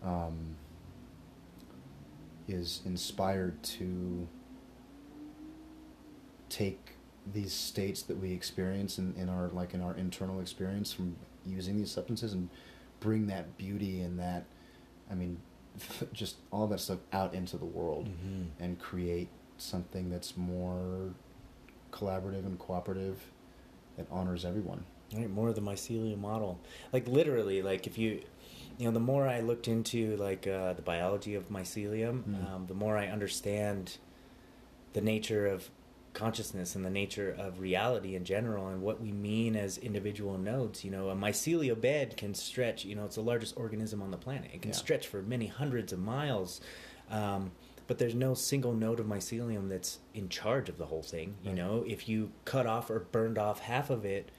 um, 0.02 0.55
is 2.47 2.82
inspired 2.85 3.62
to 3.62 4.28
take 6.48 6.90
these 7.32 7.52
states 7.52 8.02
that 8.02 8.18
we 8.18 8.32
experience 8.32 8.98
in, 8.98 9.14
in 9.16 9.28
our 9.28 9.48
like 9.48 9.72
in 9.74 9.81
our 9.81 9.97
internal 9.97 10.40
experience 10.40 10.93
from 10.93 11.16
using 11.47 11.76
these 11.78 11.90
substances 11.90 12.32
and 12.35 12.48
bring 13.01 13.26
that 13.26 13.56
beauty 13.56 14.01
and 14.01 14.18
that 14.18 14.44
I 15.10 15.14
mean 15.14 15.39
just 16.12 16.36
all 16.51 16.66
that 16.68 16.81
stuff 16.81 16.98
out 17.12 17.35
into 17.35 17.56
the 17.56 17.64
world 17.64 18.06
Mm-hmm. 18.09 18.62
and 18.62 18.78
create 18.78 19.28
something 19.59 20.10
that's 20.10 20.36
more 20.36 21.14
collaborative 21.93 22.44
and 22.47 22.59
cooperative 22.59 23.18
that 23.97 24.06
honors 24.10 24.44
everyone. 24.44 24.85
Right, 25.14 25.31
more 25.31 25.48
of 25.48 25.55
the 25.55 25.60
mycelium 25.60 26.18
model. 26.18 26.59
Like 26.93 27.06
literally, 27.06 27.62
like 27.62 27.86
if 27.86 27.97
you, 27.98 28.22
you 28.78 28.86
know, 28.86 28.90
the 28.90 28.98
more 29.01 29.28
I 29.28 29.40
looked 29.40 29.68
into 29.68 30.16
like 30.16 30.47
uh, 30.47 30.72
the 30.72 30.82
biology 30.82 31.35
of 31.35 31.48
mycelium, 31.51 32.22
Mm. 32.24 32.52
um, 32.55 32.66
the 32.66 32.74
more 32.74 32.97
I 32.97 33.06
understand 33.06 33.98
the 34.93 35.01
nature 35.01 35.47
of 35.47 35.70
consciousness 36.14 36.74
and 36.76 36.85
the 36.85 36.90
nature 36.90 37.35
of 37.39 37.59
reality 37.60 38.14
in 38.14 38.24
general 38.24 38.68
and 38.68 38.81
what 38.82 39.01
we 39.01 39.10
mean 39.12 39.56
as 39.56 39.78
individual 39.78 40.39
nodes. 40.39 40.85
You 40.85 40.90
know, 40.90 41.10
a 41.10 41.14
mycelial 41.16 41.81
bed 41.81 42.16
can 42.16 42.35
stretch. 42.35 42.85
You 42.85 42.94
know, 42.97 43.05
it's 43.05 43.16
the 43.16 43.22
largest 43.22 43.56
organism 43.56 44.01
on 44.02 44.10
the 44.10 44.16
planet. 44.16 44.51
It 44.55 44.62
can 44.62 44.70
Yeah. 44.70 44.76
stretch 44.76 45.06
for 45.06 45.22
many 45.22 45.47
hundreds 45.47 45.93
of 45.93 45.98
miles. 46.01 46.60
Um, 47.10 47.52
but 47.86 47.98
there's 47.98 48.15
no 48.15 48.35
single 48.35 48.73
node 48.73 49.01
of 49.01 49.06
mycelium 49.06 49.69
that's 49.69 49.98
in 50.15 50.28
charge 50.28 50.69
of 50.69 50.78
the 50.78 50.86
whole 50.86 51.02
thing. 51.02 51.35
You 51.43 51.51
Right. 51.51 51.56
know, 51.59 51.85
if 51.86 52.09
you 52.09 52.32
cut 52.44 52.66
off 52.66 52.89
or 52.90 53.01
burned 53.01 53.39
off 53.39 53.61
half 53.61 53.90
of 53.90 54.05
it, 54.05 54.31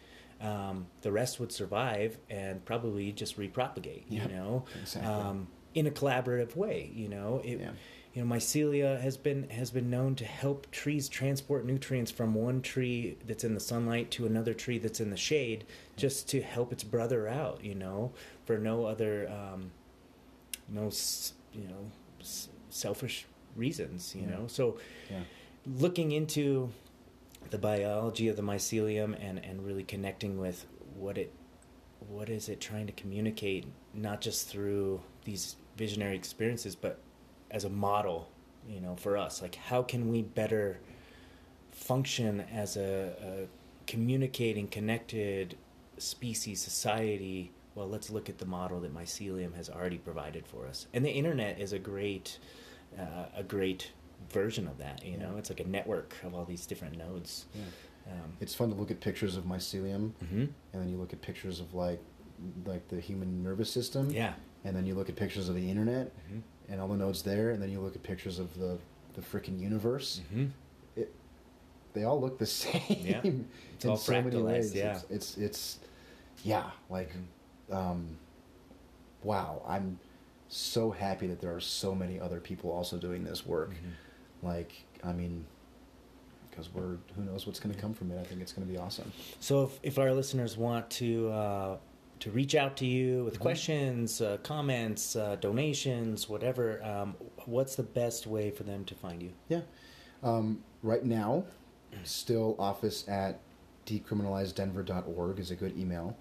um, 0.42 0.88
the 1.02 1.12
rest 1.12 1.40
would 1.40 1.52
survive 1.52 2.18
and 2.30 2.64
probably 2.66 3.12
just 3.12 3.38
repropagate. 3.38 4.04
Yeah, 4.10 4.28
you 4.28 4.36
know, 4.36 4.66
exactly. 4.80 5.12
um, 5.12 5.48
in 5.74 5.88
a 5.88 5.92
collaborative 5.92 6.56
way. 6.56 6.92
You 6.94 7.08
know, 7.10 7.42
it, 7.44 7.60
Yeah. 7.60 7.72
you 8.14 8.24
know, 8.26 8.36
mycelia 8.36 9.00
has 9.00 9.16
been 9.18 9.50
has 9.50 9.72
been 9.72 9.90
known 9.90 10.16
to 10.16 10.26
help 10.26 10.70
trees 10.72 11.08
transport 11.08 11.66
nutrients 11.66 12.12
from 12.12 12.34
one 12.34 12.62
tree 12.62 13.18
that's 13.26 13.44
in 13.44 13.54
the 13.54 13.60
sunlight 13.60 14.10
to 14.12 14.26
another 14.26 14.54
tree 14.54 14.78
that's 14.78 15.00
in 15.00 15.10
the 15.10 15.18
shade, 15.18 15.66
just 15.96 16.28
to 16.30 16.42
help 16.42 16.72
its 16.74 16.84
brother 16.84 17.28
out. 17.28 17.64
You 17.64 17.76
know, 17.76 18.12
for 18.46 18.58
no 18.58 18.86
other, 18.86 19.30
um, 19.30 19.72
no, 20.68 20.90
you 21.54 21.68
know, 21.68 21.92
selfish 22.70 23.26
reasons. 23.56 24.16
You 24.16 24.24
Yeah. 24.24 24.30
know, 24.32 24.48
so 24.48 24.78
Yeah. 25.10 25.22
looking 25.66 26.12
into 26.12 26.72
the 27.50 27.58
biology 27.58 28.28
of 28.28 28.36
the 28.36 28.42
mycelium 28.42 29.16
and, 29.20 29.44
and 29.44 29.66
really 29.66 29.84
connecting 29.84 30.38
with 30.40 30.66
what 30.98 31.18
it 31.18 31.32
what 32.08 32.30
is 32.30 32.50
it 32.50 32.60
trying 32.60 32.86
to 32.86 32.94
communicate 32.94 33.66
not 33.94 34.22
just 34.22 34.48
through 34.48 35.02
these 35.24 35.56
visionary 35.76 36.16
experiences 36.16 36.76
but 36.76 37.00
as 37.50 37.64
a 37.64 37.70
model 37.70 38.30
you 38.68 38.80
know 38.80 38.96
for 38.96 39.18
us 39.18 39.42
like 39.42 39.56
how 39.56 39.82
can 39.82 40.10
we 40.12 40.22
better 40.22 40.80
function 41.72 42.42
as 42.54 42.78
a, 42.78 43.14
a 43.22 43.48
communicating 43.88 44.68
connected 44.68 45.58
species 45.98 46.62
society 46.62 47.52
well 47.76 47.88
let's 47.88 48.10
look 48.10 48.30
at 48.30 48.38
the 48.38 48.46
model 48.46 48.80
that 48.80 48.94
mycelium 48.94 49.56
has 49.56 49.70
already 49.70 49.98
provided 49.98 50.46
for 50.46 50.66
us 50.68 50.88
and 50.94 51.04
the 51.06 51.12
internet 51.12 51.60
is 51.60 51.74
a 51.74 51.80
great 51.80 52.38
uh, 53.00 53.26
a 53.36 53.44
great 53.44 53.92
version 54.32 54.68
of 54.68 54.78
that 54.78 55.06
you 55.06 55.18
know 55.18 55.36
it's 55.38 55.50
like 55.50 55.60
a 55.60 55.68
network 55.68 56.16
of 56.24 56.34
all 56.34 56.46
these 56.46 56.66
different 56.66 56.98
nodes 56.98 57.46
Yeah. 57.54 58.14
um, 58.14 58.34
It's 58.40 58.56
fun 58.56 58.70
to 58.70 58.76
look 58.76 58.90
at 58.92 59.00
pictures 59.00 59.36
of 59.38 59.44
mycelium 59.46 60.12
mhm. 60.24 60.50
and 60.74 60.82
then 60.82 60.90
you 60.90 60.98
look 60.98 61.14
at 61.14 61.22
pictures 61.22 61.60
of 61.60 61.74
like 61.74 62.00
like 62.66 62.88
the 62.90 63.00
human 63.00 63.44
nervous 63.44 63.70
system. 63.72 64.10
yeah 64.10 64.34
And 64.64 64.76
then 64.76 64.86
you 64.86 64.96
look 64.96 65.10
at 65.10 65.16
pictures 65.16 65.48
of 65.50 65.56
the 65.56 65.70
internet 65.70 66.12
Mhm. 66.32 66.42
and 66.70 66.82
all 66.82 66.88
the 66.88 66.98
nodes 66.98 67.22
there 67.24 67.52
and 67.52 67.62
then 67.62 67.70
you 67.72 67.80
look 67.80 67.96
at 67.96 68.04
pictures 68.04 68.40
of 68.40 68.58
the 68.60 68.78
the 69.14 69.22
freaking 69.22 69.60
universe. 69.60 70.22
Mhm. 70.34 70.50
It 70.96 71.14
they 71.94 72.04
all 72.04 72.20
look 72.20 72.38
the 72.40 72.46
same. 72.64 72.82
Yeah. 72.90 73.22
It's 73.76 73.86
in 73.86 73.92
all 73.92 73.98
so 73.98 74.12
many 74.14 74.36
fractalized, 74.36 74.46
ways. 74.46 74.76
yeah. 74.76 74.94
It's, 74.96 75.06
it's 75.10 75.38
it's 75.38 75.80
yeah, 76.44 76.72
like 76.90 77.12
Mhm. 77.14 77.76
um 77.76 78.18
wow, 79.24 79.62
I'm 79.68 80.00
so 80.48 80.92
happy 80.92 81.28
that 81.28 81.42
there 81.42 81.54
are 81.56 81.60
so 81.60 81.94
many 81.96 82.20
other 82.20 82.40
people 82.40 82.72
also 82.72 82.98
doing 82.98 83.24
this 83.24 83.46
work. 83.46 83.72
Mhm. 83.72 84.46
Like, 84.48 84.72
I 85.04 85.12
mean, 85.14 85.46
because 86.50 86.74
we're 86.74 86.98
who 87.16 87.24
knows 87.24 87.46
what's 87.46 87.60
going 87.60 87.74
to 87.76 87.82
come 87.82 87.94
from 87.94 88.12
it. 88.12 88.20
I 88.20 88.24
think 88.24 88.42
it's 88.42 88.54
going 88.54 88.66
to 88.66 88.72
be 88.72 88.80
awesome. 88.80 89.12
So 89.40 89.64
if, 89.64 89.80
if 89.84 90.00
our 90.00 90.14
listeners 90.14 90.56
want 90.58 90.90
to 90.92 91.30
uh, 91.30 91.78
to 92.22 92.32
reach 92.32 92.56
out 92.56 92.78
to 92.78 92.86
you 92.86 93.26
with 93.26 93.36
Mhm. 93.36 93.42
questions, 93.42 94.22
uh, 94.22 94.38
comments, 94.44 95.16
uh, 95.18 95.36
donations, 95.36 96.30
whatever, 96.30 96.82
um, 96.84 97.16
what's 97.46 97.76
the 97.76 97.84
best 97.84 98.26
way 98.26 98.50
for 98.52 98.64
them 98.64 98.86
to 98.86 98.96
find 98.96 99.22
you? 99.22 99.34
Yeah. 99.50 99.62
Um, 100.24 100.64
right 100.82 101.04
now, 101.04 101.44
still 102.04 102.56
office 102.58 103.06
at 103.10 103.40
decriminalizedenver.org 103.86 105.40
is 105.40 105.52
a 105.52 105.56
good 105.56 105.78
email. 105.78 106.16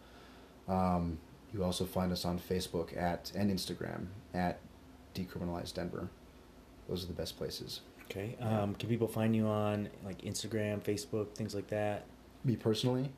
Um, 0.69 1.19
you 1.55 1.63
also 1.65 1.85
find 1.85 2.11
us 2.13 2.25
on 2.25 2.39
Facebook 2.39 2.97
at 3.01 3.31
and 3.35 3.51
Instagram 3.51 4.07
at 4.35 4.59
decriminalize 5.15 5.73
Denver. 5.73 6.09
Those 6.89 7.05
are 7.05 7.07
the 7.07 7.13
best 7.15 7.39
places. 7.39 7.81
Okay. 8.11 8.37
Um, 8.41 8.75
can 8.75 8.89
people 8.89 9.09
find 9.09 9.35
you 9.35 9.47
on 9.47 9.89
like 10.05 10.21
Instagram, 10.23 10.83
Facebook, 10.83 11.35
things 11.35 11.55
like 11.55 11.69
that? 11.69 12.05
Me 12.45 12.57
personally, 12.57 13.11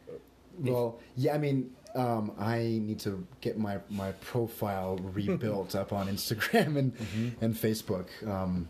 well, 0.61 1.01
yeah, 1.17 1.35
I 1.35 1.39
mean, 1.39 1.73
um, 1.97 2.31
I 2.39 2.59
need 2.59 3.01
to 3.01 3.27
get 3.41 3.59
my 3.59 3.79
my 3.91 4.13
profile 4.13 4.97
rebuilt 5.03 5.75
up 5.83 5.93
on 5.93 6.07
Instagram 6.07 6.77
and 6.79 6.97
Mhm. 6.97 7.33
and 7.41 7.55
Facebook. 7.55 8.07
Um, 8.27 8.69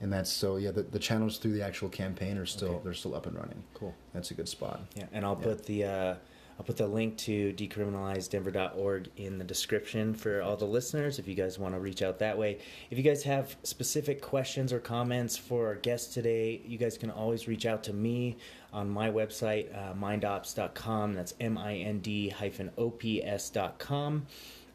and 0.00 0.12
that's 0.12 0.30
so 0.32 0.56
yeah. 0.56 0.70
The, 0.70 0.82
the 0.84 0.98
channels 0.98 1.36
through 1.38 1.52
the 1.52 1.62
actual 1.62 1.88
campaign 1.90 2.38
are 2.38 2.46
still 2.46 2.68
Okay. 2.76 2.80
they're 2.84 2.94
still 2.94 3.14
up 3.14 3.26
and 3.26 3.36
running. 3.36 3.62
Cool. 3.74 3.94
That's 4.14 4.30
a 4.30 4.34
good 4.34 4.48
spot. 4.48 4.80
Yeah, 4.94 5.06
and 5.12 5.24
I'll 5.26 5.36
Yeah. 5.38 5.44
put 5.44 5.66
the 5.66 5.84
uh, 5.84 6.14
I'll 6.58 6.64
put 6.64 6.76
the 6.76 6.86
link 6.86 7.18
to 7.18 7.52
decriminalizedenver.org 7.52 9.10
in 9.16 9.38
the 9.38 9.44
description 9.44 10.14
for 10.14 10.40
all 10.40 10.56
the 10.56 10.64
listeners 10.64 11.18
if 11.18 11.28
you 11.28 11.34
guys 11.34 11.58
want 11.58 11.74
to 11.74 11.80
reach 11.80 12.02
out 12.02 12.18
that 12.20 12.38
way. 12.38 12.58
If 12.90 12.96
you 12.96 13.04
guys 13.04 13.22
have 13.24 13.56
specific 13.62 14.22
questions 14.22 14.72
or 14.72 14.78
comments 14.78 15.36
for 15.36 15.66
our 15.66 15.74
guest 15.74 16.14
today, 16.14 16.62
you 16.66 16.78
guys 16.78 16.96
can 16.96 17.10
always 17.10 17.46
reach 17.46 17.66
out 17.66 17.82
to 17.84 17.92
me 17.92 18.38
on 18.72 18.88
my 18.88 19.10
website, 19.10 19.74
uh, 19.76 19.92
mindops.com. 19.94 21.14
That's 21.14 21.34
M 21.40 21.58
I 21.58 21.76
N 21.76 21.98
D 22.00 22.30
hyphen 22.30 22.70
O 22.78 22.90
P 22.90 23.22
S.com. 23.22 24.26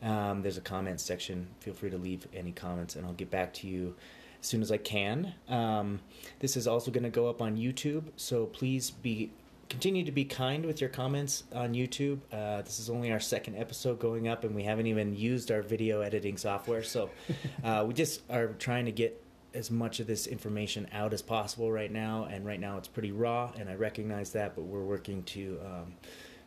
Um, 0.04 0.42
there's 0.42 0.58
a 0.58 0.62
comments 0.62 1.04
section. 1.04 1.48
Feel 1.60 1.74
free 1.74 1.90
to 1.90 1.98
leave 1.98 2.28
any 2.34 2.52
comments, 2.52 2.96
and 2.96 3.06
I'll 3.06 3.14
get 3.14 3.30
back 3.32 3.54
to 3.56 3.68
you 3.68 3.96
as 4.40 4.48
soon 4.48 4.62
as 4.62 4.72
I 4.72 4.78
can. 4.78 5.34
Um, 5.48 6.00
this 6.40 6.58
is 6.58 6.68
also 6.68 6.92
going 6.92 7.04
to 7.04 7.10
go 7.10 7.28
up 7.30 7.42
on 7.42 7.58
YouTube, 7.58 8.06
so 8.16 8.48
please 8.48 8.90
be 8.90 9.32
continue 9.72 10.04
to 10.04 10.12
be 10.12 10.26
kind 10.26 10.66
with 10.66 10.82
your 10.82 10.90
comments 10.90 11.46
on 11.54 11.74
YouTube. 11.74 12.20
Uh, 12.30 12.62
this 12.62 12.78
is 12.78 12.90
only 12.90 13.10
our 13.10 13.22
second 13.22 13.56
episode 13.56 14.00
going 14.00 14.28
up, 14.28 14.44
and 14.44 14.54
we 14.54 14.64
haven't 14.64 14.86
even 14.86 15.16
used 15.16 15.50
our 15.50 15.62
video 15.62 16.02
editing 16.02 16.36
software, 16.36 16.84
so 16.84 17.10
uh, 17.64 17.86
we 17.88 17.94
just 17.94 18.22
are 18.30 18.48
trying 18.60 18.84
to 18.84 18.92
get 18.92 19.24
as 19.54 19.72
much 19.72 20.02
of 20.02 20.08
this 20.08 20.28
information 20.28 20.88
out 20.92 21.14
as 21.14 21.22
possible 21.22 21.72
right 21.72 21.92
now. 21.92 22.26
And 22.30 22.46
right 22.46 22.60
now, 22.60 22.78
it's 22.78 22.90
pretty 22.90 23.14
raw, 23.14 23.54
and 23.58 23.70
I 23.70 23.76
recognize 23.76 24.32
that, 24.34 24.56
but 24.56 24.64
we're 24.64 24.84
working 24.84 25.24
to 25.24 25.60
um, 25.66 25.94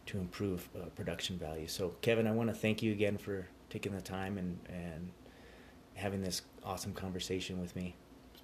to 0.05 0.19
improve 0.19 0.69
uh, 0.77 0.91
production 0.91 1.39
value. 1.39 1.67
So, 1.67 1.95
Kevin, 2.03 2.27
I 2.27 2.31
want 2.33 2.51
to 2.51 2.55
thank 2.55 2.83
you 2.83 2.93
again 2.93 3.17
for 3.17 3.49
taking 3.71 3.95
the 3.95 4.03
time 4.03 4.37
and 4.37 4.59
and 4.69 5.11
having 5.95 6.21
this 6.21 6.43
awesome 6.63 6.93
conversation 6.93 7.59
with 7.59 7.75
me. 7.75 7.97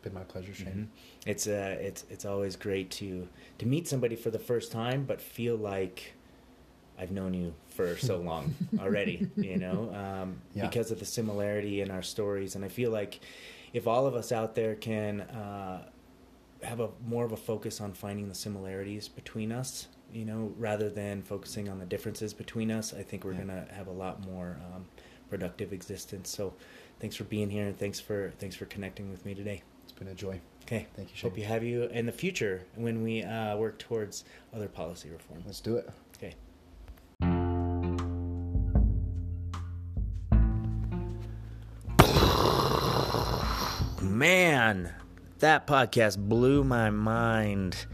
Been 0.03 0.15
my 0.15 0.23
pleasure, 0.25 0.55
Shane. 0.55 0.89
Mm-hmm. 1.25 1.31
It's 1.31 1.47
uh, 1.47 1.77
it's 1.81 2.05
it's 2.11 2.25
always 2.25 2.57
great 2.57 2.91
to 2.93 3.29
to 3.59 3.67
meet 3.67 3.87
somebody 3.87 4.17
for 4.17 4.31
the 4.31 4.39
first 4.39 4.73
time, 4.73 5.05
but 5.05 5.21
feel 5.21 5.57
like 5.57 6.15
I've 6.99 7.11
known 7.11 7.35
you 7.35 7.55
for 7.69 7.97
so 8.11 8.17
long 8.19 8.55
already. 8.79 9.29
You 9.37 9.59
know, 9.59 9.93
um, 10.23 10.41
Yeah. 10.55 10.67
because 10.67 10.91
of 10.91 10.99
the 11.01 11.05
similarity 11.05 11.83
in 11.83 11.91
our 11.91 12.03
stories, 12.03 12.55
and 12.57 12.65
I 12.65 12.69
feel 12.69 12.91
like 12.91 13.21
if 13.75 13.87
all 13.87 14.07
of 14.07 14.15
us 14.15 14.33
out 14.33 14.55
there 14.55 14.75
can 14.75 15.21
uh, 15.21 15.83
have 16.63 16.81
a 16.81 16.89
more 17.07 17.25
of 17.27 17.33
a 17.33 17.37
focus 17.37 17.81
on 17.81 17.93
finding 17.93 18.29
the 18.29 18.35
similarities 18.35 19.07
between 19.07 19.53
us, 19.53 19.89
you 20.13 20.25
know, 20.25 20.53
rather 20.57 20.89
than 20.89 21.21
focusing 21.23 21.69
on 21.69 21.79
the 21.79 21.87
differences 21.87 22.33
between 22.33 22.71
us, 22.71 22.95
I 22.95 23.03
think 23.03 23.25
we're 23.25 23.33
Yeah. 23.33 23.41
gonna 23.41 23.67
have 23.73 23.87
a 23.87 23.93
lot 23.93 24.25
more 24.27 24.57
um, 24.75 24.87
productive 25.29 25.75
existence. 25.75 26.31
So, 26.31 26.55
thanks 27.01 27.17
for 27.17 27.25
being 27.25 27.51
here, 27.51 27.67
and 27.67 27.79
thanks 27.79 28.01
for 28.01 28.33
thanks 28.39 28.57
for 28.57 28.65
connecting 28.65 29.11
with 29.11 29.27
me 29.27 29.35
today. 29.35 29.63
Been 30.01 30.09
a 30.09 30.15
joy. 30.15 30.41
Okay. 30.63 30.87
Thank 30.97 31.11
you, 31.11 31.17
Shane. 31.17 31.31
Hope 31.31 31.39
you 31.39 31.45
have 31.45 31.63
you 31.63 31.83
in 31.83 32.07
the 32.07 32.13
future 32.13 32.63
when 32.75 33.03
we 33.03 33.23
uh, 33.23 33.55
work 33.59 33.79
towards 33.79 34.25
other 34.55 34.67
policy 34.67 35.11
reform. 35.11 35.43
Let's 35.45 35.61
do 35.61 35.77
it. 35.77 35.91
Okay. 36.17 36.35
Man, 44.01 44.91
that 45.41 45.67
podcast 45.67 46.17
blew 46.17 46.65
my 46.65 46.89
mind. 46.89 47.85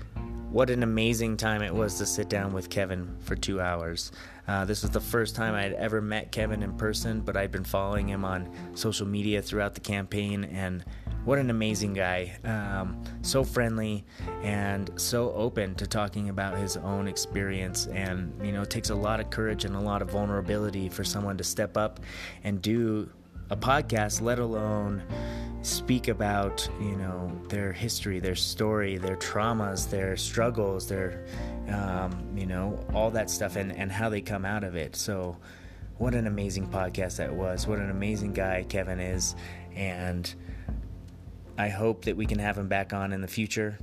What 0.52 0.70
an 0.70 0.84
amazing 0.84 1.36
time 1.38 1.60
it 1.60 1.74
was 1.74 1.98
to 1.98 2.06
sit 2.06 2.28
down 2.28 2.52
with 2.52 2.70
Kevin 2.70 3.16
for 3.18 3.34
two 3.34 3.60
hours. 3.60 4.12
Uh, 4.46 4.64
this 4.64 4.82
was 4.82 4.92
the 4.92 5.00
first 5.00 5.34
time 5.34 5.54
I 5.54 5.62
had 5.62 5.72
ever 5.72 6.00
met 6.00 6.30
Kevin 6.30 6.62
in 6.62 6.72
person, 6.76 7.20
but 7.20 7.36
I'd 7.36 7.50
been 7.50 7.64
following 7.64 8.08
him 8.08 8.24
on 8.24 8.48
social 8.74 9.08
media 9.08 9.42
throughout 9.42 9.74
the 9.74 9.80
campaign, 9.80 10.44
and 10.44 10.84
what 11.26 11.40
an 11.40 11.50
amazing 11.50 11.92
guy. 11.92 12.36
Um, 12.44 13.02
so 13.22 13.42
friendly 13.42 14.04
and 14.42 14.90
so 14.94 15.32
open 15.32 15.74
to 15.74 15.86
talking 15.86 16.28
about 16.28 16.56
his 16.56 16.76
own 16.76 17.08
experience. 17.08 17.88
And, 17.88 18.32
you 18.46 18.52
know, 18.52 18.62
it 18.62 18.70
takes 18.70 18.90
a 18.90 18.94
lot 18.94 19.18
of 19.18 19.28
courage 19.28 19.64
and 19.64 19.74
a 19.74 19.80
lot 19.80 20.02
of 20.02 20.10
vulnerability 20.10 20.88
for 20.88 21.02
someone 21.02 21.36
to 21.36 21.44
step 21.44 21.76
up 21.76 21.98
and 22.44 22.62
do 22.62 23.10
a 23.50 23.56
podcast, 23.56 24.22
let 24.22 24.38
alone 24.38 25.02
speak 25.62 26.06
about 26.06 26.68
you 26.80 26.94
know 26.94 27.30
their 27.48 27.72
history, 27.72 28.20
their 28.20 28.36
story, 28.36 28.98
their 28.98 29.16
traumas, 29.16 29.90
their 29.90 30.16
struggles, 30.16 30.88
their 30.88 31.24
um, 31.68 32.26
you 32.36 32.46
know 32.46 32.78
all 32.94 33.10
that 33.10 33.30
stuff, 33.30 33.56
and 33.56 33.72
and 33.72 33.90
how 33.90 34.08
they 34.08 34.20
come 34.20 34.44
out 34.44 34.64
of 34.64 34.76
it. 34.76 34.96
So, 34.96 35.36
what 35.98 36.14
an 36.14 36.26
amazing 36.26 36.68
podcast 36.68 37.16
that 37.16 37.32
was! 37.32 37.66
What 37.66 37.78
an 37.78 37.90
amazing 37.90 38.32
guy 38.32 38.64
Kevin 38.68 39.00
is, 39.00 39.34
and 39.74 40.32
I 41.58 41.68
hope 41.68 42.04
that 42.04 42.16
we 42.16 42.26
can 42.26 42.38
have 42.38 42.58
him 42.58 42.68
back 42.68 42.92
on 42.92 43.12
in 43.12 43.20
the 43.20 43.28
future. 43.28 43.78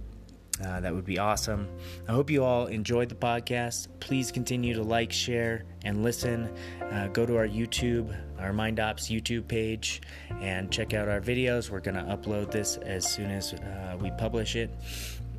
Uh, 0.63 0.79
that 0.79 0.93
would 0.93 1.05
be 1.05 1.17
awesome. 1.17 1.67
I 2.07 2.11
hope 2.11 2.29
you 2.29 2.43
all 2.43 2.67
enjoyed 2.67 3.09
the 3.09 3.15
podcast. 3.15 3.87
Please 3.99 4.31
continue 4.31 4.75
to 4.75 4.83
like, 4.83 5.11
share, 5.11 5.63
and 5.83 6.03
listen. 6.03 6.53
Uh, 6.91 7.07
go 7.07 7.25
to 7.25 7.37
our 7.37 7.47
YouTube, 7.47 8.15
our 8.39 8.53
Mind 8.53 8.79
Ops 8.79 9.09
YouTube 9.09 9.47
page, 9.47 10.01
and 10.41 10.71
check 10.71 10.93
out 10.93 11.09
our 11.09 11.21
videos. 11.21 11.71
We're 11.71 11.79
going 11.79 11.95
to 11.95 12.03
upload 12.03 12.51
this 12.51 12.77
as 12.77 13.09
soon 13.09 13.31
as 13.31 13.53
uh, 13.53 13.97
we 13.99 14.11
publish 14.11 14.55
it. 14.55 14.69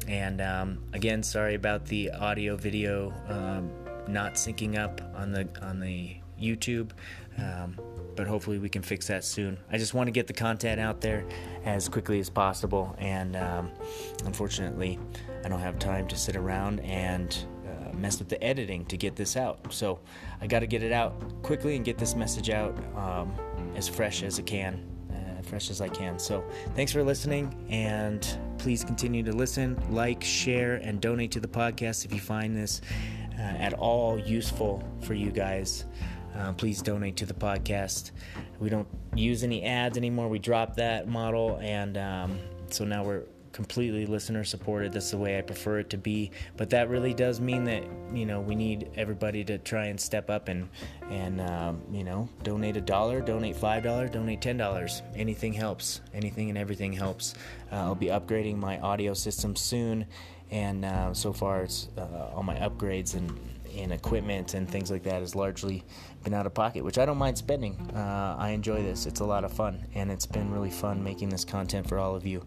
And 0.09 0.40
um, 0.40 0.82
again, 0.93 1.23
sorry 1.23 1.55
about 1.55 1.86
the 1.86 2.11
audio 2.11 2.56
video 2.56 3.15
um, 3.28 3.70
not 4.09 4.35
syncing 4.35 4.77
up 4.77 5.01
on 5.15 5.32
the 5.32 5.48
on 5.62 5.81
the 5.81 6.16
YouTube. 6.40 6.90
Um, 7.39 7.78
but 8.16 8.26
hopefully 8.26 8.58
we 8.58 8.68
can 8.68 8.82
fix 8.82 9.06
that 9.08 9.24
soon. 9.24 9.58
I 9.70 9.78
just 9.78 9.94
want 9.94 10.06
to 10.08 10.10
get 10.10 10.26
the 10.26 10.32
content 10.32 10.80
out 10.80 11.00
there 11.00 11.24
as 11.64 11.88
quickly 11.88 12.20
as 12.20 12.30
possible, 12.30 12.94
and 12.98 13.36
um, 13.36 13.70
unfortunately, 14.24 14.98
I 15.44 15.48
don't 15.48 15.60
have 15.60 15.78
time 15.78 16.08
to 16.08 16.16
sit 16.16 16.36
around 16.36 16.80
and 16.80 17.36
uh, 17.66 17.92
mess 17.96 18.18
with 18.18 18.28
the 18.28 18.42
editing 18.42 18.84
to 18.86 18.96
get 18.96 19.16
this 19.16 19.36
out. 19.36 19.72
So 19.72 20.00
I 20.40 20.46
got 20.46 20.60
to 20.60 20.66
get 20.66 20.82
it 20.82 20.92
out 20.92 21.42
quickly 21.42 21.76
and 21.76 21.84
get 21.84 21.98
this 21.98 22.14
message 22.14 22.50
out 22.50 22.76
um, 22.96 23.34
as 23.76 23.88
fresh 23.88 24.22
as 24.22 24.38
it 24.38 24.46
can. 24.46 24.90
Uh, 25.12 25.42
fresh 25.42 25.70
as 25.70 25.80
I 25.80 25.88
can. 25.88 26.18
So, 26.18 26.44
thanks 26.74 26.92
for 26.92 27.02
listening, 27.04 27.66
and 27.68 28.38
please 28.58 28.84
continue 28.84 29.22
to 29.22 29.32
listen, 29.32 29.80
like, 29.90 30.24
share, 30.24 30.76
and 30.76 31.00
donate 31.00 31.30
to 31.32 31.40
the 31.40 31.48
podcast 31.48 32.04
if 32.04 32.12
you 32.12 32.20
find 32.20 32.56
this 32.56 32.80
uh, 33.38 33.42
at 33.42 33.74
all 33.74 34.18
useful 34.18 34.82
for 35.02 35.14
you 35.14 35.30
guys 35.30 35.84
uh, 36.36 36.52
please 36.52 36.82
donate 36.82 37.16
to 37.16 37.27
the 37.27 37.35
podcast. 37.35 38.11
We 38.59 38.69
don't 38.69 38.89
use 39.15 39.44
any 39.44 39.65
ads 39.65 39.97
anymore. 39.97 40.28
We 40.28 40.39
dropped 40.39 40.77
that 40.77 41.09
model, 41.09 41.59
and 41.62 41.97
um, 41.97 42.39
so 42.70 42.85
now 42.85 43.05
we're 43.05 43.24
completely 43.55 44.05
listener 44.05 44.43
supported. 44.43 44.93
That's 44.93 45.12
the 45.12 45.16
way 45.16 45.39
I 45.39 45.43
prefer 45.43 45.78
it 45.78 45.90
to 45.90 45.97
be. 45.97 46.32
But 46.56 46.70
that 46.70 46.89
really 46.89 47.15
does 47.15 47.40
mean 47.40 47.65
that 47.65 47.85
you 48.12 48.27
know 48.27 48.40
we 48.40 48.55
need 48.55 48.90
everybody 48.97 49.44
to 49.44 49.59
try 49.59 49.86
and 49.86 49.98
step 49.98 50.28
up 50.28 50.48
and 50.48 50.69
and 51.09 51.40
um, 51.40 51.81
you 51.90 52.05
know 52.05 52.28
donate 52.43 52.77
a 52.77 52.81
dollar, 52.81 53.20
donate 53.20 53.56
five 53.56 53.85
dollars, 53.85 54.11
donate 54.11 54.43
ten 54.43 54.59
dollars. 54.59 55.02
Anything 55.15 55.52
helps. 55.52 56.02
Anything 56.12 56.51
and 56.51 56.59
everything 56.59 56.93
helps. 56.93 57.35
Uh, 57.73 57.77
I'll 57.77 57.94
be 57.94 58.06
upgrading 58.06 58.59
my 58.59 58.78
audio 58.81 59.15
system 59.15 59.56
soon, 59.56 60.05
and 60.51 60.85
uh, 60.85 61.15
so 61.15 61.32
far 61.32 61.62
it's 61.62 61.89
uh, 61.97 62.32
all 62.35 62.43
my 62.43 62.56
upgrades 62.56 63.15
and 63.15 63.39
and 63.78 63.92
equipment 63.92 64.55
and 64.55 64.68
things 64.68 64.90
like 64.90 65.02
that 65.05 65.20
has 65.20 65.34
largely 65.34 65.84
been 66.22 66.34
out 66.34 66.46
of 66.46 66.55
pocket, 66.55 66.84
which 66.84 66.98
I 66.98 67.05
don't 67.05 67.18
mind 67.18 67.38
spending. 67.38 67.74
Uh, 67.94 68.36
I 68.38 68.51
enjoy 68.51 68.82
this; 68.82 69.06
it's 69.06 69.20
a 69.20 69.24
lot 69.24 69.44
of 69.44 69.52
fun, 69.52 69.86
and 69.94 70.10
it's 70.10 70.26
been 70.26 70.51
really 70.51 70.70
fun 70.70 71.02
making 71.02 71.28
this 71.28 71.44
content 71.44 71.88
for 71.88 71.98
all 71.98 72.14
of 72.14 72.26
you. 72.26 72.44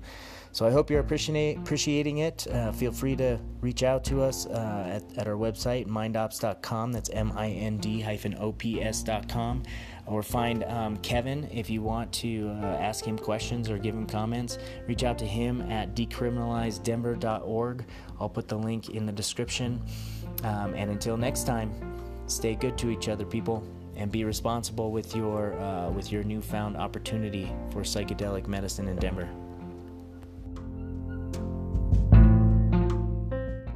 So 0.58 0.66
I 0.66 0.72
hope 0.72 0.90
you're 0.90 1.02
appreciate, 1.02 1.58
appreciating 1.60 2.18
it. 2.20 2.48
Uh, 2.48 2.72
feel 2.72 2.92
free 2.92 3.16
to 3.18 3.40
reach 3.62 3.84
out 3.84 4.04
to 4.06 4.24
us 4.24 4.48
uh, 4.48 5.00
at, 5.00 5.18
at 5.18 5.28
our 5.28 5.36
website, 5.36 5.86
mindops.com. 5.86 6.92
That's 6.92 7.12
M 7.12 7.32
I 7.36 7.50
N 7.50 7.78
D 7.78 8.02
hyphen 8.02 8.36
O 8.40 8.54
P 8.54 8.82
S.com. 8.82 9.62
Or 10.08 10.24
find 10.24 10.64
um, 10.64 10.98
Kevin 10.98 11.48
if 11.52 11.70
you 11.70 11.84
want 11.84 12.12
to 12.14 12.50
uh, 12.62 12.78
ask 12.80 13.06
him 13.06 13.20
questions 13.20 13.70
or 13.70 13.78
give 13.78 13.94
him 13.94 14.08
comments. 14.08 14.58
Reach 14.88 15.04
out 15.04 15.20
to 15.20 15.26
him 15.26 15.62
at 15.70 15.96
decriminalizedenver.org. 15.96 17.86
I'll 18.20 18.30
put 18.30 18.48
the 18.48 18.58
link 18.58 18.90
in 18.90 19.06
the 19.06 19.12
description. 19.12 19.82
Um, 20.44 20.74
and 20.76 20.92
until 20.92 21.18
next 21.18 21.46
time, 21.46 21.72
stay 22.28 22.56
good 22.56 22.78
to 22.80 22.90
each 22.90 23.10
other, 23.10 23.26
people, 23.26 23.64
and 23.96 24.12
be 24.12 24.24
responsible 24.24 24.92
with 24.92 25.16
your 25.16 25.60
uh, 25.60 25.90
with 25.90 26.12
your 26.12 26.24
newfound 26.24 26.78
opportunity 26.78 27.52
for 27.72 27.82
psychedelic 27.82 28.48
medicine 28.48 28.88
in 28.88 28.96
Denver. 28.98 29.28